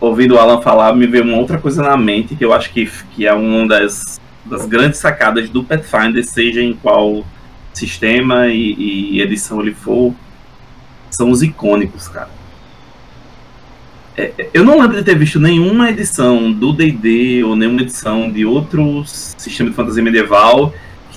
ouvindo 0.00 0.36
o 0.36 0.38
Alan 0.38 0.62
falar, 0.62 0.94
me 0.94 1.06
veio 1.08 1.24
uma 1.24 1.36
outra 1.36 1.58
coisa 1.58 1.82
na 1.82 1.96
mente 1.96 2.36
que 2.36 2.44
eu 2.44 2.52
acho 2.52 2.70
que, 2.70 2.88
que 3.14 3.26
é 3.26 3.34
uma 3.34 3.66
das, 3.66 4.20
das 4.44 4.64
grandes 4.64 5.00
sacadas 5.00 5.50
do 5.50 5.64
Pathfinder, 5.64 6.24
seja 6.24 6.62
em 6.62 6.72
qual 6.74 7.24
sistema 7.72 8.46
e, 8.46 9.16
e 9.16 9.20
edição 9.20 9.60
ele 9.60 9.74
for, 9.74 10.14
são 11.10 11.30
os 11.30 11.42
icônicos, 11.42 12.06
cara. 12.06 12.30
É, 14.16 14.32
é, 14.38 14.50
eu 14.54 14.64
não 14.64 14.80
lembro 14.80 14.96
de 14.96 15.02
ter 15.02 15.18
visto 15.18 15.40
nenhuma 15.40 15.90
edição 15.90 16.52
do 16.52 16.72
D&D 16.72 17.42
ou 17.42 17.56
nenhuma 17.56 17.82
edição 17.82 18.30
de 18.30 18.46
outro 18.46 19.02
sistema 19.04 19.70
de 19.70 19.76
fantasia 19.76 20.02
medieval 20.02 20.72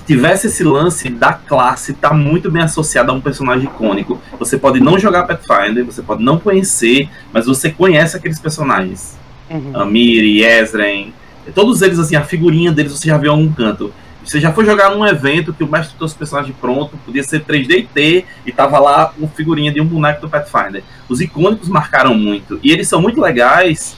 tivesse 0.08 0.46
esse 0.46 0.64
lance 0.64 1.10
da 1.10 1.34
classe 1.34 1.92
estar 1.92 2.14
muito 2.14 2.50
bem 2.50 2.62
associada 2.62 3.12
a 3.12 3.14
um 3.14 3.20
personagem 3.20 3.66
icônico. 3.66 4.18
Você 4.38 4.56
pode 4.56 4.80
não 4.80 4.98
jogar 4.98 5.24
Pathfinder, 5.24 5.84
você 5.84 6.00
pode 6.00 6.24
não 6.24 6.38
conhecer, 6.38 7.10
mas 7.30 7.44
você 7.44 7.70
conhece 7.70 8.16
aqueles 8.16 8.40
personagens. 8.40 9.18
uhum. 9.50 9.82
Amir, 9.82 10.24
Yezren, 10.24 11.12
todos 11.54 11.82
eles, 11.82 11.98
assim, 11.98 12.16
a 12.16 12.22
figurinha 12.22 12.72
deles 12.72 12.92
você 12.92 13.08
já 13.08 13.18
viu 13.18 13.32
em 13.32 13.34
algum 13.34 13.52
canto. 13.52 13.92
Você 14.24 14.40
já 14.40 14.50
foi 14.50 14.64
jogar 14.64 14.90
num 14.94 15.06
evento 15.06 15.52
que 15.52 15.62
o 15.62 15.70
mestre 15.70 15.94
trouxe 15.98 16.14
o 16.14 16.18
personagem 16.18 16.54
pronto, 16.58 16.96
podia 17.04 17.22
ser 17.22 17.44
3D 17.44 17.70
e 17.70 17.82
T, 17.82 18.24
e 18.46 18.52
tava 18.52 18.78
lá 18.78 19.12
uma 19.18 19.28
figurinha 19.28 19.70
de 19.70 19.78
um 19.78 19.86
boneco 19.86 20.22
do 20.22 20.30
Pathfinder. 20.30 20.82
Os 21.06 21.20
icônicos 21.20 21.68
marcaram 21.68 22.14
muito, 22.14 22.58
e 22.62 22.72
eles 22.72 22.88
são 22.88 23.02
muito 23.02 23.20
legais 23.20 23.94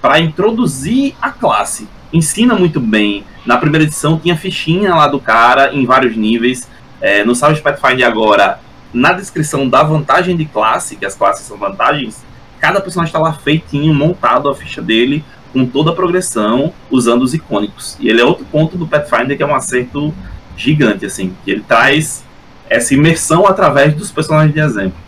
para 0.00 0.20
introduzir 0.20 1.16
a 1.20 1.30
classe. 1.30 1.88
Ensina 2.12 2.54
muito 2.54 2.80
bem. 2.80 3.24
Na 3.44 3.56
primeira 3.56 3.84
edição 3.84 4.18
tinha 4.18 4.36
fichinha 4.36 4.94
lá 4.94 5.06
do 5.08 5.20
cara 5.20 5.72
em 5.74 5.84
vários 5.84 6.16
níveis. 6.16 6.68
É, 7.00 7.24
no 7.24 7.34
Savage 7.34 7.60
Pathfinder 7.60 8.06
agora, 8.06 8.58
na 8.92 9.12
descrição 9.12 9.68
da 9.68 9.82
vantagem 9.82 10.36
de 10.36 10.44
classe, 10.44 10.96
que 10.96 11.06
as 11.06 11.14
classes 11.14 11.46
são 11.46 11.56
vantagens, 11.56 12.24
cada 12.58 12.80
personagem 12.80 13.10
está 13.10 13.18
lá 13.18 13.32
feitinho, 13.32 13.94
montado 13.94 14.48
a 14.48 14.54
ficha 14.54 14.82
dele, 14.82 15.24
com 15.52 15.64
toda 15.64 15.90
a 15.90 15.94
progressão, 15.94 16.72
usando 16.90 17.22
os 17.22 17.34
icônicos. 17.34 17.96
E 18.00 18.08
ele 18.08 18.20
é 18.20 18.24
outro 18.24 18.44
ponto 18.46 18.76
do 18.76 18.86
Pathfinder 18.86 19.36
que 19.36 19.42
é 19.42 19.46
um 19.46 19.54
acerto 19.54 20.12
gigante, 20.56 21.06
assim, 21.06 21.34
que 21.44 21.50
ele 21.50 21.62
traz 21.66 22.24
essa 22.68 22.92
imersão 22.94 23.46
através 23.46 23.94
dos 23.94 24.10
personagens 24.10 24.52
de 24.52 24.60
exemplo. 24.60 24.98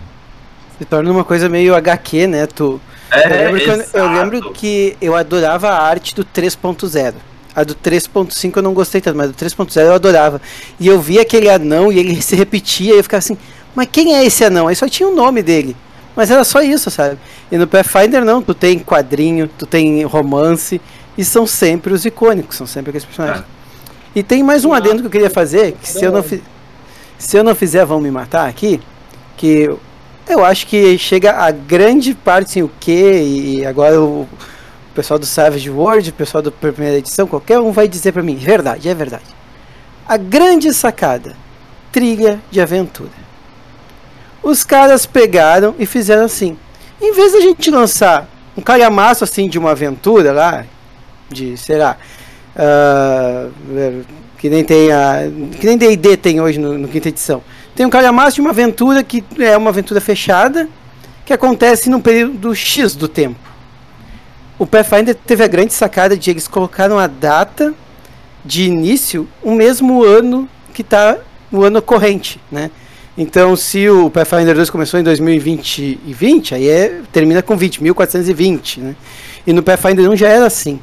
Se 0.79 0.85
torna 0.85 1.11
uma 1.11 1.25
coisa 1.25 1.49
meio 1.49 1.75
HQ, 1.75 2.27
né? 2.27 2.47
Tu, 2.47 2.81
É, 3.13 3.47
eu, 3.47 3.53
lembro 3.53 3.61
que 3.61 3.71
eu, 3.71 4.03
eu 4.03 4.13
lembro 4.13 4.53
que 4.53 4.97
eu 5.01 5.17
adorava 5.17 5.69
a 5.69 5.83
arte 5.83 6.15
do 6.15 6.25
3.0. 6.25 7.15
A 7.55 7.65
do 7.65 7.75
3.5 7.75 8.57
eu 8.57 8.63
não 8.63 8.73
gostei 8.73 9.01
tanto, 9.01 9.17
mas 9.17 9.29
do 9.29 9.35
3.0 9.35 9.81
eu 9.81 9.95
adorava. 9.95 10.41
E 10.79 10.87
eu 10.87 11.01
via 11.01 11.23
aquele 11.23 11.49
anão 11.49 11.93
e 11.93 11.99
ele 11.99 12.21
se 12.23 12.37
repetia 12.37 12.95
e 12.95 12.99
eu 12.99 13.03
ficava 13.03 13.19
assim, 13.19 13.37
mas 13.75 13.89
quem 13.91 14.15
é 14.15 14.25
esse 14.25 14.45
anão? 14.45 14.69
Aí 14.69 14.77
só 14.77 14.89
tinha 14.89 15.09
o 15.09 15.15
nome 15.15 15.43
dele. 15.43 15.77
Mas 16.15 16.31
era 16.31 16.45
só 16.45 16.61
isso, 16.61 16.91
sabe? 16.91 17.19
E 17.51 17.57
no 17.57 17.67
Pathfinder 17.67 18.25
não, 18.25 18.43
tu 18.43 18.53
tem 18.53 18.79
quadrinho, 18.79 19.49
tu 19.49 19.65
tem 19.65 20.03
romance, 20.05 20.81
e 21.17 21.25
são 21.25 21.47
sempre 21.47 21.93
os 21.93 22.05
icônicos, 22.05 22.57
são 22.57 22.67
sempre 22.67 22.91
aqueles 22.91 23.05
personagens. 23.05 23.45
E 24.15 24.23
tem 24.23 24.43
mais 24.43 24.65
um 24.65 24.73
adendo 24.73 25.01
que 25.01 25.07
eu 25.07 25.11
queria 25.11 25.31
fazer, 25.31 25.73
que 25.81 25.89
se 25.89 26.05
eu 26.05 26.11
não, 26.11 26.25
se 27.17 27.37
eu 27.37 27.45
não 27.45 27.55
fizer 27.55 27.85
vão 27.85 28.01
me 28.01 28.11
matar 28.11 28.49
aqui, 28.49 28.81
que 29.37 29.71
eu 30.33 30.45
acho 30.45 30.67
que 30.67 30.97
chega 30.99 31.33
a 31.33 31.51
grande 31.51 32.15
parte, 32.15 32.51
assim, 32.51 32.63
o 32.63 32.71
que, 32.81 32.93
e 32.93 33.67
agora 33.67 34.01
o, 34.01 34.29
pessoal 34.95 35.19
do 35.19 35.27
Savage 35.27 35.71
World, 35.71 36.11
o 36.11 36.13
pessoal 36.13 36.43
da 36.43 36.51
primeira 36.51 36.99
edição, 36.99 37.27
qualquer 37.27 37.59
um 37.59 37.73
vai 37.73 37.89
dizer 37.89 38.13
pra 38.13 38.23
mim, 38.23 38.37
verdade, 38.37 38.89
é 38.89 38.95
verdade. 38.95 39.25
A 40.07 40.17
grande 40.17 40.73
sacada, 40.75 41.37
trilha 41.93 42.41
de 42.51 42.61
aventura. 42.61 43.11
Os 44.43 44.65
caras 44.65 45.07
pegaram 45.07 45.75
e 45.79 45.87
fizeram 45.87 46.25
assim. 46.25 46.57
Em 47.01 47.13
vez 47.13 47.33
da 47.33 47.41
gente 47.41 47.71
lançar 47.71 48.29
um 48.57 48.63
calhamaço 48.63 49.25
assim 49.25 49.49
de 49.49 49.59
uma 49.59 49.71
aventura 49.71 50.33
lá, 50.33 50.65
de, 51.31 51.57
sei 51.57 51.79
lá, 51.79 51.97
ah, 52.57 53.49
que 54.39 54.49
nem 54.49 54.65
tem 54.65 54.91
a, 54.91 55.31
que 55.59 55.67
nem 55.67 55.77
D&D 55.77 56.17
tem 56.17 56.41
hoje 56.41 56.59
no, 56.59 56.77
no 56.77 56.89
quinta 56.89 57.09
edição. 57.09 57.43
Tem 57.75 57.87
um 57.87 57.91
calhamaço 57.91 58.37
de 58.37 58.41
uma 58.41 58.51
aventura 58.51 59.03
que 59.03 59.25
é 59.39 59.57
uma 59.57 59.71
aventura 59.71 60.01
fechada, 60.01 60.69
que 61.25 61.33
acontece 61.33 61.89
num 61.89 62.01
período 62.01 62.55
X 62.55 62.95
do 62.95 63.09
tempo. 63.09 63.39
O 64.59 64.67
Pathfinder 64.67 65.15
teve 65.15 65.43
a 65.43 65.47
grande 65.47 65.73
sacada 65.73 66.17
de 66.17 66.31
eles 66.31 66.47
colocaram 66.47 66.99
a 66.99 67.07
data 67.07 67.73
de 68.45 68.65
início 68.65 69.29
o 69.43 69.53
mesmo 69.53 70.03
ano 70.03 70.49
que 70.75 70.83
está 70.83 71.19
o 71.53 71.63
ano 71.63 71.81
corrente, 71.81 72.41
né? 72.51 72.71
Então, 73.17 73.57
se 73.57 73.89
o 73.89 74.09
Pathfinder 74.09 74.55
2 74.55 74.71
começou 74.71 74.99
em 74.99 75.03
2020 75.03 76.01
e 76.07 76.13
20, 76.13 76.55
aí 76.55 76.69
é, 76.69 77.01
termina 77.13 77.43
com 77.43 77.57
20, 77.57 77.83
1420, 77.83 78.81
né? 78.81 78.97
E 79.47 79.53
no 79.53 79.63
Pathfinder 79.63 80.11
1 80.11 80.17
já 80.17 80.29
era 80.29 80.47
assim. 80.47 80.81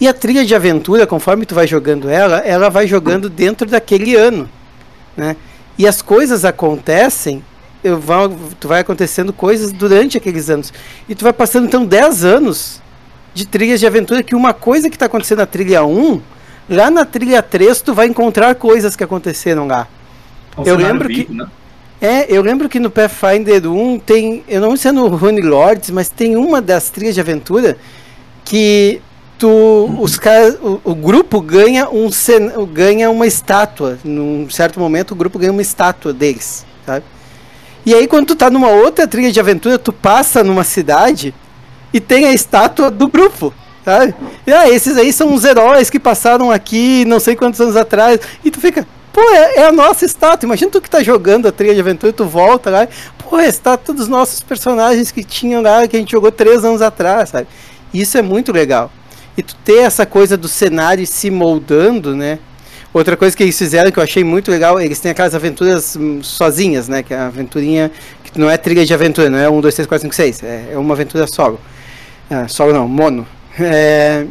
E 0.00 0.08
a 0.08 0.14
trilha 0.14 0.44
de 0.44 0.54
aventura, 0.54 1.06
conforme 1.06 1.44
tu 1.44 1.54
vai 1.54 1.66
jogando 1.66 2.08
ela, 2.08 2.38
ela 2.38 2.70
vai 2.70 2.86
jogando 2.86 3.28
dentro 3.28 3.68
daquele 3.68 4.16
ano, 4.16 4.48
né? 5.16 5.36
E 5.80 5.88
as 5.88 6.02
coisas 6.02 6.44
acontecem, 6.44 7.42
eu 7.82 7.98
vou, 7.98 8.36
tu 8.60 8.68
vai 8.68 8.80
acontecendo 8.80 9.32
coisas 9.32 9.72
durante 9.72 10.18
aqueles 10.18 10.50
anos. 10.50 10.74
E 11.08 11.14
tu 11.14 11.24
vai 11.24 11.32
passando 11.32 11.66
então 11.66 11.86
10 11.86 12.22
anos 12.22 12.82
de 13.32 13.46
trilhas 13.46 13.80
de 13.80 13.86
aventura 13.86 14.22
que 14.22 14.34
uma 14.34 14.52
coisa 14.52 14.90
que 14.90 14.96
está 14.96 15.06
acontecendo 15.06 15.38
na 15.38 15.46
trilha 15.46 15.82
1, 15.82 16.20
lá 16.68 16.90
na 16.90 17.06
trilha 17.06 17.42
3 17.42 17.80
tu 17.80 17.94
vai 17.94 18.06
encontrar 18.08 18.54
coisas 18.56 18.94
que 18.94 19.02
aconteceram 19.02 19.66
lá. 19.66 19.88
Um 20.58 20.64
eu 20.64 20.76
lembro 20.76 21.08
que- 21.08 21.14
vivo, 21.14 21.32
né? 21.32 21.46
É, 21.98 22.26
eu 22.28 22.42
lembro 22.42 22.68
que 22.68 22.78
no 22.78 22.90
Pathfinder 22.90 23.66
1 23.66 23.98
tem, 24.00 24.44
eu 24.48 24.60
não 24.60 24.70
sei 24.72 24.76
se 24.78 24.88
é 24.88 24.92
no 24.92 25.06
Rune 25.08 25.40
Lords, 25.40 25.88
mas 25.88 26.10
tem 26.10 26.36
uma 26.36 26.60
das 26.60 26.90
trilhas 26.90 27.14
de 27.14 27.22
aventura 27.22 27.78
que 28.44 29.00
tu, 29.40 29.96
os 29.98 30.18
caras, 30.18 30.56
o, 30.62 30.78
o 30.84 30.94
grupo 30.94 31.40
ganha 31.40 31.88
um 31.88 32.10
ganha 32.72 33.10
uma 33.10 33.26
estátua, 33.26 33.98
num 34.04 34.48
certo 34.50 34.78
momento 34.78 35.12
o 35.12 35.14
grupo 35.14 35.38
ganha 35.38 35.50
uma 35.50 35.62
estátua 35.62 36.12
deles, 36.12 36.66
sabe? 36.84 37.04
E 37.84 37.94
aí 37.94 38.06
quando 38.06 38.26
tu 38.26 38.36
tá 38.36 38.50
numa 38.50 38.68
outra 38.68 39.08
trilha 39.08 39.32
de 39.32 39.40
aventura, 39.40 39.78
tu 39.78 39.94
passa 39.94 40.44
numa 40.44 40.62
cidade 40.62 41.34
e 41.92 41.98
tem 41.98 42.26
a 42.26 42.32
estátua 42.34 42.90
do 42.90 43.08
grupo, 43.08 43.52
sabe? 43.82 44.14
E 44.46 44.52
ah, 44.52 44.68
esses 44.68 44.98
aí 44.98 45.10
são 45.10 45.32
os 45.32 45.42
heróis 45.42 45.88
que 45.88 45.98
passaram 45.98 46.50
aqui 46.50 47.06
não 47.06 47.18
sei 47.18 47.34
quantos 47.34 47.60
anos 47.62 47.76
atrás, 47.76 48.20
e 48.44 48.50
tu 48.50 48.60
fica, 48.60 48.86
Pô, 49.10 49.22
é, 49.32 49.56
é 49.56 49.66
a 49.66 49.72
nossa 49.72 50.04
estátua. 50.04 50.46
Imagina 50.46 50.70
tu 50.70 50.80
que 50.80 50.88
tá 50.88 51.02
jogando 51.02 51.48
a 51.48 51.50
trilha 51.50 51.74
de 51.74 51.80
aventura, 51.80 52.12
tu 52.12 52.26
volta 52.26 52.70
lá. 52.70 52.86
Pô, 53.18 53.34
a 53.34 53.46
estátua 53.46 53.92
dos 53.92 54.06
nossos 54.06 54.40
personagens 54.40 55.10
que 55.10 55.24
tinham 55.24 55.60
lá, 55.60 55.88
que 55.88 55.96
a 55.96 55.98
gente 55.98 56.12
jogou 56.12 56.30
três 56.30 56.64
anos 56.64 56.80
atrás, 56.80 57.30
sabe? 57.30 57.48
Isso 57.92 58.16
é 58.16 58.22
muito 58.22 58.52
legal. 58.52 58.88
E 59.40 59.42
tu 59.42 59.56
ter 59.64 59.78
essa 59.78 60.04
coisa 60.04 60.36
do 60.36 60.46
cenário 60.46 61.06
se 61.06 61.30
moldando, 61.30 62.14
né? 62.14 62.38
Outra 62.92 63.16
coisa 63.16 63.34
que 63.34 63.42
eles 63.42 63.56
fizeram 63.56 63.90
que 63.90 63.98
eu 63.98 64.02
achei 64.02 64.22
muito 64.22 64.50
legal, 64.50 64.78
eles 64.78 65.00
têm 65.00 65.10
aquelas 65.10 65.34
aventuras 65.34 65.96
hum, 65.96 66.22
sozinhas, 66.22 66.88
né? 66.88 67.02
Que 67.02 67.14
é 67.14 67.16
a 67.16 67.28
aventurinha 67.28 67.90
que 68.22 68.38
não 68.38 68.50
é 68.50 68.58
trilha 68.58 68.84
de 68.84 68.92
aventura, 68.92 69.30
não 69.30 69.38
é 69.38 69.48
1, 69.48 69.60
2, 69.62 69.74
3, 69.74 69.88
4, 69.88 70.02
5, 70.02 70.14
6. 70.14 70.42
É, 70.42 70.76
uma 70.76 70.92
aventura 70.92 71.26
solo. 71.26 71.58
Ah, 72.30 72.48
solo 72.48 72.74
não, 72.74 72.86
mono. 72.86 73.26
É, 73.58 74.26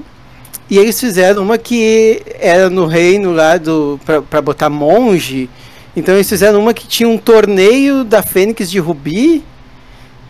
e 0.69 0.77
eles 0.77 0.99
fizeram 0.99 1.41
uma 1.41 1.57
que 1.57 2.21
era 2.39 2.69
no 2.69 2.85
reino 2.85 3.31
lá 3.31 3.57
do. 3.57 3.99
Pra 4.29 4.43
botar 4.43 4.69
monge. 4.69 5.49
Então 5.95 6.13
eles 6.13 6.29
fizeram 6.29 6.59
uma 6.59 6.71
que 6.71 6.85
tinha 6.85 7.09
um 7.09 7.17
torneio 7.17 8.03
da 8.03 8.21
Fênix 8.21 8.69
de 8.69 8.77
Rubi. 8.77 9.43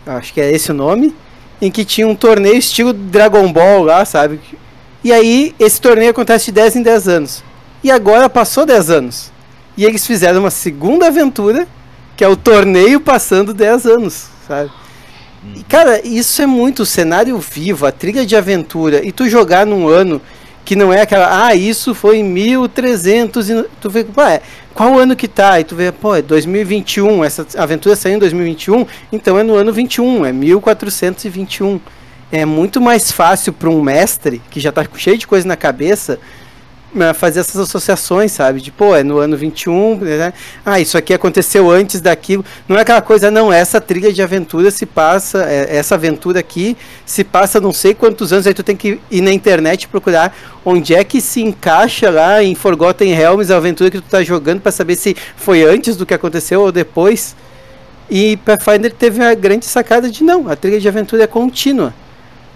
Acho 0.06 0.32
que 0.32 0.40
é 0.40 0.50
esse 0.50 0.70
o 0.70 0.74
nome. 0.74 1.14
Em 1.60 1.70
que 1.70 1.84
tinha 1.84 2.08
um 2.08 2.14
torneio 2.14 2.56
estilo 2.56 2.94
Dragon 2.94 3.52
Ball 3.52 3.82
lá, 3.82 4.06
sabe? 4.06 4.40
E 5.02 5.12
aí 5.12 5.54
esse 5.58 5.80
torneio 5.80 6.10
acontece 6.10 6.46
de 6.46 6.52
10 6.52 6.76
em 6.76 6.82
10 6.82 7.08
anos. 7.08 7.44
E 7.82 7.90
agora 7.90 8.28
passou 8.28 8.66
10 8.66 8.90
anos. 8.90 9.32
E 9.76 9.84
eles 9.84 10.06
fizeram 10.06 10.40
uma 10.40 10.50
segunda 10.50 11.06
aventura, 11.06 11.66
que 12.16 12.24
é 12.24 12.28
o 12.28 12.36
torneio 12.36 13.00
passando 13.00 13.54
10 13.54 13.86
anos, 13.86 14.26
sabe? 14.46 14.70
E, 15.56 15.62
cara, 15.62 16.06
isso 16.06 16.42
é 16.42 16.46
muito 16.46 16.84
cenário 16.84 17.38
vivo, 17.38 17.86
a 17.86 17.92
trilha 17.92 18.26
de 18.26 18.36
aventura. 18.36 19.02
E 19.04 19.10
tu 19.10 19.26
jogar 19.26 19.64
num 19.64 19.88
ano 19.88 20.20
que 20.64 20.76
não 20.76 20.92
é 20.92 21.00
aquela, 21.00 21.46
ah, 21.46 21.54
isso 21.54 21.94
foi 21.94 22.18
em 22.18 22.24
1300 22.24 23.50
e 23.50 23.64
tu 23.80 23.88
vê, 23.88 24.04
pô, 24.04 24.20
é, 24.22 24.42
qual 24.74 24.98
ano 24.98 25.16
que 25.16 25.26
tá? 25.26 25.58
E 25.58 25.64
tu 25.64 25.74
vê, 25.74 25.90
pô, 25.90 26.14
é 26.14 26.22
2021, 26.22 27.24
essa 27.24 27.46
aventura 27.56 27.96
saiu 27.96 28.16
em 28.16 28.18
2021, 28.18 28.86
então 29.10 29.38
é 29.38 29.42
no 29.42 29.54
ano 29.54 29.72
21, 29.72 30.26
é 30.26 30.32
1421. 30.32 31.80
É 32.32 32.44
muito 32.44 32.80
mais 32.80 33.10
fácil 33.10 33.52
para 33.52 33.68
um 33.68 33.82
mestre 33.82 34.40
que 34.50 34.60
já 34.60 34.70
tá 34.70 34.86
cheio 34.96 35.18
de 35.18 35.26
coisa 35.26 35.46
na 35.46 35.56
cabeça 35.56 36.18
né, 36.92 37.12
fazer 37.12 37.40
essas 37.40 37.56
associações, 37.56 38.32
sabe? 38.32 38.60
De, 38.60 38.70
pô, 38.70 38.94
é 38.94 39.02
no 39.02 39.18
ano 39.18 39.36
21, 39.36 39.96
né? 39.96 40.32
Ah, 40.64 40.80
isso 40.80 40.98
aqui 40.98 41.14
aconteceu 41.14 41.70
antes 41.70 42.00
daquilo. 42.00 42.44
Não 42.68 42.76
é 42.76 42.82
aquela 42.82 43.00
coisa, 43.00 43.30
não, 43.30 43.52
essa 43.52 43.80
trilha 43.80 44.12
de 44.12 44.22
aventura 44.22 44.70
se 44.70 44.86
passa, 44.86 45.44
é, 45.44 45.76
essa 45.76 45.94
aventura 45.94 46.40
aqui 46.40 46.76
se 47.06 47.22
passa 47.22 47.60
não 47.60 47.72
sei 47.72 47.94
quantos 47.94 48.32
anos, 48.32 48.46
aí 48.46 48.54
tu 48.54 48.62
tem 48.62 48.76
que 48.76 49.00
ir 49.10 49.20
na 49.20 49.32
internet 49.32 49.88
procurar 49.88 50.36
onde 50.64 50.94
é 50.94 51.04
que 51.04 51.20
se 51.20 51.40
encaixa 51.40 52.10
lá 52.10 52.42
em 52.42 52.54
Forgotten 52.54 53.12
Realms 53.14 53.52
a 53.52 53.56
aventura 53.56 53.90
que 53.90 54.00
tu 54.00 54.08
tá 54.08 54.22
jogando 54.22 54.60
para 54.60 54.72
saber 54.72 54.96
se 54.96 55.16
foi 55.36 55.62
antes 55.62 55.96
do 55.96 56.04
que 56.04 56.14
aconteceu 56.14 56.60
ou 56.60 56.72
depois. 56.72 57.36
E 58.12 58.36
Pathfinder 58.38 58.92
teve 58.92 59.22
a 59.22 59.32
grande 59.34 59.64
sacada 59.66 60.10
de 60.10 60.24
não, 60.24 60.48
a 60.48 60.56
trilha 60.56 60.80
de 60.80 60.88
aventura 60.88 61.22
é 61.22 61.26
contínua. 61.28 61.94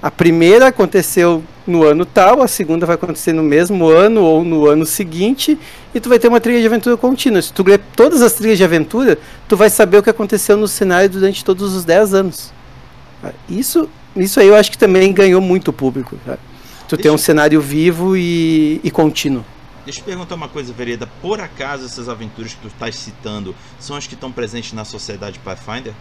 A 0.05 0.11
primeira 0.11 0.69
aconteceu 0.69 1.43
no 1.67 1.83
ano 1.83 2.05
tal, 2.05 2.43
a 2.43 2.47
segunda 2.47 2.85
vai 2.85 2.95
acontecer 2.95 3.33
no 3.33 3.43
mesmo 3.43 3.89
ano 3.89 4.21
ou 4.21 4.45
no 4.45 4.69
ano 4.69 4.85
seguinte, 4.85 5.59
e 5.95 5.99
tu 5.99 6.11
vai 6.11 6.19
ter 6.19 6.29
uma 6.29 6.39
trilha 6.39 6.61
de 6.61 6.67
aventura 6.67 6.95
contínua. 6.95 7.41
Se 7.41 7.51
tu 7.51 7.63
ler 7.63 7.81
todas 7.97 8.21
as 8.21 8.35
trilhas 8.35 8.59
de 8.59 8.65
aventura, 8.65 9.17
tu 9.49 9.57
vai 9.57 9.71
saber 9.71 9.97
o 9.97 10.03
que 10.03 10.11
aconteceu 10.11 10.59
no 10.59 10.69
cenário 10.69 11.09
durante 11.09 11.43
todos 11.43 11.75
os 11.75 11.87
10 11.87 12.13
anos. 12.13 12.53
Isso, 13.49 13.89
isso 14.15 14.39
aí 14.39 14.47
eu 14.47 14.55
acho 14.55 14.71
que 14.71 14.77
também 14.77 15.11
ganhou 15.11 15.41
muito 15.41 15.73
público. 15.73 16.19
cara. 16.27 16.39
Tu 16.87 16.99
tem 16.99 17.11
um 17.11 17.17
cenário 17.17 17.59
vivo 17.59 18.15
e, 18.15 18.83
e 18.85 18.91
contínuo. 18.91 19.43
Deixa 19.87 20.01
eu 20.01 20.05
perguntar 20.05 20.35
uma 20.35 20.51
coisa, 20.51 20.71
Vereda. 20.71 21.09
Por 21.23 21.41
acaso 21.41 21.87
essas 21.87 22.11
aventuras 22.11 22.53
que 22.53 22.61
tu 22.61 22.69
estás 22.69 22.95
citando 22.95 23.57
são 23.81 23.97
as 23.97 24.07
que 24.07 24.13
estão 24.13 24.31
presentes 24.31 24.75
na 24.75 24.85
sociedade 24.85 25.39
Pathfinder? 25.39 25.95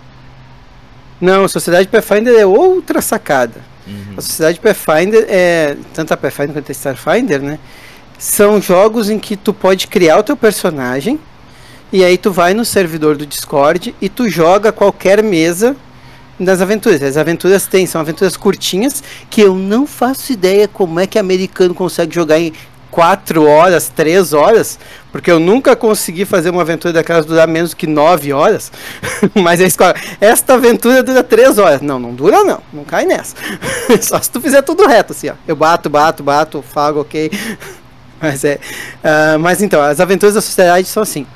Não, 1.23 1.45
a 1.45 1.47
Sociedade 1.47 1.87
Pathfinder 1.87 2.37
é 2.37 2.45
outra 2.45 3.01
sacada. 3.01 3.61
Uhum. 3.87 4.15
A 4.17 4.21
Sociedade 4.21 4.59
Pathfinder 4.59 5.25
é. 5.29 5.77
Tanto 5.93 6.13
a 6.13 6.17
Pathfinder 6.17 6.51
quanto 6.51 6.69
a 6.69 6.73
Starfinder, 6.73 7.41
né? 7.41 7.59
São 8.19 8.61
jogos 8.61 9.09
em 9.09 9.17
que 9.17 9.37
tu 9.37 9.53
pode 9.53 9.87
criar 9.87 10.17
o 10.17 10.23
teu 10.23 10.35
personagem. 10.35 11.17
E 11.93 12.03
aí 12.03 12.17
tu 12.17 12.29
vai 12.29 12.53
no 12.53 12.65
servidor 12.65 13.15
do 13.15 13.25
Discord 13.25 13.95
e 14.01 14.09
tu 14.09 14.27
joga 14.27 14.73
qualquer 14.73 15.23
mesa 15.23 15.77
das 16.37 16.59
aventuras. 16.59 17.01
As 17.01 17.15
aventuras 17.15 17.67
têm, 17.67 17.85
são 17.85 18.01
aventuras 18.01 18.35
curtinhas 18.35 19.01
que 19.29 19.39
eu 19.39 19.55
não 19.55 19.87
faço 19.87 20.33
ideia 20.33 20.67
como 20.67 20.99
é 20.99 21.07
que 21.07 21.17
americano 21.17 21.73
consegue 21.73 22.13
jogar 22.13 22.37
em 22.37 22.51
quatro 22.93 23.43
horas, 23.47 23.89
três 23.89 24.33
horas, 24.33 24.77
porque 25.11 25.31
eu 25.31 25.39
nunca 25.39 25.75
consegui 25.75 26.25
fazer 26.25 26.51
uma 26.51 26.61
aventura 26.61 26.93
daquelas 26.93 27.25
durar 27.25 27.47
menos 27.47 27.73
que 27.73 27.87
nove 27.87 28.31
horas. 28.31 28.71
Mas 29.33 29.59
a 29.59 29.63
escola, 29.63 29.95
esta 30.21 30.53
aventura 30.53 31.01
dura 31.01 31.23
três 31.23 31.57
horas. 31.57 31.81
Não, 31.81 31.97
não 31.97 32.13
dura 32.13 32.43
não, 32.43 32.61
não 32.71 32.83
cai 32.83 33.05
nessa. 33.05 33.35
Só 33.99 34.21
se 34.21 34.29
tu 34.29 34.39
fizer 34.39 34.61
tudo 34.61 34.85
reto, 34.85 35.11
assim, 35.11 35.27
ó. 35.27 35.33
Eu 35.47 35.55
bato, 35.55 35.89
bato, 35.89 36.21
bato, 36.21 36.61
fago, 36.61 37.01
ok. 37.01 37.31
Mas 38.21 38.45
é. 38.45 38.59
Uh, 39.03 39.37
mas 39.37 39.61
então, 39.61 39.81
as 39.81 39.99
aventuras 39.99 40.33
da 40.33 40.39
sociedade 40.39 40.87
são 40.87 41.03
assim. 41.03 41.27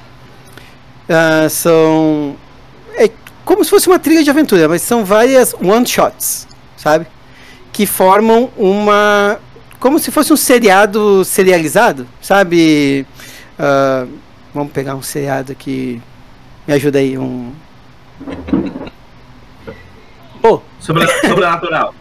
Uh, 1.10 1.50
são. 1.50 2.38
É 2.96 3.10
como 3.44 3.62
se 3.62 3.70
fosse 3.70 3.88
uma 3.88 4.00
trilha 4.00 4.24
de 4.24 4.30
aventura, 4.30 4.70
mas 4.70 4.84
são 4.84 5.04
várias 5.04 5.54
one-shots, 5.54 6.48
sabe? 6.78 7.06
Que 7.74 7.86
formam 7.86 8.50
uma 8.56 9.38
como 9.80 10.00
se 10.00 10.12
fosse 10.12 10.34
um 10.34 10.38
seriado 10.38 11.24
serializado, 11.24 12.08
sabe? 12.22 13.06
Uh, 13.60 14.12
vamos 14.54 14.72
pegar 14.72 14.96
um 14.96 15.02
seriado 15.02 15.52
aqui. 15.52 16.02
Me 16.68 16.74
ajuda 16.74 17.00
aí, 17.00 17.18
um. 17.18 17.54
Oh. 20.44 20.60
Sobre, 20.80 21.08
sobrenatural. 21.28 21.94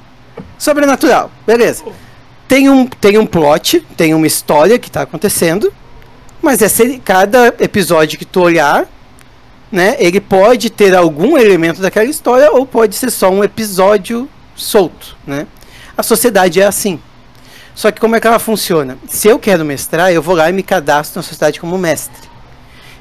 sobrenatural, 0.59 1.31
beleza. 1.47 1.85
Tem 2.49 2.70
um, 2.70 2.87
tem 2.87 3.18
um 3.18 3.27
plot, 3.27 3.81
tem 3.97 4.14
uma 4.14 4.27
história 4.27 4.79
que 4.79 4.89
está 4.89 5.03
acontecendo, 5.03 5.72
mas 6.41 6.62
é 6.62 6.68
ser, 6.68 7.01
cada 7.01 7.49
episódio 7.59 8.18
que 8.18 8.24
tu 8.24 8.41
olhar, 8.41 8.87
né, 9.70 9.97
ele 9.99 10.20
pode 10.20 10.70
ter 10.70 10.95
algum 10.95 11.37
elemento 11.37 11.83
daquela 11.83 12.07
história 12.07 12.53
ou 12.53 12.64
pode 12.64 12.95
ser 12.95 13.11
só 13.11 13.29
um 13.31 13.43
episódio 13.43 14.29
solto, 14.55 15.16
né? 15.27 15.47
A 15.97 16.03
sociedade 16.03 16.61
é 16.61 16.66
assim. 16.66 17.01
Só 17.77 17.91
que 17.93 18.01
como 18.01 18.16
é 18.16 18.20
que 18.20 18.27
ela 18.27 18.39
funciona? 18.39 18.97
Se 19.07 19.29
eu 19.29 19.39
quero 19.39 19.62
mestrar, 19.62 20.11
eu 20.11 20.22
vou 20.22 20.35
lá 20.35 20.49
e 20.49 20.53
me 20.53 20.62
cadastro 20.62 21.18
na 21.18 21.22
sociedade 21.22 21.61
como 21.61 21.77
mestre. 21.77 22.27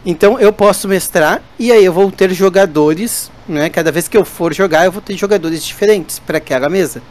Então 0.06 0.38
eu 0.38 0.52
posso 0.52 0.86
mestrar 0.86 1.42
e 1.58 1.72
aí 1.72 1.86
eu 1.86 1.94
vou 1.94 2.12
ter 2.12 2.32
jogadores, 2.34 3.32
né? 3.48 3.70
Cada 3.70 3.90
vez 3.90 4.10
que 4.10 4.18
eu 4.18 4.26
for 4.26 4.54
jogar, 4.54 4.84
eu 4.84 4.92
vou 4.92 5.02
ter 5.02 5.16
jogadores 5.16 5.64
diferentes 5.64 6.20
para 6.20 6.40
aquela 6.40 6.68
mesa. 6.68 7.02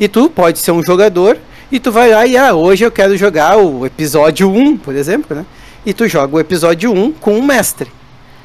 E 0.00 0.08
tu 0.08 0.30
pode 0.30 0.58
ser 0.58 0.72
um 0.72 0.82
jogador 0.82 1.36
e 1.70 1.78
tu 1.78 1.92
vai 1.92 2.10
lá 2.10 2.26
e 2.26 2.38
ah, 2.38 2.54
hoje 2.54 2.86
eu 2.86 2.90
quero 2.90 3.14
jogar 3.18 3.58
o 3.58 3.84
episódio 3.84 4.50
1, 4.50 4.78
por 4.78 4.96
exemplo, 4.96 5.36
né? 5.36 5.44
E 5.84 5.92
tu 5.92 6.08
joga 6.08 6.34
o 6.34 6.40
episódio 6.40 6.90
1 6.90 7.12
com 7.12 7.34
um 7.34 7.42
mestre. 7.42 7.92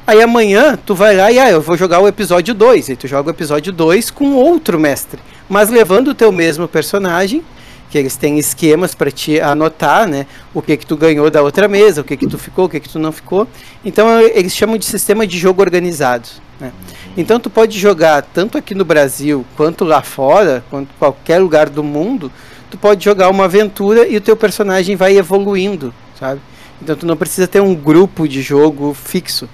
Aí 0.06 0.20
amanhã 0.20 0.78
tu 0.84 0.94
vai 0.94 1.16
lá 1.16 1.32
e 1.32 1.38
ah, 1.38 1.50
eu 1.50 1.62
vou 1.62 1.78
jogar 1.78 2.00
o 2.00 2.06
episódio 2.06 2.52
2, 2.52 2.90
e 2.90 2.96
tu 2.96 3.08
joga 3.08 3.30
o 3.30 3.32
episódio 3.32 3.72
2 3.72 4.10
com 4.10 4.34
outro 4.34 4.78
mestre, 4.78 5.18
mas 5.48 5.70
levando 5.70 6.08
o 6.08 6.14
teu 6.14 6.30
mesmo 6.30 6.68
personagem 6.68 7.42
que 7.90 7.98
eles 7.98 8.16
têm 8.16 8.38
esquemas 8.38 8.94
para 8.94 9.10
te 9.10 9.40
anotar, 9.40 10.06
né? 10.06 10.26
O 10.54 10.62
que 10.62 10.76
que 10.76 10.86
tu 10.86 10.96
ganhou 10.96 11.28
da 11.28 11.42
outra 11.42 11.66
mesa, 11.66 12.00
o 12.00 12.04
que 12.04 12.16
que 12.16 12.28
tu 12.28 12.38
ficou, 12.38 12.66
o 12.66 12.68
que 12.68 12.78
que 12.78 12.88
tu 12.88 12.98
não 12.98 13.10
ficou. 13.10 13.48
Então 13.84 14.20
eles 14.20 14.54
chamam 14.54 14.78
de 14.78 14.84
sistema 14.84 15.26
de 15.26 15.36
jogo 15.36 15.60
organizado. 15.60 16.28
Né? 16.60 16.72
Então 17.16 17.40
tu 17.40 17.50
pode 17.50 17.78
jogar 17.78 18.22
tanto 18.22 18.56
aqui 18.56 18.74
no 18.74 18.84
Brasil 18.84 19.44
quanto 19.56 19.84
lá 19.84 20.02
fora, 20.02 20.62
quanto 20.70 20.88
qualquer 20.98 21.38
lugar 21.38 21.68
do 21.68 21.82
mundo, 21.82 22.30
tu 22.70 22.78
pode 22.78 23.04
jogar 23.04 23.28
uma 23.28 23.44
aventura 23.46 24.06
e 24.06 24.16
o 24.16 24.20
teu 24.20 24.36
personagem 24.36 24.94
vai 24.94 25.16
evoluindo, 25.16 25.92
sabe? 26.18 26.40
Então 26.80 26.94
tu 26.94 27.04
não 27.04 27.16
precisa 27.16 27.48
ter 27.48 27.60
um 27.60 27.74
grupo 27.74 28.28
de 28.28 28.40
jogo 28.40 28.94
fixo. 28.94 29.48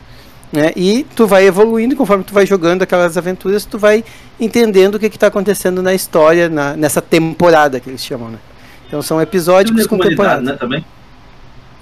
Né? 0.57 0.73
E 0.75 1.07
tu 1.15 1.27
vai 1.27 1.47
evoluindo 1.47 1.95
conforme 1.95 2.25
tu 2.25 2.33
vai 2.33 2.47
jogando 2.47 2.81
aquelas 2.81 3.19
aventuras, 3.19 3.67
tu 3.67 3.79
vai 3.79 4.03
entendendo 4.41 4.95
o 4.95 4.99
que 4.99 5.05
está 5.05 5.27
acontecendo 5.27 5.83
na 5.83 5.93
história, 5.93 6.49
na, 6.49 6.75
nessa 6.75 7.03
temporada 7.03 7.79
que 7.79 7.91
eles 7.91 8.03
chamam. 8.03 8.31
Né? 8.31 8.39
Então 8.87 9.03
são 9.03 9.21
episódicos 9.21 9.87
com 9.87 9.99
temporada. 9.99 10.41
Né, 10.41 10.53
também? 10.55 10.83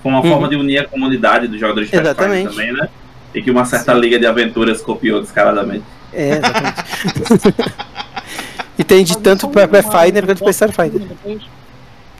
Com 0.02 0.08
uma 0.08 0.20
uhum. 0.20 0.28
forma 0.28 0.48
de 0.48 0.56
unir 0.56 0.78
a 0.78 0.88
comunidade 0.88 1.46
dos 1.46 1.60
jogadores 1.60 1.88
de 1.88 1.96
Exatamente. 1.96 2.50
também, 2.50 2.72
né? 2.72 2.88
E 3.32 3.40
que 3.40 3.48
uma 3.48 3.64
certa 3.64 3.94
Sim. 3.94 4.00
liga 4.00 4.18
de 4.18 4.26
aventuras 4.26 4.82
copiou 4.82 5.20
descaradamente. 5.20 5.84
É, 6.12 6.30
exatamente. 6.30 7.54
e 8.76 8.82
tem 8.82 9.04
de 9.04 9.16
tanto 9.18 9.48
para 9.50 9.68
Pathfinder 9.68 10.26
quanto 10.26 10.40
para 10.40 10.50
Starfinder. 10.50 11.02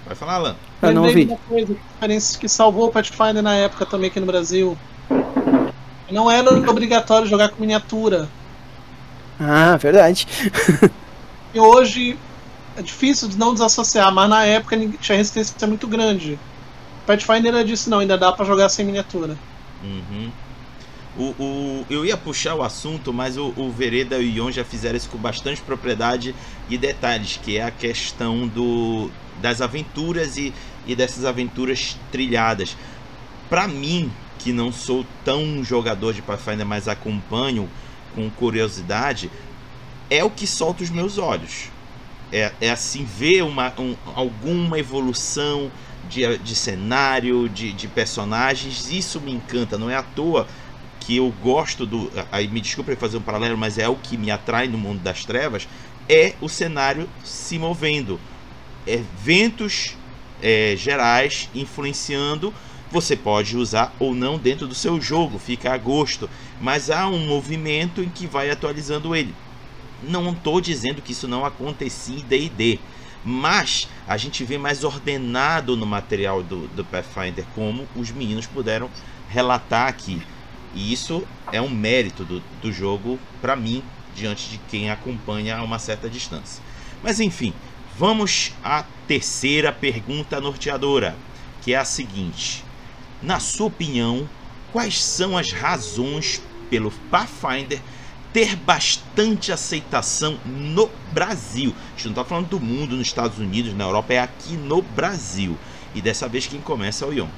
Vai 0.07 0.15
falar, 0.15 0.35
Alan. 0.35 0.57
Eu 0.81 0.93
não 0.93 1.03
ouvi. 1.03 1.25
Uma 1.25 1.37
coisa 1.49 2.39
que 2.39 2.49
salvou 2.49 2.87
o 2.87 2.93
Pathfinder 2.93 3.43
na 3.43 3.55
época 3.55 3.85
também 3.85 4.09
aqui 4.09 4.21
no 4.21 4.27
Brasil 4.27 4.79
não 6.15 6.31
era 6.31 6.49
obrigatório 6.71 7.27
jogar 7.27 7.49
com 7.51 7.61
miniatura. 7.61 8.29
Ah, 9.39 9.77
verdade. 9.77 10.27
e 11.53 11.59
hoje 11.59 12.17
é 12.77 12.83
difícil 12.83 13.29
de 13.29 13.37
não 13.37 13.53
desassociar, 13.53 14.13
mas 14.15 14.31
na 14.31 14.45
época 14.45 14.77
tinha 15.01 15.19
resistência 15.19 15.67
muito 15.67 15.89
grande. 15.89 16.39
Pathfinder 17.05 17.65
disse 17.65 17.91
não, 17.91 17.99
ainda 17.99 18.17
dá 18.17 18.33
para 18.33 18.45
jogar 18.45 18.69
sem 18.69 18.87
miniatura. 18.87 19.37
Uhum. 19.83 20.31
O, 21.17 21.23
o, 21.23 21.87
eu 21.91 22.05
ia 22.05 22.17
puxar 22.17 22.55
o 22.55 22.63
assunto, 22.63 23.13
mas 23.13 23.37
o, 23.37 23.53
o 23.57 23.71
Vereda 23.71 24.19
e 24.19 24.31
o 24.31 24.37
Ion 24.37 24.51
já 24.51 24.65
fizeram 24.65 24.97
isso 24.97 25.09
com 25.09 25.19
bastante 25.19 25.61
propriedade 25.63 26.35
e 26.71 26.79
detalhes, 26.79 27.39
que 27.43 27.57
é 27.57 27.65
a 27.65 27.71
questão 27.71 28.49
do, 28.49 29.11
das 29.43 29.61
aventuras 29.61 30.37
e, 30.37 30.53
e 30.87 30.95
dessas 30.95 31.25
aventuras 31.25 31.97
trilhadas. 32.11 32.77
Para 33.49 33.69
mim, 33.69 34.11
que 34.45 34.53
não 34.53 34.71
sou 34.71 35.07
tão 35.25 35.65
jogador 35.65 36.13
de 36.13 36.21
Pathfinder, 36.21 36.67
mas 36.67 36.87
acompanho 36.87 37.67
com 38.15 38.29
curiosidade, 38.29 39.31
é 40.11 40.23
o 40.23 40.29
que 40.29 40.47
solta 40.47 40.83
os 40.83 40.91
meus 40.91 41.17
olhos. 41.17 41.71
É, 42.31 42.53
é 42.61 42.71
assim, 42.71 43.05
ver 43.07 43.43
uma, 43.43 43.73
um, 43.79 43.97
alguma 44.15 44.79
evolução 44.79 45.71
de, 46.11 46.37
de 46.39 46.55
cenário, 46.55 47.49
de, 47.49 47.73
de 47.73 47.89
personagens, 47.89 48.93
isso 48.93 49.19
me 49.19 49.33
encanta. 49.33 49.79
Não 49.79 49.89
é 49.89 49.97
à 49.97 50.03
toa 50.03 50.47
que 51.01 51.17
eu 51.17 51.33
gosto 51.43 51.87
do. 51.87 52.13
Aí 52.31 52.47
me 52.47 52.61
desculpe 52.61 52.95
fazer 52.97 53.17
um 53.17 53.23
paralelo, 53.23 53.57
mas 53.57 53.79
é 53.79 53.89
o 53.89 53.97
que 53.97 54.19
me 54.19 54.31
atrai 54.31 54.69
no 54.69 54.77
mundo 54.77 55.01
das 55.01 55.25
trevas. 55.25 55.67
É 56.07 56.35
o 56.43 56.51
cenário 56.51 57.09
se 57.25 57.59
movendo. 57.59 58.21
Eventos 58.87 59.97
é, 60.43 60.75
gerais 60.77 61.49
influenciando 61.55 62.53
você 62.91 63.17
pode 63.17 63.57
usar 63.57 63.95
ou 63.99 64.15
não 64.15 64.39
dentro 64.39 64.67
do 64.67 64.75
seu 64.75 65.01
jogo, 65.01 65.39
fica 65.39 65.73
a 65.73 65.79
gosto, 65.79 66.29
mas 66.61 66.91
há 66.91 67.09
um 67.09 67.27
movimento 67.27 68.03
em 68.03 68.09
que 68.09 68.27
vai 68.27 68.51
atualizando 68.51 69.15
ele. 69.15 69.35
Não 70.03 70.31
estou 70.31 70.61
dizendo 70.61 71.03
que 71.03 71.13
isso 71.13 71.27
não 71.27 71.45
acontecia 71.45 72.19
em 72.19 72.25
D&D, 72.25 72.79
mas 73.25 73.89
a 74.07 74.17
gente 74.17 74.45
vê 74.45 74.59
mais 74.59 74.85
ordenado 74.85 75.77
no 75.77 75.87
material 75.87 76.43
do, 76.43 76.69
do 76.69 76.85
Pathfinder, 76.85 77.45
como 77.55 77.89
os 77.97 78.11
meninos 78.11 78.47
puderam 78.47 78.91
relatar 79.29 79.89
aqui. 79.89 80.23
E 80.75 80.93
isso 80.93 81.27
é 81.53 81.61
um 81.61 81.71
mérito 81.71 82.25
do, 82.25 82.43
do 82.61 82.73
jogo 82.73 83.19
para 83.41 83.57
mim, 83.57 83.83
diante 84.15 84.51
de 84.51 84.59
quem 84.69 84.91
acompanha 84.91 85.57
a 85.57 85.63
uma 85.63 85.79
certa 85.79 86.09
distância. 86.09 86.63
Mas 87.03 87.21
enfim, 87.21 87.53
vamos 87.97 88.53
à 88.63 88.85
terceira 89.07 89.73
pergunta 89.73 90.41
norteadora, 90.41 91.17
que 91.63 91.73
é 91.73 91.77
a 91.77 91.85
seguinte: 91.85 92.64
na 93.25 93.41
sua 93.41 93.67
opinião, 93.67 94.29
quais 94.73 95.03
são 95.03 95.37
as 95.37 95.53
razões 95.53 96.43
pelo 96.69 96.91
Pathfinder 97.11 97.81
ter 98.33 98.57
bastante 98.57 99.53
aceitação 99.53 100.37
no 100.45 100.91
Brasil? 101.13 101.73
A 101.73 101.97
gente 101.97 102.05
não 102.07 102.13
está 102.13 102.25
falando 102.25 102.49
do 102.49 102.61
mundo, 102.61 102.97
nos 102.97 103.07
Estados 103.07 103.39
Unidos, 103.39 103.75
na 103.75 103.85
Europa, 103.85 104.13
é 104.13 104.19
aqui 104.19 104.57
no 104.57 104.83
Brasil. 104.83 105.57
E 105.95 106.01
dessa 106.01 106.29
vez 106.29 106.47
quem 106.47 106.61
começa 106.61 107.05
é 107.05 107.09
o 107.09 107.13
Ion. 107.13 107.29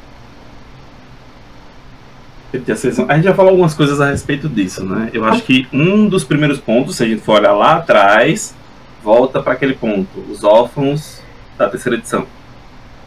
A 3.09 3.16
gente 3.16 3.24
já 3.24 3.34
falou 3.34 3.51
algumas 3.51 3.74
coisas 3.74 4.01
a 4.01 4.11
respeito 4.11 4.49
disso, 4.49 4.84
né? 4.84 5.11
Eu 5.12 5.24
acho 5.24 5.43
que 5.43 5.68
um 5.72 6.09
dos 6.09 6.24
primeiros 6.24 6.59
pontos, 6.59 6.97
se 6.97 7.05
a 7.05 7.07
gente 7.07 7.20
for 7.20 7.41
olhar 7.41 7.53
lá 7.53 7.76
atrás, 7.76 8.55
volta 9.03 9.43
para 9.43 9.53
aquele 9.53 9.74
ponto, 9.74 10.18
os 10.30 10.43
órfãos 10.43 11.20
da 11.59 11.68
terceira 11.68 11.99
edição. 11.99 12.26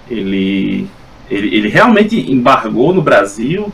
Ele 0.10 0.88
ele, 1.30 1.56
ele 1.56 1.70
realmente 1.70 2.32
embargou 2.32 2.94
no 2.94 3.02
Brasil 3.02 3.72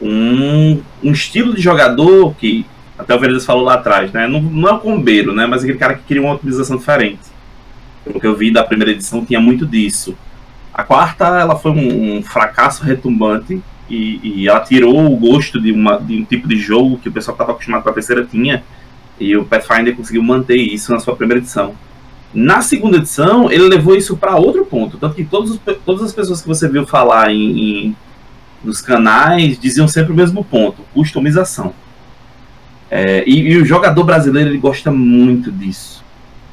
um, 0.00 0.80
um 1.02 1.12
estilo 1.12 1.54
de 1.54 1.62
jogador 1.62 2.34
que, 2.34 2.66
até 2.98 3.14
o 3.14 3.18
Veredas 3.18 3.44
falou 3.44 3.64
lá 3.64 3.74
atrás, 3.74 4.12
né? 4.12 4.26
Não, 4.26 4.40
não 4.40 4.68
é 4.68 4.72
o 4.72 4.78
combeiro, 4.78 5.34
né? 5.34 5.46
Mas 5.46 5.62
aquele 5.62 5.78
cara 5.78 5.94
que 5.94 6.02
queria 6.02 6.22
uma 6.22 6.34
utilização 6.34 6.76
diferente. 6.76 7.20
Pelo 8.04 8.20
que 8.20 8.26
eu 8.26 8.36
vi 8.36 8.52
da 8.52 8.64
primeira 8.64 8.92
edição, 8.92 9.24
tinha 9.24 9.40
muito 9.40 9.64
disso. 9.64 10.16
A 10.74 10.82
quarta, 10.82 11.24
ela 11.38 11.56
foi 11.56 11.70
um, 11.70 12.16
um 12.16 12.22
fracasso 12.22 12.82
retumbante 12.82 13.62
e, 13.88 14.20
e, 14.22 14.48
ela 14.48 14.60
tirou 14.60 15.12
o 15.12 15.16
gosto 15.16 15.60
de, 15.60 15.70
uma, 15.70 15.98
de 15.98 16.16
um 16.16 16.24
tipo 16.24 16.48
de 16.48 16.56
jogo 16.56 16.98
que 16.98 17.08
o 17.08 17.12
pessoal 17.12 17.34
estava 17.34 17.52
acostumado 17.52 17.82
com 17.82 17.90
a 17.90 17.92
terceira 17.92 18.24
tinha. 18.24 18.64
E 19.20 19.36
o 19.36 19.44
Pathfinder 19.44 19.94
conseguiu 19.94 20.22
manter 20.22 20.56
isso 20.56 20.90
na 20.92 20.98
sua 20.98 21.14
primeira 21.14 21.40
edição. 21.40 21.74
Na 22.34 22.62
segunda 22.62 22.96
edição, 22.96 23.50
ele 23.50 23.68
levou 23.68 23.94
isso 23.94 24.16
para 24.16 24.36
outro 24.36 24.64
ponto. 24.64 24.96
Tanto 24.96 25.14
que 25.14 25.24
todos, 25.24 25.60
todas 25.84 26.02
as 26.02 26.12
pessoas 26.12 26.40
que 26.40 26.48
você 26.48 26.68
viu 26.68 26.86
falar 26.86 27.30
em, 27.30 27.58
em, 27.58 27.96
nos 28.64 28.80
canais 28.80 29.58
diziam 29.58 29.86
sempre 29.86 30.12
o 30.12 30.16
mesmo 30.16 30.42
ponto: 30.42 30.82
customização. 30.94 31.74
É, 32.90 33.24
e, 33.26 33.52
e, 33.52 33.56
o 33.56 33.64
jogador 33.64 34.04
brasileiro 34.04 34.50
ele 34.50 34.58
gosta 34.58 34.90
muito 34.90 35.50
disso. 35.50 36.02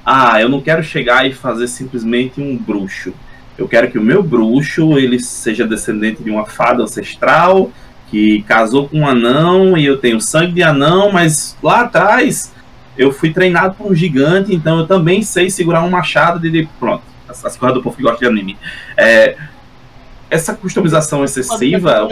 Ah, 0.05 0.41
eu 0.41 0.49
não 0.49 0.61
quero 0.61 0.83
chegar 0.83 1.27
e 1.27 1.33
fazer 1.33 1.67
simplesmente 1.67 2.41
um 2.41 2.57
bruxo. 2.57 3.13
Eu 3.57 3.67
quero 3.67 3.91
que 3.91 3.97
o 3.97 4.01
meu 4.01 4.23
bruxo 4.23 4.97
ele 4.97 5.19
seja 5.19 5.67
descendente 5.67 6.23
de 6.23 6.29
uma 6.29 6.45
fada 6.45 6.83
ancestral 6.83 7.71
que 8.09 8.41
casou 8.43 8.87
com 8.87 8.99
um 8.99 9.07
anão 9.07 9.77
e 9.77 9.85
eu 9.85 9.97
tenho 9.97 10.19
sangue 10.19 10.53
de 10.53 10.63
anão, 10.63 11.11
mas 11.11 11.55
lá 11.61 11.81
atrás 11.81 12.51
eu 12.99 13.13
fui 13.13 13.31
treinado 13.31 13.75
por 13.75 13.89
um 13.89 13.95
gigante, 13.95 14.53
então 14.53 14.79
eu 14.79 14.85
também 14.85 15.21
sei 15.21 15.49
segurar 15.49 15.81
um 15.83 15.89
machado 15.89 16.37
de. 16.37 16.67
Pronto, 16.77 17.01
as, 17.29 17.45
as 17.45 17.55
coisas 17.55 17.77
do 17.77 17.81
povo 17.81 17.95
que 17.95 18.03
gosta 18.03 18.19
de 18.19 18.25
anime. 18.25 18.57
É, 18.97 19.37
essa 20.29 20.53
customização 20.53 21.23
excessiva. 21.23 22.09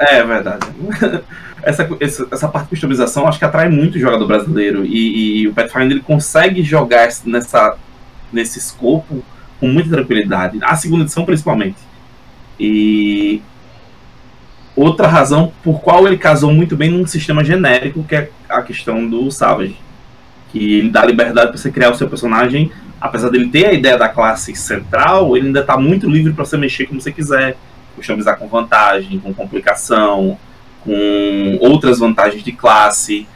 É, 0.00 0.24
verdade. 0.24 0.66
essa, 1.62 1.88
essa, 2.00 2.26
essa, 2.28 2.48
parte 2.48 2.64
de 2.64 2.70
customização 2.70 3.28
acho 3.28 3.38
que 3.38 3.44
atrai 3.44 3.68
muito 3.68 3.94
o 3.94 4.00
jogador 4.00 4.26
brasileiro. 4.26 4.84
E, 4.84 5.42
e 5.42 5.48
o 5.48 5.54
Pathfinder 5.54 5.92
ele 5.92 6.00
consegue 6.00 6.64
jogar 6.64 7.08
nessa, 7.24 7.76
nesse 8.32 8.58
escopo 8.58 9.24
com 9.60 9.68
muita 9.68 9.90
tranquilidade. 9.90 10.58
A 10.60 10.74
segunda 10.74 11.04
edição, 11.04 11.24
principalmente. 11.24 11.78
E 12.58 13.40
outra 14.74 15.06
razão 15.06 15.52
por 15.62 15.80
qual 15.80 16.06
ele 16.06 16.16
casou 16.16 16.52
muito 16.52 16.76
bem 16.76 16.90
num 16.90 17.06
sistema 17.06 17.44
genérico, 17.44 18.04
que 18.04 18.14
é 18.14 18.30
a 18.48 18.62
questão 18.62 19.06
do 19.06 19.30
Savage. 19.30 19.76
Que 20.50 20.78
ele 20.78 20.90
dá 20.90 21.04
liberdade 21.04 21.48
para 21.48 21.56
você 21.56 21.70
criar 21.70 21.90
o 21.90 21.94
seu 21.94 22.08
personagem, 22.08 22.70
apesar 23.00 23.30
dele 23.30 23.48
ter 23.48 23.66
a 23.66 23.72
ideia 23.72 23.96
da 23.96 24.08
classe 24.08 24.54
central, 24.54 25.36
ele 25.36 25.46
ainda 25.46 25.60
está 25.60 25.76
muito 25.76 26.08
livre 26.08 26.32
para 26.32 26.44
você 26.44 26.56
mexer 26.56 26.86
como 26.86 27.00
você 27.00 27.10
quiser, 27.10 27.56
customizar 27.96 28.38
com 28.38 28.46
vantagem, 28.46 29.18
com 29.18 29.32
complicação, 29.34 30.38
com 30.84 31.58
outras 31.60 31.98
vantagens 31.98 32.42
de 32.42 32.52
classe, 32.52 33.26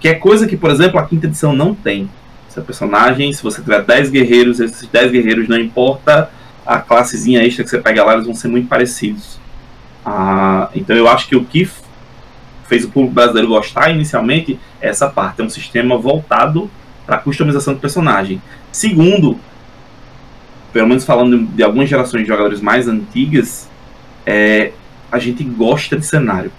que 0.00 0.08
é 0.08 0.14
coisa 0.14 0.46
que, 0.46 0.56
por 0.56 0.70
exemplo, 0.70 0.98
a 0.98 1.06
quinta 1.06 1.26
edição 1.26 1.52
não 1.52 1.74
tem 1.74 2.08
seu 2.48 2.62
personagem. 2.62 3.32
Se 3.32 3.42
você 3.42 3.60
tiver 3.60 3.82
10 3.82 4.10
guerreiros, 4.10 4.60
esses 4.60 4.86
10 4.86 5.12
guerreiros, 5.12 5.48
não 5.48 5.58
importa 5.58 6.30
a 6.66 6.78
classezinha 6.78 7.42
extra 7.44 7.64
que 7.64 7.70
você 7.70 7.78
pega 7.78 8.04
lá, 8.04 8.14
eles 8.14 8.26
vão 8.26 8.34
ser 8.34 8.48
muito 8.48 8.68
parecidos. 8.68 9.37
Ah, 10.04 10.70
então 10.74 10.96
eu 10.96 11.08
acho 11.08 11.28
que 11.28 11.36
o 11.36 11.44
que 11.44 11.68
fez 12.66 12.84
o 12.84 12.90
público 12.90 13.14
brasileiro 13.14 13.48
gostar 13.48 13.90
inicialmente 13.90 14.58
é 14.80 14.88
essa 14.88 15.08
parte. 15.08 15.40
É 15.40 15.44
um 15.44 15.50
sistema 15.50 15.96
voltado 15.96 16.70
para 17.06 17.16
a 17.16 17.18
customização 17.18 17.74
do 17.74 17.80
personagem. 17.80 18.40
Segundo, 18.70 19.38
pelo 20.72 20.88
menos 20.88 21.04
falando 21.04 21.46
de 21.46 21.62
algumas 21.62 21.88
gerações 21.88 22.22
de 22.22 22.28
jogadores 22.28 22.60
mais 22.60 22.86
antigas, 22.86 23.68
é, 24.26 24.72
a 25.10 25.18
gente 25.18 25.42
gosta 25.42 25.96
de 25.96 26.04
cenário. 26.04 26.52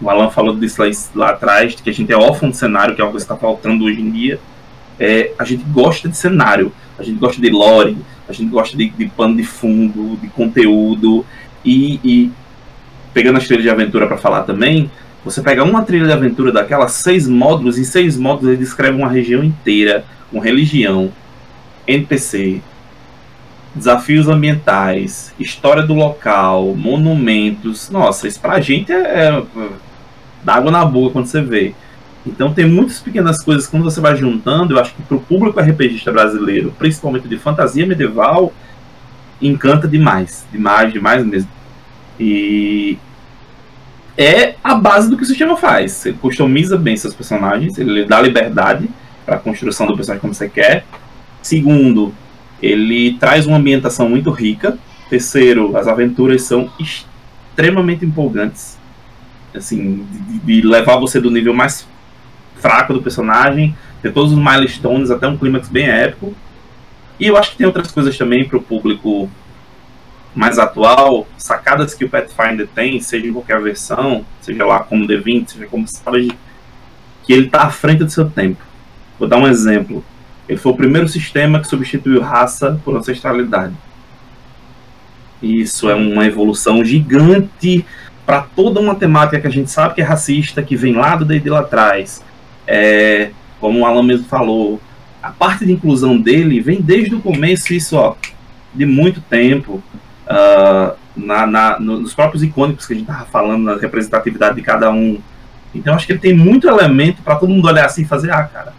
O 0.00 0.10
Alan 0.10 0.30
falou 0.30 0.56
disso 0.56 0.82
lá, 0.82 0.90
lá 1.14 1.30
atrás, 1.30 1.76
que 1.76 1.88
a 1.88 1.94
gente 1.94 2.12
é 2.12 2.16
órfão 2.16 2.50
de 2.50 2.56
cenário, 2.56 2.96
que 2.96 3.00
é 3.00 3.04
coisa 3.04 3.18
que 3.24 3.32
está 3.32 3.36
faltando 3.36 3.84
hoje 3.84 4.00
em 4.00 4.10
dia 4.10 4.40
é, 4.98 5.32
a 5.36 5.44
gente 5.44 5.64
gosta 5.64 6.08
de 6.08 6.16
cenário, 6.16 6.72
a 6.98 7.02
gente 7.02 7.18
gosta 7.18 7.40
de 7.40 7.50
lore, 7.50 7.96
a 8.28 8.32
gente 8.32 8.50
gosta 8.50 8.76
de, 8.76 8.88
de 8.88 9.08
pano 9.08 9.36
de 9.36 9.42
fundo, 9.42 10.16
de 10.16 10.28
conteúdo. 10.28 11.26
E, 11.64 12.00
e 12.04 12.30
pegando 13.12 13.38
as 13.38 13.46
trilhas 13.46 13.64
de 13.64 13.70
aventura 13.70 14.06
para 14.06 14.16
falar 14.16 14.42
também, 14.42 14.90
você 15.24 15.40
pega 15.40 15.62
uma 15.62 15.82
trilha 15.82 16.06
de 16.06 16.12
aventura 16.12 16.50
daquelas 16.50 16.92
seis 16.92 17.28
módulos, 17.28 17.78
em 17.78 17.84
seis 17.84 18.16
módulos 18.16 18.48
ele 18.48 18.56
descreve 18.56 18.96
uma 18.96 19.08
região 19.08 19.44
inteira, 19.44 20.04
com 20.30 20.38
religião, 20.38 21.12
NPC, 21.86 22.60
desafios 23.74 24.28
ambientais, 24.28 25.32
história 25.38 25.82
do 25.82 25.94
local, 25.94 26.74
monumentos. 26.74 27.90
Nossa, 27.90 28.26
isso 28.26 28.40
pra 28.40 28.60
gente 28.60 28.92
é, 28.92 29.28
é 29.28 29.42
água 30.46 30.70
na 30.70 30.84
boca 30.84 31.12
quando 31.12 31.26
você 31.26 31.40
vê. 31.40 31.74
Então 32.26 32.52
tem 32.52 32.66
muitas 32.66 33.00
pequenas 33.00 33.42
coisas 33.42 33.66
quando 33.66 33.84
você 33.84 34.00
vai 34.00 34.16
juntando, 34.16 34.74
eu 34.74 34.78
acho 34.78 34.94
que 34.94 35.02
para 35.02 35.16
o 35.16 35.20
público 35.20 35.60
RPGista 35.60 36.12
brasileiro, 36.12 36.72
principalmente 36.78 37.28
de 37.28 37.36
fantasia 37.36 37.86
medieval, 37.86 38.52
encanta 39.40 39.88
demais, 39.88 40.46
demais, 40.52 40.92
demais 40.92 41.24
mesmo. 41.24 41.50
E 42.18 42.98
é 44.16 44.54
a 44.62 44.74
base 44.74 45.08
do 45.08 45.16
que 45.16 45.22
o 45.22 45.26
sistema 45.26 45.56
faz. 45.56 46.06
Ele 46.06 46.16
customiza 46.20 46.76
bem 46.76 46.96
seus 46.96 47.14
personagens, 47.14 47.78
ele 47.78 48.04
dá 48.04 48.20
liberdade 48.20 48.88
para 49.24 49.36
a 49.36 49.38
construção 49.38 49.86
do 49.86 49.94
personagem 49.94 50.20
como 50.20 50.34
você 50.34 50.48
quer. 50.48 50.84
Segundo, 51.42 52.14
ele 52.62 53.14
traz 53.14 53.46
uma 53.46 53.56
ambientação 53.56 54.08
muito 54.08 54.30
rica. 54.30 54.78
Terceiro, 55.08 55.76
as 55.76 55.88
aventuras 55.88 56.42
são 56.42 56.70
extremamente 56.78 58.04
empolgantes. 58.04 58.78
Assim, 59.54 60.06
de, 60.10 60.60
de 60.60 60.66
levar 60.66 60.96
você 60.96 61.20
do 61.20 61.30
nível 61.30 61.52
mais 61.52 61.86
fraco 62.56 62.94
do 62.94 63.02
personagem, 63.02 63.76
ter 64.00 64.12
todos 64.12 64.32
os 64.32 64.38
milestones, 64.38 65.10
até 65.10 65.26
um 65.26 65.36
clímax 65.36 65.68
bem 65.68 65.86
épico. 65.86 66.34
E 67.18 67.26
eu 67.26 67.36
acho 67.36 67.52
que 67.52 67.58
tem 67.58 67.66
outras 67.66 67.90
coisas 67.90 68.16
também 68.16 68.44
para 68.44 68.56
o 68.56 68.62
público 68.62 69.28
mais 70.34 70.58
atual, 70.58 71.26
sacadas 71.36 71.94
que 71.94 72.04
o 72.04 72.08
Pathfinder 72.08 72.66
tem, 72.74 73.00
seja 73.00 73.26
em 73.26 73.32
qualquer 73.32 73.60
versão, 73.60 74.24
seja 74.40 74.64
lá 74.64 74.80
como 74.80 75.06
D20, 75.06 75.48
seja 75.48 75.66
como 75.66 75.86
Savage, 75.86 76.32
que 77.24 77.32
ele 77.32 77.46
está 77.46 77.62
à 77.62 77.70
frente 77.70 78.04
do 78.04 78.10
seu 78.10 78.28
tempo. 78.28 78.62
Vou 79.18 79.28
dar 79.28 79.36
um 79.36 79.46
exemplo. 79.46 80.04
Ele 80.48 80.58
foi 80.58 80.72
o 80.72 80.76
primeiro 80.76 81.08
sistema 81.08 81.60
que 81.60 81.68
substituiu 81.68 82.20
raça 82.20 82.80
por 82.84 82.96
ancestralidade. 82.96 83.74
Isso 85.42 85.90
é 85.90 85.94
uma 85.94 86.26
evolução 86.26 86.84
gigante 86.84 87.84
para 88.24 88.42
toda 88.42 88.80
uma 88.80 88.94
temática 88.94 89.40
que 89.40 89.46
a 89.46 89.50
gente 89.50 89.70
sabe 89.70 89.94
que 89.94 90.00
é 90.00 90.04
racista, 90.04 90.62
que 90.62 90.76
vem 90.76 90.94
lá 90.94 91.16
do 91.16 91.24
D&D 91.24 91.50
lá 91.50 91.60
atrás, 91.60 92.22
é, 92.66 93.30
como 93.60 93.80
o 93.80 93.86
Alan 93.86 94.02
mesmo 94.02 94.26
falou, 94.26 94.80
a 95.22 95.30
parte 95.30 95.64
de 95.64 95.72
inclusão 95.72 96.16
dele 96.16 96.60
vem 96.60 96.80
desde 96.80 97.14
o 97.14 97.20
começo, 97.20 97.72
isso 97.74 97.96
ó, 97.96 98.14
de 98.74 98.86
muito 98.86 99.20
tempo. 99.20 99.82
Uh, 100.32 100.96
na, 101.16 101.46
na, 101.46 101.78
nos 101.78 102.14
próprios 102.14 102.42
icônicos 102.42 102.86
que 102.86 102.94
a 102.94 102.96
gente 102.96 103.08
estava 103.08 103.26
falando, 103.26 103.64
na 103.64 103.76
representatividade 103.76 104.56
de 104.56 104.62
cada 104.62 104.90
um. 104.90 105.20
Então 105.74 105.94
acho 105.94 106.06
que 106.06 106.12
ele 106.12 106.20
tem 106.20 106.34
muito 106.34 106.68
elemento 106.68 107.22
para 107.22 107.36
todo 107.36 107.50
mundo 107.50 107.66
olhar 107.66 107.86
assim 107.86 108.02
e 108.02 108.06
fazer, 108.06 108.30
ah, 108.30 108.44
cara, 108.44 108.72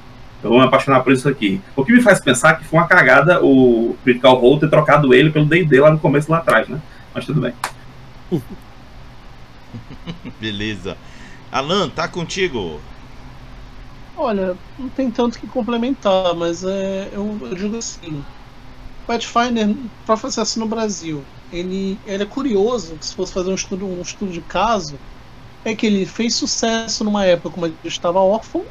eu 0.43 0.49
vou 0.49 0.59
me 0.59 0.65
apaixonar 0.65 1.01
por 1.01 1.13
isso 1.13 1.29
aqui. 1.29 1.61
O 1.75 1.85
que 1.85 1.93
me 1.93 2.01
faz 2.01 2.19
pensar 2.19 2.55
que 2.55 2.65
foi 2.65 2.79
uma 2.79 2.87
cagada 2.87 3.43
o 3.43 3.95
Critical 4.03 4.35
Role 4.35 4.59
ter 4.59 4.69
trocado 4.69 5.13
ele 5.13 5.31
pelo 5.31 5.45
D&D 5.45 5.79
lá 5.79 5.91
no 5.91 5.99
começo, 5.99 6.31
lá 6.31 6.39
atrás, 6.39 6.67
né? 6.67 6.81
Mas 7.13 7.25
tudo 7.25 7.39
bem. 7.39 7.53
Beleza. 10.41 10.97
Alan, 11.51 11.89
tá 11.89 12.07
contigo. 12.07 12.79
Olha, 14.17 14.55
não 14.77 14.89
tem 14.89 15.09
tanto 15.09 15.39
que 15.39 15.47
complementar, 15.47 16.35
mas 16.35 16.63
é, 16.63 17.09
eu, 17.11 17.37
eu 17.41 17.55
digo 17.55 17.77
assim: 17.77 18.23
Pathfinder, 19.07 19.75
para 20.05 20.17
fazer 20.17 20.41
assim 20.41 20.59
no 20.59 20.67
Brasil, 20.67 21.23
ele, 21.53 21.99
é 22.07 22.25
curioso 22.25 22.97
se 22.99 23.13
fosse 23.13 23.31
fazer 23.31 23.51
um 23.51 23.55
estudo, 23.55 23.85
um 23.85 24.01
estudo 24.01 24.31
de 24.31 24.41
caso, 24.41 24.97
é 25.63 25.75
que 25.75 25.85
ele 25.85 26.05
fez 26.05 26.35
sucesso 26.35 27.03
numa 27.03 27.25
época 27.25 27.51
como 27.51 27.67
ele 27.67 27.77
estava 27.85 28.19
órfão, 28.19 28.65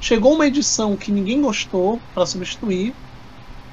chegou 0.00 0.34
uma 0.34 0.46
edição 0.46 0.96
que 0.96 1.12
ninguém 1.12 1.42
gostou 1.42 2.00
para 2.14 2.24
substituir. 2.24 2.94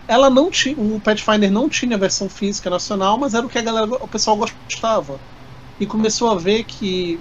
Ela 0.08 0.30
não 0.30 0.50
tinha, 0.50 0.76
o 0.78 1.00
Pathfinder 1.00 1.52
não 1.52 1.70
tinha 1.70 1.96
a 1.96 2.00
versão 2.00 2.30
física 2.30 2.70
nacional, 2.70 3.18
mas 3.18 3.34
era 3.34 3.46
o 3.46 3.50
que 3.50 3.58
a 3.58 3.62
galera, 3.62 3.86
o 3.86 4.08
pessoal 4.08 4.38
gostava. 4.38 5.20
E 5.80 5.86
começou 5.86 6.30
a 6.30 6.36
ver 6.36 6.64
que, 6.64 7.20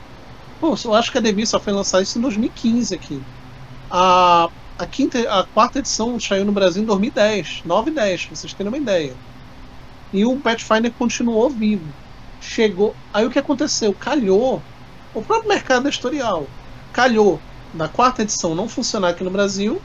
pô, 0.60 0.74
eu 0.84 0.94
acho 0.94 1.12
que 1.12 1.18
a 1.18 1.20
Devi 1.20 1.46
só 1.46 1.60
foi 1.60 1.72
lançar 1.72 2.02
isso 2.02 2.18
em 2.18 2.22
2015 2.22 2.94
aqui. 2.94 3.26
A, 3.90 4.48
a, 4.78 4.86
quinta, 4.86 5.18
a 5.30 5.44
quarta 5.44 5.80
edição 5.80 6.18
saiu 6.18 6.44
no 6.44 6.52
Brasil 6.52 6.82
em 6.82 6.86
2010, 6.86 7.62
9 7.64 7.90
e 7.90 7.94
10, 7.94 8.26
pra 8.26 8.36
vocês 8.36 8.54
terem 8.54 8.68
uma 8.68 8.78
ideia. 8.78 9.20
E 10.12 10.24
o 10.24 10.36
Pathfinder 10.36 10.92
continuou 10.92 11.50
vivo. 11.50 11.86
Chegou. 12.40 12.94
Aí 13.12 13.26
o 13.26 13.30
que 13.30 13.38
aconteceu? 13.38 13.92
Calhou. 13.92 14.62
O 15.14 15.22
próprio 15.22 15.48
mercado 15.48 15.88
editorial 15.88 16.46
calhou 16.92 17.40
da 17.72 17.88
quarta 17.88 18.22
edição 18.22 18.54
não 18.54 18.68
funcionar 18.68 19.10
aqui 19.10 19.24
no 19.24 19.30
Brasil 19.30 19.80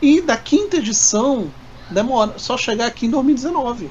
e 0.00 0.20
da 0.20 0.36
quinta 0.36 0.78
edição 0.78 1.50
demora 1.90 2.38
só 2.38 2.56
chegar 2.56 2.86
aqui 2.86 3.06
em 3.06 3.10
2019. 3.10 3.90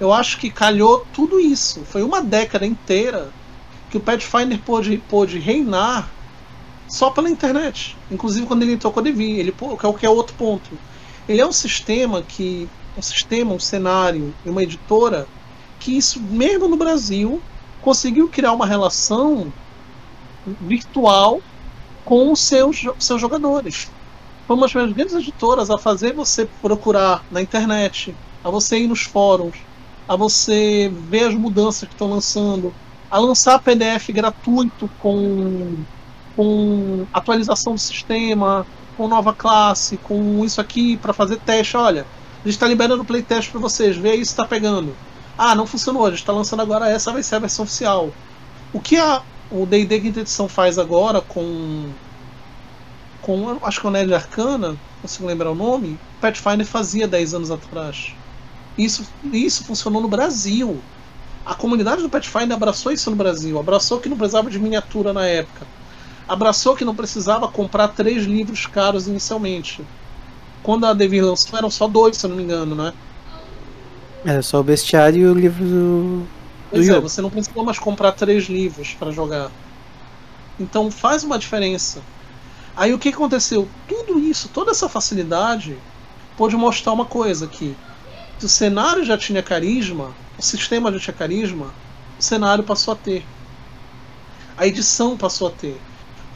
Eu 0.00 0.12
acho 0.12 0.38
que 0.38 0.50
calhou 0.50 1.06
tudo 1.12 1.40
isso. 1.40 1.84
Foi 1.84 2.02
uma 2.02 2.22
década 2.22 2.64
inteira 2.64 3.30
que 3.90 3.96
o 3.96 4.00
Pathfinder 4.00 4.58
pôde, 4.60 4.98
pôde 5.08 5.38
reinar 5.38 6.08
só 6.88 7.10
pela 7.10 7.28
internet. 7.28 7.96
Inclusive 8.10 8.46
quando 8.46 8.62
ele 8.62 8.72
entrou 8.72 8.92
com 8.92 9.00
ele 9.00 9.54
é 9.82 9.86
o 9.86 9.94
que 9.94 10.06
é 10.06 10.10
outro 10.10 10.34
ponto. 10.36 10.70
Ele 11.28 11.40
é 11.40 11.46
um 11.46 11.52
sistema 11.52 12.22
que 12.22 12.68
um 12.98 13.02
sistema, 13.02 13.54
um 13.54 13.58
cenário 13.58 14.34
e 14.44 14.50
uma 14.50 14.62
editora 14.62 15.26
que 15.78 15.96
isso 15.96 16.20
mesmo 16.20 16.68
no 16.68 16.76
Brasil 16.76 17.40
conseguiu 17.80 18.28
criar 18.28 18.52
uma 18.52 18.66
relação 18.66 19.52
virtual 20.60 21.40
com 22.04 22.32
os 22.32 22.40
seus, 22.40 22.84
seus 22.98 23.20
jogadores. 23.20 23.90
Foi 24.46 24.56
uma 24.56 24.66
das 24.66 24.92
grandes 24.92 25.14
editoras 25.14 25.70
a 25.70 25.78
fazer 25.78 26.12
você 26.12 26.48
procurar 26.60 27.24
na 27.30 27.40
internet, 27.40 28.14
a 28.42 28.50
você 28.50 28.78
ir 28.78 28.88
nos 28.88 29.02
fóruns, 29.02 29.56
a 30.08 30.16
você 30.16 30.90
ver 31.08 31.24
as 31.24 31.34
mudanças 31.34 31.86
que 31.88 31.94
estão 31.94 32.10
lançando, 32.10 32.74
a 33.10 33.18
lançar 33.18 33.62
PDF 33.62 34.08
gratuito 34.10 34.90
com 34.98 35.76
com 36.38 37.04
atualização 37.12 37.74
do 37.74 37.80
sistema, 37.80 38.64
com 38.96 39.08
nova 39.08 39.34
classe, 39.34 39.96
com 39.96 40.44
isso 40.44 40.60
aqui 40.60 40.96
para 40.96 41.12
fazer 41.12 41.36
teste. 41.40 41.76
Olha, 41.76 42.06
gente 42.50 42.58
tá 42.58 42.66
liberando 42.66 43.02
o 43.02 43.06
playtest 43.06 43.50
para 43.50 43.60
vocês, 43.60 43.96
vê 43.96 44.10
aí 44.10 44.24
se 44.24 44.34
tá 44.34 44.44
pegando. 44.44 44.94
Ah, 45.36 45.54
não 45.54 45.66
funcionou, 45.66 46.06
a 46.06 46.10
gente 46.10 46.24
tá 46.24 46.32
lançando 46.32 46.62
agora 46.62 46.88
essa, 46.88 47.12
vai 47.12 47.22
ser 47.22 47.36
a 47.36 47.40
versão 47.40 47.64
oficial. 47.64 48.12
O 48.72 48.80
que 48.80 48.96
a, 48.96 49.22
o 49.50 49.64
D&D 49.66 50.00
Quinta 50.00 50.20
Edição 50.20 50.48
faz 50.48 50.78
agora 50.78 51.20
com 51.20 51.90
com 53.22 53.58
acho 53.62 53.80
que 53.80 53.86
é 53.86 53.90
o 53.90 53.92
Nerd 53.92 54.14
Arcana, 54.14 54.76
consigo 55.02 55.26
lembrar 55.26 55.50
o 55.50 55.54
nome, 55.54 55.98
Pathfinder 56.20 56.66
fazia 56.66 57.06
10 57.06 57.34
anos 57.34 57.50
atrás. 57.50 58.14
Isso, 58.76 59.06
isso 59.32 59.64
funcionou 59.64 60.00
no 60.00 60.08
Brasil. 60.08 60.80
A 61.44 61.54
comunidade 61.54 62.00
do 62.00 62.08
Pathfinder 62.08 62.56
abraçou 62.56 62.90
isso 62.90 63.10
no 63.10 63.16
Brasil, 63.16 63.58
abraçou 63.58 64.00
que 64.00 64.08
não 64.08 64.16
precisava 64.16 64.50
de 64.50 64.58
miniatura 64.58 65.12
na 65.12 65.26
época, 65.26 65.66
abraçou 66.26 66.74
que 66.74 66.84
não 66.84 66.94
precisava 66.94 67.48
comprar 67.48 67.88
três 67.88 68.24
livros 68.24 68.66
caros 68.66 69.06
inicialmente. 69.06 69.84
Quando 70.62 70.86
a 70.86 70.92
Devir 70.92 71.24
lançou 71.24 71.58
eram 71.58 71.70
só 71.70 71.86
dois, 71.88 72.16
se 72.16 72.26
eu 72.26 72.30
não 72.30 72.36
me 72.36 72.42
engano, 72.42 72.74
né? 72.74 72.92
Era 74.24 74.42
só 74.42 74.60
o 74.60 74.64
bestiário 74.64 75.22
e 75.22 75.26
o 75.26 75.34
livro 75.34 75.64
do. 75.64 76.26
Pois 76.70 76.84
do 76.84 76.90
é, 76.90 76.94
jogo. 76.94 77.08
você 77.08 77.22
não 77.22 77.30
precisou 77.30 77.64
mais 77.64 77.78
comprar 77.78 78.12
três 78.12 78.44
livros 78.46 78.94
para 78.98 79.10
jogar. 79.10 79.50
Então 80.58 80.90
faz 80.90 81.24
uma 81.24 81.38
diferença. 81.38 82.02
Aí 82.76 82.92
o 82.92 82.98
que 82.98 83.08
aconteceu? 83.08 83.68
Tudo 83.88 84.18
isso, 84.18 84.48
toda 84.48 84.70
essa 84.70 84.88
facilidade, 84.88 85.76
pôde 86.36 86.56
mostrar 86.56 86.92
uma 86.92 87.04
coisa 87.04 87.46
que 87.46 87.76
se 88.38 88.46
o 88.46 88.48
cenário 88.48 89.04
já 89.04 89.18
tinha 89.18 89.42
carisma, 89.42 90.14
o 90.38 90.42
sistema 90.42 90.92
já 90.92 91.00
tinha 91.00 91.14
carisma, 91.14 91.74
o 92.18 92.22
cenário 92.22 92.62
passou 92.62 92.94
a 92.94 92.96
ter. 92.96 93.24
A 94.56 94.66
edição 94.66 95.16
passou 95.16 95.48
a 95.48 95.50
ter. 95.50 95.80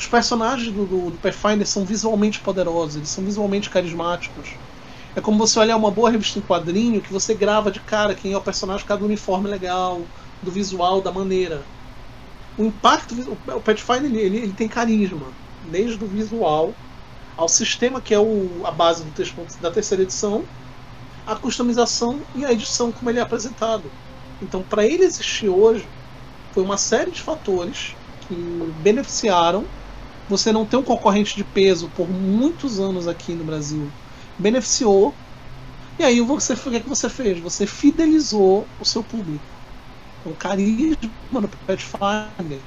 Os 0.02 0.08
personagens 0.08 0.74
do, 0.74 0.84
do, 0.84 1.18
Pathfinder 1.22 1.64
são 1.64 1.84
visualmente 1.84 2.40
poderosos, 2.40 2.96
eles 2.96 3.08
são 3.08 3.22
visualmente 3.22 3.70
carismáticos. 3.70 4.48
É 5.14 5.20
como 5.20 5.38
você 5.38 5.60
olhar 5.60 5.76
uma 5.76 5.92
boa 5.92 6.10
revista 6.10 6.40
em 6.40 6.42
quadrinho 6.42 7.00
que 7.00 7.12
você 7.12 7.34
grava 7.34 7.70
de 7.70 7.78
cara 7.78 8.12
quem 8.12 8.32
é 8.32 8.36
o 8.36 8.40
personagem, 8.40 8.84
cada 8.84 9.04
uniforme 9.04 9.48
legal, 9.48 10.02
do 10.42 10.50
visual, 10.50 11.00
da 11.00 11.12
maneira. 11.12 11.62
O 12.58 12.64
impacto, 12.64 13.14
o 13.46 13.60
Pathfinder 13.60 14.12
ele, 14.12 14.38
ele 14.38 14.52
tem 14.52 14.66
carisma, 14.66 15.28
desde 15.70 16.02
o 16.02 16.08
visual 16.08 16.74
ao 17.36 17.48
sistema 17.48 18.00
que 18.00 18.12
é 18.12 18.18
o, 18.18 18.62
a 18.64 18.72
base 18.72 19.04
do 19.04 19.10
texto 19.12 19.36
da 19.60 19.70
terceira 19.70 20.02
edição, 20.02 20.42
a 21.24 21.36
customização 21.36 22.18
e 22.34 22.44
a 22.44 22.50
edição 22.50 22.90
como 22.90 23.08
ele 23.08 23.20
é 23.20 23.22
apresentado. 23.22 23.84
Então, 24.42 24.64
para 24.64 24.84
ele 24.84 25.04
existir 25.04 25.48
hoje, 25.48 25.86
foi 26.52 26.64
uma 26.64 26.76
série 26.76 27.12
de 27.12 27.20
fatores 27.20 27.94
que 28.26 28.34
beneficiaram 28.82 29.64
você 30.28 30.52
não 30.52 30.64
ter 30.64 30.76
um 30.76 30.82
concorrente 30.82 31.36
de 31.36 31.44
peso 31.44 31.90
por 31.96 32.08
muitos 32.08 32.78
anos 32.78 33.08
aqui 33.08 33.32
no 33.32 33.44
Brasil. 33.44 33.90
Beneficiou. 34.38 35.14
E 35.98 36.04
aí 36.04 36.20
você, 36.20 36.54
o 36.54 36.56
que, 36.56 36.76
é 36.76 36.80
que 36.80 36.88
você 36.88 37.08
fez? 37.08 37.38
Você 37.40 37.66
fidelizou 37.66 38.66
o 38.80 38.84
seu 38.84 39.02
público. 39.02 39.44
O 40.24 40.34
carisma 40.34 41.40
do 41.40 41.48
Pathfinder. 41.66 42.58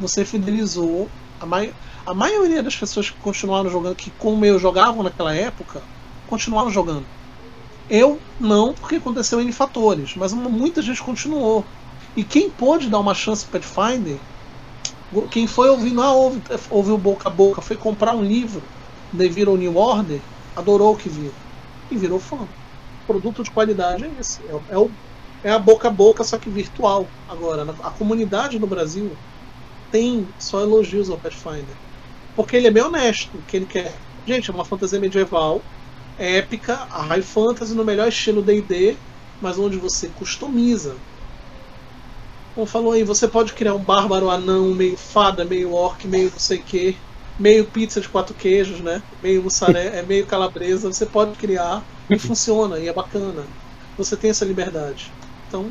Você 0.00 0.24
fidelizou 0.24 1.08
a, 1.40 1.46
mai 1.46 1.72
a 2.04 2.14
maioria 2.14 2.62
das 2.62 2.74
pessoas 2.74 3.10
que 3.10 3.18
continuaram 3.18 3.70
jogando, 3.70 3.94
que 3.94 4.10
como 4.12 4.44
eu 4.44 4.58
jogavam 4.58 5.02
naquela 5.02 5.34
época, 5.34 5.82
continuaram 6.26 6.70
jogando. 6.70 7.04
Eu 7.88 8.18
não, 8.38 8.74
porque 8.74 8.96
aconteceu 8.96 9.40
N 9.40 9.52
fatores, 9.52 10.14
mas 10.16 10.32
muita 10.32 10.82
gente 10.82 11.02
continuou. 11.02 11.64
E 12.16 12.24
quem 12.24 12.50
pôde 12.50 12.88
dar 12.88 12.98
uma 12.98 13.14
chance 13.14 13.46
para 13.46 13.60
Pathfinder, 13.60 14.18
quem 15.30 15.46
foi 15.46 15.68
ouvindo, 15.70 16.02
ah, 16.02 16.12
ouviu 16.70 16.98
boca 16.98 17.28
a 17.28 17.32
boca, 17.32 17.62
foi 17.62 17.76
comprar 17.76 18.14
um 18.14 18.22
livro, 18.22 18.62
daí 19.12 19.28
virou 19.28 19.56
New 19.56 19.76
Order, 19.76 20.20
adorou 20.54 20.92
o 20.92 20.96
que 20.96 21.08
viu. 21.08 21.32
E 21.90 21.96
virou 21.96 22.18
fã. 22.18 22.38
Produto 23.06 23.42
de 23.42 23.50
qualidade 23.50 24.04
é 24.04 24.10
esse. 24.20 24.40
É, 24.42 24.74
é, 24.74 24.78
o, 24.78 24.90
é 25.42 25.50
a 25.50 25.58
boca 25.58 25.88
a 25.88 25.90
boca, 25.90 26.22
só 26.24 26.36
que 26.36 26.50
virtual. 26.50 27.06
Agora, 27.28 27.62
a 27.82 27.90
comunidade 27.90 28.58
no 28.58 28.66
Brasil 28.66 29.10
tem 29.90 30.26
só 30.38 30.60
elogios 30.60 31.08
ao 31.08 31.16
Pathfinder. 31.16 31.74
Porque 32.36 32.56
ele 32.56 32.66
é 32.66 32.70
bem 32.70 32.82
honesto. 32.82 33.30
Que 33.48 33.56
ele 33.56 33.66
quer. 33.66 33.94
Gente, 34.26 34.50
é 34.50 34.54
uma 34.54 34.64
fantasia 34.64 35.00
medieval 35.00 35.62
épica, 36.18 36.74
a 36.90 37.02
high 37.02 37.22
fantasy 37.22 37.74
no 37.74 37.84
melhor 37.84 38.08
estilo 38.08 38.42
D&D, 38.42 38.96
mas 39.40 39.58
onde 39.58 39.76
você 39.76 40.08
customiza. 40.08 40.96
Como 42.58 42.66
falou 42.66 42.90
aí, 42.90 43.04
você 43.04 43.28
pode 43.28 43.52
criar 43.52 43.72
um 43.74 43.78
bárbaro 43.78 44.28
anão, 44.28 44.74
meio 44.74 44.96
fada, 44.96 45.44
meio 45.44 45.72
orc, 45.72 46.08
meio 46.08 46.28
não 46.28 46.40
sei 46.40 46.58
o 46.58 46.62
que, 46.64 46.98
meio 47.38 47.64
pizza 47.64 48.00
de 48.00 48.08
quatro 48.08 48.34
queijos, 48.34 48.80
né? 48.80 49.00
Meio 49.22 49.44
mussarela, 49.44 49.94
é 49.94 50.02
meio 50.02 50.26
calabresa, 50.26 50.92
você 50.92 51.06
pode 51.06 51.38
criar 51.38 51.84
e 52.10 52.18
funciona, 52.18 52.80
e 52.80 52.88
é 52.88 52.92
bacana. 52.92 53.44
Você 53.96 54.16
tem 54.16 54.30
essa 54.30 54.44
liberdade. 54.44 55.08
Então, 55.46 55.70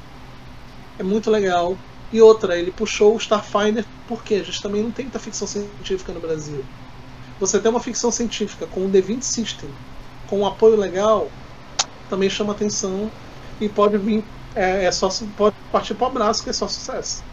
é 0.97 1.03
muito 1.03 1.29
legal. 1.29 1.77
E 2.13 2.21
outra, 2.21 2.57
ele 2.57 2.71
puxou 2.71 3.15
o 3.15 3.17
Starfinder 3.17 3.85
porque 4.07 4.35
a 4.35 4.43
gente 4.45 4.61
também 4.61 4.81
não 4.81 4.91
tem 4.91 5.03
muita 5.03 5.19
ficção 5.19 5.45
científica 5.45 6.13
no 6.13 6.21
Brasil. 6.21 6.63
Você 7.37 7.59
tem 7.59 7.69
uma 7.69 7.81
ficção 7.81 8.13
científica 8.13 8.65
com 8.65 8.85
o 8.85 8.89
D20 8.89 9.23
System, 9.23 9.69
com 10.29 10.39
um 10.39 10.45
apoio 10.45 10.77
legal, 10.77 11.29
também 12.09 12.29
chama 12.29 12.53
atenção 12.53 13.11
e 13.59 13.67
pode 13.67 13.97
vir, 13.97 14.23
é, 14.55 14.85
é 14.85 14.91
só 14.91 15.09
pode 15.35 15.55
partir 15.71 15.93
para 15.95 16.05
o 16.05 16.09
abraço 16.09 16.43
que 16.43 16.49
é 16.49 16.53
só 16.53 16.67
sucesso. 16.67 17.23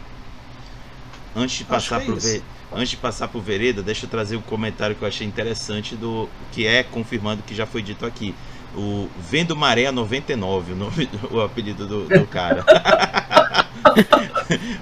Antes 1.35 1.57
de 1.57 1.63
passar 1.65 2.01
é 2.01 2.05
isso. 2.05 2.27
ver, 2.27 2.43
antes 2.73 2.89
de 2.89 2.97
passar 2.97 3.27
pro 3.27 3.41
Vereda, 3.41 3.83
deixa 3.83 4.05
eu 4.05 4.09
trazer 4.09 4.37
um 4.37 4.41
comentário 4.41 4.95
que 4.95 5.01
eu 5.01 5.07
achei 5.07 5.27
interessante 5.27 5.95
do 5.95 6.29
que 6.51 6.65
é 6.65 6.83
confirmando 6.83 7.43
que 7.43 7.53
já 7.53 7.65
foi 7.65 7.81
dito 7.81 8.05
aqui. 8.05 8.33
O 8.75 9.07
Vendo 9.29 9.55
Maré 9.55 9.89
99, 9.91 10.73
o 10.73 10.75
nome 10.75 11.09
o 11.31 11.41
apelido 11.41 11.85
do, 11.87 12.05
do 12.07 12.27
cara. 12.27 12.63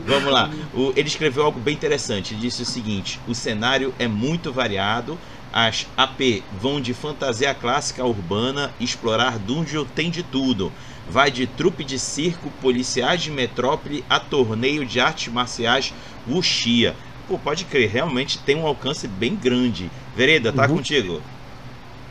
Vamos 0.05 0.31
lá. 0.31 0.49
O- 0.73 0.93
ele 0.95 1.07
escreveu 1.07 1.45
algo 1.45 1.59
bem 1.59 1.73
interessante. 1.73 2.33
Ele 2.33 2.41
disse 2.41 2.61
o 2.61 2.65
seguinte: 2.65 3.19
o 3.27 3.35
cenário 3.35 3.93
é 3.99 4.07
muito 4.07 4.51
variado. 4.51 5.17
As 5.51 5.85
AP 5.95 6.41
vão 6.59 6.81
de 6.81 6.95
fantasia 6.95 7.53
clássica 7.53 8.03
urbana, 8.03 8.73
explorar 8.79 9.37
dungeon 9.37 9.85
tem 9.85 10.09
de 10.09 10.23
tudo. 10.23 10.71
Vai 11.09 11.29
de 11.29 11.45
trupe 11.45 11.83
de 11.83 11.99
circo, 11.99 12.49
policiais 12.61 13.21
de 13.21 13.29
metrópole 13.29 14.03
a 14.09 14.19
torneio 14.19 14.85
de 14.85 14.99
artes 14.99 15.31
marciais 15.31 15.93
Wuxia. 16.27 16.95
Pô, 17.27 17.37
pode 17.37 17.65
crer, 17.65 17.89
realmente 17.89 18.39
tem 18.39 18.55
um 18.55 18.65
alcance 18.65 19.07
bem 19.07 19.35
grande. 19.35 19.89
Vereda, 20.15 20.51
tá 20.51 20.63
Uhum. 20.67 20.77
contigo? 20.77 21.21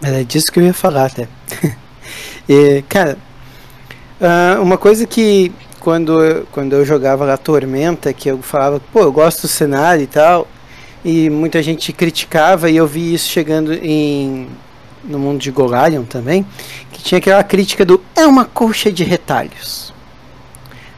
Era 0.03 0.25
disso 0.25 0.51
que 0.53 0.59
eu 0.61 0.65
ia 0.65 0.75
falar 0.75 1.07
até. 1.07 1.29
E, 2.49 2.83
cara, 2.89 3.17
ah, 4.21 4.59
uma 4.61 4.77
coisa 4.77 5.07
que 5.07 5.53
quando, 5.79 6.23
eu- 6.23 6.47
quando 6.53 6.73
eu 6.75 6.85
jogava 6.85 7.25
lá 7.25 7.37
Tormenta, 7.37 8.13
que 8.13 8.29
eu 8.31 8.43
falava, 8.43 8.81
pô, 8.93 9.01
eu 9.01 9.13
gosto 9.13 9.43
do 9.43 9.49
cenário 9.49 10.03
e 10.03 10.07
tal, 10.07 10.49
e 11.05 11.31
muita 11.31 11.63
gente 11.63 11.93
criticava, 11.93 12.69
e 12.71 12.77
eu 12.77 12.87
vi 12.87 13.15
isso 13.15 13.29
chegando 13.29 13.73
em 13.73 14.49
no 15.05 15.19
mundo 15.19 15.41
de 15.41 15.51
Golarion 15.51 16.05
também, 16.05 16.47
tinha 17.03 17.19
aquela 17.19 17.43
crítica 17.43 17.85
do 17.85 18.03
é 18.15 18.27
uma 18.27 18.45
colcha 18.45 18.91
de 18.91 19.05
retalhos. 19.05 19.93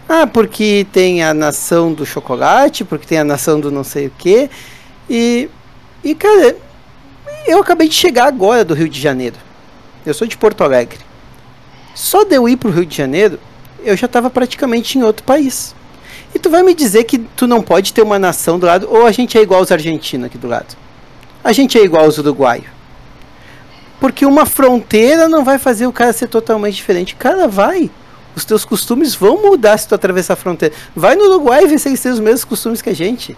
Ah, 0.08 0.26
porque 0.26 0.86
tem 0.92 1.22
a 1.22 1.32
nação 1.32 1.92
do 1.92 2.04
chocolate, 2.04 2.84
porque 2.84 3.06
tem 3.06 3.18
a 3.18 3.24
nação 3.24 3.58
do 3.58 3.70
não 3.70 3.82
sei 3.82 4.08
o 4.08 4.12
que, 4.16 4.50
e, 5.08 5.48
e 6.02 6.14
cara, 6.14 6.56
eu 7.46 7.58
acabei 7.60 7.88
de 7.88 7.94
chegar 7.94 8.26
agora 8.26 8.64
do 8.64 8.74
Rio 8.74 8.88
de 8.88 9.00
Janeiro. 9.00 9.36
Eu 10.04 10.12
sou 10.12 10.26
de 10.26 10.36
Porto 10.36 10.62
Alegre. 10.62 10.98
Só 11.94 12.24
de 12.24 12.34
eu 12.34 12.48
ir 12.48 12.56
pro 12.56 12.70
Rio 12.70 12.84
de 12.84 12.96
Janeiro, 12.96 13.38
eu 13.82 13.96
já 13.96 14.06
estava 14.06 14.28
praticamente 14.28 14.98
em 14.98 15.02
outro 15.02 15.24
país. 15.24 15.74
E 16.34 16.38
tu 16.38 16.50
vai 16.50 16.62
me 16.62 16.74
dizer 16.74 17.04
que 17.04 17.18
tu 17.18 17.46
não 17.46 17.62
pode 17.62 17.92
ter 17.92 18.02
uma 18.02 18.18
nação 18.18 18.58
do 18.58 18.66
lado, 18.66 18.88
ou 18.90 19.06
a 19.06 19.12
gente 19.12 19.38
é 19.38 19.42
igual 19.42 19.60
aos 19.60 19.70
argentinos 19.70 20.26
aqui 20.26 20.36
do 20.36 20.48
lado. 20.48 20.76
A 21.42 21.52
gente 21.52 21.78
é 21.78 21.82
igual 21.82 22.04
aos 22.04 22.18
uruguaios. 22.18 22.66
Porque 24.00 24.26
uma 24.26 24.44
fronteira 24.46 25.28
não 25.28 25.44
vai 25.44 25.58
fazer 25.58 25.86
o 25.86 25.92
cara 25.92 26.12
ser 26.12 26.28
totalmente 26.28 26.74
diferente. 26.74 27.14
Cara, 27.14 27.48
vai. 27.48 27.90
Os 28.36 28.44
teus 28.44 28.64
costumes 28.64 29.14
vão 29.14 29.40
mudar 29.40 29.78
se 29.78 29.86
tu 29.86 29.94
atravessar 29.94 30.34
a 30.34 30.36
fronteira. 30.36 30.74
Vai 30.94 31.14
no 31.14 31.24
Uruguai 31.24 31.66
ver 31.66 31.78
se 31.78 31.88
eles 31.88 32.00
têm 32.00 32.12
os 32.12 32.20
mesmos 32.20 32.44
costumes 32.44 32.82
que 32.82 32.90
a 32.90 32.94
gente. 32.94 33.36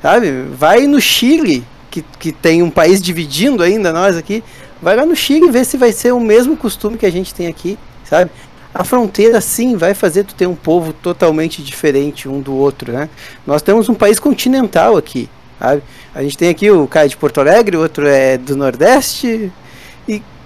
Sabe? 0.00 0.44
Vai 0.56 0.86
no 0.86 1.00
Chile, 1.00 1.62
que, 1.90 2.02
que 2.18 2.32
tem 2.32 2.62
um 2.62 2.70
país 2.70 3.02
dividindo 3.02 3.62
ainda 3.62 3.92
nós 3.92 4.16
aqui. 4.16 4.42
Vai 4.80 4.96
lá 4.96 5.04
no 5.04 5.14
Chile 5.14 5.50
ver 5.50 5.64
se 5.64 5.76
vai 5.76 5.92
ser 5.92 6.12
o 6.12 6.20
mesmo 6.20 6.56
costume 6.56 6.96
que 6.96 7.04
a 7.04 7.12
gente 7.12 7.34
tem 7.34 7.46
aqui, 7.46 7.78
sabe? 8.04 8.30
A 8.72 8.82
fronteira 8.84 9.40
sim 9.40 9.76
vai 9.76 9.92
fazer 9.92 10.24
tu 10.24 10.34
ter 10.34 10.46
um 10.46 10.54
povo 10.54 10.92
totalmente 10.92 11.62
diferente 11.62 12.28
um 12.28 12.40
do 12.40 12.54
outro, 12.54 12.92
né? 12.92 13.10
Nós 13.46 13.60
temos 13.60 13.88
um 13.88 13.94
país 13.94 14.18
continental 14.18 14.96
aqui, 14.96 15.28
sabe? 15.58 15.82
A 16.14 16.22
gente 16.22 16.38
tem 16.38 16.48
aqui 16.48 16.70
o 16.70 16.86
cara 16.86 17.08
de 17.08 17.16
Porto 17.16 17.40
Alegre, 17.40 17.76
o 17.76 17.80
outro 17.80 18.06
é 18.06 18.38
do 18.38 18.56
Nordeste. 18.56 19.52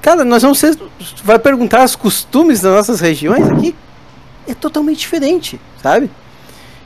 Cara, 0.05 0.23
nós 0.23 0.43
vamos 0.43 0.59
ser. 0.59 0.77
Vai 1.25 1.39
perguntar 1.39 1.83
os 1.83 1.97
costumes 1.97 2.61
das 2.61 2.75
nossas 2.75 3.01
regiões 3.01 3.49
aqui, 3.49 3.75
é 4.47 4.53
totalmente 4.53 4.99
diferente, 4.99 5.59
sabe? 5.83 6.11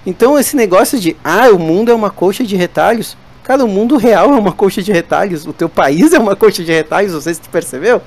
Então 0.07 0.39
esse 0.39 0.55
negócio 0.55 1.01
de, 1.01 1.17
ah, 1.25 1.49
o 1.49 1.59
mundo 1.59 1.91
é 1.91 1.95
uma 1.95 2.11
colcha 2.11 2.45
de 2.45 2.55
retalhos. 2.55 3.17
Cara, 3.43 3.65
o 3.65 3.69
mundo 3.69 3.97
real 3.97 4.33
é 4.33 4.37
uma 4.37 4.53
colcha 4.53 4.81
de 4.81 4.93
retalhos. 4.93 5.49
O 5.49 5.53
teu 5.53 5.69
país 5.69 6.13
é 6.13 6.19
uma 6.21 6.37
colcha 6.37 6.63
de 6.63 6.71
retalhos, 6.71 7.13
não 7.13 7.21
sei 7.21 7.35
se 7.35 7.41
tu 7.41 7.49
percebeu, 7.51 8.01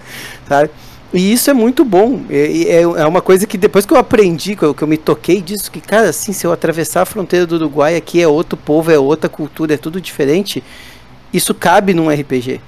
sabe? 0.47 0.69
E 1.13 1.33
isso 1.33 1.49
é 1.49 1.53
muito 1.53 1.83
bom. 1.83 2.21
É, 2.29 2.77
é, 2.77 2.81
é 2.83 3.05
uma 3.05 3.21
coisa 3.21 3.45
que 3.45 3.57
depois 3.57 3.85
que 3.85 3.91
eu 3.91 3.97
aprendi, 3.97 4.55
que 4.55 4.63
eu, 4.63 4.73
que 4.73 4.81
eu 4.81 4.87
me 4.87 4.95
toquei 4.95 5.41
disso, 5.41 5.69
que, 5.69 5.81
cara, 5.81 6.07
assim, 6.07 6.31
se 6.31 6.47
eu 6.47 6.53
atravessar 6.53 7.01
a 7.01 7.05
fronteira 7.05 7.45
do 7.45 7.55
Uruguai, 7.55 7.97
aqui 7.97 8.21
é 8.21 8.27
outro 8.29 8.55
povo, 8.55 8.89
é 8.89 8.97
outra 8.97 9.29
cultura, 9.29 9.73
é 9.73 9.77
tudo 9.77 9.99
diferente. 9.99 10.63
Isso 11.33 11.53
cabe 11.53 11.93
num 11.93 12.09
RPG. 12.09 12.61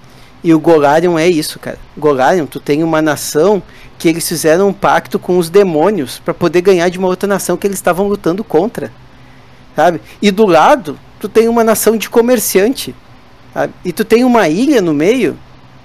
E 0.43 0.53
o 0.53 0.59
Golarion 0.59 1.17
é 1.17 1.27
isso, 1.27 1.57
cara. 1.57 1.77
Golarion, 1.97 2.45
tu 2.45 2.59
tem 2.59 2.83
uma 2.83 3.01
nação 3.01 3.63
que 3.97 4.09
eles 4.09 4.27
fizeram 4.27 4.67
um 4.67 4.73
pacto 4.73 5.17
com 5.17 5.37
os 5.37 5.49
demônios 5.49 6.19
para 6.19 6.33
poder 6.33 6.61
ganhar 6.61 6.89
de 6.89 6.99
uma 6.99 7.07
outra 7.07 7.27
nação 7.27 7.55
que 7.55 7.65
eles 7.65 7.77
estavam 7.77 8.07
lutando 8.07 8.43
contra. 8.43 8.91
Sabe? 9.75 10.01
E 10.21 10.29
do 10.29 10.45
lado, 10.45 10.99
tu 11.19 11.29
tem 11.29 11.47
uma 11.47 11.63
nação 11.63 11.95
de 11.95 12.09
comerciante. 12.09 12.93
Sabe? 13.53 13.73
E 13.85 13.93
tu 13.93 14.03
tem 14.03 14.25
uma 14.25 14.49
ilha 14.49 14.81
no 14.81 14.93
meio 14.93 15.37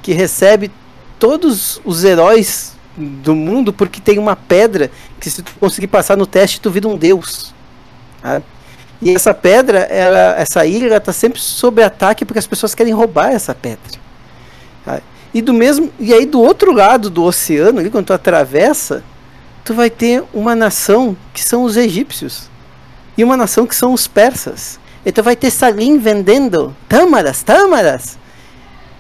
que 0.02 0.12
recebe 0.12 0.72
todos 1.18 1.80
os 1.84 2.02
heróis 2.02 2.76
do 2.96 3.36
mundo 3.36 3.72
porque 3.72 4.00
tem 4.00 4.18
uma 4.18 4.34
pedra 4.34 4.90
que 5.20 5.30
se 5.30 5.42
tu 5.42 5.52
conseguir 5.60 5.86
passar 5.86 6.16
no 6.16 6.26
teste 6.26 6.60
tu 6.60 6.70
vira 6.70 6.88
um 6.88 6.96
deus. 6.96 7.54
Sabe? 8.20 8.44
E 9.00 9.14
essa 9.14 9.32
pedra, 9.32 9.78
ela, 9.78 10.40
essa 10.40 10.66
ilha, 10.66 10.86
ela 10.86 11.00
tá 11.00 11.12
sempre 11.12 11.40
sob 11.40 11.80
ataque 11.80 12.24
porque 12.24 12.40
as 12.40 12.46
pessoas 12.48 12.74
querem 12.74 12.92
roubar 12.92 13.30
essa 13.30 13.54
pedra. 13.54 14.07
E 15.32 15.42
do 15.42 15.52
mesmo, 15.52 15.92
e 15.98 16.12
aí 16.12 16.24
do 16.24 16.40
outro 16.40 16.72
lado 16.72 17.10
do 17.10 17.22
oceano, 17.22 17.80
ali 17.80 17.90
quando 17.90 18.06
tu 18.06 18.12
atravessa, 18.12 19.04
tu 19.64 19.74
vai 19.74 19.90
ter 19.90 20.24
uma 20.32 20.54
nação 20.54 21.16
que 21.34 21.44
são 21.44 21.62
os 21.62 21.76
egípcios 21.76 22.48
e 23.16 23.24
uma 23.24 23.36
nação 23.36 23.66
que 23.66 23.76
são 23.76 23.92
os 23.92 24.06
persas. 24.06 24.80
Então 25.04 25.22
vai 25.22 25.36
ter 25.36 25.50
Salim 25.50 25.98
vendendo 25.98 26.74
tâmaras, 26.88 27.42
tâmaras. 27.42 28.18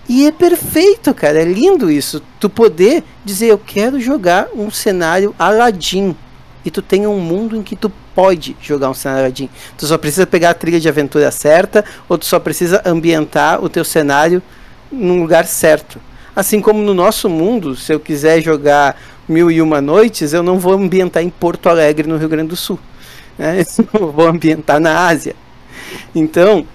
E 0.08 0.26
é 0.26 0.32
perfeito, 0.32 1.12
cara, 1.12 1.40
é 1.40 1.44
lindo 1.44 1.90
isso. 1.90 2.22
Tu 2.40 2.48
poder 2.48 3.04
dizer 3.24 3.48
eu 3.48 3.58
quero 3.58 4.00
jogar 4.00 4.48
um 4.54 4.70
cenário 4.70 5.34
Aladdin 5.38 6.16
e 6.64 6.70
tu 6.70 6.82
tem 6.82 7.06
um 7.06 7.18
mundo 7.18 7.56
em 7.56 7.62
que 7.62 7.76
tu 7.76 7.90
pode 8.14 8.56
jogar 8.60 8.90
um 8.90 8.94
cenário 8.94 9.24
Aladdin. 9.24 9.50
Tu 9.76 9.86
só 9.86 9.98
precisa 9.98 10.26
pegar 10.26 10.50
a 10.50 10.54
trilha 10.54 10.80
de 10.80 10.88
aventura 10.88 11.30
certa 11.30 11.84
ou 12.08 12.16
tu 12.16 12.24
só 12.24 12.38
precisa 12.38 12.82
ambientar 12.84 13.62
o 13.62 13.68
teu 13.68 13.84
cenário 13.84 14.42
num 14.90 15.20
lugar 15.20 15.46
certo. 15.46 16.00
Assim 16.34 16.60
como 16.60 16.80
no 16.82 16.94
nosso 16.94 17.28
mundo, 17.28 17.74
se 17.74 17.92
eu 17.92 17.98
quiser 17.98 18.40
jogar 18.40 18.96
Mil 19.28 19.50
e 19.50 19.60
Uma 19.60 19.80
Noites, 19.80 20.32
eu 20.32 20.42
não 20.42 20.58
vou 20.58 20.72
ambientar 20.72 21.22
em 21.22 21.28
Porto 21.28 21.68
Alegre, 21.68 22.08
no 22.08 22.16
Rio 22.16 22.28
Grande 22.28 22.48
do 22.48 22.56
Sul. 22.56 22.78
Né? 23.36 23.64
Eu 23.92 24.10
vou 24.10 24.26
ambientar 24.26 24.80
na 24.80 25.06
Ásia. 25.06 25.34
Então, 26.14 26.66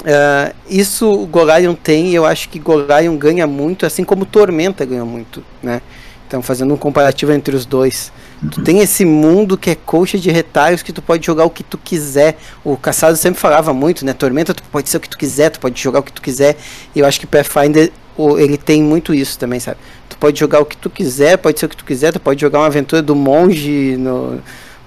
uh, 0.00 0.54
isso 0.68 1.10
o 1.10 1.26
Golarion 1.26 1.74
tem 1.74 2.14
eu 2.14 2.24
acho 2.24 2.48
que 2.48 2.58
Golarion 2.58 3.16
ganha 3.16 3.46
muito, 3.46 3.84
assim 3.84 4.04
como 4.04 4.24
Tormenta 4.24 4.84
ganha 4.84 5.04
muito. 5.04 5.42
Né? 5.62 5.82
Então, 6.26 6.40
fazendo 6.40 6.72
um 6.72 6.76
comparativo 6.76 7.32
entre 7.32 7.54
os 7.54 7.66
dois. 7.66 8.12
Tu 8.50 8.60
tem 8.62 8.80
esse 8.80 9.04
mundo 9.04 9.56
que 9.56 9.70
é 9.70 9.74
coxa 9.76 10.18
de 10.18 10.30
retalhos 10.30 10.82
que 10.82 10.92
tu 10.92 11.00
pode 11.00 11.24
jogar 11.24 11.44
o 11.44 11.50
que 11.50 11.62
tu 11.62 11.78
quiser. 11.78 12.36
O 12.64 12.76
Caçado 12.76 13.16
sempre 13.16 13.40
falava 13.40 13.72
muito, 13.72 14.04
né? 14.04 14.12
Tormenta, 14.12 14.52
tu 14.52 14.64
pode 14.64 14.88
ser 14.88 14.96
o 14.96 15.00
que 15.00 15.08
tu 15.08 15.16
quiser, 15.16 15.50
tu 15.50 15.60
pode 15.60 15.80
jogar 15.80 16.00
o 16.00 16.02
que 16.02 16.12
tu 16.12 16.20
quiser. 16.20 16.56
E 16.94 16.98
eu 16.98 17.06
acho 17.06 17.20
que 17.20 17.26
Pathfinder 17.26 17.92
ele 18.38 18.58
tem 18.58 18.82
muito 18.82 19.14
isso 19.14 19.38
também, 19.38 19.60
sabe? 19.60 19.78
Tu 20.08 20.18
pode 20.18 20.38
jogar 20.38 20.60
o 20.60 20.64
que 20.64 20.76
tu 20.76 20.90
quiser, 20.90 21.38
pode 21.38 21.58
ser 21.58 21.66
o 21.66 21.68
que 21.68 21.76
tu 21.76 21.84
quiser, 21.84 22.12
tu 22.12 22.20
pode 22.20 22.40
jogar 22.40 22.58
uma 22.58 22.66
aventura 22.66 23.00
do 23.00 23.14
monge 23.14 23.96
no 23.96 24.40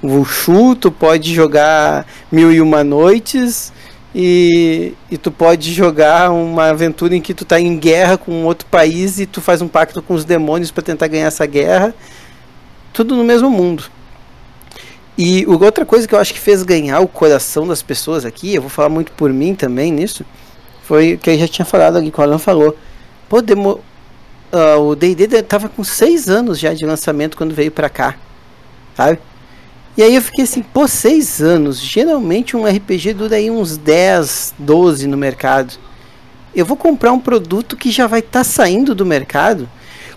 Wushu, 0.03 0.75
tu 0.75 0.91
pode 0.91 1.33
jogar 1.33 2.05
Mil 2.29 2.51
e 2.51 2.59
Uma 2.59 2.83
Noites. 2.83 3.71
E, 4.17 4.93
e 5.11 5.17
tu 5.17 5.29
pode 5.29 5.73
jogar 5.73 6.31
uma 6.31 6.69
aventura 6.69 7.15
em 7.15 7.21
que 7.21 7.33
tu 7.33 7.43
tá 7.43 7.59
em 7.59 7.77
guerra 7.77 8.17
com 8.17 8.45
outro 8.45 8.65
país 8.67 9.19
e 9.19 9.25
tu 9.25 9.41
faz 9.41 9.61
um 9.61 9.67
pacto 9.67 10.01
com 10.01 10.13
os 10.13 10.23
demônios 10.23 10.71
para 10.71 10.83
tentar 10.83 11.07
ganhar 11.07 11.27
essa 11.27 11.45
guerra 11.45 11.93
tudo 12.95 13.15
no 13.15 13.23
mesmo 13.23 13.49
mundo. 13.51 13.83
E 15.17 15.45
outra 15.45 15.85
coisa 15.85 16.07
que 16.07 16.15
eu 16.15 16.19
acho 16.19 16.33
que 16.33 16.39
fez 16.39 16.63
ganhar 16.63 17.01
o 17.01 17.07
coração 17.07 17.67
das 17.67 17.81
pessoas 17.81 18.25
aqui, 18.25 18.55
eu 18.55 18.61
vou 18.61 18.69
falar 18.69 18.89
muito 18.89 19.11
por 19.11 19.31
mim 19.31 19.53
também 19.53 19.91
nisso, 19.91 20.25
foi 20.83 21.17
que 21.17 21.29
eu 21.29 21.37
já 21.37 21.47
tinha 21.47 21.65
falado 21.65 21.97
aqui, 21.97 22.09
que 22.09 22.19
o 22.19 22.23
Alan 22.23 22.37
falou. 22.37 22.75
Pô, 23.27 23.41
demo, 23.41 23.81
uh, 24.51 24.79
o 24.79 24.95
D&D 24.95 25.41
tava 25.43 25.67
com 25.67 25.83
6 25.83 26.29
anos 26.29 26.57
já 26.57 26.73
de 26.73 26.85
lançamento 26.85 27.35
quando 27.37 27.53
veio 27.53 27.71
pra 27.71 27.89
cá, 27.89 28.15
sabe? 28.95 29.19
E 29.97 30.03
aí 30.03 30.15
eu 30.15 30.21
fiquei 30.21 30.43
assim, 30.43 30.61
pô, 30.61 30.87
6 30.87 31.41
anos, 31.41 31.79
geralmente 31.79 32.55
um 32.55 32.65
RPG 32.65 33.13
dura 33.13 33.35
aí 33.35 33.49
uns 33.49 33.77
10, 33.77 34.55
12 34.57 35.07
no 35.07 35.17
mercado. 35.17 35.73
Eu 36.53 36.65
vou 36.65 36.77
comprar 36.77 37.11
um 37.11 37.19
produto 37.19 37.75
que 37.75 37.91
já 37.91 38.07
vai 38.07 38.19
estar 38.19 38.39
tá 38.39 38.43
saindo 38.43 38.95
do 38.95 39.05
mercado, 39.05 39.69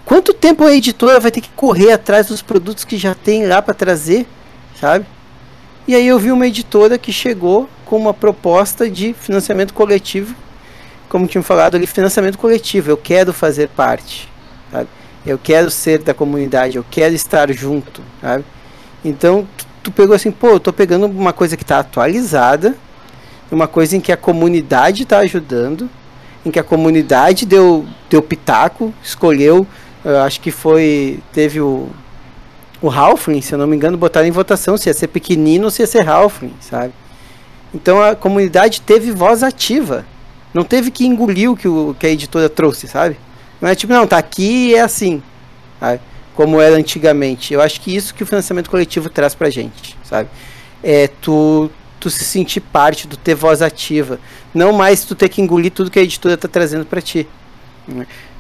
Quanto 0.09 0.33
tempo 0.33 0.65
a 0.65 0.75
editora 0.75 1.21
vai 1.21 1.31
ter 1.31 1.43
que 1.43 1.51
correr 1.51 1.93
atrás 1.93 2.29
dos 2.29 2.41
produtos 2.41 2.83
que 2.83 2.97
já 2.97 3.15
tem 3.15 3.47
lá 3.47 3.61
para 3.61 3.75
trazer, 3.75 4.27
sabe? 4.81 5.05
E 5.87 5.95
aí 5.95 6.07
eu 6.07 6.19
vi 6.19 6.33
uma 6.33 6.47
editora 6.47 6.97
que 6.97 7.13
chegou 7.13 7.69
com 7.85 7.99
uma 7.99 8.15
proposta 8.15 8.89
de 8.89 9.13
financiamento 9.13 9.75
coletivo, 9.75 10.35
como 11.11 11.27
tinham 11.27 11.43
falado 11.43 11.75
ali, 11.75 11.87
financiamento 11.87 12.39
coletivo. 12.39 12.91
Eu 12.91 12.97
quero 12.97 13.35
fazer 13.35 13.69
parte, 13.69 14.27
sabe? 14.73 14.89
Eu 15.27 15.37
quero 15.37 15.71
ser 15.71 15.99
da 15.99 16.15
comunidade, 16.15 16.79
eu 16.79 16.87
quero 16.91 17.15
estar 17.15 17.53
junto, 17.53 18.01
sabe? 18.23 18.47
Então 19.05 19.47
tu, 19.59 19.67
tu 19.83 19.93
pegou 19.93 20.17
assim, 20.17 20.31
pô, 20.31 20.53
eu 20.53 20.61
tô 20.61 20.73
pegando 20.73 21.05
uma 21.05 21.35
coisa 21.35 21.55
que 21.55 21.65
está 21.65 21.81
atualizada, 21.81 22.75
uma 23.53 23.69
coisa 23.69 23.95
em 23.95 24.01
que 24.01 24.11
a 24.11 24.17
comunidade 24.17 25.03
está 25.03 25.19
ajudando, 25.19 25.87
em 26.47 26.51
que 26.51 26.59
a 26.59 26.65
comunidade 26.65 27.45
deu, 27.45 27.85
deu 28.09 28.23
pitaco, 28.23 28.95
escolheu 29.05 29.67
eu 30.09 30.23
acho 30.23 30.41
que 30.41 30.51
foi. 30.51 31.21
Teve 31.33 31.61
o. 31.61 31.89
O 32.81 32.89
Halfling, 32.89 33.41
se 33.41 33.53
eu 33.53 33.59
não 33.59 33.67
me 33.67 33.75
engano, 33.75 33.99
botaram 33.99 34.29
em 34.29 34.31
votação 34.31 34.77
se 34.77 34.89
ia 34.89 34.95
ser 34.95 35.09
pequenino 35.09 35.65
ou 35.65 35.71
se 35.71 35.83
ia 35.83 35.87
ser 35.87 36.09
Halfling, 36.09 36.55
sabe? 36.61 36.93
Então 37.75 38.01
a 38.01 38.15
comunidade 38.15 38.81
teve 38.81 39.11
voz 39.11 39.43
ativa. 39.43 40.07
Não 40.55 40.63
teve 40.63 40.91
que 40.91 41.05
engolir 41.05 41.51
o 41.51 41.57
que, 41.57 41.67
o, 41.67 41.95
que 41.99 42.07
a 42.07 42.11
editora 42.11 42.49
trouxe, 42.49 42.87
sabe? 42.87 43.17
Não 43.61 43.69
é 43.69 43.75
tipo, 43.75 43.93
não, 43.93 44.07
tá 44.07 44.17
aqui 44.17 44.69
e 44.69 44.75
é 44.77 44.81
assim. 44.81 45.21
Sabe? 45.81 46.01
Como 46.35 46.61
era 46.61 46.77
antigamente. 46.77 47.53
Eu 47.53 47.61
acho 47.61 47.81
que 47.81 47.95
isso 47.95 48.15
que 48.15 48.23
o 48.23 48.27
financiamento 48.27 48.71
coletivo 48.71 49.11
traz 49.11 49.35
pra 49.35 49.51
gente, 49.51 49.99
sabe? 50.05 50.29
É 50.83 51.09
tu, 51.21 51.69
tu 51.99 52.09
se 52.09 52.25
sentir 52.25 52.61
parte, 52.61 53.09
tu 53.09 53.17
ter 53.17 53.35
voz 53.35 53.61
ativa. 53.61 54.21
Não 54.55 54.73
mais 54.73 55.05
tu 55.05 55.17
ter 55.17 55.29
que 55.29 55.43
engolir 55.43 55.73
tudo 55.73 55.91
que 55.91 55.99
a 55.99 56.03
editora 56.03 56.37
tá 56.37 56.47
trazendo 56.47 56.87
para 56.87 57.03
ti. 57.03 57.27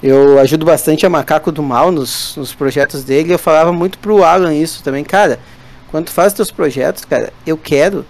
Eu 0.02 0.38
ajudo 0.38 0.64
bastante 0.64 1.04
a 1.06 1.10
Macaco 1.10 1.50
do 1.50 1.62
Mal 1.62 1.90
nos, 1.90 2.36
nos 2.36 2.54
projetos 2.54 3.02
dele. 3.02 3.32
Eu 3.32 3.38
falava 3.38 3.72
muito 3.72 3.98
pro 3.98 4.22
Alan 4.22 4.54
isso 4.54 4.82
também, 4.82 5.04
cara. 5.04 5.38
Quando 5.90 6.06
tu 6.06 6.12
faz 6.12 6.32
teus 6.32 6.50
projetos, 6.50 7.04
cara, 7.04 7.32
eu 7.46 7.56
quero, 7.56 8.04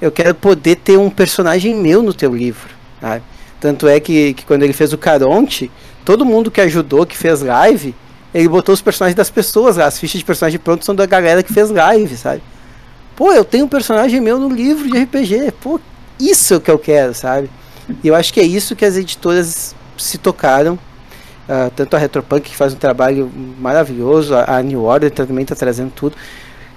eu 0.00 0.10
quero 0.10 0.34
poder 0.34 0.76
ter 0.76 0.98
um 0.98 1.08
personagem 1.08 1.74
meu 1.74 2.02
no 2.02 2.12
teu 2.12 2.34
livro? 2.34 2.68
Tanto 3.60 3.86
é 3.86 4.00
que, 4.00 4.34
que 4.34 4.44
quando 4.44 4.62
ele 4.62 4.72
fez 4.72 4.92
o 4.92 4.98
Caronte, 4.98 5.70
todo 6.04 6.24
mundo 6.24 6.50
que 6.50 6.60
ajudou, 6.60 7.06
que 7.06 7.16
fez 7.16 7.42
live, 7.42 7.94
ele 8.34 8.48
botou 8.48 8.72
os 8.72 8.80
personagens 8.80 9.14
das 9.14 9.30
pessoas 9.30 9.76
lá. 9.76 9.86
As 9.86 9.98
fichas 9.98 10.18
de 10.18 10.24
personagem 10.24 10.58
pronto 10.58 10.84
são 10.84 10.94
da 10.94 11.06
galera 11.06 11.42
que 11.42 11.52
fez 11.52 11.70
live, 11.70 12.16
sabe? 12.16 12.42
Pô, 13.14 13.32
eu 13.32 13.44
tenho 13.44 13.66
um 13.66 13.68
personagem 13.68 14.20
meu 14.20 14.38
no 14.38 14.48
livro 14.48 14.90
de 14.90 14.98
RPG. 14.98 15.52
Pô, 15.60 15.78
isso 16.18 16.54
é 16.54 16.56
o 16.56 16.60
que 16.60 16.70
eu 16.70 16.78
quero, 16.78 17.14
sabe? 17.14 17.50
E 18.02 18.08
eu 18.08 18.14
acho 18.14 18.32
que 18.32 18.40
é 18.40 18.44
isso 18.44 18.74
que 18.74 18.84
as 18.84 18.96
editoras 18.96 19.74
se 20.02 20.18
tocaram. 20.18 20.78
Uh, 21.48 21.68
tanto 21.74 21.96
a 21.96 21.98
Retropunk 21.98 22.48
que 22.48 22.56
faz 22.56 22.72
um 22.72 22.76
trabalho 22.76 23.28
maravilhoso, 23.58 24.36
a, 24.36 24.58
a 24.58 24.62
New 24.62 24.84
Order 24.84 25.10
também 25.10 25.42
está 25.42 25.56
trazendo 25.56 25.90
tudo. 25.90 26.16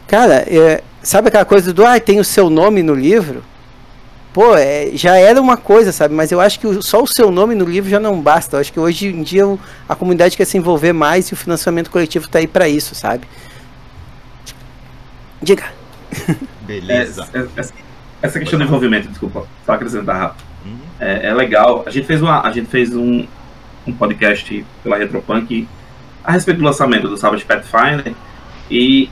Cara, 0.07 0.45
é, 0.47 0.81
sabe 1.01 1.27
aquela 1.27 1.45
coisa 1.45 1.71
do 1.71 1.85
ah, 1.85 1.99
tem 1.99 2.19
o 2.19 2.23
seu 2.23 2.49
nome 2.49 2.81
no 2.81 2.95
livro? 2.95 3.43
Pô, 4.33 4.55
é, 4.55 4.89
já 4.95 5.15
era 5.15 5.39
uma 5.39 5.57
coisa, 5.57 5.91
sabe? 5.91 6.15
Mas 6.15 6.31
eu 6.31 6.41
acho 6.41 6.59
que 6.59 6.65
o, 6.65 6.81
só 6.81 7.03
o 7.03 7.07
seu 7.07 7.29
nome 7.29 7.53
no 7.53 7.65
livro 7.65 7.87
já 7.87 7.99
não 7.99 8.19
basta. 8.19 8.55
Eu 8.55 8.61
acho 8.61 8.73
que 8.73 8.79
hoje 8.79 9.09
em 9.09 9.21
dia 9.21 9.47
o, 9.47 9.59
a 9.87 9.95
comunidade 9.95 10.35
quer 10.35 10.45
se 10.45 10.57
envolver 10.57 10.91
mais 10.91 11.27
e 11.29 11.33
o 11.33 11.37
financiamento 11.37 11.91
coletivo 11.91 12.25
está 12.25 12.39
aí 12.39 12.47
para 12.47 12.67
isso, 12.67 12.95
sabe? 12.95 13.27
Diga. 15.39 15.65
Beleza. 16.65 17.27
É, 17.31 17.39
é, 17.39 17.65
essa 18.23 18.39
questão 18.39 18.57
do 18.57 18.65
envolvimento, 18.65 19.07
desculpa, 19.07 19.45
só 19.65 19.73
acrescentar 19.73 20.17
rápido 20.17 20.52
é, 21.03 21.27
é, 21.27 21.33
legal. 21.33 21.83
A 21.85 21.89
gente 21.89 22.05
fez, 22.05 22.21
uma, 22.21 22.41
a 22.41 22.51
gente 22.51 22.67
fez 22.69 22.95
um, 22.95 23.25
um 23.85 23.91
podcast 23.91 24.65
pela 24.81 24.97
Retropunk 24.97 25.67
a 26.23 26.31
respeito 26.31 26.59
do 26.59 26.63
lançamento 26.63 27.07
do 27.07 27.17
Savage 27.17 27.43
Pathfinder 27.43 28.13
e 28.71 29.09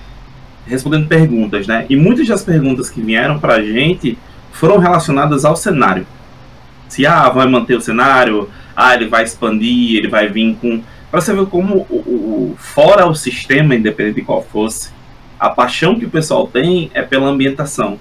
respondendo 0.66 1.08
perguntas, 1.08 1.68
né? 1.68 1.86
E 1.90 1.96
muitas 1.96 2.28
das 2.28 2.44
perguntas 2.44 2.90
que 2.90 3.02
vieram 3.02 3.40
pra 3.40 3.62
gente 3.62 4.18
foram 4.52 4.78
relacionadas 4.78 5.44
ao 5.44 5.56
cenário. 5.56 6.06
Se 6.88 7.06
ah, 7.06 7.30
vai 7.30 7.48
manter 7.48 7.76
o 7.76 7.82
cenário, 7.82 8.50
ah, 8.76 8.94
ele 8.96 9.08
vai 9.08 9.24
expandir, 9.24 9.98
ele 9.98 10.08
vai 10.08 10.28
vir 10.28 10.56
com. 10.62 10.82
Pra 11.10 11.20
você 11.20 11.34
ver 11.34 11.46
como 11.48 11.86
o, 11.90 11.96
o, 11.96 12.56
fora 12.58 13.06
o 13.06 13.14
sistema, 13.14 13.76
independente 13.76 14.16
de 14.16 14.22
qual 14.22 14.42
fosse, 14.42 14.92
a 15.38 15.50
paixão 15.50 16.00
que 16.00 16.06
o 16.06 16.10
pessoal 16.10 16.48
tem 16.48 16.90
é 16.94 17.02
pela 17.02 17.28
ambientação. 17.28 18.00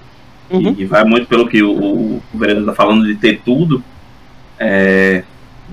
Uhum. 0.50 0.74
E, 0.76 0.84
vai 0.84 1.04
muito 1.04 1.26
pelo 1.26 1.48
que 1.48 1.62
o, 1.62 1.72
o, 1.72 2.22
vereador 2.34 2.62
está 2.62 2.74
falando 2.74 3.06
de 3.06 3.14
ter 3.14 3.40
tudo. 3.44 3.82
É, 4.58 5.22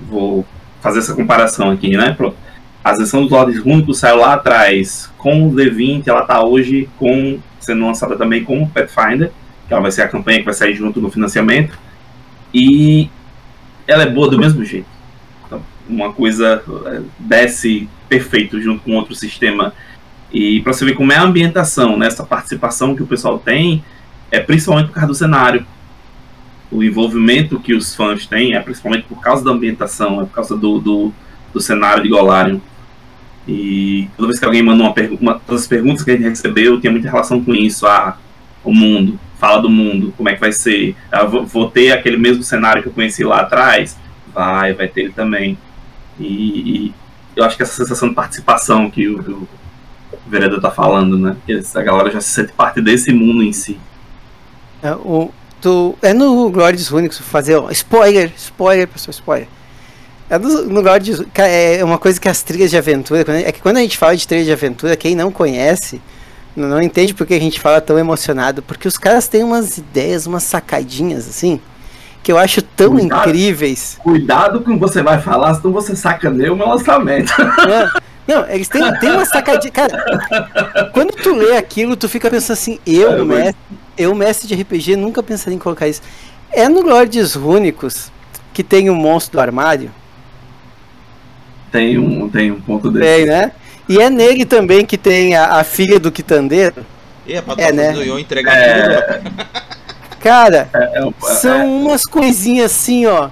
vou 0.08 0.46
fazer 0.80 1.00
essa 1.00 1.14
comparação 1.14 1.70
aqui, 1.70 1.96
né? 1.96 2.16
A 2.84 2.92
versão 2.92 3.22
dos 3.22 3.30
Lords 3.30 3.58
Únicos 3.58 3.98
saiu 3.98 4.18
lá 4.18 4.34
atrás 4.34 5.10
com 5.18 5.48
o 5.48 5.52
D20, 5.52 6.06
ela 6.06 6.22
tá 6.22 6.42
hoje 6.44 6.88
com 6.96 7.38
sendo 7.60 7.84
lançada 7.84 8.16
também 8.16 8.44
com 8.44 8.62
o 8.62 8.68
Pathfinder, 8.68 9.30
que 9.66 9.74
ela 9.74 9.82
vai 9.82 9.90
ser 9.90 10.02
a 10.02 10.08
campanha 10.08 10.38
que 10.38 10.44
vai 10.44 10.54
sair 10.54 10.74
junto 10.74 11.00
no 11.00 11.10
financiamento. 11.10 11.78
E 12.54 13.10
ela 13.86 14.04
é 14.04 14.10
boa 14.10 14.30
do 14.30 14.38
mesmo 14.38 14.64
jeito. 14.64 14.86
Então, 15.46 15.60
uma 15.88 16.12
coisa 16.12 16.62
é, 16.86 17.00
desce 17.18 17.88
perfeito 18.08 18.60
junto 18.60 18.82
com 18.82 18.92
outro 18.92 19.14
sistema. 19.14 19.74
E 20.32 20.60
para 20.62 20.72
você 20.72 20.84
ver 20.84 20.94
como 20.94 21.12
é 21.12 21.16
a 21.16 21.22
ambientação, 21.22 21.96
né, 21.96 22.06
essa 22.06 22.24
participação 22.24 22.94
que 22.94 23.02
o 23.02 23.06
pessoal 23.06 23.38
tem, 23.38 23.84
é 24.30 24.40
principalmente 24.40 24.88
por 24.88 24.94
causa 24.94 25.08
do 25.08 25.14
cenário. 25.14 25.66
O 26.70 26.82
envolvimento 26.82 27.58
que 27.58 27.74
os 27.74 27.94
fãs 27.94 28.26
têm 28.26 28.54
é 28.54 28.60
principalmente 28.60 29.04
por 29.04 29.20
causa 29.20 29.44
da 29.44 29.50
ambientação, 29.50 30.20
é 30.20 30.24
por 30.24 30.34
causa 30.34 30.56
do, 30.56 30.78
do, 30.78 31.12
do 31.52 31.60
cenário 31.60 32.02
de 32.02 32.08
Golarion. 32.08 32.58
E 33.46 34.08
toda 34.16 34.28
vez 34.28 34.38
que 34.38 34.44
alguém 34.44 34.62
manda 34.62 34.82
uma 34.82 34.92
pergunta, 34.92 35.40
todas 35.46 35.62
as 35.62 35.68
perguntas 35.68 36.04
que 36.04 36.10
a 36.10 36.16
gente 36.16 36.28
recebeu 36.28 36.78
tinha 36.78 36.90
muita 36.90 37.08
relação 37.08 37.42
com 37.42 37.54
isso. 37.54 37.86
Ah, 37.86 38.18
o 38.62 38.74
mundo, 38.74 39.18
fala 39.38 39.62
do 39.62 39.70
mundo, 39.70 40.12
como 40.16 40.28
é 40.28 40.34
que 40.34 40.40
vai 40.40 40.52
ser? 40.52 40.94
Ah, 41.10 41.24
vou, 41.24 41.46
vou, 41.46 41.70
ter 41.70 41.92
aquele 41.92 42.18
mesmo 42.18 42.42
cenário 42.42 42.82
que 42.82 42.88
eu 42.88 42.92
conheci 42.92 43.24
lá 43.24 43.40
atrás? 43.40 43.96
Vai, 44.34 44.74
vai 44.74 44.88
ter 44.88 45.02
ele 45.02 45.12
também. 45.12 45.56
E, 46.20 46.24
e 46.24 46.94
eu 47.34 47.44
acho 47.44 47.56
que 47.56 47.62
essa 47.62 47.74
sensação 47.74 48.10
de 48.10 48.14
participação 48.14 48.90
que 48.90 49.08
o, 49.08 49.18
o 49.20 49.48
vereador 50.30 50.58
está 50.58 50.70
falando, 50.70 51.16
né? 51.16 51.36
Que 51.46 51.62
a 51.74 51.82
galera 51.82 52.10
já 52.10 52.20
se 52.20 52.28
sente 52.28 52.52
parte 52.52 52.82
desse 52.82 53.12
mundo 53.12 53.42
em 53.42 53.52
si. 53.52 53.78
É, 54.82 54.92
o, 54.92 55.30
tu, 55.60 55.96
é 56.02 56.12
no 56.12 56.50
Glórias 56.50 56.90
Únicos 56.90 57.18
fazer 57.18 57.56
ó, 57.56 57.70
spoiler, 57.70 58.32
spoiler, 58.36 58.86
pessoal, 58.86 59.12
spoiler. 59.12 59.48
É 60.30 60.38
no, 60.38 60.64
no 60.66 60.82
Glórias 60.82 61.22
é 61.36 61.82
uma 61.82 61.98
coisa 61.98 62.20
que 62.20 62.28
as 62.28 62.42
trilhas 62.42 62.70
de 62.70 62.76
aventura, 62.76 63.24
é 63.40 63.50
que 63.50 63.60
quando 63.60 63.78
a 63.78 63.80
gente 63.80 63.96
fala 63.96 64.16
de 64.16 64.26
trilha 64.26 64.44
de 64.44 64.52
aventura, 64.52 64.96
quem 64.96 65.14
não 65.14 65.30
conhece, 65.30 66.00
não, 66.54 66.68
não 66.68 66.82
entende 66.82 67.14
por 67.14 67.26
que 67.26 67.34
a 67.34 67.40
gente 67.40 67.60
fala 67.60 67.80
tão 67.80 67.98
emocionado, 67.98 68.62
porque 68.62 68.86
os 68.86 68.98
caras 68.98 69.26
têm 69.26 69.42
umas 69.42 69.78
ideias, 69.78 70.26
umas 70.26 70.42
sacadinhas 70.42 71.28
assim, 71.28 71.60
que 72.22 72.30
eu 72.30 72.38
acho 72.38 72.60
tão 72.60 72.90
cuidado, 72.90 73.20
incríveis. 73.20 73.96
Cuidado 73.98 74.60
com 74.60 74.72
o 74.72 74.74
que 74.74 74.80
você 74.80 75.02
vai 75.02 75.20
falar, 75.20 75.54
senão 75.54 75.72
você 75.72 75.96
sacaneia 75.96 76.52
o 76.52 76.56
meu 76.56 76.68
lançamento. 76.68 77.32
Não, 78.28 78.46
eles 78.46 78.68
têm, 78.68 78.82
têm 79.00 79.10
uma 79.10 79.24
sacadinha. 79.24 79.72
Cara, 79.72 80.90
quando 80.92 81.12
tu 81.12 81.34
lê 81.34 81.56
aquilo, 81.56 81.96
tu 81.96 82.06
fica 82.10 82.30
pensando 82.30 82.52
assim, 82.52 82.78
eu, 82.86 83.12
é, 83.12 83.24
mestre, 83.24 83.56
eu, 83.96 84.14
mestre 84.14 84.46
de 84.46 84.54
RPG, 84.54 84.96
nunca 84.96 85.22
pensaria 85.22 85.56
em 85.56 85.58
colocar 85.58 85.88
isso. 85.88 86.02
É 86.52 86.68
no 86.68 86.82
Lordes 86.82 87.34
Rúnicos 87.34 88.12
que 88.52 88.62
tem 88.62 88.90
o 88.90 88.94
monstro 88.94 89.38
do 89.38 89.40
armário? 89.40 89.90
Tem 91.72 91.98
um, 91.98 92.28
tem 92.28 92.52
um 92.52 92.60
ponto 92.60 92.90
desse. 92.90 93.06
Tem, 93.06 93.26
né? 93.26 93.52
E 93.88 93.98
é 93.98 94.10
nele 94.10 94.44
também 94.44 94.84
que 94.84 94.98
tem 94.98 95.34
a, 95.34 95.54
a 95.54 95.64
filha 95.64 95.98
do 95.98 96.12
quitandeiro. 96.12 96.84
E 97.26 97.32
é, 97.34 97.42
é 97.56 97.72
né? 97.72 97.92
do 97.92 98.18
entregar 98.18 98.54
é... 98.54 99.22
Cara, 100.20 100.68
é, 100.74 100.98
é, 100.98 101.34
são 101.34 101.82
umas 101.82 102.04
coisinhas 102.04 102.72
assim, 102.72 103.06
ó, 103.06 103.30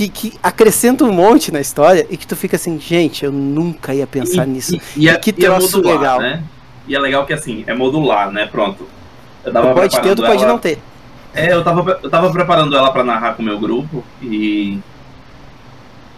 que, 0.00 0.08
que 0.08 0.38
acrescentam 0.42 1.08
um 1.08 1.12
monte 1.12 1.52
na 1.52 1.60
história 1.60 2.06
e 2.08 2.16
que 2.16 2.26
tu 2.26 2.34
fica 2.34 2.56
assim, 2.56 2.78
gente, 2.80 3.24
eu 3.24 3.32
nunca 3.32 3.92
ia 3.94 4.06
pensar 4.06 4.46
e, 4.46 4.50
nisso. 4.50 4.76
E, 4.96 5.04
e, 5.04 5.08
é, 5.08 5.16
que 5.16 5.32
troço 5.32 5.76
modular, 5.76 5.98
legal. 5.98 6.20
Né? 6.20 6.42
E 6.88 6.94
é 6.94 6.98
legal 6.98 7.26
que 7.26 7.32
assim, 7.32 7.64
é 7.66 7.74
modular, 7.74 8.30
né? 8.30 8.46
Pronto. 8.46 8.88
Eu 9.44 9.52
tava 9.52 9.74
pode 9.74 10.00
ter, 10.00 10.14
tu 10.14 10.22
pode 10.22 10.46
não 10.46 10.58
ter. 10.58 10.78
É, 11.34 11.52
eu 11.52 11.62
tava, 11.62 12.00
eu 12.02 12.10
tava 12.10 12.30
preparando 12.32 12.76
ela 12.76 12.90
para 12.90 13.04
narrar 13.04 13.34
com 13.34 13.42
o 13.42 13.44
meu 13.44 13.58
grupo 13.58 14.02
e 14.22 14.78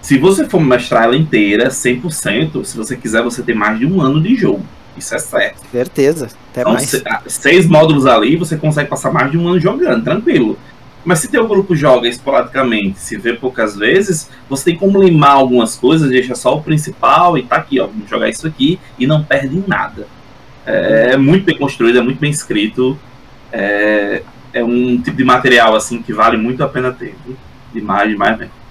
se 0.00 0.18
você 0.18 0.48
for 0.48 0.60
mestrar 0.60 1.04
ela 1.04 1.16
inteira, 1.16 1.68
100%, 1.68 2.64
se 2.64 2.76
você 2.76 2.96
quiser, 2.96 3.22
você 3.22 3.42
tem 3.42 3.54
mais 3.54 3.78
de 3.78 3.86
um 3.86 4.00
ano 4.00 4.20
de 4.20 4.34
jogo. 4.36 4.64
Isso 4.96 5.14
é 5.14 5.18
certo. 5.18 5.60
Certeza. 5.70 6.28
Até 6.50 6.60
então, 6.60 6.72
mais. 6.72 7.02
Ah, 7.06 7.22
seis 7.26 7.66
módulos 7.66 8.06
ali, 8.06 8.36
você 8.36 8.56
consegue 8.56 8.88
passar 8.88 9.12
mais 9.12 9.30
de 9.30 9.38
um 9.38 9.48
ano 9.48 9.60
jogando, 9.60 10.04
tranquilo. 10.04 10.58
Mas 11.04 11.18
se 11.18 11.28
teu 11.28 11.46
grupo 11.48 11.74
joga 11.74 12.08
esporadicamente, 12.08 13.00
se 13.00 13.16
vê 13.16 13.34
poucas 13.34 13.76
vezes, 13.76 14.30
você 14.48 14.66
tem 14.66 14.76
como 14.76 15.02
limar 15.02 15.32
algumas 15.32 15.76
coisas, 15.76 16.10
deixa 16.10 16.34
só 16.34 16.56
o 16.56 16.62
principal 16.62 17.36
e 17.36 17.42
tá 17.42 17.56
aqui, 17.56 17.80
ó, 17.80 17.86
vamos 17.86 18.08
jogar 18.08 18.28
isso 18.28 18.46
aqui 18.46 18.78
e 18.98 19.06
não 19.06 19.24
perde 19.24 19.62
nada. 19.66 20.06
É, 20.64 21.10
é 21.12 21.16
muito 21.16 21.44
bem 21.44 21.58
construído, 21.58 21.98
é 21.98 22.02
muito 22.02 22.20
bem 22.20 22.30
escrito. 22.30 22.96
É, 23.52 24.22
é 24.52 24.62
um 24.62 25.00
tipo 25.00 25.16
de 25.16 25.24
material 25.24 25.74
assim 25.74 26.00
que 26.00 26.12
vale 26.12 26.36
muito 26.36 26.62
a 26.62 26.68
pena 26.68 26.92
ter. 26.92 27.16
Viu? 27.26 27.36
Demais, 27.72 28.08
demais 28.08 28.38
mesmo. 28.38 28.62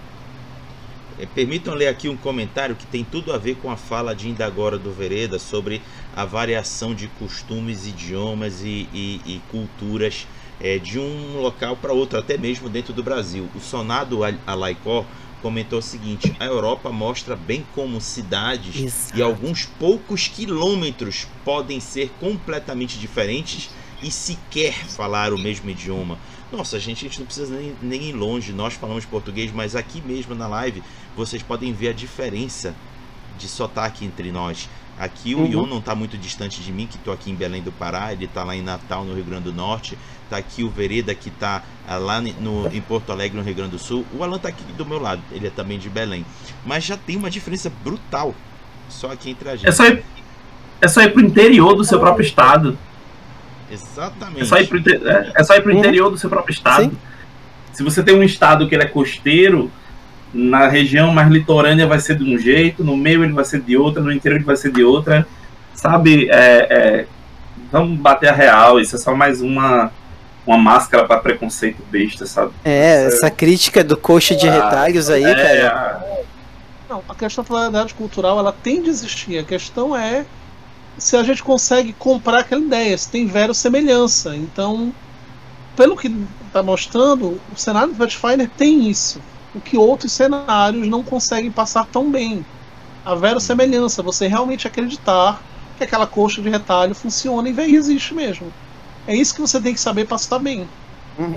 É, 1.19 1.25
permitam 1.25 1.73
ler 1.73 1.87
aqui 1.87 2.07
um 2.07 2.17
comentário 2.17 2.75
que 2.75 2.85
tem 2.87 3.03
tudo 3.03 3.33
a 3.33 3.37
ver 3.37 3.55
com 3.55 3.69
a 3.69 3.75
fala 3.75 4.15
de 4.15 4.27
ainda 4.27 4.45
agora 4.45 4.77
do 4.77 4.91
Vereda 4.91 5.37
sobre 5.37 5.81
a 6.15 6.25
variação 6.25 6.95
de 6.95 7.07
costumes, 7.07 7.85
idiomas 7.85 8.61
e, 8.63 8.87
e, 8.93 9.21
e 9.25 9.41
culturas 9.51 10.25
é, 10.63 10.77
de 10.77 10.99
um 10.99 11.39
local 11.41 11.75
para 11.75 11.91
outro, 11.91 12.19
até 12.19 12.38
mesmo 12.38 12.69
dentro 12.69 12.93
do 12.93 13.03
Brasil. 13.03 13.49
O 13.55 13.59
Sonado 13.59 14.19
Alaicó 14.45 15.05
comentou 15.41 15.79
o 15.79 15.81
seguinte: 15.81 16.35
a 16.39 16.45
Europa 16.45 16.91
mostra 16.91 17.35
bem 17.35 17.65
como 17.73 17.99
cidades 17.99 18.75
Exato. 18.75 19.17
e 19.17 19.21
alguns 19.21 19.65
poucos 19.65 20.27
quilômetros 20.27 21.27
podem 21.43 21.79
ser 21.79 22.11
completamente 22.19 22.99
diferentes 22.99 23.69
e 24.01 24.09
sequer 24.09 24.73
falar 24.73 25.33
o 25.33 25.38
mesmo 25.38 25.69
idioma. 25.69 26.17
Nossa, 26.51 26.79
gente, 26.79 27.05
a 27.05 27.07
gente 27.07 27.19
não 27.19 27.25
precisa 27.25 27.55
nem, 27.55 27.75
nem 27.81 28.03
ir 28.09 28.13
longe, 28.13 28.51
nós 28.51 28.73
falamos 28.73 29.05
português, 29.05 29.51
mas 29.51 29.75
aqui 29.75 30.01
mesmo 30.01 30.35
na 30.35 30.47
live 30.47 30.83
vocês 31.15 31.41
podem 31.41 31.71
ver 31.71 31.89
a 31.89 31.93
diferença 31.93 32.75
de 33.38 33.47
sotaque 33.47 34.05
entre 34.05 34.31
nós. 34.31 34.67
Aqui 35.02 35.34
uhum. 35.34 35.45
o 35.45 35.48
Ion 35.48 35.65
não 35.65 35.80
está 35.80 35.95
muito 35.95 36.15
distante 36.15 36.61
de 36.61 36.72
mim, 36.72 36.86
que 36.86 36.95
estou 36.95 37.11
aqui 37.11 37.32
em 37.32 37.34
Belém 37.34 37.64
do 37.64 37.72
Pará, 37.72 38.14
ele 38.14 38.26
está 38.26 38.44
lá 38.44 38.56
em 38.56 38.61
Natal, 38.61 39.03
no 39.03 39.15
Rio 39.15 39.23
Grande 39.23 39.45
do 39.45 39.52
Norte. 39.52 39.98
Está 40.26 40.38
aqui 40.38 40.64
o 40.64 40.69
Vereda, 40.69 41.15
que 41.15 41.30
está 41.30 41.64
ah, 41.88 41.98
lá 41.98 42.22
no, 42.22 42.72
em 42.72 42.80
Porto 42.80 43.11
Alegre, 43.11 43.36
no 43.36 43.44
Rio 43.44 43.56
Grande 43.56 43.72
do 43.72 43.80
Sul. 43.80 44.06
O 44.15 44.23
Alan 44.23 44.36
está 44.36 44.49
aqui 44.49 44.61
do 44.78 44.86
meu 44.86 45.02
lado, 45.02 45.19
ele 45.32 45.48
é 45.48 45.49
também 45.49 45.80
de 45.80 45.90
Belém. 45.90 46.23
Mas 46.64 46.84
já 46.84 46.95
tem 46.95 47.18
uma 47.18 47.32
diferença 47.32 47.72
brutal 47.84 48.36
só 48.90 49.11
aqui 49.11 49.32
entre 49.32 49.49
a 49.49 49.56
gente. 49.56 49.68
É 49.68 49.72
só 49.72 49.88
ir, 49.88 50.03
é 50.80 50.88
só 50.88 51.02
ir 51.02 51.11
pro 51.11 51.26
interior 51.26 51.76
do 51.76 51.84
seu 51.84 51.99
próprio 51.99 52.23
estado. 52.23 52.78
Exatamente. 53.72 54.41
É 54.41 54.45
só 54.45 54.57
ir 54.60 54.68
pro, 54.68 54.78
é, 54.78 55.32
é 55.36 55.44
só 55.44 55.56
ir 55.56 55.64
pro 55.64 55.73
uhum. 55.73 55.80
interior 55.80 56.11
do 56.11 56.18
seu 56.19 56.30
próprio 56.30 56.53
estado. 56.53 56.91
Sim. 56.91 56.98
Se 57.73 57.82
você 57.82 58.03
tem 58.03 58.15
um 58.15 58.22
estado 58.22 58.69
que 58.69 58.76
ele 58.76 58.84
é 58.84 58.88
costeiro, 58.88 59.72
na 60.33 60.67
região 60.67 61.13
mais 61.13 61.29
litorânea 61.29 61.85
vai 61.85 61.99
ser 61.99 62.17
de 62.17 62.23
um 62.23 62.37
jeito, 62.37 62.83
no 62.83 62.95
meio 62.95 63.23
ele 63.23 63.33
vai 63.33 63.43
ser 63.43 63.61
de 63.61 63.75
outra, 63.75 64.01
no 64.01 64.11
interior 64.11 64.37
ele 64.37 64.45
vai 64.45 64.55
ser 64.55 64.71
de 64.71 64.83
outra. 64.83 65.27
Sabe, 65.73 66.29
é, 66.29 66.67
é, 66.69 67.05
vamos 67.71 67.99
bater 67.99 68.29
a 68.29 68.33
real, 68.33 68.79
isso 68.79 68.95
é 68.95 68.99
só 68.99 69.15
mais 69.15 69.41
uma, 69.41 69.91
uma 70.45 70.57
máscara 70.57 71.05
para 71.05 71.19
preconceito 71.19 71.83
besta, 71.89 72.25
sabe? 72.25 72.53
É, 72.63 73.05
essa 73.05 73.29
crítica 73.29 73.83
do 73.83 73.97
coxa 73.97 74.35
de 74.35 74.47
ah, 74.47 74.51
retalhos 74.53 75.09
aí, 75.09 75.23
é, 75.23 75.61
cara. 75.61 76.05
Não, 76.89 77.03
a 77.07 77.15
questão 77.15 77.43
da 77.43 77.47
pluralidade 77.47 77.93
cultural 77.93 78.39
ela 78.39 78.51
tem 78.51 78.81
de 78.81 78.89
existir. 78.89 79.37
A 79.37 79.43
questão 79.43 79.95
é 79.95 80.25
se 80.97 81.15
a 81.15 81.23
gente 81.23 81.41
consegue 81.41 81.93
comprar 81.93 82.39
aquela 82.39 82.61
ideia, 82.61 82.97
se 82.97 83.09
tem 83.09 83.29
semelhança. 83.53 84.35
Então, 84.35 84.93
pelo 85.75 85.95
que 85.97 86.13
está 86.45 86.61
mostrando, 86.61 87.39
o 87.51 87.57
cenário 87.57 87.93
do 87.93 87.95
Pathfinder 87.95 88.49
tem 88.57 88.89
isso 88.89 89.21
o 89.53 89.60
que 89.60 89.78
outros 89.78 90.14
cenários 90.14 90.88
não 90.88 91.03
conseguem 91.03 91.52
passar 91.52 91.86
tão 91.88 92.10
bem. 92.10 92.44
A 93.03 93.15
verossemelhança, 93.15 94.03
você 94.03 94.28
realmente 94.28 94.68
acreditar 94.68 95.41
que 95.78 95.84
aquela 95.84 96.07
coxa 96.07 96.41
de 96.41 96.49
retalho 96.49 96.94
funciona 96.94 97.49
e 97.49 97.76
existe 97.76 98.14
mesmo. 98.14 98.52
É 99.07 99.15
isso 99.15 99.34
que 99.34 99.41
você 99.41 99.60
tem 99.60 99.73
que 99.73 99.82
saber 99.82 100.06
passar 100.06 100.40
bem. 100.40 100.68
Uhum. 101.18 101.36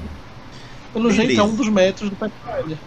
Pelo 0.93 1.09
Beleza. 1.09 1.27
jeito, 1.27 1.41
é 1.41 1.43
um 1.43 1.55
dos 1.55 1.69
métodos 1.69 2.11
do 2.11 2.17
Pathfinder. 2.17 2.79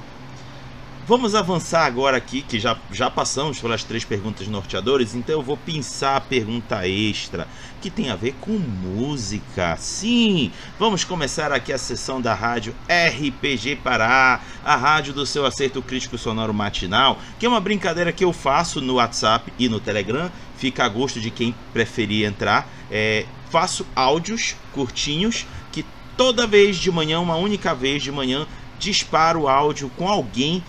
Vamos 1.08 1.34
avançar 1.36 1.86
agora 1.86 2.18
aqui, 2.18 2.42
que 2.42 2.60
já, 2.60 2.78
já 2.92 3.10
passamos 3.10 3.62
pelas 3.62 3.82
três 3.82 4.04
perguntas 4.04 4.46
norteadores, 4.50 5.16
então 5.16 5.36
eu 5.36 5.42
vou 5.42 5.56
pensar 5.56 6.18
a 6.18 6.20
pergunta 6.20 6.86
extra, 6.86 7.48
que 7.80 7.90
tem 7.90 8.10
a 8.10 8.16
ver 8.18 8.36
com 8.42 8.52
música. 8.52 9.78
Sim, 9.78 10.52
vamos 10.78 11.06
começar 11.06 11.54
aqui 11.54 11.72
a 11.72 11.78
sessão 11.78 12.20
da 12.20 12.34
rádio 12.34 12.76
RPG 12.90 13.78
Pará, 13.78 14.42
a 14.66 14.76
rádio 14.76 15.14
do 15.14 15.26
seu 15.26 15.46
acerto 15.46 15.82
crítico 15.82 16.18
sonoro 16.18 16.54
matinal, 16.54 17.22
que 17.40 17.46
é 17.46 17.50
uma 17.50 17.62
brincadeira 17.62 18.12
que 18.12 18.26
eu 18.26 18.34
faço 18.34 18.82
no 18.82 18.96
WhatsApp 18.96 19.54
e 19.58 19.70
no 19.70 19.80
Telegram, 19.80 20.30
fica 20.58 20.84
a 20.84 20.90
gosto 20.90 21.22
de 21.22 21.32
quem 21.32 21.56
preferir 21.72 22.28
entrar. 22.28 22.68
É, 22.92 23.26
faço 23.50 23.88
áudios 23.96 24.58
curtinhos 24.74 25.46
que 25.72 25.86
toda 26.18 26.46
vez 26.46 26.76
de 26.76 26.92
manhã, 26.92 27.22
uma 27.22 27.38
única 27.38 27.74
vez 27.74 28.04
de 28.04 28.12
manhã, 28.12 28.46
disparo 28.78 29.48
áudio 29.48 29.90
com 29.96 30.08
alguém 30.08 30.62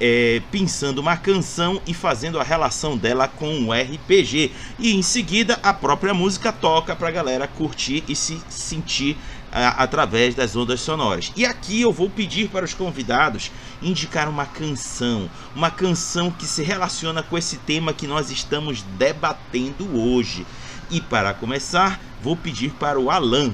é, 0.00 0.42
pensando 0.50 1.00
uma 1.00 1.16
canção 1.16 1.80
e 1.86 1.94
fazendo 1.94 2.38
a 2.38 2.42
relação 2.42 2.96
dela 2.96 3.28
com 3.28 3.66
o 3.66 3.72
RPG. 3.72 4.52
E 4.78 4.94
em 4.94 5.02
seguida 5.02 5.58
a 5.62 5.72
própria 5.72 6.14
música 6.14 6.52
toca 6.52 6.94
para 6.94 7.08
a 7.08 7.12
galera 7.12 7.48
curtir 7.48 8.04
e 8.08 8.14
se 8.14 8.40
sentir 8.48 9.16
a, 9.52 9.82
através 9.82 10.34
das 10.34 10.56
ondas 10.56 10.80
sonoras. 10.80 11.32
E 11.36 11.44
aqui 11.44 11.80
eu 11.82 11.92
vou 11.92 12.08
pedir 12.08 12.48
para 12.48 12.64
os 12.64 12.74
convidados 12.74 13.50
indicar 13.82 14.28
uma 14.28 14.46
canção, 14.46 15.30
uma 15.54 15.70
canção 15.70 16.30
que 16.30 16.46
se 16.46 16.62
relaciona 16.62 17.22
com 17.22 17.36
esse 17.36 17.58
tema 17.58 17.92
que 17.92 18.06
nós 18.06 18.30
estamos 18.30 18.82
debatendo 18.96 19.98
hoje. 19.98 20.46
E 20.90 21.00
para 21.00 21.34
começar, 21.34 22.00
vou 22.22 22.36
pedir 22.36 22.70
para 22.72 22.98
o 22.98 23.10
Alan. 23.10 23.52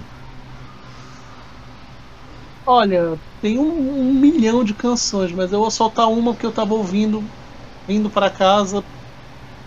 Olha, 2.70 3.18
tem 3.40 3.58
um, 3.58 3.98
um 3.98 4.12
milhão 4.12 4.62
de 4.62 4.74
canções, 4.74 5.32
mas 5.32 5.50
eu 5.50 5.60
vou 5.60 5.70
soltar 5.70 6.06
uma 6.06 6.34
que 6.34 6.44
eu 6.44 6.50
estava 6.50 6.74
ouvindo 6.74 7.24
indo 7.88 8.10
para 8.10 8.28
casa 8.28 8.84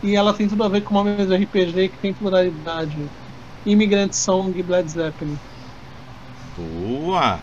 e 0.03 0.15
ela 0.15 0.36
tem 0.36 0.48
tudo 0.48 0.64
a 0.64 0.68
ver 0.68 0.82
com 0.82 0.94
uma 0.94 1.03
mesa 1.03 1.36
RPG 1.36 1.90
que 1.90 1.98
tem 1.99 2.14
pluralidade. 2.14 2.95
Immigrant 3.65 4.14
Song 4.14 4.53
Led 4.61 4.91
Zeppelin. 4.91 5.36
Boa! 6.56 7.40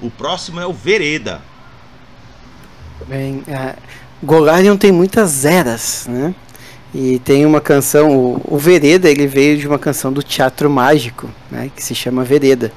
O 0.00 0.08
próximo 0.10 0.60
é 0.60 0.66
o 0.66 0.72
Vereda. 0.72 1.42
Bem, 3.08 3.42
a 3.48 3.74
Golarion 4.22 4.76
tem 4.76 4.92
muitas 4.92 5.44
eras, 5.44 6.06
né? 6.08 6.32
E 6.94 7.18
tem 7.18 7.44
uma 7.44 7.60
canção, 7.60 8.16
o, 8.16 8.42
o, 8.44 8.56
Vereda, 8.56 9.10
ele 9.10 9.26
veio 9.26 9.58
de 9.58 9.66
uma 9.66 9.78
canção 9.78 10.12
do 10.12 10.22
Teatro 10.22 10.70
Mágico, 10.70 11.28
né? 11.50 11.68
Que 11.74 11.82
se 11.82 11.96
chama 11.96 12.22
Vereda. 12.22 12.70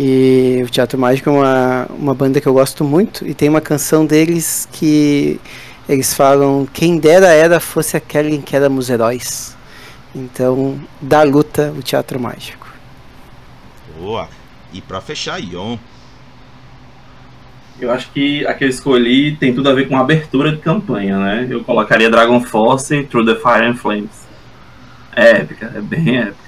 E 0.00 0.62
o 0.64 0.70
Teatro 0.70 0.96
Mágico 0.96 1.28
é 1.28 1.32
uma, 1.32 1.86
uma 1.90 2.14
banda 2.14 2.40
que 2.40 2.46
eu 2.46 2.52
gosto 2.52 2.84
muito 2.84 3.26
e 3.26 3.34
tem 3.34 3.48
uma 3.48 3.60
canção 3.60 4.06
deles 4.06 4.68
que 4.70 5.40
eles 5.88 6.14
falam 6.14 6.68
quem 6.72 6.98
dera 6.98 7.26
era 7.28 7.58
fosse 7.58 7.96
aquele 7.96 8.36
em 8.36 8.40
que 8.40 8.54
éramos 8.54 8.90
heróis. 8.90 9.56
Então, 10.14 10.78
da 11.00 11.24
luta, 11.24 11.74
o 11.76 11.82
teatro 11.82 12.20
mágico. 12.20 12.66
Boa. 13.98 14.28
E 14.72 14.80
para 14.80 15.00
fechar, 15.00 15.40
Ion. 15.40 15.76
Eu 17.80 17.90
acho 17.90 18.10
que 18.12 18.46
a 18.46 18.54
que 18.54 18.64
eu 18.64 18.68
escolhi 18.68 19.36
tem 19.36 19.54
tudo 19.54 19.68
a 19.68 19.74
ver 19.74 19.88
com 19.88 19.96
a 19.96 20.00
abertura 20.00 20.52
de 20.52 20.58
campanha, 20.58 21.18
né? 21.18 21.46
Eu 21.50 21.64
colocaria 21.64 22.10
Dragon 22.10 22.40
Force 22.40 23.04
Through 23.04 23.26
the 23.26 23.34
Fire 23.34 23.64
and 23.64 23.74
Flames. 23.74 24.26
É 25.14 25.38
épica, 25.38 25.72
é 25.74 25.80
bem 25.80 26.18
épica. 26.18 26.47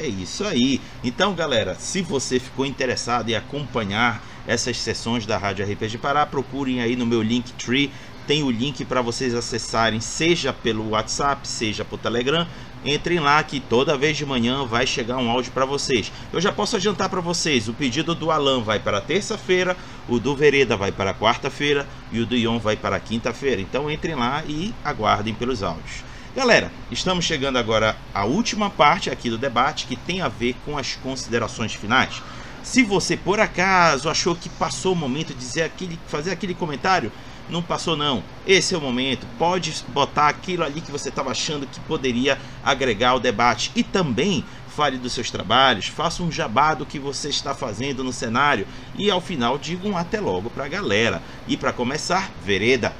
É 0.00 0.06
isso 0.06 0.44
aí. 0.44 0.80
Então, 1.04 1.34
galera, 1.34 1.74
se 1.74 2.00
você 2.00 2.40
ficou 2.40 2.64
interessado 2.64 3.28
em 3.28 3.34
acompanhar 3.34 4.24
essas 4.46 4.78
sessões 4.78 5.26
da 5.26 5.36
Rádio 5.36 5.70
RPG 5.70 5.98
Pará, 5.98 6.24
procurem 6.24 6.80
aí 6.80 6.96
no 6.96 7.04
meu 7.04 7.20
Linktree 7.20 7.92
tem 8.26 8.42
o 8.44 8.50
link 8.50 8.84
para 8.84 9.02
vocês 9.02 9.34
acessarem, 9.34 10.00
seja 10.00 10.52
pelo 10.52 10.90
WhatsApp, 10.90 11.46
seja 11.48 11.84
por 11.84 11.98
Telegram. 11.98 12.46
Entrem 12.84 13.18
lá 13.18 13.42
que 13.42 13.60
toda 13.60 13.96
vez 13.96 14.16
de 14.16 14.24
manhã 14.24 14.64
vai 14.64 14.86
chegar 14.86 15.18
um 15.18 15.28
áudio 15.28 15.52
para 15.52 15.64
vocês. 15.64 16.10
Eu 16.32 16.40
já 16.40 16.52
posso 16.52 16.76
adiantar 16.76 17.10
para 17.10 17.20
vocês: 17.20 17.68
o 17.68 17.74
pedido 17.74 18.14
do 18.14 18.30
Alan 18.30 18.60
vai 18.60 18.78
para 18.78 19.00
terça-feira, 19.00 19.76
o 20.08 20.18
do 20.18 20.34
Vereda 20.34 20.76
vai 20.76 20.92
para 20.92 21.12
quarta-feira 21.12 21.86
e 22.10 22.20
o 22.20 22.26
do 22.26 22.36
Ion 22.36 22.58
vai 22.58 22.76
para 22.76 23.00
quinta-feira. 23.00 23.60
Então 23.60 23.90
entrem 23.90 24.14
lá 24.14 24.44
e 24.46 24.72
aguardem 24.82 25.34
pelos 25.34 25.62
áudios. 25.62 26.09
Galera, 26.34 26.70
estamos 26.92 27.24
chegando 27.24 27.58
agora 27.58 27.96
à 28.14 28.24
última 28.24 28.70
parte 28.70 29.10
aqui 29.10 29.28
do 29.28 29.36
debate 29.36 29.86
que 29.86 29.96
tem 29.96 30.20
a 30.20 30.28
ver 30.28 30.54
com 30.64 30.78
as 30.78 30.94
considerações 30.94 31.74
finais. 31.74 32.22
Se 32.62 32.84
você 32.84 33.16
por 33.16 33.40
acaso 33.40 34.08
achou 34.08 34.36
que 34.36 34.48
passou 34.48 34.92
o 34.92 34.96
momento 34.96 35.34
de 35.34 35.40
dizer 35.40 35.62
aquele, 35.62 35.98
fazer 36.06 36.30
aquele 36.30 36.54
comentário, 36.54 37.10
não 37.48 37.60
passou 37.60 37.96
não. 37.96 38.22
Esse 38.46 38.76
é 38.76 38.78
o 38.78 38.80
momento. 38.80 39.26
Pode 39.40 39.84
botar 39.88 40.28
aquilo 40.28 40.62
ali 40.62 40.80
que 40.80 40.92
você 40.92 41.08
estava 41.08 41.32
achando 41.32 41.66
que 41.66 41.80
poderia 41.80 42.38
agregar 42.62 43.10
ao 43.10 43.20
debate 43.20 43.72
e 43.74 43.82
também 43.82 44.44
fale 44.68 44.98
dos 44.98 45.12
seus 45.12 45.32
trabalhos, 45.32 45.88
faça 45.88 46.22
um 46.22 46.30
jabá 46.30 46.74
do 46.74 46.86
que 46.86 47.00
você 47.00 47.28
está 47.28 47.56
fazendo 47.56 48.04
no 48.04 48.12
cenário 48.12 48.68
e 48.96 49.10
ao 49.10 49.20
final 49.20 49.58
diga 49.58 49.88
um 49.88 49.96
até 49.96 50.20
logo 50.20 50.48
para 50.48 50.66
a 50.66 50.68
galera. 50.68 51.20
E 51.48 51.56
para 51.56 51.72
começar, 51.72 52.30
Vereda. 52.44 52.94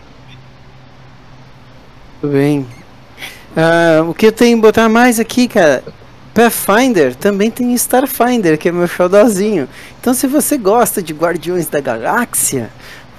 Tudo 2.20 2.32
bem. 2.32 2.79
Uh, 3.56 4.08
o 4.08 4.14
que 4.14 4.26
eu 4.26 4.32
tenho 4.32 4.56
que 4.56 4.62
botar 4.62 4.88
mais 4.88 5.18
aqui, 5.18 5.48
cara? 5.48 5.82
Pathfinder 6.32 7.14
também 7.16 7.50
tem 7.50 7.74
Starfinder, 7.74 8.56
que 8.56 8.68
é 8.68 8.72
meu 8.72 8.86
xodózinho. 8.86 9.68
Então, 10.00 10.14
se 10.14 10.26
você 10.26 10.56
gosta 10.56 11.02
de 11.02 11.12
Guardiões 11.12 11.66
da 11.66 11.80
Galáxia, 11.80 12.70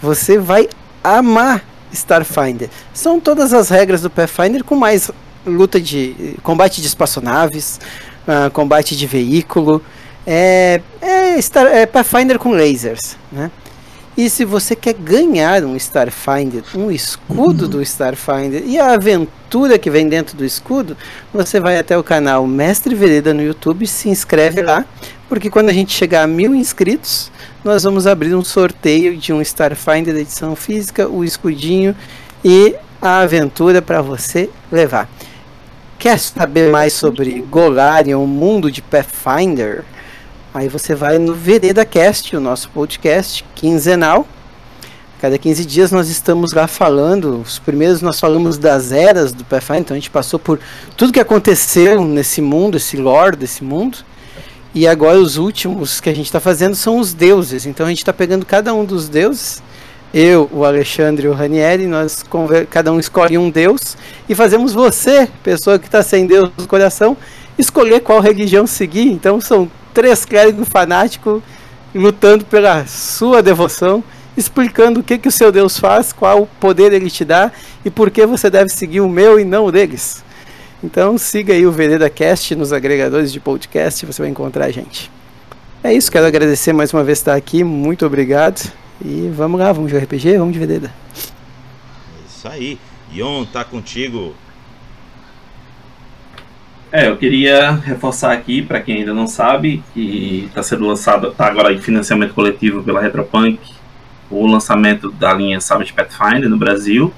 você 0.01 0.37
vai 0.37 0.69
amar 1.03 1.63
Starfinder. 1.91 2.69
São 2.93 3.19
todas 3.19 3.53
as 3.53 3.69
regras 3.69 4.01
do 4.01 4.09
Pathfinder 4.09 4.63
com 4.63 4.75
mais 4.75 5.11
luta 5.45 5.79
de 5.79 6.37
combate 6.41 6.79
de 6.81 6.87
espaçonaves, 6.87 7.79
uh, 8.27 8.49
combate 8.51 8.95
de 8.95 9.05
veículo, 9.05 9.83
é, 10.25 10.81
é, 11.01 11.41
Star, 11.41 11.65
é 11.67 11.85
Pathfinder 11.85 12.37
com 12.37 12.51
lasers, 12.51 13.17
né? 13.31 13.49
E 14.21 14.29
se 14.29 14.45
você 14.45 14.75
quer 14.75 14.93
ganhar 14.93 15.63
um 15.63 15.75
Starfinder, 15.75 16.63
um 16.75 16.91
escudo 16.91 17.67
do 17.67 17.81
Starfinder 17.81 18.61
e 18.63 18.77
a 18.77 18.93
aventura 18.93 19.79
que 19.79 19.89
vem 19.89 20.07
dentro 20.07 20.37
do 20.37 20.45
escudo, 20.45 20.95
você 21.33 21.59
vai 21.59 21.79
até 21.79 21.97
o 21.97 22.03
canal 22.03 22.45
Mestre 22.45 22.93
Vereda 22.93 23.33
no 23.33 23.41
YouTube, 23.41 23.87
se 23.87 24.09
inscreve 24.09 24.61
lá, 24.61 24.85
porque 25.27 25.49
quando 25.49 25.69
a 25.69 25.73
gente 25.73 25.91
chegar 25.91 26.21
a 26.21 26.27
mil 26.27 26.53
inscritos, 26.53 27.31
nós 27.63 27.81
vamos 27.81 28.05
abrir 28.05 28.35
um 28.35 28.43
sorteio 28.43 29.17
de 29.17 29.33
um 29.33 29.41
Starfinder 29.41 30.13
da 30.13 30.19
edição 30.21 30.55
física, 30.55 31.09
o 31.09 31.23
escudinho 31.23 31.95
e 32.45 32.75
a 33.01 33.21
aventura 33.21 33.81
para 33.81 34.03
você 34.03 34.51
levar. 34.71 35.09
Quer 35.97 36.19
saber 36.19 36.69
mais 36.69 36.93
sobre 36.93 37.41
Golarion, 37.49 38.23
o 38.23 38.27
mundo 38.27 38.71
de 38.71 38.83
Pathfinder? 38.83 39.83
Aí 40.53 40.67
você 40.67 40.93
vai 40.93 41.17
no 41.17 41.33
Vereda 41.33 41.85
Cast, 41.85 42.35
o 42.35 42.41
nosso 42.41 42.69
podcast 42.71 43.45
quinzenal. 43.55 44.27
Cada 45.21 45.37
15 45.37 45.63
dias 45.63 45.91
nós 45.93 46.09
estamos 46.09 46.51
lá 46.51 46.67
falando. 46.67 47.39
Os 47.39 47.57
primeiros 47.57 48.01
nós 48.01 48.19
falamos 48.19 48.57
das 48.57 48.91
eras 48.91 49.31
do 49.31 49.45
Pathfinder, 49.45 49.79
então 49.79 49.95
a 49.95 49.99
gente 49.99 50.09
passou 50.09 50.37
por 50.37 50.59
tudo 50.97 51.13
que 51.13 51.21
aconteceu 51.21 52.03
nesse 52.03 52.41
mundo, 52.41 52.75
esse 52.75 52.97
lore 52.97 53.37
desse 53.37 53.63
mundo. 53.63 53.99
E 54.75 54.85
agora 54.85 55.17
os 55.17 55.37
últimos 55.37 56.01
que 56.01 56.09
a 56.09 56.13
gente 56.13 56.25
está 56.25 56.41
fazendo 56.41 56.75
são 56.75 56.99
os 56.99 57.13
deuses. 57.13 57.65
Então 57.65 57.85
a 57.85 57.89
gente 57.89 57.99
está 57.99 58.11
pegando 58.11 58.45
cada 58.45 58.73
um 58.73 58.83
dos 58.83 59.07
deuses. 59.07 59.63
Eu, 60.13 60.49
o 60.51 60.65
Alexandre 60.65 61.27
e 61.27 61.29
o 61.29 61.33
Ranieri, 61.33 61.87
nós 61.87 62.25
cada 62.69 62.91
um 62.91 62.99
escolhe 62.99 63.37
um 63.37 63.49
deus 63.49 63.95
e 64.27 64.35
fazemos 64.35 64.73
você, 64.73 65.29
pessoa 65.41 65.79
que 65.79 65.85
está 65.85 66.03
sem 66.03 66.27
Deus 66.27 66.51
no 66.57 66.67
coração, 66.67 67.15
escolher 67.57 68.01
qual 68.01 68.19
religião 68.19 68.67
seguir. 68.67 69.07
Então 69.07 69.39
são 69.39 69.71
três 69.93 70.25
clérigos 70.25 70.67
fanáticos 70.67 71.41
lutando 71.93 72.45
pela 72.45 72.85
sua 72.87 73.41
devoção, 73.41 74.03
explicando 74.35 74.99
o 74.99 75.03
que, 75.03 75.17
que 75.17 75.27
o 75.27 75.31
seu 75.31 75.51
Deus 75.51 75.77
faz, 75.77 76.13
qual 76.13 76.47
poder 76.59 76.93
ele 76.93 77.09
te 77.09 77.25
dá 77.25 77.51
e 77.83 77.89
por 77.89 78.09
que 78.09 78.25
você 78.25 78.49
deve 78.49 78.69
seguir 78.69 79.01
o 79.01 79.09
meu 79.09 79.39
e 79.39 79.45
não 79.45 79.65
o 79.65 79.71
deles. 79.71 80.23
Então 80.83 81.17
siga 81.17 81.53
aí 81.53 81.65
o 81.65 81.71
Vereda 81.71 82.09
Cast 82.09 82.55
nos 82.55 82.73
agregadores 82.73 83.31
de 83.31 83.39
podcast, 83.39 84.05
você 84.05 84.21
vai 84.21 84.31
encontrar 84.31 84.65
a 84.65 84.71
gente. 84.71 85.11
É 85.83 85.93
isso, 85.93 86.11
quero 86.11 86.25
agradecer 86.25 86.73
mais 86.73 86.93
uma 86.93 87.03
vez 87.03 87.19
estar 87.19 87.35
aqui, 87.35 87.63
muito 87.63 88.05
obrigado. 88.05 88.71
E 89.03 89.31
vamos 89.35 89.59
lá, 89.59 89.71
vamos 89.71 89.91
de 89.91 89.97
RPG, 89.97 90.37
vamos 90.37 90.53
de 90.53 90.59
Vereda. 90.59 90.93
Isso 92.29 92.47
aí. 92.47 92.79
Ion, 93.11 93.45
tá 93.45 93.63
contigo. 93.63 94.33
É, 96.91 97.07
eu 97.07 97.15
queria 97.15 97.71
reforçar 97.71 98.33
aqui, 98.33 98.61
para 98.61 98.81
quem 98.81 98.97
ainda 98.97 99.13
não 99.13 99.25
sabe, 99.25 99.81
que 99.93 100.45
está 100.47 100.61
sendo 100.61 100.85
lançado, 100.85 101.29
está 101.29 101.45
agora 101.45 101.71
em 101.71 101.79
financiamento 101.79 102.33
coletivo 102.33 102.83
pela 102.83 102.99
Retropunk, 102.99 103.59
o 104.29 104.45
lançamento 104.45 105.09
da 105.09 105.33
linha 105.33 105.61
Savage 105.61 105.93
Pathfinder 105.93 106.49
no 106.49 106.57
Brasil. 106.57 107.13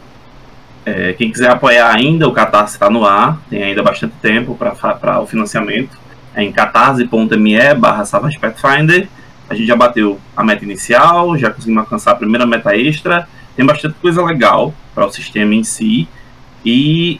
É, 0.86 1.14
quem 1.14 1.32
quiser 1.32 1.50
apoiar 1.50 1.92
ainda, 1.92 2.28
o 2.28 2.32
Catarse 2.32 2.76
está 2.76 2.88
no 2.88 3.04
ar, 3.04 3.42
tem 3.50 3.64
ainda 3.64 3.82
bastante 3.82 4.14
tempo 4.22 4.56
para 4.56 5.20
o 5.20 5.26
financiamento. 5.26 5.98
É 6.36 6.44
em 6.44 6.52
catarse.me 6.52 7.74
barra 7.76 8.06
Savage 8.06 8.38
Pathfinder. 8.38 9.08
A 9.50 9.56
gente 9.56 9.68
já 9.68 9.76
bateu 9.76 10.20
a 10.38 10.44
meta 10.44 10.64
inicial, 10.64 11.36
já 11.38 11.50
conseguimos 11.50 11.84
alcançar 11.84 12.12
a 12.12 12.16
primeira 12.16 12.46
meta 12.46 12.76
extra. 12.76 13.28
Tem 13.56 13.66
bastante 13.66 13.96
coisa 14.02 14.24
legal 14.24 14.74
para 14.94 15.06
o 15.06 15.12
sistema 15.12 15.56
em 15.56 15.64
si. 15.64 16.08
E 16.66 17.20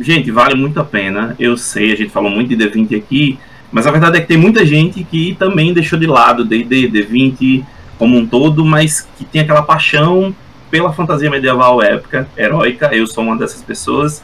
Gente, 0.00 0.30
vale 0.30 0.54
muito 0.54 0.80
a 0.80 0.84
pena. 0.84 1.36
Eu 1.38 1.56
sei, 1.56 1.92
a 1.92 1.96
gente 1.96 2.10
falou 2.10 2.30
muito 2.30 2.54
de 2.54 2.56
D20 2.56 2.96
aqui, 2.96 3.38
mas 3.70 3.86
a 3.86 3.90
verdade 3.90 4.18
é 4.18 4.20
que 4.20 4.26
tem 4.26 4.36
muita 4.36 4.64
gente 4.64 5.04
que 5.04 5.34
também 5.38 5.72
deixou 5.72 5.98
de 5.98 6.06
lado 6.06 6.44
D&D, 6.44 6.88
D20 6.88 7.64
como 7.98 8.16
um 8.16 8.26
todo, 8.26 8.64
mas 8.64 9.08
que 9.16 9.24
tem 9.24 9.42
aquela 9.42 9.62
paixão 9.62 10.34
pela 10.70 10.92
fantasia 10.92 11.30
medieval 11.30 11.80
épica, 11.80 12.28
heróica. 12.36 12.94
Eu 12.94 13.06
sou 13.06 13.22
uma 13.22 13.36
dessas 13.36 13.62
pessoas. 13.62 14.22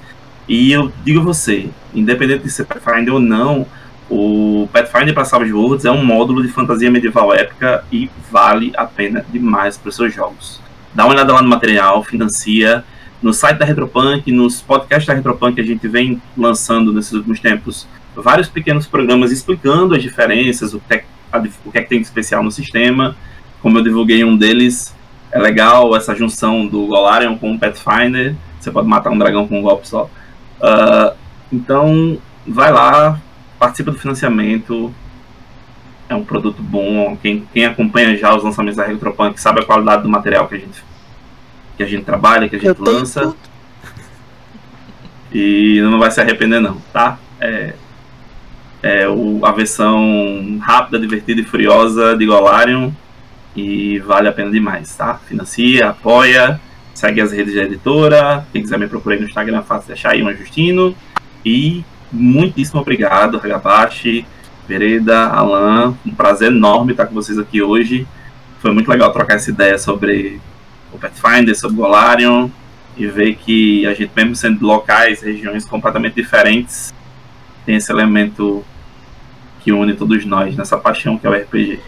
E 0.48 0.72
eu 0.72 0.92
digo 1.04 1.20
a 1.20 1.22
você, 1.22 1.68
independente 1.94 2.42
de 2.42 2.50
ser 2.50 2.64
Pathfinder 2.64 3.14
ou 3.14 3.20
não, 3.20 3.64
o 4.10 4.68
Pathfinder 4.72 5.14
para 5.14 5.24
Savage 5.24 5.52
Worlds 5.52 5.84
é 5.84 5.90
um 5.92 6.04
módulo 6.04 6.42
de 6.42 6.48
fantasia 6.48 6.90
medieval 6.90 7.32
épica 7.32 7.84
e 7.92 8.10
vale 8.32 8.72
a 8.76 8.84
pena 8.84 9.24
demais 9.32 9.76
para 9.76 9.90
os 9.90 9.94
seus 9.94 10.12
jogos. 10.12 10.60
Dá 10.92 11.04
uma 11.04 11.14
olhada 11.14 11.32
lá 11.32 11.40
no 11.40 11.48
material, 11.48 12.02
financia 12.02 12.84
no 13.22 13.32
site 13.34 13.58
da 13.58 13.64
Retropunk, 13.64 14.30
nos 14.32 14.62
podcasts 14.62 15.06
da 15.06 15.14
Retropunk, 15.14 15.60
a 15.60 15.64
gente 15.64 15.86
vem 15.86 16.20
lançando 16.36 16.92
nesses 16.92 17.12
últimos 17.12 17.40
tempos 17.40 17.86
vários 18.14 18.48
pequenos 18.48 18.86
programas 18.86 19.30
explicando 19.30 19.94
as 19.94 20.02
diferenças, 20.02 20.74
o 20.74 20.80
a, 21.32 21.38
o 21.64 21.72
que 21.72 21.78
é 21.78 21.82
que 21.82 21.88
tem 21.88 22.00
de 22.00 22.06
especial 22.06 22.42
no 22.42 22.50
sistema. 22.50 23.16
Como 23.62 23.78
eu 23.78 23.84
divulguei 23.84 24.24
um 24.24 24.36
deles, 24.36 24.94
é 25.30 25.38
legal 25.38 25.94
essa 25.94 26.14
junção 26.14 26.66
do 26.66 26.86
Golarion 26.86 27.36
com 27.36 27.52
o 27.52 27.58
Pathfinder. 27.58 28.34
Você 28.58 28.70
pode 28.70 28.88
matar 28.88 29.10
um 29.10 29.18
dragão 29.18 29.46
com 29.46 29.58
um 29.58 29.62
golpe 29.62 29.86
só. 29.86 30.10
Uh, 30.60 31.14
então, 31.52 32.18
vai 32.46 32.72
lá, 32.72 33.20
participa 33.58 33.90
do 33.90 33.98
financiamento. 33.98 34.92
É 36.08 36.14
um 36.14 36.24
produto 36.24 36.62
bom. 36.62 37.16
Quem, 37.22 37.46
quem 37.52 37.64
acompanha 37.64 38.16
já 38.16 38.34
os 38.34 38.42
lançamentos 38.42 38.76
da 38.76 38.84
Retropunk 38.84 39.40
sabe 39.40 39.60
a 39.60 39.64
qualidade 39.64 40.02
do 40.02 40.08
material 40.08 40.48
que 40.48 40.56
a 40.56 40.58
gente, 40.58 40.82
que 41.80 41.84
a 41.84 41.86
gente 41.86 42.04
trabalha, 42.04 42.46
que 42.46 42.56
a 42.56 42.58
gente 42.58 42.80
lança. 42.80 43.34
E 45.32 45.80
não 45.82 46.00
vai 46.00 46.10
se 46.10 46.20
arrepender 46.20 46.58
não, 46.58 46.78
tá? 46.92 47.16
É, 47.40 47.74
é 48.82 49.08
o, 49.08 49.46
a 49.46 49.52
versão 49.52 50.58
rápida, 50.60 50.98
divertida 50.98 51.40
e 51.40 51.44
furiosa 51.44 52.16
de 52.16 52.26
Golarion 52.26 52.90
e 53.54 54.00
vale 54.00 54.26
a 54.26 54.32
pena 54.32 54.50
demais, 54.50 54.92
tá? 54.96 55.20
Financia, 55.28 55.90
apoia, 55.90 56.60
segue 56.92 57.20
as 57.20 57.30
redes 57.30 57.54
da 57.54 57.62
editora. 57.62 58.44
Quem 58.52 58.60
quiser 58.60 58.76
me 58.76 58.88
procurar 58.88 59.20
no 59.20 59.26
Instagram, 59.26 59.62
fácil 59.62 59.92
achar 59.92 60.14
aí, 60.14 60.22
um 60.24 60.34
Justino. 60.34 60.96
E 61.46 61.84
muitíssimo 62.10 62.80
obrigado, 62.80 63.36
Hagabashi, 63.36 64.26
Vereda, 64.66 65.28
Alan. 65.28 65.94
Um 66.04 66.12
prazer 66.12 66.50
enorme 66.50 66.90
estar 66.90 67.06
com 67.06 67.14
vocês 67.14 67.38
aqui 67.38 67.62
hoje. 67.62 68.04
Foi 68.58 68.72
muito 68.72 68.90
legal 68.90 69.12
trocar 69.12 69.36
essa 69.36 69.48
ideia 69.48 69.78
sobre 69.78 70.40
o 70.92 70.98
Pathfinder, 70.98 71.56
sobre 71.56 71.76
o 71.76 71.80
Golarion 71.80 72.48
e 72.96 73.06
ver 73.06 73.36
que 73.36 73.86
a 73.86 73.94
gente, 73.94 74.10
mesmo 74.14 74.36
sendo 74.36 74.66
locais, 74.66 75.22
regiões 75.22 75.64
completamente 75.64 76.14
diferentes, 76.14 76.92
tem 77.64 77.76
esse 77.76 77.90
elemento 77.90 78.64
que 79.60 79.72
une 79.72 79.94
todos 79.94 80.24
nós 80.24 80.56
nessa 80.56 80.76
paixão 80.76 81.18
que 81.18 81.26
é 81.26 81.30
o 81.30 81.32
RPG. 81.32 81.80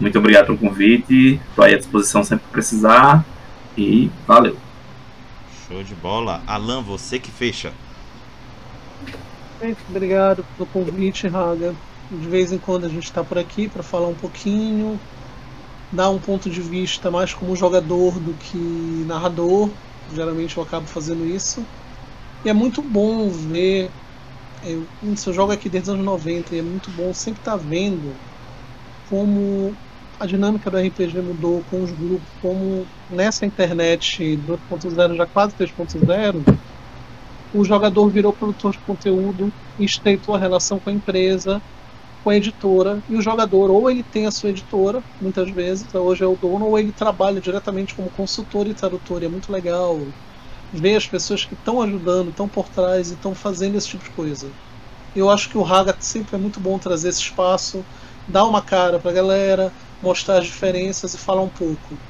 Muito 0.00 0.18
obrigado 0.18 0.46
pelo 0.46 0.58
convite. 0.58 1.40
Estou 1.48 1.64
aí 1.64 1.74
à 1.74 1.78
disposição 1.78 2.22
sempre 2.22 2.46
que 2.46 2.52
precisar. 2.52 3.24
E 3.76 4.10
valeu. 4.26 4.56
Show 5.66 5.82
de 5.82 5.94
bola. 5.94 6.42
Alan, 6.46 6.82
você 6.82 7.18
que 7.18 7.30
fecha. 7.30 7.72
Muito 9.60 9.78
obrigado 9.88 10.44
pelo 10.56 10.68
convite, 10.68 11.26
Raga. 11.26 11.74
De 12.10 12.28
vez 12.28 12.52
em 12.52 12.58
quando 12.58 12.86
a 12.86 12.88
gente 12.88 13.04
está 13.04 13.22
por 13.22 13.38
aqui 13.38 13.68
para 13.68 13.82
falar 13.82 14.08
um 14.08 14.14
pouquinho, 14.14 14.98
dar 15.92 16.10
um 16.10 16.18
ponto 16.18 16.50
de 16.50 16.60
vista 16.60 17.10
mais 17.10 17.32
como 17.32 17.56
jogador 17.56 18.18
do 18.18 18.34
que 18.34 19.04
narrador. 19.06 19.70
Geralmente 20.14 20.56
eu 20.56 20.62
acabo 20.62 20.86
fazendo 20.86 21.26
isso. 21.26 21.64
E 22.44 22.48
é 22.48 22.52
muito 22.52 22.82
bom 22.82 23.28
ver. 23.28 23.90
Eu, 24.64 24.84
eu 25.02 25.32
jogo 25.32 25.52
aqui 25.52 25.68
desde 25.68 25.90
os 25.90 25.94
anos 25.94 26.04
90 26.04 26.54
e 26.54 26.58
é 26.58 26.62
muito 26.62 26.90
bom 26.90 27.12
sempre 27.14 27.40
estar 27.40 27.52
tá 27.52 27.56
vendo 27.56 28.14
como 29.08 29.74
a 30.20 30.26
dinâmica 30.26 30.70
do 30.70 30.76
RPG 30.76 31.20
mudou 31.22 31.62
com 31.70 31.82
os 31.82 31.90
grupos, 31.92 32.28
como 32.42 32.84
nessa 33.08 33.46
internet 33.46 34.38
2.0, 34.48 35.16
já 35.16 35.26
quase 35.26 35.54
3.0, 35.54 36.58
o 37.54 37.64
jogador 37.64 38.08
virou 38.08 38.32
produtor 38.32 38.72
de 38.72 38.78
conteúdo 38.80 39.52
estreitou 39.78 40.34
a 40.34 40.38
relação 40.38 40.78
com 40.78 40.90
a 40.90 40.92
empresa, 40.92 41.62
com 42.28 42.32
a 42.32 42.36
editora, 42.36 43.02
e 43.08 43.16
o 43.16 43.22
jogador 43.22 43.70
ou 43.70 43.90
ele 43.90 44.04
tem 44.04 44.26
a 44.26 44.30
sua 44.30 44.50
editora, 44.50 45.02
muitas 45.18 45.50
vezes, 45.50 45.94
hoje 45.94 46.22
é 46.22 46.26
o 46.26 46.36
dono, 46.36 46.66
ou 46.66 46.78
ele 46.78 46.92
trabalha 46.92 47.40
diretamente 47.40 47.94
como 47.94 48.10
consultor 48.10 48.68
e 48.68 48.74
tradutor, 48.74 49.22
e 49.22 49.26
é 49.26 49.28
muito 49.30 49.50
legal 49.50 50.14
ver 50.72 50.96
as 50.96 51.06
pessoas 51.06 51.44
que 51.44 51.54
estão 51.54 51.82
ajudando, 51.82 52.30
estão 52.30 52.48
por 52.48 52.68
trás 52.70 53.10
e 53.10 53.14
estão 53.14 53.34
fazendo 53.34 53.78
esse 53.78 53.88
tipo 53.88 54.04
de 54.04 54.10
coisa. 54.10 54.56
Eu 55.14 55.30
acho 55.30 55.48
que 55.50 55.58
o 55.58 55.62
Raga 55.62 55.96
sempre 56.00 56.36
é 56.36 56.38
muito 56.38 56.60
bom 56.60 56.78
trazer 56.78 57.10
esse 57.10 57.20
espaço, 57.22 57.86
dar 58.26 58.44
uma 58.46 58.62
cara 58.62 59.00
para 59.00 59.10
a 59.10 59.14
galera, 59.14 59.74
mostrar 60.00 60.38
as 60.38 60.46
diferenças 60.46 61.14
e 61.14 61.18
falar 61.18 61.42
um 61.42 61.50
pouco. 61.50 62.02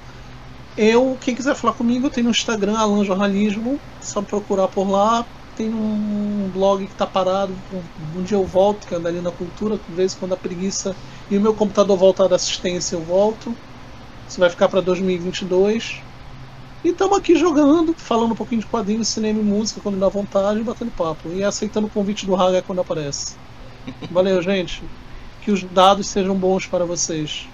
Eu, 0.77 1.19
quem 1.19 1.35
quiser 1.35 1.57
falar 1.57 1.75
comigo, 1.75 2.11
tem 2.11 2.25
no 2.25 2.31
Instagram 2.31 2.77
Alan 2.79 3.05
Jornalismo, 3.05 3.83
só 4.01 4.23
procurar 4.23 4.69
por 4.69 4.89
lá. 4.89 5.29
Tem 5.59 5.69
um 5.69 6.49
blog 6.55 6.87
que 6.87 6.93
está 6.93 7.05
parado, 7.05 7.53
um 8.15 8.23
dia 8.23 8.37
eu 8.37 8.47
volto, 8.47 8.87
que 8.87 8.95
anda 8.95 9.09
ali 9.09 9.21
na 9.21 9.33
cultura, 9.33 9.77
de 9.77 9.93
vez 9.93 10.15
quando 10.15 10.33
a 10.35 10.37
preguiça 10.37 10.95
e 11.29 11.37
o 11.37 11.41
meu 11.41 11.53
computador 11.53 11.99
voltar 11.99 12.29
da 12.29 12.37
assistência 12.37 12.95
eu 12.95 13.03
volto. 13.03 13.53
Isso 14.29 14.39
vai 14.39 14.49
ficar 14.51 14.69
para 14.69 14.81
2022. 14.81 16.01
E 16.85 16.91
estamos 16.91 17.19
aqui 17.19 17.35
jogando, 17.35 17.93
falando 17.93 18.31
um 18.31 18.37
pouquinho 18.37 18.61
de 18.61 18.69
quadrinhos, 18.69 19.09
cinema 19.09 19.41
e 19.41 19.43
música 19.43 19.81
quando 19.81 19.99
dá 19.99 20.09
vontade, 20.09 20.63
batendo 20.63 20.93
papo. 20.93 21.29
E 21.31 21.43
aceitando 21.43 21.89
o 21.89 21.91
convite 21.91 22.25
do 22.25 22.37
Haga 22.37 22.63
quando 22.63 22.81
aparece. 22.81 23.35
Valeu, 24.13 24.41
gente. 24.41 24.81
Que 25.43 25.51
os 25.51 25.65
dados 25.65 26.07
sejam 26.07 26.37
bons 26.37 26.67
para 26.67 26.85
vocês. 26.85 27.49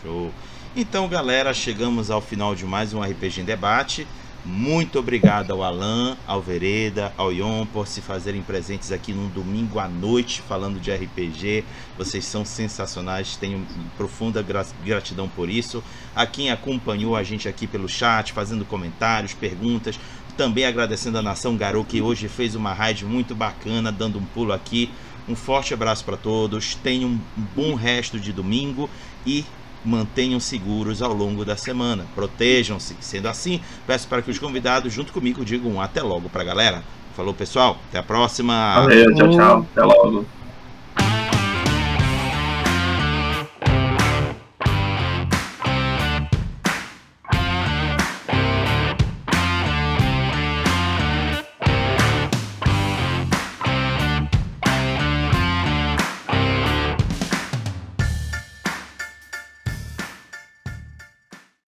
Show. 0.00 0.30
Então, 0.74 1.06
galera, 1.06 1.52
chegamos 1.52 2.10
ao 2.10 2.22
final 2.22 2.54
de 2.54 2.64
mais 2.64 2.94
um 2.94 3.02
RPG 3.02 3.42
em 3.42 3.44
Debate. 3.44 4.06
Muito 4.50 4.98
obrigado 4.98 5.52
ao 5.52 5.62
Alan, 5.62 6.16
ao 6.26 6.40
Vereda, 6.40 7.12
ao 7.18 7.30
Ion 7.30 7.66
por 7.66 7.86
se 7.86 8.00
fazerem 8.00 8.40
presentes 8.40 8.90
aqui 8.90 9.12
num 9.12 9.28
domingo 9.28 9.78
à 9.78 9.86
noite 9.86 10.40
falando 10.40 10.80
de 10.80 10.90
RPG. 10.90 11.64
Vocês 11.98 12.24
são 12.24 12.46
sensacionais, 12.46 13.36
tenho 13.36 13.66
profunda 13.98 14.42
gratidão 14.82 15.28
por 15.28 15.50
isso. 15.50 15.84
A 16.16 16.26
quem 16.26 16.50
acompanhou 16.50 17.14
a 17.14 17.22
gente 17.22 17.46
aqui 17.46 17.66
pelo 17.66 17.86
chat, 17.90 18.32
fazendo 18.32 18.64
comentários, 18.64 19.34
perguntas. 19.34 20.00
Também 20.34 20.64
agradecendo 20.64 21.18
a 21.18 21.22
Nação 21.22 21.54
Garou 21.54 21.84
que 21.84 22.00
hoje 22.00 22.26
fez 22.26 22.54
uma 22.54 22.72
raid 22.72 23.04
muito 23.04 23.34
bacana, 23.34 23.92
dando 23.92 24.18
um 24.18 24.24
pulo 24.24 24.54
aqui. 24.54 24.90
Um 25.28 25.36
forte 25.36 25.74
abraço 25.74 26.06
para 26.06 26.16
todos. 26.16 26.74
Tenham 26.74 27.10
um 27.10 27.20
bom 27.54 27.74
resto 27.74 28.18
de 28.18 28.32
domingo 28.32 28.88
e 29.26 29.44
mantenham 29.84 30.40
seguros 30.40 31.02
ao 31.02 31.12
longo 31.12 31.44
da 31.44 31.56
semana. 31.56 32.06
Protejam-se. 32.14 32.96
Sendo 33.00 33.28
assim, 33.28 33.60
peço 33.86 34.08
para 34.08 34.22
que 34.22 34.30
os 34.30 34.38
convidados, 34.38 34.92
junto 34.92 35.12
comigo, 35.12 35.44
digam 35.44 35.72
um 35.72 35.80
até 35.80 36.02
logo 36.02 36.28
para 36.28 36.42
a 36.42 36.44
galera. 36.44 36.82
Falou, 37.16 37.34
pessoal. 37.34 37.78
Até 37.88 37.98
a 37.98 38.02
próxima. 38.02 38.74
Valeu, 38.74 39.14
tchau, 39.14 39.30
tchau. 39.30 39.66
Até 39.72 39.82
logo. 39.82 40.37